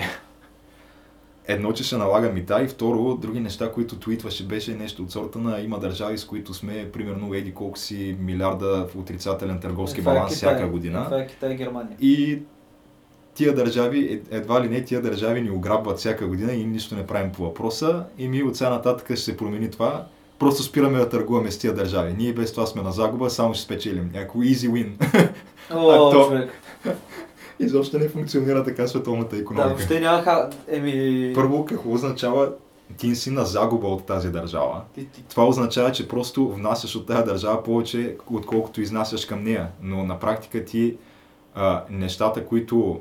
едно, 1.47 1.73
че 1.73 1.83
ще 1.83 1.97
налага 1.97 2.29
мита 2.29 2.63
и 2.63 2.67
второ, 2.67 3.15
други 3.15 3.39
неща, 3.39 3.71
които 3.71 3.95
твитваше, 3.95 4.45
беше 4.45 4.73
нещо 4.73 5.03
от 5.03 5.11
сорта 5.11 5.39
на 5.39 5.59
има 5.59 5.79
държави, 5.79 6.17
с 6.17 6.25
които 6.25 6.53
сме, 6.53 6.91
примерно, 6.91 7.33
еди 7.33 7.53
колко 7.53 7.77
си 7.77 8.15
милиарда 8.19 8.87
в 8.87 8.95
отрицателен 8.95 9.59
търговски 9.59 9.99
Е, 9.99 10.01
е 10.01 10.03
баланс 10.03 10.33
Китай. 10.33 10.49
всяка 10.49 10.67
година. 10.67 11.05
Това 11.05 11.19
е 11.19 11.27
Китай 11.27 11.53
и 11.53 11.55
Германия. 11.55 11.97
И 12.01 12.39
тия 13.33 13.55
държави, 13.55 14.13
ед- 14.13 14.27
едва 14.31 14.63
ли 14.63 14.69
не 14.69 14.83
тия 14.83 15.01
държави 15.01 15.41
ни 15.41 15.51
ограбват 15.51 15.97
всяка 15.97 16.27
година 16.27 16.53
и 16.53 16.65
нищо 16.65 16.95
не 16.95 17.07
правим 17.07 17.31
по 17.31 17.43
въпроса. 17.43 18.03
И 18.17 18.27
ми 18.27 18.43
от 18.43 18.55
сега 18.55 18.69
нататък 18.69 19.05
ще 19.07 19.15
се 19.15 19.37
промени 19.37 19.71
това. 19.71 20.05
Просто 20.39 20.63
спираме 20.63 20.99
да 20.99 21.09
търгуваме 21.09 21.51
с 21.51 21.59
тия 21.59 21.73
държави. 21.73 22.15
Ние 22.17 22.33
без 22.33 22.51
това 22.51 22.65
сме 22.65 22.81
на 22.81 22.91
загуба, 22.91 23.29
само 23.29 23.53
ще 23.53 23.63
спечелим. 23.63 24.11
Някакво 24.13 24.39
easy 24.39 24.69
win. 24.69 24.89
О, 25.71 26.11
човек. 26.27 26.49
Изобщо 27.61 27.99
не 27.99 28.09
функционира 28.09 28.63
така 28.63 28.87
световната 28.87 29.35
Да, 29.35 29.41
економика. 29.41 29.69
въобще 29.69 29.99
няма 29.99 30.21
ха... 30.21 30.49
Еми... 30.67 31.31
Първо, 31.35 31.65
какво 31.65 31.93
означава 31.93 32.51
ти 32.97 33.15
си 33.15 33.31
на 33.31 33.45
загуба 33.45 33.87
от 33.87 34.05
тази 34.05 34.29
държава? 34.29 34.81
Ти, 34.95 35.05
ти, 35.05 35.23
Това 35.29 35.45
означава, 35.47 35.91
че 35.91 36.07
просто 36.07 36.49
внасяш 36.49 36.95
от 36.95 37.07
тази 37.07 37.23
държава 37.23 37.63
повече, 37.63 38.17
отколкото 38.31 38.81
изнасяш 38.81 39.25
към 39.25 39.43
нея. 39.43 39.67
Но 39.81 40.03
на 40.03 40.19
практика 40.19 40.65
ти 40.65 40.97
а, 41.55 41.83
нещата, 41.89 42.45
които, 42.45 42.99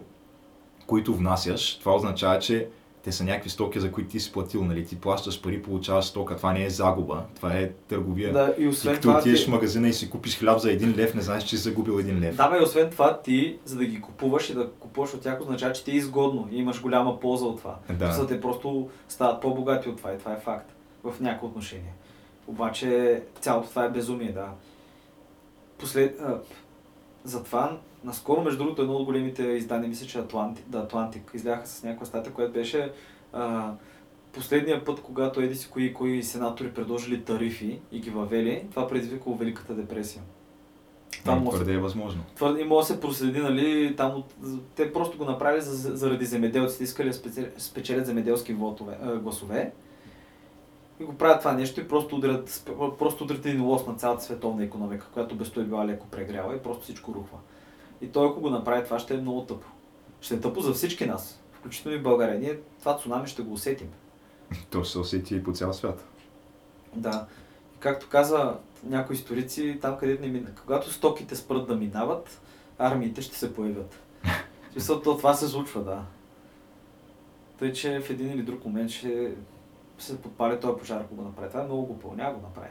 които 0.86 1.14
внасяш, 1.14 1.78
това 1.78 1.94
означава, 1.94 2.38
че 2.38 2.68
те 3.03 3.12
са 3.12 3.24
някакви 3.24 3.51
стоки, 3.51 3.80
за 3.80 3.92
които 3.92 4.11
ти 4.11 4.20
си 4.20 4.32
платил. 4.32 4.64
Нали? 4.64 4.86
Ти 4.86 5.01
плащаш 5.01 5.42
пари, 5.42 5.62
получаваш 5.62 6.05
стока. 6.05 6.36
Това 6.36 6.53
не 6.53 6.64
е 6.64 6.70
загуба, 6.70 7.22
това 7.36 7.53
е 7.53 7.70
търговия. 7.70 8.32
да, 8.32 8.55
и 8.59 8.68
освен 8.68 8.94
като 8.94 9.09
това... 9.09 9.18
отидеш 9.18 9.40
Ти... 9.40 9.46
в 9.46 9.48
магазина 9.48 9.88
и 9.88 9.92
си 9.92 10.11
купиш 10.11 10.38
хляб 10.38 10.59
за 10.59 10.72
един 10.72 10.94
лев, 10.96 11.14
не 11.14 11.22
знаеш, 11.22 11.44
че 11.44 11.48
си 11.48 11.57
загубил 11.57 11.98
един 11.98 12.20
лев. 12.20 12.36
Да, 12.36 12.48
бе, 12.48 12.59
и 12.59 12.62
освен 12.62 12.90
това, 12.90 13.20
ти, 13.20 13.59
за 13.64 13.76
да 13.76 13.84
ги 13.84 14.01
купуваш 14.01 14.51
и 14.51 14.55
да 14.55 14.70
купуваш 14.70 15.14
от 15.14 15.20
тях, 15.20 15.40
означава, 15.40 15.72
че 15.72 15.84
ти 15.84 15.90
е 15.90 15.94
изгодно 15.94 16.48
и 16.53 16.59
имаш 16.59 16.82
голяма 16.82 17.20
полза 17.20 17.44
от 17.44 17.59
това. 17.59 17.76
Да. 17.90 18.12
За 18.12 18.26
те 18.26 18.40
просто 18.40 18.88
стават 19.09 19.40
по-богати 19.40 19.88
от 19.88 19.96
това 19.96 20.12
и 20.12 20.18
това 20.18 20.32
е 20.32 20.40
факт. 20.40 20.72
В 21.05 21.20
някои 21.20 21.48
отношения. 21.48 21.92
Обаче 22.46 23.22
цялото 23.40 23.68
това 23.68 23.84
е 23.84 23.90
безумие, 23.90 24.32
да. 24.32 24.48
Послед... 25.78 26.20
Затова, 27.25 27.79
наскоро, 28.05 28.41
между 28.43 28.59
другото, 28.59 28.83
едно 28.83 28.95
от 28.95 29.05
големите 29.05 29.43
издания, 29.43 29.89
мисля, 29.89 30.07
че 30.07 30.18
Атланти... 30.18 30.62
да, 30.66 30.79
Атлантик, 30.79 31.31
изляха 31.35 31.66
с 31.66 31.83
някаква 31.83 32.07
статия, 32.07 32.33
която 32.33 32.53
беше 32.53 32.93
а, 33.33 33.73
последния 34.33 34.85
път, 34.85 35.01
когато 35.01 35.41
еди 35.41 35.55
си 35.55 35.71
кои, 35.71 35.95
кои 35.95 36.23
сенатори 36.23 36.71
предложили 36.71 37.25
тарифи 37.25 37.81
и 37.93 38.01
ги 38.01 38.11
въвели, 38.11 38.66
това 38.71 38.89
предизвикало 38.89 39.37
Великата 39.37 39.75
депресия. 39.75 40.23
Това 41.21 41.33
Ами, 41.33 41.45
може, 41.45 41.57
твърде 41.57 41.73
е 41.73 41.79
възможно. 41.79 42.23
твърде, 42.37 42.61
и 42.61 42.64
може 42.64 42.89
да 42.89 42.95
се 42.95 43.01
проследи, 43.01 43.41
нали, 43.41 43.95
там 43.97 44.14
от, 44.14 44.35
те 44.77 44.93
просто 44.93 45.18
го 45.18 45.25
направили 45.25 45.61
за, 45.62 45.97
заради 45.97 46.25
земеделците, 46.25 46.85
искали 46.85 47.09
да 47.09 47.14
спечелят, 47.14 47.61
спечелят 47.61 48.07
земеделски 48.07 48.53
вотове, 48.53 48.99
а, 49.03 49.16
гласове. 49.16 49.73
И 51.01 51.05
го 51.05 51.14
правят 51.14 51.38
това 51.38 51.53
нещо 51.53 51.80
и 51.80 51.88
просто 51.88 52.16
удрят, 52.16 52.62
просто 52.98 53.24
удрят 53.24 53.46
един 53.46 53.64
лос 53.64 53.86
на 53.86 53.94
цялата 53.94 54.24
световна 54.24 54.64
економика, 54.64 55.07
която 55.12 55.34
без 55.34 55.51
той 55.51 55.64
била 55.64 55.86
леко 55.86 56.07
прегряла 56.07 56.57
и 56.57 56.62
просто 56.62 56.82
всичко 56.82 57.14
рухва. 57.14 57.38
И 58.01 58.09
той 58.09 58.28
ако 58.28 58.40
го 58.40 58.51
направи 58.51 58.84
това 58.84 58.98
ще 58.98 59.14
е 59.14 59.20
много 59.20 59.40
тъпо. 59.40 59.66
Ще 60.20 60.34
е 60.34 60.40
тъпо 60.40 60.61
за 60.61 60.72
всички 60.72 61.07
нас, 61.07 61.40
включително 61.53 61.98
и 61.98 62.01
България. 62.01 62.40
Ние 62.40 62.59
това 62.78 62.98
цунами 62.98 63.28
ще 63.28 63.42
го 63.42 63.53
усетим. 63.53 63.88
То 64.70 64.84
ще 64.84 64.92
се 64.92 64.98
усети 64.98 65.36
и 65.36 65.42
по 65.42 65.53
цял 65.53 65.72
свят. 65.72 66.05
Да. 66.94 67.26
И 67.76 67.80
както 67.80 68.09
каза 68.09 68.55
някои 68.84 69.16
историци, 69.16 69.78
там 69.82 69.98
където 69.98 70.22
не 70.22 70.28
мина, 70.28 70.51
когато 70.62 70.92
стоките 70.92 71.36
спрат 71.36 71.66
да 71.66 71.76
минават, 71.76 72.40
армиите 72.78 73.22
ще 73.22 73.38
се 73.38 73.55
появят. 73.55 73.98
В 74.70 74.72
смисъл, 74.72 75.03
то 75.03 75.16
това 75.16 75.34
се 75.34 75.48
случва, 75.48 75.84
да. 75.84 76.03
Тъй, 77.59 77.72
че 77.72 78.01
в 78.01 78.11
един 78.11 78.30
или 78.30 78.42
друг 78.42 78.64
момент 78.64 78.90
ще 78.90 79.34
се 80.03 80.22
подпали 80.22 80.61
този 80.61 80.78
пожар, 80.78 81.01
ако 81.01 81.14
го 81.14 81.22
направи. 81.22 81.48
Това 81.48 81.61
е 81.61 81.64
много 81.64 81.86
глупо, 81.86 82.14
няма 82.16 82.34
го 82.34 82.40
направи. 82.40 82.70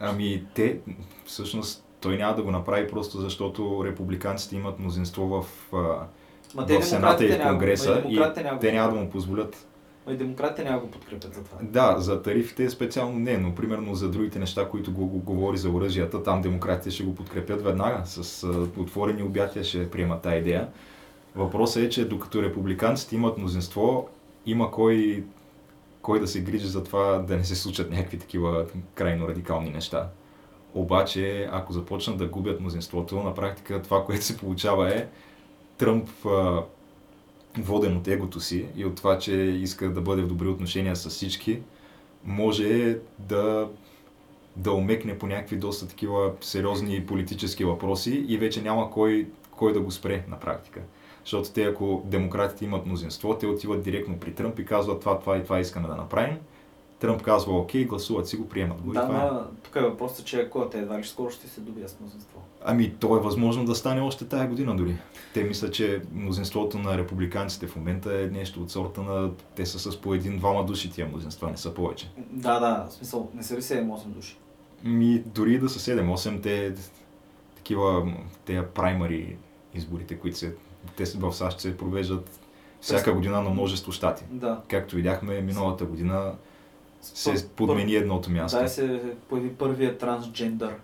Ами 0.00 0.46
те, 0.54 0.80
всъщност, 1.24 1.84
той 2.00 2.16
няма 2.16 2.36
да 2.36 2.42
го 2.42 2.50
направи 2.50 2.88
просто 2.88 3.18
защото 3.18 3.82
републиканците 3.84 4.56
имат 4.56 4.78
мнозинство 4.78 5.26
в, 5.26 5.46
Ма 6.54 6.66
в 6.80 6.84
Сената 6.84 7.24
и 7.24 7.28
в 7.28 7.42
Конгреса 7.42 8.02
и 8.08 8.20
те 8.60 8.72
няма 8.72 8.94
да 8.94 9.00
му 9.00 9.10
позволят. 9.10 9.66
Ма 10.06 10.12
и 10.12 10.16
демократите 10.16 10.64
няма 10.64 10.80
го 10.80 10.90
подкрепят 10.90 11.34
за 11.34 11.44
това. 11.44 11.58
Да, 11.62 11.96
за 11.98 12.22
тарифите 12.22 12.70
специално 12.70 13.18
не, 13.18 13.38
но 13.38 13.54
примерно 13.54 13.94
за 13.94 14.10
другите 14.10 14.38
неща, 14.38 14.68
които 14.68 14.92
го, 14.92 15.06
го 15.06 15.18
говори 15.18 15.58
за 15.58 15.70
оръжията, 15.70 16.22
там 16.22 16.42
демократите 16.42 16.90
ще 16.90 17.04
го 17.04 17.14
подкрепят 17.14 17.62
веднага. 17.62 18.02
С 18.06 18.44
а, 18.44 18.80
отворени 18.80 19.22
обятия 19.22 19.64
ще 19.64 19.90
приемат 19.90 20.22
тази 20.22 20.36
идея. 20.36 20.68
Въпросът 21.34 21.82
е, 21.82 21.88
че 21.88 22.08
докато 22.08 22.42
републиканците 22.42 23.14
имат 23.14 23.38
мнозинство, 23.38 24.08
има 24.46 24.70
кой, 24.70 25.24
кой 26.06 26.20
да 26.20 26.28
се 26.28 26.40
грижи 26.40 26.66
за 26.66 26.84
това 26.84 27.18
да 27.18 27.36
не 27.36 27.44
се 27.44 27.56
случат 27.56 27.90
някакви 27.90 28.18
такива 28.18 28.66
крайно 28.94 29.28
радикални 29.28 29.70
неща. 29.70 30.08
Обаче, 30.74 31.48
ако 31.52 31.72
започнат 31.72 32.18
да 32.18 32.26
губят 32.26 32.60
мнозинството, 32.60 33.22
на 33.22 33.34
практика 33.34 33.82
това, 33.82 34.04
което 34.04 34.24
се 34.24 34.36
получава 34.36 34.94
е 34.94 35.08
Тръмп 35.78 36.08
воден 37.58 37.96
от 37.96 38.08
егото 38.08 38.40
си 38.40 38.66
и 38.76 38.84
от 38.84 38.96
това, 38.96 39.18
че 39.18 39.34
иска 39.34 39.92
да 39.92 40.00
бъде 40.00 40.22
в 40.22 40.26
добри 40.26 40.48
отношения 40.48 40.96
с 40.96 41.08
всички, 41.08 41.62
може 42.24 42.98
да, 43.18 43.68
да 44.56 44.72
омекне 44.72 45.18
по 45.18 45.26
някакви 45.26 45.56
доста 45.56 45.88
такива 45.88 46.32
сериозни 46.40 47.06
политически 47.06 47.64
въпроси 47.64 48.24
и 48.28 48.38
вече 48.38 48.62
няма 48.62 48.90
кой, 48.90 49.28
кой 49.50 49.72
да 49.72 49.80
го 49.80 49.90
спре 49.90 50.24
на 50.28 50.40
практика. 50.40 50.80
Защото 51.26 51.52
те, 51.52 51.62
ако 51.62 52.02
демократите 52.04 52.64
имат 52.64 52.86
мнозинство, 52.86 53.38
те 53.38 53.46
отиват 53.46 53.82
директно 53.82 54.18
при 54.18 54.34
Тръмп 54.34 54.58
и 54.58 54.64
казват 54.64 55.00
това, 55.00 55.18
това 55.18 55.36
и 55.36 55.44
това 55.44 55.60
искаме 55.60 55.88
да 55.88 55.96
направим. 55.96 56.36
Тръмп 56.98 57.22
казва 57.22 57.58
окей, 57.58 57.84
гласуват 57.84 58.28
си 58.28 58.36
го, 58.36 58.48
приемат 58.48 58.80
го 58.80 58.92
Да, 58.92 59.06
това 59.06 59.24
е. 59.26 59.58
тук 59.64 59.76
е 59.76 59.80
въпросът, 59.80 60.26
че 60.26 60.40
ако 60.40 60.68
те 60.68 60.78
едва 60.78 60.98
ли 60.98 61.04
скоро 61.04 61.30
ще 61.30 61.48
се 61.48 61.60
добия 61.60 61.88
с 61.88 62.00
мнозинство. 62.00 62.42
Ами, 62.64 62.94
то 63.00 63.16
е 63.16 63.20
възможно 63.20 63.64
да 63.64 63.74
стане 63.74 64.00
още 64.00 64.24
тая 64.24 64.48
година 64.48 64.76
дори. 64.76 64.96
Те 65.34 65.44
мислят, 65.44 65.74
че 65.74 66.02
мнозинството 66.12 66.78
на 66.78 66.98
републиканците 66.98 67.66
в 67.66 67.76
момента 67.76 68.20
е 68.20 68.26
нещо 68.26 68.62
от 68.62 68.70
сорта 68.70 69.02
на... 69.02 69.30
Те 69.54 69.66
са 69.66 69.78
с 69.92 70.00
по 70.00 70.14
един-двама 70.14 70.64
души 70.64 70.90
тия 70.90 71.06
мнозинства, 71.06 71.50
не 71.50 71.56
са 71.56 71.74
повече. 71.74 72.10
Да, 72.30 72.60
да, 72.60 72.86
в 72.88 72.92
смисъл, 72.92 73.30
не 73.34 73.42
са 73.42 73.56
ли 73.56 73.62
7-8 73.62 74.06
души? 74.06 74.36
Ми, 74.84 75.18
дори 75.18 75.58
да 75.58 75.68
са 75.68 75.90
7-8, 75.96 76.42
те 76.42 76.74
такива, 77.56 78.12
те 78.44 78.66
праймари 78.66 79.36
изборите, 79.74 80.18
които 80.18 80.38
се, 80.38 80.54
те 80.96 81.04
в 81.04 81.32
САЩ 81.32 81.60
се 81.60 81.76
провеждат 81.76 82.40
всяка 82.80 83.12
година 83.12 83.42
на 83.42 83.50
множество 83.50 83.92
щати. 83.92 84.24
Да. 84.30 84.60
Както 84.68 84.96
видяхме, 84.96 85.40
миналата 85.40 85.84
година 85.84 86.32
се 87.02 87.48
подмени 87.48 87.94
едното 87.94 88.30
място. 88.30 88.58
Да, 88.62 88.68
се 88.68 89.02
появи 89.28 89.54
първият 89.54 89.98
трансджендър 89.98 90.74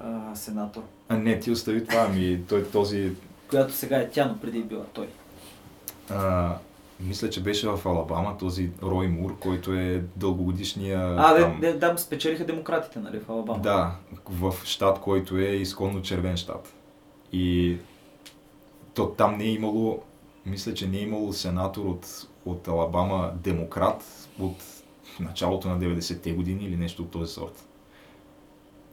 а, 0.00 0.34
сенатор. 0.34 0.82
А 1.08 1.16
не, 1.16 1.40
ти 1.40 1.50
остави 1.50 1.86
това, 1.86 2.06
ами 2.08 2.40
той 2.48 2.64
този 2.64 3.12
Която 3.50 3.72
сега 3.72 3.96
е 3.96 4.10
тя, 4.10 4.26
но 4.26 4.38
преди 4.40 4.58
е 4.58 4.62
била 4.62 4.84
той. 4.92 5.08
А, 6.10 6.54
мисля, 7.00 7.30
че 7.30 7.42
беше 7.42 7.68
в 7.68 7.80
Алабама 7.84 8.38
този 8.38 8.70
Рой 8.82 9.08
Мур, 9.08 9.38
който 9.38 9.72
е 9.72 10.04
дългогодишния... 10.16 11.14
А, 11.18 11.40
там, 11.40 11.60
де, 11.60 11.72
де, 11.72 11.78
там 11.78 11.98
спечелиха 11.98 12.44
демократите, 12.44 12.98
нали, 12.98 13.20
в 13.20 13.30
Алабама. 13.30 13.60
Да, 13.60 13.94
в 14.30 14.54
щат, 14.64 15.00
който 15.00 15.36
е 15.36 15.44
изконно 15.44 16.02
червен 16.02 16.36
щат. 16.36 16.74
И 17.32 17.76
то 18.96 19.06
там 19.06 19.38
не 19.38 19.44
е 19.44 19.52
имало, 19.52 20.02
мисля, 20.46 20.74
че 20.74 20.88
не 20.88 20.98
е 20.98 21.02
имало 21.02 21.32
сенатор 21.32 21.84
от, 21.84 22.26
от 22.46 22.68
Алабама 22.68 23.32
демократ 23.42 24.28
от 24.40 24.56
началото 25.20 25.68
на 25.68 25.78
90-те 25.78 26.32
години 26.32 26.64
или 26.64 26.76
нещо 26.76 27.02
от 27.02 27.10
този 27.10 27.32
сорт. 27.32 27.68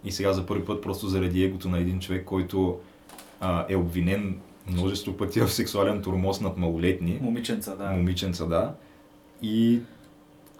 И 0.03 0.11
сега 0.11 0.33
за 0.33 0.45
първи 0.45 0.65
път, 0.65 0.81
просто 0.81 1.07
заради 1.07 1.43
егото 1.43 1.69
на 1.69 1.79
един 1.79 1.99
човек, 1.99 2.25
който 2.25 2.79
а, 3.39 3.65
е 3.69 3.75
обвинен 3.75 4.39
множество 4.67 5.17
пъти 5.17 5.41
в 5.41 5.49
сексуален 5.49 6.01
турмоз 6.01 6.41
над 6.41 6.57
малолетни, 6.57 7.19
Момиченца, 7.21 7.75
да. 7.75 7.89
момиченца, 7.89 8.45
да. 8.45 8.73
И 9.41 9.79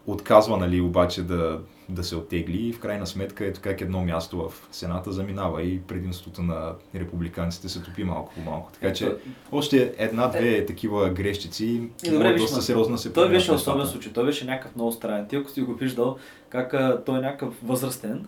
отказва, 0.08 0.58
нали, 0.58 0.82
обаче 0.82 1.24
да, 1.24 1.62
да 1.90 2.04
се 2.04 2.16
оттегли 2.16 2.58
и 2.68 2.74
в 2.74 2.80
крайна 2.80 3.08
сметка 3.08 3.46
ето 3.46 3.60
как 3.64 3.82
едно 3.82 4.02
място 4.02 4.50
в 4.50 4.68
Сената 4.72 5.12
заминава 5.12 5.64
и 5.64 5.80
предимството 5.82 6.42
на 6.42 6.74
републиканците 6.96 7.70
се 7.70 7.82
топи 7.82 8.04
малко 8.04 8.34
по 8.34 8.42
малко. 8.42 8.72
Така 8.72 8.94
че 8.94 9.16
още 9.52 9.94
една-две 9.98 10.66
такива 10.66 11.10
грешчици 11.10 11.90
добре, 12.10 12.36
доста 12.36 12.62
сериозно 12.62 12.98
се 12.98 13.14
Той 13.14 13.30
беше 13.30 13.52
особен 13.52 13.88
случай, 13.88 14.14
той 14.14 14.26
беше 14.26 14.46
някакъв 14.46 14.76
много 14.76 14.92
странен. 14.92 15.28
Ти 15.28 15.36
ако 15.36 15.50
си 15.50 15.62
го 15.62 15.74
виждал, 15.74 16.18
как 16.50 16.76
той 17.06 17.18
е 17.18 17.22
някакъв 17.22 17.54
възрастен. 17.64 18.26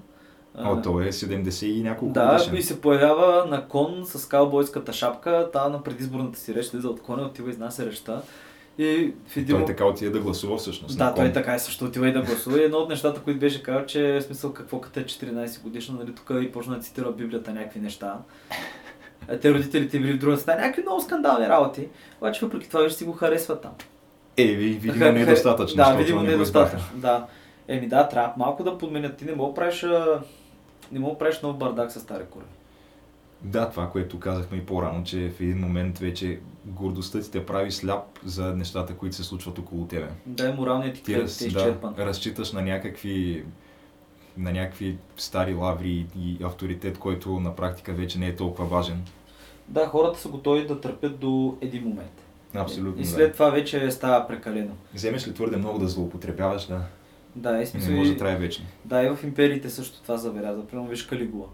О, 0.58 0.82
той 0.82 1.06
е 1.08 1.12
70 1.12 1.66
и 1.66 1.84
няколко 1.84 2.14
Да, 2.14 2.32
годишен. 2.32 2.56
и 2.56 2.62
се 2.62 2.82
появява 2.82 3.46
на 3.50 3.68
кон 3.68 4.02
с 4.06 4.28
каубойската 4.28 4.94
шапка, 4.94 5.50
та 5.54 5.70
на 5.70 5.84
предизборната 5.84 6.40
си 6.40 6.56
реч, 6.56 6.66
слиза 6.66 6.90
от 6.90 7.02
коня, 7.02 7.24
отива 7.24 7.50
и 7.50 7.52
изнася 7.52 7.86
речта. 7.86 8.22
И 8.78 9.14
в 9.28 9.38
един 9.38 9.56
Той 9.56 9.66
така 9.66 9.86
отиде 9.86 10.12
да 10.12 10.20
гласува 10.20 10.58
всъщност. 10.58 10.98
Да, 10.98 11.14
той 11.14 11.34
така 11.34 11.56
и 11.56 11.60
също 11.60 11.86
отива 11.86 12.10
и 12.10 12.14
да 12.14 12.22
гласува. 12.22 12.60
И 12.60 12.64
едно 12.64 12.78
от 12.78 12.90
нещата, 12.90 13.22
които 13.22 13.40
беше 13.40 13.64
казал, 13.64 13.86
че 13.86 14.20
в 14.20 14.22
смисъл 14.22 14.54
какво 14.54 14.82
като 14.82 15.00
е 15.00 15.04
14 15.04 15.62
годишна, 15.62 15.96
нали, 16.00 16.16
тук 16.16 16.32
и 16.42 16.52
почна 16.52 16.76
да 16.76 16.82
цитира 16.82 17.12
Библията 17.12 17.54
някакви 17.54 17.80
неща. 17.80 18.18
А 19.30 19.38
те 19.38 19.54
родителите 19.54 20.00
били 20.00 20.14
в 20.14 20.18
другата 20.18 20.42
стая, 20.42 20.58
някакви 20.60 20.82
много 20.82 21.02
скандални 21.02 21.50
работи. 21.50 21.88
Обаче 22.22 22.46
въпреки 22.46 22.68
това 22.68 22.82
вече 22.82 22.96
си 22.96 23.04
го 23.04 23.12
харесва 23.14 23.62
там. 23.62 23.72
Е, 24.38 24.44
ви, 24.46 24.68
видимо 24.70 25.00
Ха- 25.06 25.06
ха- 25.06 25.12
недостатъчно, 25.14 25.76
Да, 25.76 25.94
видимо 25.94 26.22
не 26.22 26.36
го 26.36 26.42
избраха. 26.42 26.66
недостатъчно. 26.76 27.00
Да. 27.02 27.26
Еми 27.68 27.88
да, 27.88 28.08
трябва 28.08 28.34
малко 28.38 28.64
да 28.64 28.78
подменят. 28.78 29.18
Ти 29.18 29.26
не 29.26 29.36
мога 29.36 29.54
правиш, 29.54 29.86
не 30.92 31.00
мога 31.00 31.18
правиш 31.18 31.42
нов 31.42 31.58
бардак 31.58 31.92
с 31.92 32.00
стари 32.00 32.24
кораби. 32.32 32.52
Да, 33.46 33.70
това, 33.70 33.90
което 33.90 34.20
казахме 34.20 34.58
и 34.58 34.66
по-рано, 34.66 35.04
че 35.04 35.30
в 35.30 35.42
един 35.42 35.60
момент 35.60 36.00
вече 36.00 36.40
гордостта 36.66 37.22
ти 37.22 37.32
те 37.32 37.46
прави 37.46 37.72
сляп 37.72 38.20
за 38.26 38.56
нещата, 38.56 38.94
които 38.94 39.16
се 39.16 39.24
случват 39.24 39.60
около 39.60 39.88
тебе. 39.88 40.08
Да, 40.26 40.54
моралният 40.54 40.96
ти 40.96 41.04
Ти 41.04 41.22
раз, 41.22 41.42
е 41.42 41.44
да, 41.44 41.48
изчерпан. 41.48 41.96
разчиташ 41.98 42.52
на 42.52 42.62
някакви 42.62 43.46
на 44.38 44.52
някакви 44.52 44.98
стари 45.18 45.54
лаври 45.54 46.06
и 46.20 46.38
авторитет, 46.44 46.98
който 46.98 47.40
на 47.40 47.56
практика 47.56 47.94
вече 47.94 48.20
не 48.20 48.28
е 48.28 48.36
толкова 48.36 48.66
важен. 48.66 49.04
Да, 49.68 49.88
хората 49.88 50.20
са 50.20 50.30
готови 50.30 50.68
да 50.68 50.82
търпят 50.82 51.20
до 51.20 51.58
един 51.62 51.84
момент. 51.84 52.26
Абсолютно. 52.56 53.02
И 53.02 53.06
да. 53.06 53.10
след 53.10 53.34
това 53.34 53.50
вече 53.50 53.92
става 53.92 54.28
прекалено. 54.28 54.72
Вземеш 54.94 55.28
ли 55.28 55.34
твърде 55.34 55.58
много 55.58 55.80
да 55.80 55.88
злоупотребяваш, 55.88 56.66
да, 56.66 56.82
Да, 57.36 57.62
и 57.62 57.66
смисъл, 57.66 57.92
не 57.92 57.98
може 57.98 58.12
да 58.12 58.18
трае 58.18 58.36
вечно. 58.36 58.66
Да, 58.86 59.04
и 59.04 59.10
в 59.10 59.20
империите 59.24 59.70
също 59.70 60.02
това 60.02 60.18
забеляза. 60.18 60.68
Примерно 60.68 60.90
виж 60.90 61.04
Калигула. 61.04 61.48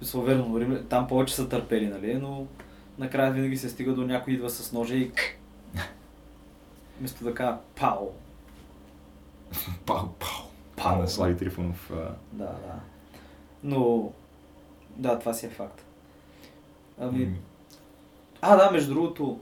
Мисъл, 0.00 0.22
верно, 0.22 0.60
Рим- 0.60 0.86
там 0.88 1.06
повече 1.06 1.34
са 1.34 1.48
търпели, 1.48 1.86
нали? 1.86 2.14
Но 2.14 2.46
накрая 2.98 3.32
винаги 3.32 3.56
се 3.56 3.68
стига 3.68 3.92
до 3.94 4.06
някой 4.06 4.32
идва 4.32 4.50
с 4.50 4.72
ножа 4.72 4.94
и 4.94 5.12
вместо 6.98 7.24
да 7.24 7.34
кажа. 7.34 7.56
Пау, 7.76 8.10
пау. 9.86 10.06
Пау. 10.18 10.38
Пау. 10.76 10.98
На 10.98 11.08
Слави 11.08 11.36
Трифонов. 11.36 11.90
Да, 12.32 12.44
да. 12.44 12.80
Но, 13.64 14.12
да, 14.96 15.18
това 15.18 15.34
си 15.34 15.46
е 15.46 15.50
факт. 15.50 15.84
Ами, 17.00 17.24
м, 17.26 17.36
а, 18.40 18.56
да, 18.56 18.70
между 18.70 18.94
другото, 18.94 19.40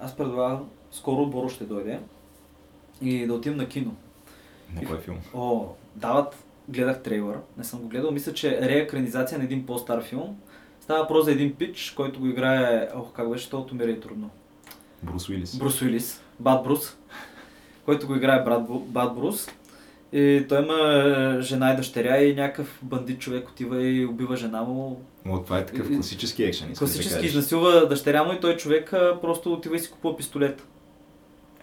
аз 0.00 0.16
предлагам, 0.16 0.68
скоро 0.92 1.26
Боро 1.26 1.48
ще 1.48 1.64
дойде 1.64 2.00
и 3.02 3.26
да 3.26 3.34
отидем 3.34 3.58
на 3.58 3.68
кино. 3.68 3.94
На 4.74 4.84
кой 4.86 4.98
филм? 5.00 5.18
О, 5.34 5.66
дават, 5.96 6.44
гледах 6.70 7.02
трейлър, 7.02 7.36
не 7.58 7.64
съм 7.64 7.80
го 7.80 7.88
гледал, 7.88 8.10
мисля, 8.10 8.32
че 8.32 8.48
е 8.48 8.68
реекранизация 8.68 9.38
на 9.38 9.44
един 9.44 9.66
по-стар 9.66 10.02
филм. 10.02 10.36
Става 10.80 11.00
въпрос 11.00 11.24
за 11.24 11.32
един 11.32 11.54
пич, 11.54 11.92
който 11.96 12.20
го 12.20 12.26
играе, 12.26 12.88
ох, 12.94 13.12
как 13.12 13.30
беше, 13.30 13.50
то 13.50 13.66
умира 13.72 13.90
и 13.90 14.00
трудно. 14.00 14.30
Брус 15.02 15.28
Уилис. 15.28 15.58
Брус 15.58 15.82
Уилис, 15.82 16.22
Бат 16.40 16.64
Брус, 16.64 16.96
който 17.84 18.06
го 18.06 18.14
играе 18.14 18.44
брат, 18.44 18.62
Бат 18.86 19.14
Брус. 19.14 19.48
И 20.12 20.46
той 20.48 20.62
има 20.62 20.74
е, 21.38 21.42
жена 21.42 21.72
и 21.72 21.76
дъщеря 21.76 22.18
и 22.18 22.34
някакъв 22.34 22.78
бандит 22.82 23.20
човек 23.20 23.48
отива 23.48 23.82
и 23.82 24.06
убива 24.06 24.36
жена 24.36 24.62
му. 24.62 25.02
Но 25.24 25.42
това 25.42 25.58
е 25.58 25.66
такъв 25.66 25.88
класически 25.88 26.44
екшен. 26.44 26.68
да 26.68 26.74
Класически 26.78 27.14
кажеш. 27.14 27.30
изнасилва 27.30 27.88
дъщеря 27.88 28.24
му 28.24 28.32
и 28.32 28.40
той 28.40 28.56
човек 28.56 28.92
а, 28.92 29.18
просто 29.20 29.52
отива 29.52 29.76
и 29.76 29.78
си 29.78 29.90
купува 29.90 30.16
пистолет. 30.16 30.62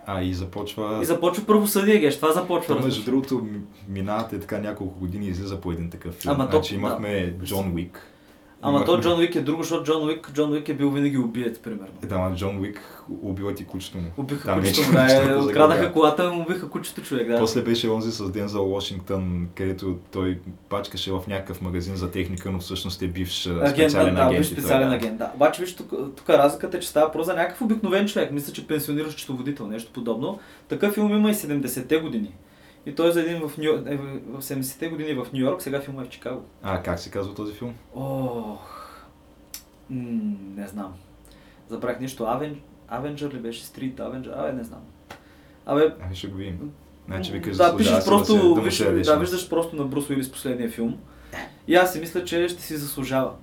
А, 0.10 0.22
и 0.24 0.34
започва... 0.34 1.00
И 1.02 1.06
започва 1.06 1.46
правосъдие, 1.46 1.98
геш, 2.00 2.16
това 2.16 2.32
започва. 2.32 2.78
То, 2.78 2.84
между 2.84 3.04
другото, 3.04 3.36
м- 3.36 3.60
минават 3.88 4.34
е 4.34 4.40
така 4.40 4.60
няколко 4.60 5.00
години 5.00 5.26
и 5.26 5.30
излиза 5.30 5.62
по 5.62 5.72
един 5.72 5.90
такъв 5.90 6.14
филм. 6.14 6.36
Ама 6.36 6.48
значи 6.52 6.76
имахме 6.76 7.36
Джон 7.44 7.74
Уик. 7.76 8.08
Ама 8.62 8.86
то 8.86 9.02
Джон 9.02 9.20
Уик 9.20 9.36
е 9.36 9.42
друго, 9.42 9.64
защото 9.64 9.84
Джон 9.84 10.08
Уик, 10.08 10.32
Джон 10.34 10.52
Уик 10.52 10.70
е 10.70 10.74
бил 10.74 10.92
винаги 10.92 11.18
убиец, 11.18 11.60
примерно. 11.60 11.94
Е, 12.04 12.08
Да, 12.08 12.16
ама 12.16 12.36
Джон 12.36 12.58
Уик 12.58 13.04
убива 13.22 13.56
ти 13.56 13.66
кучето 13.66 13.98
му. 13.98 14.12
Убиха 14.18 14.46
Там 14.46 14.60
кучето, 14.60 14.92
вече 14.92 14.92
да, 14.92 15.32
е, 15.32 15.36
откраднаха 15.44 15.94
колата 15.94 16.32
му 16.32 16.42
убиха 16.42 16.70
кучето 16.70 17.02
човек, 17.02 17.28
да. 17.28 17.40
После 17.40 17.62
беше 17.62 17.90
онзи 17.90 18.12
с 18.12 18.32
Дензел 18.32 18.66
Вашингтон, 18.66 19.48
където 19.56 19.98
той 20.12 20.40
пачкаше 20.70 21.12
в 21.12 21.24
някакъв 21.28 21.62
магазин 21.62 21.96
за 21.96 22.12
техника, 22.12 22.52
но 22.52 22.60
всъщност 22.60 23.02
е 23.02 23.08
бивш 23.08 23.48
Агент, 23.48 23.76
специален 23.76 24.16
да, 24.16 24.22
агент. 24.22 24.36
той, 24.36 24.44
специален 24.44 24.90
да. 24.90 24.96
агент, 24.96 25.18
да. 25.18 25.32
Обаче 25.36 25.62
виж, 25.62 25.76
тук, 25.76 25.90
тук 26.16 26.30
разликата 26.30 26.78
е, 26.78 26.80
че 26.80 26.88
става 26.88 27.12
просто 27.12 27.32
за 27.32 27.38
някакъв 27.38 27.62
обикновен 27.62 28.08
човек. 28.08 28.32
Мисля, 28.32 28.54
че 28.54 28.68
пенсиониращ 28.68 29.18
счетоводител, 29.18 29.68
нещо 29.68 29.92
подобно. 29.94 30.40
Такъв 30.68 30.94
филм 30.94 31.12
има 31.16 31.30
и 31.30 31.34
70-те 31.34 31.98
години. 31.98 32.34
И 32.88 32.96
той 32.96 33.10
е 33.10 33.12
за 33.12 33.22
един 33.22 33.48
в, 33.48 33.58
Нью... 33.58 33.72
е, 33.86 33.98
в 33.98 34.42
70-те 34.42 34.90
години 34.90 35.14
в 35.14 35.28
Нью 35.34 35.46
Йорк, 35.46 35.62
сега 35.62 35.82
филма 35.82 36.02
е 36.02 36.06
в 36.06 36.10
Чикаго. 36.10 36.46
А, 36.64 36.84
как 36.84 37.00
се 37.00 37.12
казва 37.12 37.36
този 37.36 37.54
филм? 37.54 37.74
Ох, 37.96 38.92
м- 39.90 40.36
не 40.56 40.68
знам. 40.68 40.94
Забрах 41.70 42.00
нещо. 42.00 42.24
Авен... 42.24 42.60
Авенджър 42.88 43.34
ли 43.34 43.38
беше? 43.38 43.66
Стрит 43.66 44.00
Авенджър? 44.00 44.34
Абе, 44.38 44.54
не 44.54 44.64
знам. 44.64 44.80
Абе, 45.66 45.94
Ами 46.06 46.16
ще 46.16 46.28
го 46.28 46.38
видим. 46.38 46.72
Значи 47.08 47.32
викаш, 47.32 47.58
да, 47.58 47.64
заслужава 47.64 47.98
пишеш 47.98 48.06
просто, 48.06 48.34
да, 48.34 48.56
да, 48.56 48.62
виж, 48.62 49.06
да, 49.06 49.18
виждаш 49.20 49.50
просто 49.50 49.76
на 49.76 49.84
Брус 49.84 50.10
Уилис 50.10 50.32
последния 50.32 50.70
филм. 50.70 50.98
И 51.68 51.76
аз 51.76 51.94
си 51.94 52.00
мисля, 52.00 52.26
че 52.26 52.50
ще 52.50 52.62
си 52.62 52.78
заслужава. 52.78 53.34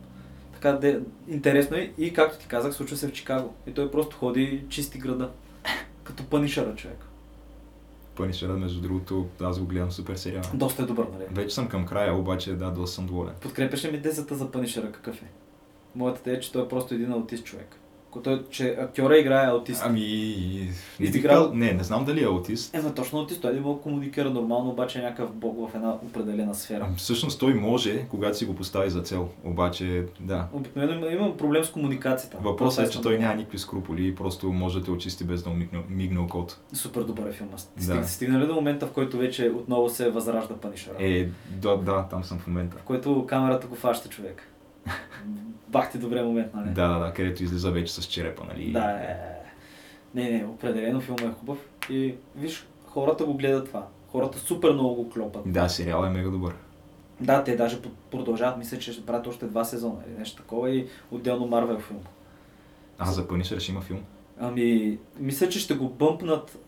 Така, 0.52 0.72
де, 0.72 1.00
интересно 1.28 1.76
е 1.76 1.92
и 1.98 2.12
както 2.12 2.38
ти 2.38 2.46
казах, 2.46 2.74
случва 2.74 2.96
се 2.96 3.08
в 3.08 3.12
Чикаго. 3.12 3.54
И 3.66 3.72
той 3.72 3.90
просто 3.90 4.16
ходи 4.16 4.64
чисти 4.68 4.98
града. 4.98 5.30
Като 6.04 6.24
пънишъра 6.24 6.74
човек. 6.74 7.06
Пънишера, 8.16 8.52
между 8.52 8.80
другото, 8.80 9.26
аз 9.40 9.58
го 9.58 9.66
гледам 9.66 9.92
супер 9.92 10.16
сериал. 10.16 10.42
Доста 10.54 10.82
е 10.82 10.86
добър, 10.86 11.06
нали? 11.12 11.24
Вече 11.30 11.54
съм 11.54 11.68
към 11.68 11.86
края, 11.86 12.14
обаче 12.14 12.54
да, 12.54 12.70
доста 12.70 12.94
съм 12.94 13.06
доволен. 13.06 13.34
Подкрепяш 13.40 13.84
ли 13.84 13.90
ми 13.90 14.02
тезата 14.02 14.34
за 14.34 14.50
пънишъра? 14.50 14.92
Какъв 14.92 15.22
е? 15.22 15.26
Моята 15.94 16.30
е, 16.30 16.40
че 16.40 16.52
той 16.52 16.62
е 16.64 16.68
просто 16.68 16.94
един 16.94 17.12
аутист 17.12 17.44
човек. 17.44 17.76
Той, 18.22 18.44
че 18.50 18.76
актьора 18.80 19.18
играе 19.18 19.46
аутист. 19.46 19.82
Ами, 19.84 20.70
не, 21.00 21.10
бих 21.10 21.24
не, 21.52 21.72
не 21.72 21.84
знам 21.84 22.04
дали 22.04 22.22
е 22.22 22.26
аутист. 22.26 22.74
Ема 22.74 22.94
точно 22.94 23.18
аутист, 23.18 23.42
той 23.42 23.52
не 23.52 23.60
мога 23.60 23.80
комуникира 23.80 24.30
нормално, 24.30 24.70
обаче 24.70 24.98
е 24.98 25.02
някакъв 25.02 25.34
бог 25.34 25.70
в 25.70 25.74
една 25.74 25.94
определена 25.94 26.54
сфера. 26.54 26.84
Ами, 26.86 26.96
Всъщност 26.96 27.40
той 27.40 27.54
може, 27.54 28.06
когато 28.08 28.38
си 28.38 28.44
го 28.44 28.54
постави 28.54 28.90
за 28.90 29.02
цел. 29.02 29.28
Обаче, 29.44 30.04
да. 30.20 30.46
Обикновено 30.52 30.92
има, 30.92 31.06
има 31.06 31.36
проблем 31.36 31.64
с 31.64 31.70
комуникацията. 31.70 32.36
Въпросът 32.40 32.88
е, 32.88 32.90
че 32.90 33.00
той 33.00 33.18
няма 33.18 33.34
никакви 33.34 33.58
скрупули 33.58 34.06
и 34.06 34.14
просто 34.14 34.52
може 34.52 34.78
да 34.78 34.84
те 34.84 34.90
очисти 34.90 35.24
без 35.24 35.42
да 35.42 35.50
мигне, 35.50 35.82
мигне 35.88 36.20
окото. 36.20 36.56
Супер 36.72 37.02
добър 37.02 37.26
е 37.26 37.32
филма. 37.32 37.52
Да. 37.52 37.82
Стиг, 37.82 38.04
Стигнали 38.04 38.46
до 38.46 38.54
момента, 38.54 38.86
в 38.86 38.92
който 38.92 39.18
вече 39.18 39.52
отново 39.56 39.88
се 39.88 40.10
възражда 40.10 40.54
Панишера. 40.54 40.94
Е, 40.98 41.28
да, 41.50 41.76
да, 41.76 42.06
там 42.10 42.24
съм 42.24 42.38
в 42.38 42.46
момента. 42.46 42.76
В 42.76 42.82
който 42.82 43.26
камерата 43.28 43.66
го 43.66 43.74
фаща 43.74 44.08
човек. 44.08 44.53
Бах 45.68 45.92
ти 45.92 45.98
добре 45.98 46.22
момент, 46.22 46.54
нали? 46.54 46.70
Да, 46.70 46.88
да, 46.88 46.98
да, 46.98 47.12
където 47.12 47.44
излиза 47.44 47.70
вече 47.70 47.92
с 47.92 48.04
черепа, 48.04 48.44
нали? 48.44 48.72
Да, 48.72 48.90
е. 48.90 49.16
Не, 50.14 50.30
не, 50.30 50.44
определено 50.46 51.00
филма 51.00 51.22
е 51.22 51.32
хубав. 51.32 51.58
И 51.90 52.14
виж, 52.36 52.66
хората 52.86 53.24
го 53.24 53.34
гледат 53.34 53.66
това. 53.66 53.86
Хората 54.08 54.38
супер 54.38 54.72
много 54.72 54.94
го 54.94 55.10
клопат. 55.10 55.42
Да, 55.46 55.68
сериал 55.68 56.04
е 56.04 56.10
мега 56.10 56.30
добър. 56.30 56.54
Да, 57.20 57.44
те 57.44 57.56
даже 57.56 57.78
продължават, 58.10 58.58
мисля, 58.58 58.78
че 58.78 58.92
ще 58.92 59.06
правят 59.06 59.26
още 59.26 59.46
два 59.46 59.64
сезона 59.64 59.96
или 60.08 60.18
нещо 60.18 60.42
такова 60.42 60.70
и 60.70 60.86
отделно 61.10 61.46
Марвел 61.46 61.80
филм. 61.80 62.00
А, 62.98 63.10
за 63.10 63.28
Пънишер 63.28 63.60
ще 63.60 63.72
има 63.72 63.80
филм. 63.80 64.00
Ами, 64.40 64.98
мисля, 65.18 65.48
че 65.48 65.60
ще 65.60 65.74
го 65.74 65.88
бъмпнат. 65.88 66.58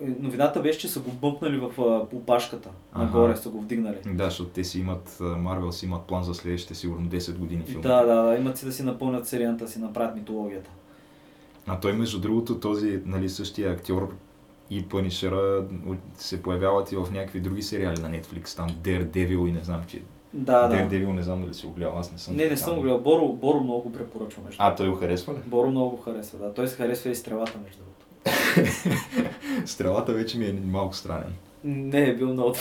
Е, 0.00 0.06
Новината 0.20 0.60
беше, 0.60 0.78
че 0.78 0.88
са 0.88 1.00
го 1.00 1.10
бъмпнали 1.10 1.58
в 1.58 1.70
опашката. 2.12 2.70
Аха. 2.92 3.04
Нагоре 3.04 3.36
са 3.36 3.48
го 3.48 3.60
вдигнали. 3.60 3.96
Да, 4.06 4.24
защото 4.24 4.50
те 4.50 4.64
си 4.64 4.80
имат, 4.80 5.18
Марвел 5.20 5.72
си 5.72 5.86
имат 5.86 6.02
план 6.02 6.22
за 6.22 6.34
следващите 6.34 6.74
сигурно 6.74 7.06
10 7.06 7.36
години 7.36 7.62
филм. 7.62 7.82
Да, 7.82 8.02
да, 8.04 8.22
да, 8.22 8.36
имат 8.36 8.58
си 8.58 8.64
да 8.64 8.72
си 8.72 8.82
напълнят 8.82 9.28
серията, 9.28 9.68
си 9.68 9.78
направят 9.78 10.14
митологията. 10.14 10.70
А 11.66 11.80
той, 11.80 11.92
между 11.92 12.20
другото, 12.20 12.60
този, 12.60 13.00
нали, 13.06 13.28
същия 13.28 13.72
актьор 13.72 14.14
и 14.70 14.88
Пънишера 14.88 15.64
се 16.16 16.42
появяват 16.42 16.92
и 16.92 16.96
в 16.96 17.06
някакви 17.12 17.40
други 17.40 17.62
сериали 17.62 18.00
на 18.00 18.10
Netflix, 18.10 18.56
там 18.56 18.68
Daredevil 18.70 19.48
и 19.48 19.52
не 19.52 19.64
знам, 19.64 19.80
че... 19.86 20.02
Да, 20.32 20.68
да. 20.68 20.76
Daredevil 20.76 21.12
не 21.12 21.22
знам 21.22 21.42
дали 21.42 21.54
си 21.54 21.66
го 21.66 21.72
гледал, 21.72 21.98
аз 21.98 22.12
не 22.12 22.18
съм. 22.18 22.36
Не, 22.36 22.48
не 22.48 22.56
съм 22.56 22.74
го 22.76 22.82
гледал. 22.82 23.00
Боро, 23.00 23.28
Боро 23.32 23.60
много 23.60 23.82
го 23.82 23.92
препоръчва 23.92 24.42
между 24.42 24.56
А, 24.62 24.74
той 24.74 24.88
го 24.88 24.96
харесва 24.96 25.34
ли? 25.34 25.38
Боро 25.46 25.70
много 25.70 25.90
го 25.90 25.96
харесва, 25.96 26.38
да. 26.38 26.54
Той 26.54 26.68
се 26.68 26.76
харесва 26.76 27.10
и 27.10 27.14
стрелата, 27.14 27.58
между 27.64 27.78
другото. 27.78 28.03
Стрелата 29.66 30.12
вече 30.12 30.38
ми 30.38 30.46
е 30.46 30.52
малко 30.52 30.96
странен. 30.96 31.32
Не, 31.64 32.08
е 32.08 32.16
бил 32.16 32.28
много 32.28 32.54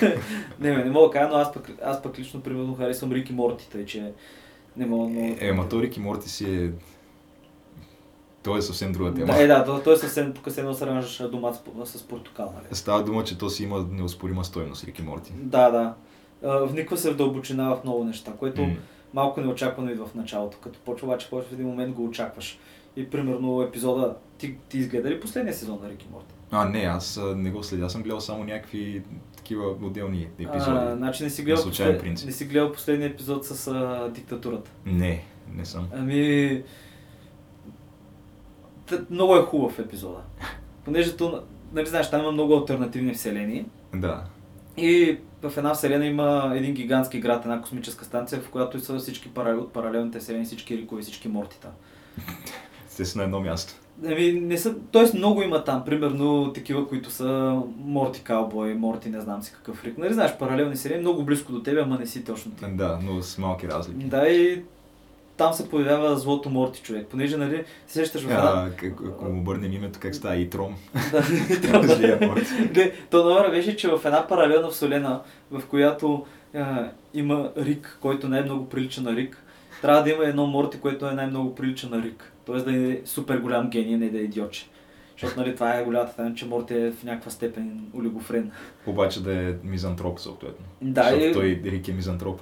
не, 0.60 0.76
не 0.84 0.90
мога 0.90 1.06
да 1.06 1.12
кажа, 1.12 1.28
но 1.28 1.36
аз 1.36 1.52
пък, 1.52 1.70
аз 1.84 2.02
пък 2.02 2.18
лично, 2.18 2.40
примерно, 2.40 2.74
харесвам 2.74 3.12
Рики 3.12 3.32
Морти, 3.32 3.68
тъй 3.70 3.86
че 3.86 4.12
не 4.76 4.86
мога 4.86 5.08
много... 5.08 5.36
Е, 5.40 5.52
ма 5.52 5.68
той 5.68 5.82
Рик 5.82 5.96
и 5.96 6.00
Морти 6.00 6.28
си 6.28 6.54
е... 6.54 6.70
Той 8.42 8.58
е 8.58 8.62
съвсем 8.62 8.92
друга 8.92 9.14
тема. 9.14 9.26
Да, 9.26 9.42
е, 9.42 9.46
да, 9.46 9.64
то- 9.64 9.80
той 9.84 9.94
е 9.94 9.96
съвсем, 9.96 10.34
едно 10.56 10.74
сравняваш 10.74 11.22
домат 11.30 11.60
с, 11.84 11.98
с 11.98 12.02
портокал, 12.02 12.52
нали? 12.56 12.66
Става 12.72 13.04
дума, 13.04 13.24
че 13.24 13.38
то 13.38 13.50
си 13.50 13.62
има 13.62 13.86
неоспорима 13.90 14.44
стойност, 14.44 14.84
Рик 14.84 14.98
и 14.98 15.02
Морти. 15.02 15.32
Да, 15.36 15.70
да. 15.70 15.94
Вниква 16.66 16.96
се 16.96 17.10
в 17.10 17.16
дълбочина 17.16 17.74
в 17.74 17.84
много 17.84 18.04
неща, 18.04 18.32
което 18.38 18.62
М. 18.62 18.74
малко 19.14 19.40
неочаквано 19.40 19.90
идва 19.90 20.06
в 20.06 20.14
началото. 20.14 20.58
Като 20.60 20.78
почва, 20.78 21.06
обаче 21.06 21.28
в 21.30 21.52
един 21.52 21.66
момент 21.66 21.94
го 21.94 22.04
очакваш. 22.04 22.58
И 22.96 23.10
примерно 23.10 23.62
епизода, 23.62 24.16
ти, 24.38 24.54
ти 24.68 24.78
изгледа 24.78 25.10
ли 25.10 25.20
последния 25.20 25.54
сезон 25.54 25.78
на 25.82 25.90
Рики 25.90 26.08
Морти? 26.12 26.34
А, 26.50 26.68
не, 26.68 26.78
аз 26.78 27.20
не 27.36 27.50
го 27.50 27.62
следя. 27.62 27.84
Аз 27.84 27.92
съм 27.92 28.02
гледал 28.02 28.20
само 28.20 28.44
някакви 28.44 29.02
такива 29.36 29.66
отделни 29.82 30.28
епизоди. 30.38 30.76
А, 30.78 30.96
значи 30.96 31.24
не 31.24 31.30
си 31.30 31.42
гледал, 31.42 31.64
послед- 31.64 32.00
принцип. 32.00 32.26
не 32.26 32.32
си 32.32 32.44
гледал 32.44 32.72
последния 32.72 33.08
епизод 33.08 33.44
с 33.46 33.68
а, 33.68 34.10
диктатурата. 34.14 34.70
Не, 34.86 35.24
не 35.54 35.64
съм. 35.64 35.88
Ами... 35.94 36.62
Много 39.10 39.36
е 39.36 39.42
хубав 39.42 39.78
епизода. 39.78 40.20
Понеже 40.84 41.16
то, 41.16 41.42
нали 41.72 41.86
знаеш, 41.86 42.10
там 42.10 42.20
има 42.20 42.32
много 42.32 42.56
альтернативни 42.56 43.14
вселени. 43.14 43.66
Да. 43.94 44.24
И 44.76 45.18
в 45.42 45.56
една 45.56 45.74
вселена 45.74 46.06
има 46.06 46.52
един 46.56 46.74
гигантски 46.74 47.20
град, 47.20 47.44
една 47.44 47.60
космическа 47.60 48.04
станция, 48.04 48.40
в 48.40 48.50
която 48.50 48.80
са 48.80 48.98
всички 48.98 49.30
от 49.36 49.72
паралелните 49.72 50.18
вселени, 50.18 50.44
всички 50.44 50.76
рикови, 50.76 51.02
всички 51.02 51.28
мортита. 51.28 51.68
Те 52.96 53.04
са 53.04 53.18
на 53.18 53.24
едно 53.24 53.40
място. 53.40 53.74
Ами, 54.06 54.32
не 54.32 54.58
са, 54.58 54.74
тоест 54.92 55.14
много 55.14 55.42
има 55.42 55.64
там, 55.64 55.84
примерно 55.84 56.52
такива, 56.52 56.88
които 56.88 57.10
са 57.10 57.60
Морти 57.78 58.22
Каубой, 58.22 58.74
Морти 58.74 59.10
не 59.10 59.20
знам 59.20 59.42
си 59.42 59.52
какъв 59.52 59.84
рик. 59.84 59.98
Нали 59.98 60.14
знаеш, 60.14 60.36
паралелни 60.38 60.76
серии, 60.76 60.98
много 60.98 61.24
близко 61.24 61.52
до 61.52 61.62
тебе, 61.62 61.80
ама 61.80 61.98
не 61.98 62.06
си 62.06 62.24
точно 62.24 62.52
ти. 62.52 62.64
Да, 62.68 62.98
но 63.02 63.22
с 63.22 63.38
малки 63.38 63.68
разлики. 63.68 64.04
Да, 64.04 64.28
и 64.28 64.62
там 65.36 65.52
се 65.52 65.68
появява 65.68 66.16
злото 66.16 66.50
Морти 66.50 66.82
човек, 66.82 67.06
понеже, 67.10 67.36
нали, 67.36 67.64
се 67.86 67.94
сещаш 67.94 68.22
в 68.22 68.30
една... 68.30 68.70
Ако 69.06 69.24
му 69.24 69.40
обърнем 69.40 69.72
името, 69.72 69.98
как 70.02 70.14
става 70.14 70.36
и 70.36 70.50
Тром. 70.50 70.74
Да. 71.12 72.36
Не, 72.74 72.92
то 73.10 73.24
номера 73.24 73.50
беше, 73.50 73.76
че 73.76 73.88
в 73.88 74.00
една 74.04 74.26
паралелна 74.26 74.68
вселена, 74.68 75.20
в 75.50 75.62
която 75.66 76.26
а, 76.54 76.88
има 77.14 77.50
Рик, 77.56 77.98
който 78.00 78.28
най-много 78.28 78.68
прилича 78.68 79.00
на 79.00 79.16
Рик, 79.16 79.42
трябва 79.82 80.02
да 80.02 80.10
има 80.10 80.24
едно 80.24 80.46
Морти, 80.46 80.80
което 80.80 81.08
е 81.08 81.12
най-много 81.12 81.54
прилича 81.54 81.88
на 81.88 82.02
Рик. 82.02 82.32
Тоест 82.46 82.64
да 82.64 82.76
е 82.76 83.00
супер 83.04 83.38
голям 83.38 83.70
гений, 83.70 83.96
не 83.96 84.10
да 84.10 84.18
е 84.18 84.22
идиотче. 84.22 84.68
Защото 85.12 85.40
нали, 85.40 85.54
това 85.54 85.74
е 85.74 85.84
голямата 85.84 86.16
тайна, 86.16 86.34
че 86.34 86.46
Морти 86.46 86.74
е 86.74 86.90
в 86.90 87.04
някаква 87.04 87.30
степен 87.30 87.80
олигофрен. 87.94 88.50
Обаче 88.86 89.22
да 89.22 89.48
е 89.48 89.54
мизантроп, 89.64 90.20
съответно. 90.20 90.66
Да, 90.82 91.02
Защото 91.02 91.24
и... 91.24 91.32
той 91.32 91.60
Рик 91.64 91.88
е 91.88 91.92
мизантроп. 91.92 92.40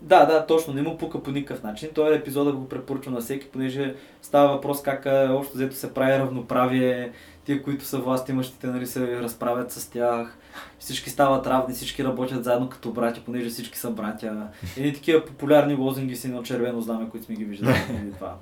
да, 0.00 0.24
да, 0.26 0.46
точно, 0.46 0.74
не 0.74 0.82
му 0.82 0.98
пука 0.98 1.22
по 1.22 1.30
никакъв 1.30 1.62
начин. 1.62 1.88
Той 1.94 2.16
епизода 2.16 2.52
го 2.52 2.68
препоръчва 2.68 3.12
на 3.12 3.20
всеки, 3.20 3.48
понеже 3.48 3.94
става 4.22 4.54
въпрос 4.54 4.82
как 4.82 5.06
общо 5.30 5.54
взето 5.54 5.74
се 5.76 5.94
прави 5.94 6.18
равноправие, 6.18 7.12
тия, 7.44 7.62
които 7.62 7.84
са 7.84 7.98
власт 7.98 8.28
имащите, 8.28 8.66
нали, 8.66 8.86
се 8.86 9.20
разправят 9.20 9.72
с 9.72 9.90
тях, 9.90 10.38
всички 10.78 11.10
стават 11.10 11.46
равни, 11.46 11.74
всички 11.74 12.04
работят 12.04 12.44
заедно 12.44 12.68
като 12.68 12.92
братя, 12.92 13.20
понеже 13.26 13.48
всички 13.48 13.78
са 13.78 13.90
братя. 13.90 14.48
Едни 14.76 14.94
такива 14.94 15.24
популярни 15.24 15.74
лозинги 15.74 16.16
си 16.16 16.28
на 16.28 16.42
червено 16.42 16.80
знаме, 16.80 17.08
които 17.10 17.26
сме 17.26 17.34
ги 17.34 17.44
виждали. 17.44 17.76
нали, 17.92 18.12
това. 18.12 18.34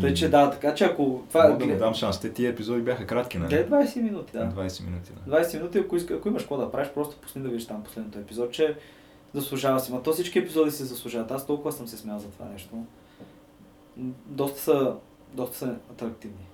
Тъй, 0.00 0.14
че 0.14 0.28
да, 0.28 0.50
така 0.50 0.74
че 0.74 0.84
ако 0.84 1.22
това 1.28 1.48
Мога 1.48 1.66
да 1.66 1.72
му 1.72 1.78
дам 1.78 1.94
шанс. 1.94 2.20
Те 2.20 2.32
тия 2.32 2.50
епизоди 2.50 2.82
бяха 2.82 3.06
кратки, 3.06 3.38
нали? 3.38 3.48
Гледай 3.48 3.84
20 3.84 4.02
минути, 4.02 4.32
да. 4.32 4.38
20 4.38 4.84
минути, 4.84 5.12
да. 5.26 5.42
20 5.42 5.56
минути, 5.56 5.78
ако, 5.78 5.96
иска, 5.96 6.14
ако 6.14 6.28
имаш 6.28 6.42
какво 6.42 6.56
да 6.56 6.70
правиш, 6.70 6.88
просто 6.94 7.16
пусни 7.16 7.42
да 7.42 7.48
видиш 7.48 7.66
там 7.66 7.84
последното 7.84 8.18
епизод, 8.18 8.50
че 8.50 8.76
заслужава 9.34 9.80
си. 9.80 9.92
Ма 9.92 10.02
то 10.02 10.12
всички 10.12 10.38
епизоди 10.38 10.70
се 10.70 10.84
заслужават. 10.84 11.30
Аз 11.30 11.46
толкова 11.46 11.72
съм 11.72 11.88
се 11.88 11.96
смял 11.96 12.18
за 12.18 12.28
това 12.28 12.46
нещо. 12.46 12.84
Доста 14.26 14.60
са, 14.60 14.94
доста 15.34 15.56
са 15.56 15.76
атрактивни. 15.92 16.46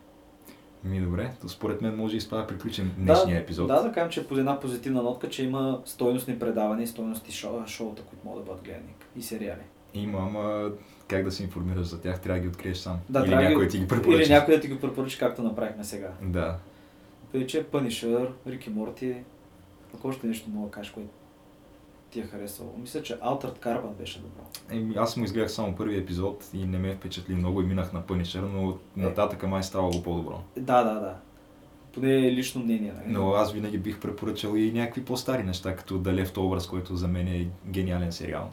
Ми 0.84 1.00
добре, 1.00 1.30
то 1.40 1.48
според 1.48 1.82
мен 1.82 1.96
може 1.96 2.16
и 2.16 2.20
с 2.20 2.28
това 2.28 2.38
да 2.38 2.46
приключим 2.46 2.92
днешния 2.98 3.36
да, 3.36 3.42
епизод. 3.42 3.68
Да, 3.68 3.82
да 3.82 3.92
кажем, 3.92 4.10
че 4.10 4.28
по 4.28 4.34
една 4.34 4.60
позитивна 4.60 5.02
нотка, 5.02 5.28
че 5.28 5.44
има 5.44 5.80
стойностни 5.84 6.38
предавания 6.38 6.84
и 6.84 6.86
стойностни 6.86 7.32
шоу, 7.32 7.66
шоута, 7.66 8.02
които 8.02 8.26
могат 8.26 8.44
да 8.44 8.50
бъдат 8.50 8.64
гледани. 8.64 8.94
И 9.16 9.22
сериали. 9.22 9.60
Има, 9.94 10.18
ама 10.18 10.70
как 11.08 11.24
да 11.24 11.32
се 11.32 11.42
информираш 11.42 11.86
за 11.86 12.00
тях, 12.00 12.20
трябва 12.20 12.38
да 12.38 12.42
ги 12.42 12.48
откриеш 12.48 12.76
сам. 12.76 12.98
Да, 13.08 13.20
Или 13.20 13.28
ги- 13.28 13.34
някой 13.34 13.64
да 13.64 13.70
ти 13.70 13.78
ги 13.78 13.88
препоръча. 13.88 14.22
Или 14.22 14.28
някой 14.28 14.54
да 14.54 14.60
ти 14.60 14.68
го 14.68 14.80
препоръча, 14.80 15.18
както 15.18 15.42
направихме 15.42 15.84
сега. 15.84 16.10
Да. 16.22 16.56
Тъй, 17.32 17.46
че 17.46 17.64
Punisher, 17.64 18.28
Рики 18.46 18.70
Морти, 18.70 19.14
ако 19.94 20.08
още 20.08 20.26
нещо 20.26 20.50
мога 20.50 20.66
да 20.66 20.72
кажеш, 20.72 20.92
което 20.92 21.08
ти 22.10 22.20
е 22.20 22.24
харесало? 22.24 22.74
Мисля, 22.78 23.02
че 23.02 23.14
Altered 23.14 23.58
Carbon 23.58 23.92
беше 23.92 24.18
добро. 24.18 24.40
Еми, 24.70 24.94
аз 24.96 25.16
му 25.16 25.24
изгледах 25.24 25.50
само 25.50 25.76
първи 25.76 25.98
епизод 25.98 26.44
и 26.54 26.64
не 26.66 26.78
ме 26.78 26.94
впечатли 26.94 27.34
много 27.34 27.62
и 27.62 27.66
минах 27.66 27.92
на 27.92 28.02
Punisher, 28.02 28.40
но 28.42 28.70
Е. 28.70 28.74
нататък 29.00 29.42
май 29.42 29.62
ставало 29.62 30.02
по-добро. 30.02 30.40
Да, 30.56 30.84
да, 30.84 30.94
да. 30.94 31.14
Поне 31.92 32.32
лично 32.32 32.62
мнение. 32.62 32.92
Нали? 32.92 33.12
Но 33.12 33.30
аз 33.30 33.52
винаги 33.52 33.78
бих 33.78 34.00
препоръчал 34.00 34.54
и 34.54 34.72
някакви 34.72 35.04
по-стари 35.04 35.42
неща, 35.42 35.76
като 35.76 35.94
The 35.94 36.24
Leftovers, 36.24 36.70
който 36.70 36.96
за 36.96 37.08
мен 37.08 37.28
е 37.28 37.48
гениален 37.66 38.12
сериал. 38.12 38.50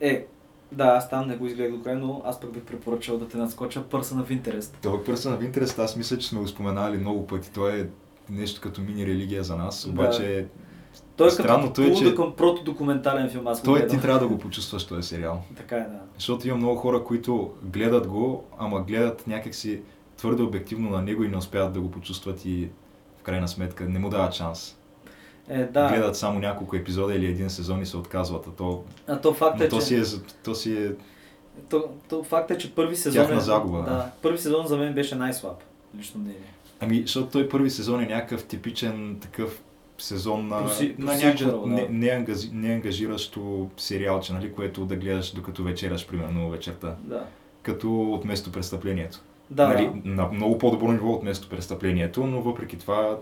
Е, 0.00 0.26
да, 0.72 0.84
аз 0.84 1.10
там 1.10 1.28
не 1.28 1.36
го 1.36 1.46
изгледах 1.46 1.72
до 1.72 1.82
край, 1.82 1.94
но 1.94 2.22
аз 2.24 2.40
пък 2.40 2.52
бих 2.52 2.62
препоръчал 2.62 3.18
да 3.18 3.28
те 3.28 3.36
надскоча 3.36 3.82
Person 3.82 4.24
of 4.24 4.42
Interest. 4.42 4.70
Това 4.82 4.98
Person 4.98 5.38
of 5.38 5.52
Interest, 5.52 5.78
аз 5.78 5.96
мисля, 5.96 6.18
че 6.18 6.28
сме 6.28 6.40
го 6.40 6.48
споменали 6.48 6.98
много 6.98 7.26
пъти. 7.26 7.50
Той 7.52 7.80
е 7.80 7.86
нещо 8.30 8.60
като 8.60 8.80
мини-религия 8.80 9.44
за 9.44 9.56
нас, 9.56 9.86
обаче 9.86 10.46
Той 11.16 11.28
е 11.28 11.30
Странното 11.30 11.66
като 11.66 11.82
е, 11.82 11.94
че- 11.94 12.04
полудокум- 12.04 12.34
протодокументален 12.34 13.30
филм, 13.30 13.46
аз 13.46 13.62
той 13.62 13.86
ти 13.86 14.00
трябва 14.00 14.20
да 14.20 14.28
го 14.28 14.38
почувстваш 14.38 14.86
този 14.86 15.08
сериал. 15.08 15.42
Така 15.56 15.76
е, 15.76 15.80
да. 15.80 15.98
Защото 16.14 16.48
има 16.48 16.56
много 16.56 16.76
хора, 16.76 17.04
които 17.04 17.50
гледат 17.62 18.06
го, 18.06 18.44
ама 18.58 18.80
гледат 18.80 19.26
някакси 19.26 19.80
твърде 20.16 20.42
обективно 20.42 20.90
на 20.90 21.02
него 21.02 21.24
и 21.24 21.28
не 21.28 21.36
успяват 21.36 21.72
да 21.72 21.80
го 21.80 21.90
почувстват 21.90 22.44
и 22.44 22.68
в 23.18 23.22
крайна 23.22 23.48
сметка 23.48 23.84
не 23.84 23.98
му 23.98 24.08
дават 24.10 24.32
шанс. 24.32 24.77
Е, 25.48 25.64
да. 25.64 25.88
Гледат 25.88 26.16
само 26.16 26.38
няколко 26.38 26.76
епизода 26.76 27.14
или 27.14 27.26
един 27.26 27.50
сезон 27.50 27.82
и 27.82 27.86
се 27.86 27.96
отказват. 27.96 28.46
А 28.46 28.50
то, 28.50 28.84
А 29.06 29.20
то 29.20 29.32
факт 29.34 29.60
е, 29.60 29.68
то, 29.68 29.76
че... 29.76 29.82
си 29.82 29.96
е, 29.96 30.02
то 30.44 30.54
си 30.54 30.72
е 30.72 30.92
То, 31.68 31.84
то 32.08 32.22
факт 32.24 32.50
е, 32.50 32.58
че 32.58 32.74
първи 32.74 32.96
сезон 32.96 33.22
Тяхна 33.22 33.36
е... 33.36 33.40
загуба, 33.40 33.82
да. 33.82 34.10
Първи 34.22 34.38
сезон 34.38 34.66
за 34.66 34.76
мен 34.76 34.94
беше 34.94 35.14
най-слаб. 35.14 35.56
Лично 35.98 36.20
мнение. 36.20 36.52
Ами, 36.80 37.00
защото 37.00 37.26
той 37.30 37.48
първи 37.48 37.70
сезон 37.70 38.00
е 38.00 38.06
някакъв 38.06 38.44
типичен 38.44 39.18
такъв 39.20 39.62
сезон 39.98 40.48
на, 40.48 40.56
Проси- 40.68 40.94
на 40.98 41.14
някакво 41.16 41.58
да. 41.58 41.66
не, 41.66 41.88
неангази- 41.88 42.50
неангажиращо 42.52 43.68
сериалче, 43.76 44.32
нали, 44.32 44.52
което 44.52 44.84
да 44.84 44.96
гледаш 44.96 45.32
докато 45.32 45.62
вечераш, 45.62 46.06
примерно 46.06 46.50
вечерта. 46.50 46.94
Да. 47.00 47.24
Като 47.62 48.02
от 48.02 48.24
место 48.24 48.52
престъплението. 48.52 49.20
Да, 49.50 49.68
нали, 49.68 49.90
да. 49.94 50.10
на 50.10 50.28
много 50.28 50.58
по-добро 50.58 50.92
ниво 50.92 51.12
от 51.12 51.22
место 51.22 51.48
престъплението, 51.48 52.26
но 52.26 52.40
въпреки 52.42 52.78
това 52.78 53.16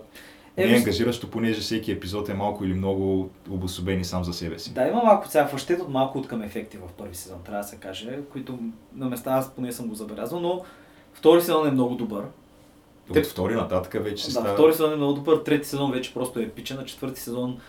Е, 0.57 0.65
не 0.67 0.73
е 0.73 0.77
ангажиращо, 0.77 1.29
понеже 1.31 1.61
всеки 1.61 1.91
епизод 1.91 2.29
е 2.29 2.33
малко 2.33 2.65
или 2.65 2.73
много 2.73 3.29
обособен 3.49 3.99
и 3.99 4.05
сам 4.05 4.23
за 4.23 4.33
себе 4.33 4.59
си. 4.59 4.73
Да, 4.73 4.87
има 4.87 5.03
малко 5.03 5.27
сега 5.27 5.47
фащет 5.47 5.81
от 5.81 5.89
малко 5.89 6.17
от 6.17 6.27
към 6.27 6.41
ефекти 6.41 6.77
в 6.77 6.93
първи 6.97 7.15
сезон, 7.15 7.39
трябва 7.45 7.61
да 7.61 7.67
се 7.67 7.75
каже, 7.75 8.19
които 8.31 8.59
на 8.95 9.09
места 9.09 9.31
аз 9.33 9.51
поне 9.55 9.71
съм 9.71 9.87
го 9.87 9.95
забелязал, 9.95 10.39
но 10.39 10.61
втори 11.13 11.41
сезон 11.41 11.67
е 11.67 11.71
много 11.71 11.95
добър. 11.95 12.23
От 13.09 13.13
Те- 13.13 13.23
втори 13.23 13.55
нататък 13.55 14.03
вече 14.03 14.23
се 14.23 14.29
Да, 14.29 14.31
става... 14.31 14.53
втори 14.53 14.73
сезон 14.73 14.93
е 14.93 14.95
много 14.95 15.13
добър, 15.13 15.37
трети 15.37 15.67
сезон 15.67 15.91
вече 15.91 16.13
просто 16.13 16.39
е 16.39 16.43
епичен, 16.43 16.79
а 16.79 16.85
четвърти 16.85 17.21
сезон, 17.21 17.59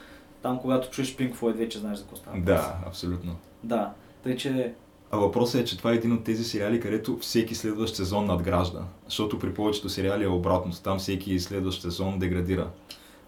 там 0.42 0.58
когато 0.58 0.90
чуеш 0.90 1.16
Pink 1.16 1.34
Floyd, 1.34 1.52
вече 1.52 1.78
знаеш 1.78 1.98
за 1.98 2.04
какво 2.04 2.16
става. 2.16 2.40
Да, 2.40 2.74
абсолютно. 2.86 3.36
Да, 3.62 3.92
тъй 4.22 4.36
че 4.36 4.72
А 5.10 5.16
въпросът 5.16 5.60
е, 5.60 5.64
че 5.64 5.78
това 5.78 5.92
е 5.92 5.94
един 5.94 6.12
от 6.12 6.24
тези 6.24 6.44
сериали, 6.44 6.80
където 6.80 7.18
всеки 7.18 7.54
следващ 7.54 7.96
сезон 7.96 8.26
надгражда. 8.26 8.80
Защото 9.04 9.38
при 9.38 9.54
повечето 9.54 9.88
сериали 9.88 10.24
е 10.24 10.28
обратно. 10.28 10.72
Там 10.84 10.98
всеки 10.98 11.40
следващ 11.40 11.82
сезон 11.82 12.18
деградира. 12.18 12.70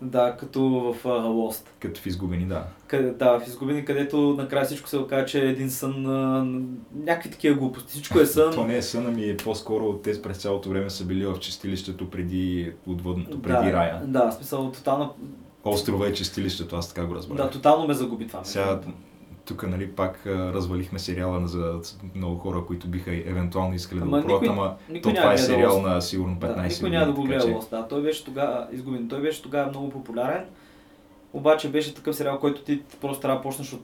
да, 0.02 0.36
като 0.36 0.61
в 0.62 1.02
uh, 1.05 1.27
Lost. 1.27 1.66
Като 1.78 2.01
в 2.01 2.07
изгубени, 2.07 2.47
да. 2.47 2.65
Къде, 2.86 3.11
да, 3.11 3.40
в 3.40 3.47
изгубени, 3.47 3.85
където 3.85 4.35
накрая 4.39 4.65
всичко 4.65 4.89
се 4.89 4.98
оказа, 4.98 5.27
че 5.27 5.44
е 5.44 5.48
един 5.48 5.70
сън, 5.70 6.07
а, 6.07 6.44
някакви 7.05 7.31
такива 7.31 7.57
глупости. 7.57 7.93
Всичко 7.93 8.20
е 8.20 8.27
сън. 8.27 8.52
То 8.55 8.66
не 8.66 8.77
е 8.77 8.82
сън, 8.82 9.07
ами 9.07 9.28
е 9.28 9.36
по-скоро 9.36 9.93
те 9.93 10.23
през 10.23 10.39
цялото 10.39 10.69
време 10.69 10.90
са 10.90 11.05
били 11.05 11.27
в 11.27 11.39
чистилището 11.39 12.11
преди 12.11 12.73
отвъдното, 12.86 13.43
преди 13.43 13.66
да, 13.66 13.73
рая. 13.73 14.02
Да, 14.07 14.32
смисъл, 14.32 14.73
тотално, 14.73 15.15
Острова 15.65 16.07
е 16.07 16.12
чистилището, 16.12 16.77
аз 16.77 16.89
така 16.89 17.07
го 17.07 17.15
разбрах. 17.15 17.36
да, 17.36 17.51
тотално 17.51 17.86
ме 17.86 17.94
загуби 17.94 18.27
това. 18.27 18.44
Сега. 18.44 18.81
Тук 19.51 19.69
нали, 19.69 19.91
пак 19.91 20.27
развалихме 20.27 20.99
сериала 20.99 21.47
за 21.47 21.81
много 22.15 22.39
хора, 22.39 22.65
които 22.67 22.89
биха 22.89 23.15
евентуално 23.15 23.75
искали 23.75 23.99
да 24.01 24.05
Ама 24.05 24.21
го 24.21 24.27
пробват, 24.27 24.49
ама 24.51 24.77
никой 24.89 25.13
то 25.13 25.21
това 25.21 25.33
е 25.33 25.37
гледа 25.37 25.47
сериал 25.47 25.83
на 25.83 26.01
сигурно 26.01 26.37
15 26.37 26.57
Да, 26.57 26.63
никой 26.63 26.91
няма 26.91 27.07
да 27.07 27.13
го 27.13 27.23
гледа 27.23 27.45
Lost. 27.45 27.71
Да, 27.71 27.89
той 27.89 28.03
беше 28.03 28.25
тогава 28.25 28.69
изгубен. 28.73 29.09
Той 29.09 29.21
беше 29.21 29.43
тогава 29.43 29.71
много 29.71 29.91
популярен. 29.91 30.45
Обаче 31.33 31.71
беше 31.71 31.95
такъв 31.95 32.17
сериал, 32.17 32.39
който 32.39 32.63
ти 32.63 32.83
просто 33.01 33.21
трябва 33.21 33.37
да 33.37 33.43
почнеш 33.43 33.73
от, 33.73 33.83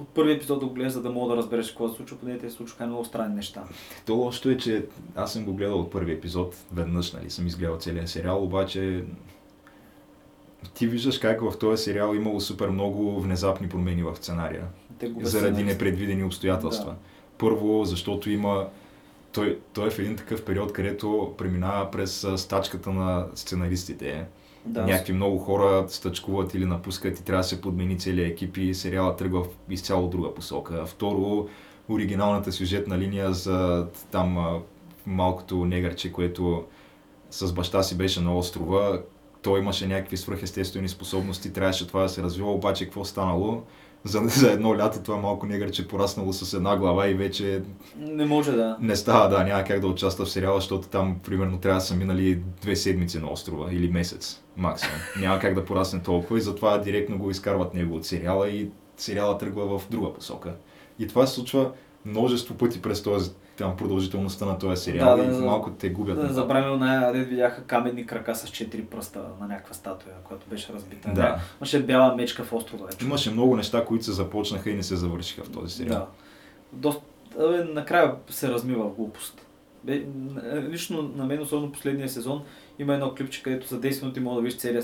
от 0.00 0.08
първи 0.08 0.32
епизод 0.32 0.60
да 0.60 0.66
го 0.66 0.74
гледаш, 0.74 0.92
за 0.92 1.02
да 1.02 1.10
мога 1.10 1.34
да 1.34 1.36
разбереш 1.36 1.68
какво 1.68 1.88
се 1.88 1.96
случва, 1.96 2.16
поне 2.18 2.38
те 2.38 2.50
се 2.50 2.56
случваха 2.56 2.86
много 2.86 3.04
странни 3.04 3.34
неща. 3.34 3.64
То 4.06 4.14
лошото 4.14 4.50
е, 4.50 4.56
че 4.56 4.84
аз 5.14 5.32
съм 5.32 5.44
го 5.44 5.54
гледал 5.54 5.80
от 5.80 5.90
първи 5.90 6.12
епизод, 6.12 6.56
веднъж, 6.72 7.12
нали, 7.12 7.30
съм 7.30 7.46
изгледал 7.46 7.76
целия 7.76 8.08
сериал, 8.08 8.44
обаче 8.44 9.04
ти 10.74 10.86
виждаш 10.86 11.18
как 11.18 11.40
в 11.40 11.58
този 11.58 11.82
сериал 11.82 12.14
имало 12.14 12.40
супер 12.40 12.68
много 12.68 13.20
внезапни 13.20 13.68
промени 13.68 14.02
в 14.02 14.16
сценария, 14.16 14.64
заради 15.22 15.64
непредвидени 15.64 16.24
обстоятелства. 16.24 16.90
Да. 16.90 16.96
Първо, 17.38 17.84
защото 17.84 18.30
има 18.30 18.66
той, 19.32 19.58
той 19.72 19.86
е 19.86 19.90
в 19.90 19.98
един 19.98 20.16
такъв 20.16 20.44
период, 20.44 20.72
където 20.72 21.34
преминава 21.38 21.90
през 21.90 22.26
стачката 22.36 22.90
на 22.90 23.26
сценаристите. 23.34 24.26
Да, 24.64 24.86
Някакви 24.86 25.12
много 25.12 25.38
хора 25.38 25.84
стъчкуват 25.88 26.54
или 26.54 26.64
напускат 26.64 27.20
и 27.20 27.24
трябва 27.24 27.42
да 27.42 27.48
се 27.48 27.60
подмени 27.60 27.98
целият 27.98 28.32
екип 28.32 28.56
и 28.56 28.74
сериала 28.74 29.16
тръгва 29.16 29.44
в 29.44 29.48
изцяло 29.70 30.08
друга 30.08 30.34
посока. 30.34 30.86
Второ, 30.86 31.48
оригиналната 31.88 32.52
сюжетна 32.52 32.98
линия 32.98 33.32
за 33.32 33.86
там 34.10 34.60
малкото 35.06 35.64
негърче, 35.64 36.12
което 36.12 36.64
с 37.30 37.52
баща 37.52 37.82
си 37.82 37.96
беше 37.96 38.20
на 38.20 38.36
острова, 38.36 39.00
той 39.46 39.60
имаше 39.60 39.86
някакви 39.86 40.16
свръхестествени 40.16 40.88
способности, 40.88 41.52
трябваше 41.52 41.86
това 41.86 42.02
да 42.02 42.08
се 42.08 42.22
развива, 42.22 42.52
обаче 42.52 42.84
какво 42.84 43.04
станало? 43.04 43.62
За, 44.04 44.20
за 44.24 44.52
едно 44.52 44.78
лято 44.78 44.98
това 45.04 45.16
малко 45.16 45.46
негърче 45.46 45.88
пораснало 45.88 46.32
с 46.32 46.54
една 46.54 46.76
глава 46.76 47.08
и 47.08 47.14
вече 47.14 47.62
Не 47.96 48.24
може 48.24 48.52
да. 48.52 48.76
не 48.80 48.96
става, 48.96 49.28
да, 49.28 49.44
няма 49.44 49.64
как 49.64 49.80
да 49.80 49.86
участва 49.86 50.24
в 50.24 50.30
сериала, 50.30 50.60
защото 50.60 50.88
там 50.88 51.16
примерно 51.24 51.58
трябва 51.58 51.80
да 51.80 51.84
са 51.86 51.96
минали 51.96 52.42
две 52.62 52.76
седмици 52.76 53.18
на 53.18 53.30
острова 53.30 53.72
или 53.72 53.90
месец 53.90 54.42
максимум. 54.56 54.98
Няма 55.20 55.38
как 55.38 55.54
да 55.54 55.64
порасне 55.64 56.02
толкова 56.02 56.38
и 56.38 56.42
затова 56.42 56.78
директно 56.78 57.18
го 57.18 57.30
изкарват 57.30 57.74
него 57.74 57.96
от 57.96 58.04
сериала 58.04 58.48
и 58.48 58.70
сериала 58.96 59.38
тръгва 59.38 59.78
в 59.78 59.88
друга 59.90 60.14
посока. 60.14 60.54
И 60.98 61.06
това 61.06 61.26
се 61.26 61.34
случва 61.34 61.72
множество 62.04 62.54
пъти 62.54 62.82
през 62.82 63.02
този, 63.02 63.30
там, 63.56 63.76
продължителността 63.76 64.46
на 64.46 64.58
този 64.58 64.82
сериал 64.82 65.16
Да, 65.16 65.22
и 65.24 65.26
да. 65.26 65.38
малко 65.38 65.70
те 65.70 65.90
губят. 65.90 66.16
Да 66.16 66.22
не 66.22 66.76
на- 66.76 67.12
дед 67.12 67.28
видяха 67.28 67.62
каменни 67.64 68.06
крака 68.06 68.34
с 68.34 68.48
четири 68.48 68.84
пръста 68.84 69.22
на 69.40 69.46
някаква 69.48 69.74
статуя, 69.74 70.14
която 70.24 70.46
беше 70.50 70.72
разбита. 70.72 71.12
Да. 71.14 71.38
Имаше 71.60 71.82
бяла 71.82 72.16
мечка 72.16 72.44
в 72.44 72.52
острова. 72.52 72.88
Имаше 73.02 73.30
много 73.30 73.56
неща, 73.56 73.84
които 73.84 74.04
се 74.04 74.12
започнаха 74.12 74.70
и 74.70 74.74
не 74.74 74.82
се 74.82 74.96
завършиха 74.96 75.44
в 75.44 75.50
този 75.50 75.74
сериал. 75.74 75.98
Да. 75.98 76.06
Доста, 76.72 77.02
абе, 77.40 77.64
накрая 77.64 78.14
се 78.30 78.48
размива 78.50 78.84
в 78.84 78.94
глупост. 78.94 79.46
Бе, 79.84 80.04
лично 80.68 81.02
на 81.02 81.24
мен, 81.26 81.42
особено 81.42 81.72
последния 81.72 82.08
сезон, 82.08 82.42
има 82.78 82.94
едно 82.94 83.14
клипче, 83.14 83.42
където 83.42 83.66
за 83.66 83.80
10 83.80 84.02
минути 84.02 84.20
мога 84.20 84.36
да 84.36 84.42
видиш 84.42 84.58
целия 84.58 84.82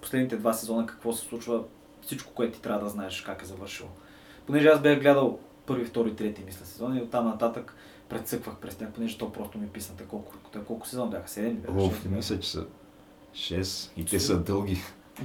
последните 0.00 0.36
два 0.36 0.52
сезона 0.52 0.86
какво 0.86 1.12
се 1.12 1.24
случва, 1.24 1.62
всичко, 2.02 2.32
което 2.34 2.52
ти 2.52 2.62
трябва 2.62 2.80
да 2.80 2.88
знаеш 2.88 3.20
как 3.20 3.42
е 3.42 3.46
завършило. 3.46 3.88
Понеже 4.46 4.68
аз 4.68 4.80
бях 4.80 5.00
гледал 5.00 5.38
първи, 5.66 5.84
втори, 5.84 6.14
трети, 6.16 6.42
мисля, 6.46 6.66
сезон 6.66 6.96
и 6.96 7.02
оттам 7.02 7.26
нататък 7.26 7.74
прецъквах 8.10 8.56
през 8.56 8.74
тях, 8.74 8.88
понеже 8.92 9.18
то 9.18 9.32
просто 9.32 9.58
ми 9.58 9.66
писна 9.66 9.94
колко, 10.08 10.32
колко 10.66 10.86
сезон 10.88 11.10
бяха, 11.10 11.28
7 11.28 11.52
бяха, 11.52 11.82
Оф, 11.82 12.04
мисля, 12.04 12.40
че 12.40 12.50
са 12.50 12.66
6 13.34 13.90
и 13.96 14.04
те 14.04 14.20
са 14.20 14.38
дълги. 14.38 14.78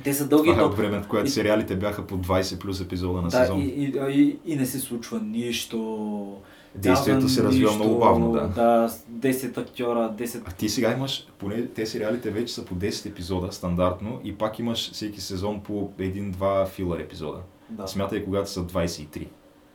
Те 0.03 0.14
са 0.14 0.28
дълги, 0.28 0.49
Това 0.49 0.62
е 0.62 0.66
но 0.66 0.70
от 0.70 0.78
времето, 0.78 1.07
когато 1.10 1.28
и- 1.28 1.30
сериалите 1.30 1.76
бяха 1.76 2.07
по 2.07 2.18
20 2.18 2.60
плюс 2.60 2.82
епизода 2.82 3.22
на 3.22 3.28
да, 3.28 3.38
сезон. 3.38 3.60
и, 3.60 3.64
и, 3.64 3.94
и, 4.10 4.40
и, 4.45 4.56
не 4.56 4.66
се 4.66 4.80
случва 4.80 5.20
нищо. 5.20 6.38
Действието 6.76 7.30
се 7.30 7.44
развива 7.44 7.72
нищо, 7.72 7.84
много 7.84 7.99
бавно, 7.99 8.32
да. 8.32 8.48
Да, 8.48 8.90
с 8.90 9.06
10 9.12 9.57
актьора, 9.57 10.14
10... 10.18 10.41
А 10.45 10.52
ти 10.52 10.70
сега 10.70 10.91
имаш, 10.94 11.28
поне 11.38 11.68
те 11.68 11.86
сериалите 11.86 12.32
вече 12.32 12.53
са 12.53 12.66
по 12.66 12.76
10 12.76 13.10
епизода 13.10 13.52
стандартно 13.52 14.20
и 14.24 14.36
пак 14.38 14.60
имаш 14.60 14.91
всеки 14.91 15.22
сезон 15.22 15.62
по 15.64 15.91
един-два 15.99 16.66
филър 16.66 16.99
епизода. 16.99 17.40
Да, 17.70 17.88
Смятай 17.88 18.24
когато 18.26 18.49
са 18.49 18.64
23. 18.64 19.28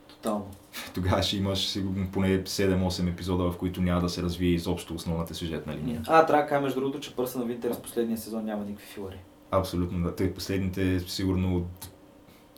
тотално. 0.09 0.47
Тогава 0.94 1.22
ще 1.22 1.36
имаш 1.36 1.68
сигурно 1.68 2.09
поне 2.12 2.44
7-8 2.44 3.10
епизода, 3.10 3.51
в 3.51 3.56
които 3.56 3.82
няма 3.82 4.01
да 4.01 4.09
се 4.09 4.22
развие 4.22 4.51
изобщо 4.51 4.94
основната 4.94 5.34
сюжетна 5.34 5.76
линия. 5.76 6.02
А, 6.06 6.26
трябва 6.26 6.42
да 6.42 6.48
кажа 6.48 6.60
между 6.60 6.80
другото, 6.80 7.01
че 7.01 7.14
Пърса 7.16 7.38
на 7.38 7.44
Винтер 7.44 7.72
с 7.72 7.80
последния 7.82 8.18
сезон 8.18 8.44
няма 8.44 8.64
никакви 8.64 8.86
филари. 8.86 9.16
Абсолютно, 9.51 10.02
да. 10.02 10.14
Тъй 10.14 10.34
последните 10.34 11.01
сигурно 11.01 11.66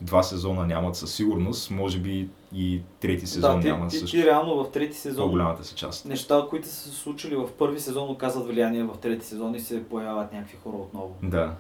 два 0.01 0.23
сезона 0.23 0.67
нямат 0.67 0.97
със 0.97 1.15
сигурност, 1.15 1.71
може 1.71 1.99
би 1.99 2.29
и 2.55 2.81
трети 3.01 3.27
сезон 3.27 3.57
да, 3.57 3.61
ти, 3.61 3.69
няма 3.69 3.89
ти, 3.89 3.97
също 3.97 4.17
ти, 4.17 4.27
реално 4.27 4.65
в 4.65 4.71
трети 4.71 4.97
сезон 4.97 5.25
по-голямата 5.25 5.65
си 5.65 5.75
част. 5.75 6.05
неща, 6.05 6.47
които 6.51 6.69
са 6.69 6.75
се 6.75 6.91
случили 6.91 7.37
в 7.37 7.49
първи 7.59 7.81
сезон, 7.81 8.11
оказват 8.11 8.47
влияние 8.47 8.85
в 8.85 8.99
трети 9.01 9.27
сезон 9.27 9.55
и 9.55 9.61
се 9.61 9.85
появяват 9.85 10.33
някакви 10.33 10.57
хора 10.63 10.77
отново. 10.77 11.17
Да. 11.23 11.55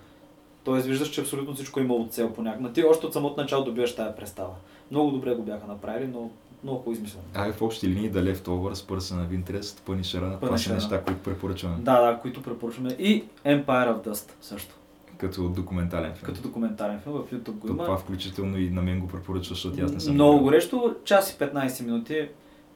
Тоест 0.64 0.86
виждаш, 0.86 1.10
че 1.10 1.20
абсолютно 1.20 1.54
всичко 1.54 1.80
е 1.80 1.82
имало 1.82 2.06
цел 2.06 2.32
по 2.32 2.42
някакъв. 2.42 2.72
Ти 2.72 2.84
още 2.84 3.06
от 3.06 3.12
самото 3.12 3.40
начало 3.40 3.64
добиваш 3.64 3.96
тази 3.96 4.16
представа. 4.16 4.52
Много 4.90 5.10
добре 5.10 5.34
го 5.34 5.42
бяха 5.42 5.66
направили, 5.66 6.06
но 6.06 6.30
много 6.62 6.78
хубаво 6.78 6.93
измислено. 6.93 7.24
Ай, 7.34 7.52
в 7.52 7.62
общи 7.62 7.89
линии 7.89 8.10
да 8.10 8.22
Leftovers, 8.22 8.74
Person 8.74 9.28
of 9.28 9.43
Interest, 9.44 9.60
Punisher, 9.60 10.40
това 10.40 10.59
са 10.59 10.74
неща, 10.74 11.02
които 11.02 11.22
препоръчваме. 11.22 11.76
Да, 11.78 12.01
да, 12.01 12.18
които 12.18 12.43
препоръчваме. 12.43 12.90
И 12.90 13.24
Empire 13.47 13.66
of 13.66 14.09
Dust 14.09 14.30
също. 14.40 14.74
Като 15.18 15.48
документален 15.48 16.14
филм. 16.14 16.26
Като 16.26 16.43
документален 16.43 17.01
филм 17.01 17.14
в 17.14 17.32
YouTube 17.32 17.52
го 17.52 17.68
има. 17.68 17.84
това 17.84 17.97
включително 17.97 18.59
и 18.59 18.70
на 18.70 18.82
мен 18.82 19.01
го 19.01 19.09
препоръчва, 19.09 19.55
защото 19.55 19.84
аз 19.84 19.93
не 19.93 20.01
съм. 20.01 20.14
Много 20.14 20.43
горещо, 20.43 20.97
час 21.05 21.32
и 21.32 21.39
15 21.39 21.84
минути. 21.84 22.28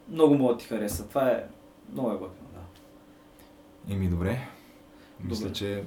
Много 0.08 0.34
мога 0.34 0.54
да 0.54 0.58
ти 0.58 0.66
хареса. 0.66 1.08
Това 1.08 1.28
е 1.30 1.44
много 1.92 2.10
е 2.10 2.12
готино, 2.16 2.48
да. 2.54 3.94
Еми 3.94 4.08
добре. 4.08 4.38
Мисля, 5.24 5.44
Добре. 5.44 5.54
че 5.54 5.84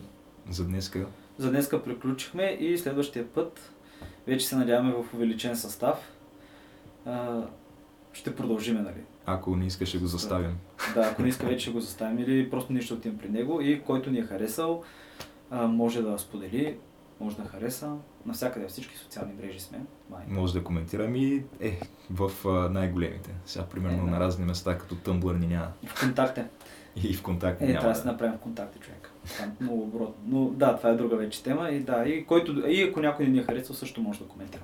за 0.50 0.66
днеска 0.66 1.06
За 1.38 1.50
днеска 1.50 1.84
приключихме 1.84 2.44
и 2.60 2.78
следващия 2.78 3.28
път 3.28 3.72
вече 4.28 4.48
се 4.48 4.56
надяваме 4.56 4.94
в 4.94 5.14
увеличен 5.14 5.56
състав. 5.56 6.12
Ще 8.20 8.36
продължиме, 8.36 8.82
нали? 8.82 9.02
Ако 9.26 9.56
не 9.56 9.66
искаш, 9.66 9.90
ще 9.90 9.98
го 9.98 10.08
заставим. 10.08 10.58
Да, 10.94 11.02
ако 11.02 11.22
не 11.22 11.28
иска 11.28 11.48
вече 11.48 11.60
ще 11.60 11.72
го 11.72 11.80
заставим 11.80 12.20
или 12.20 12.50
просто 12.50 12.74
ние 12.74 12.82
ще 12.82 12.94
отидем 12.94 13.18
при 13.18 13.30
него 13.30 13.62
и 13.62 13.82
който 13.82 14.12
ни 14.12 14.18
е 14.18 14.24
харесал, 14.24 14.84
може 15.52 16.02
да 16.02 16.20
сподели, 16.20 16.78
може 17.20 17.36
да 17.36 17.44
хареса. 17.44 17.96
Навсякъде 18.26 18.66
във 18.66 18.72
всички 18.72 18.98
социални 18.98 19.34
мрежи 19.34 19.60
сме. 19.60 19.80
Май. 20.10 20.22
Може 20.28 20.54
да 20.54 20.64
коментирам 20.64 21.16
и 21.16 21.44
е, 21.62 21.80
в 22.12 22.32
най-големите. 22.72 23.30
Сега, 23.46 23.66
примерно, 23.66 23.98
Е, 23.98 24.06
да. 24.06 24.12
на 24.12 24.20
разни 24.20 24.46
места, 24.46 24.78
като 24.78 24.96
Tumblr 24.96 25.40
ни 25.40 25.48
няма. 25.48 25.72
И 25.84 25.88
в 25.88 26.00
контакте. 26.00 26.46
И 26.96 27.14
в 27.14 27.24
контакт 27.24 27.62
Е, 27.62 27.66
няма. 27.66 27.80
трябва 27.80 27.94
да 27.94 28.04
да. 28.04 28.12
направим 28.12 28.34
в 28.34 28.40
контакти, 28.40 28.80
човек. 28.80 29.12
Много 29.60 29.82
оборот. 29.84 30.16
Но 30.26 30.46
да, 30.46 30.78
това 30.78 30.90
е 30.90 30.96
друга 30.96 31.16
вече 31.16 31.44
тема 31.44 31.70
и 31.70 31.80
да, 31.80 32.04
и, 32.04 32.26
който, 32.26 32.70
и 32.70 32.82
ако 32.84 33.00
някой 33.00 33.26
не 33.26 33.32
ни 33.32 33.40
е 33.40 33.44
харесал, 33.44 33.76
също 33.76 34.02
може 34.02 34.20
да 34.20 34.26
коментира. 34.26 34.64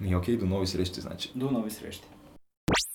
Ми 0.00 0.16
окей, 0.16 0.36
до 0.36 0.46
нови 0.46 0.66
срещи, 0.66 1.00
значи. 1.00 1.32
До 1.34 1.50
нови 1.50 1.70
срещи. 1.70 2.04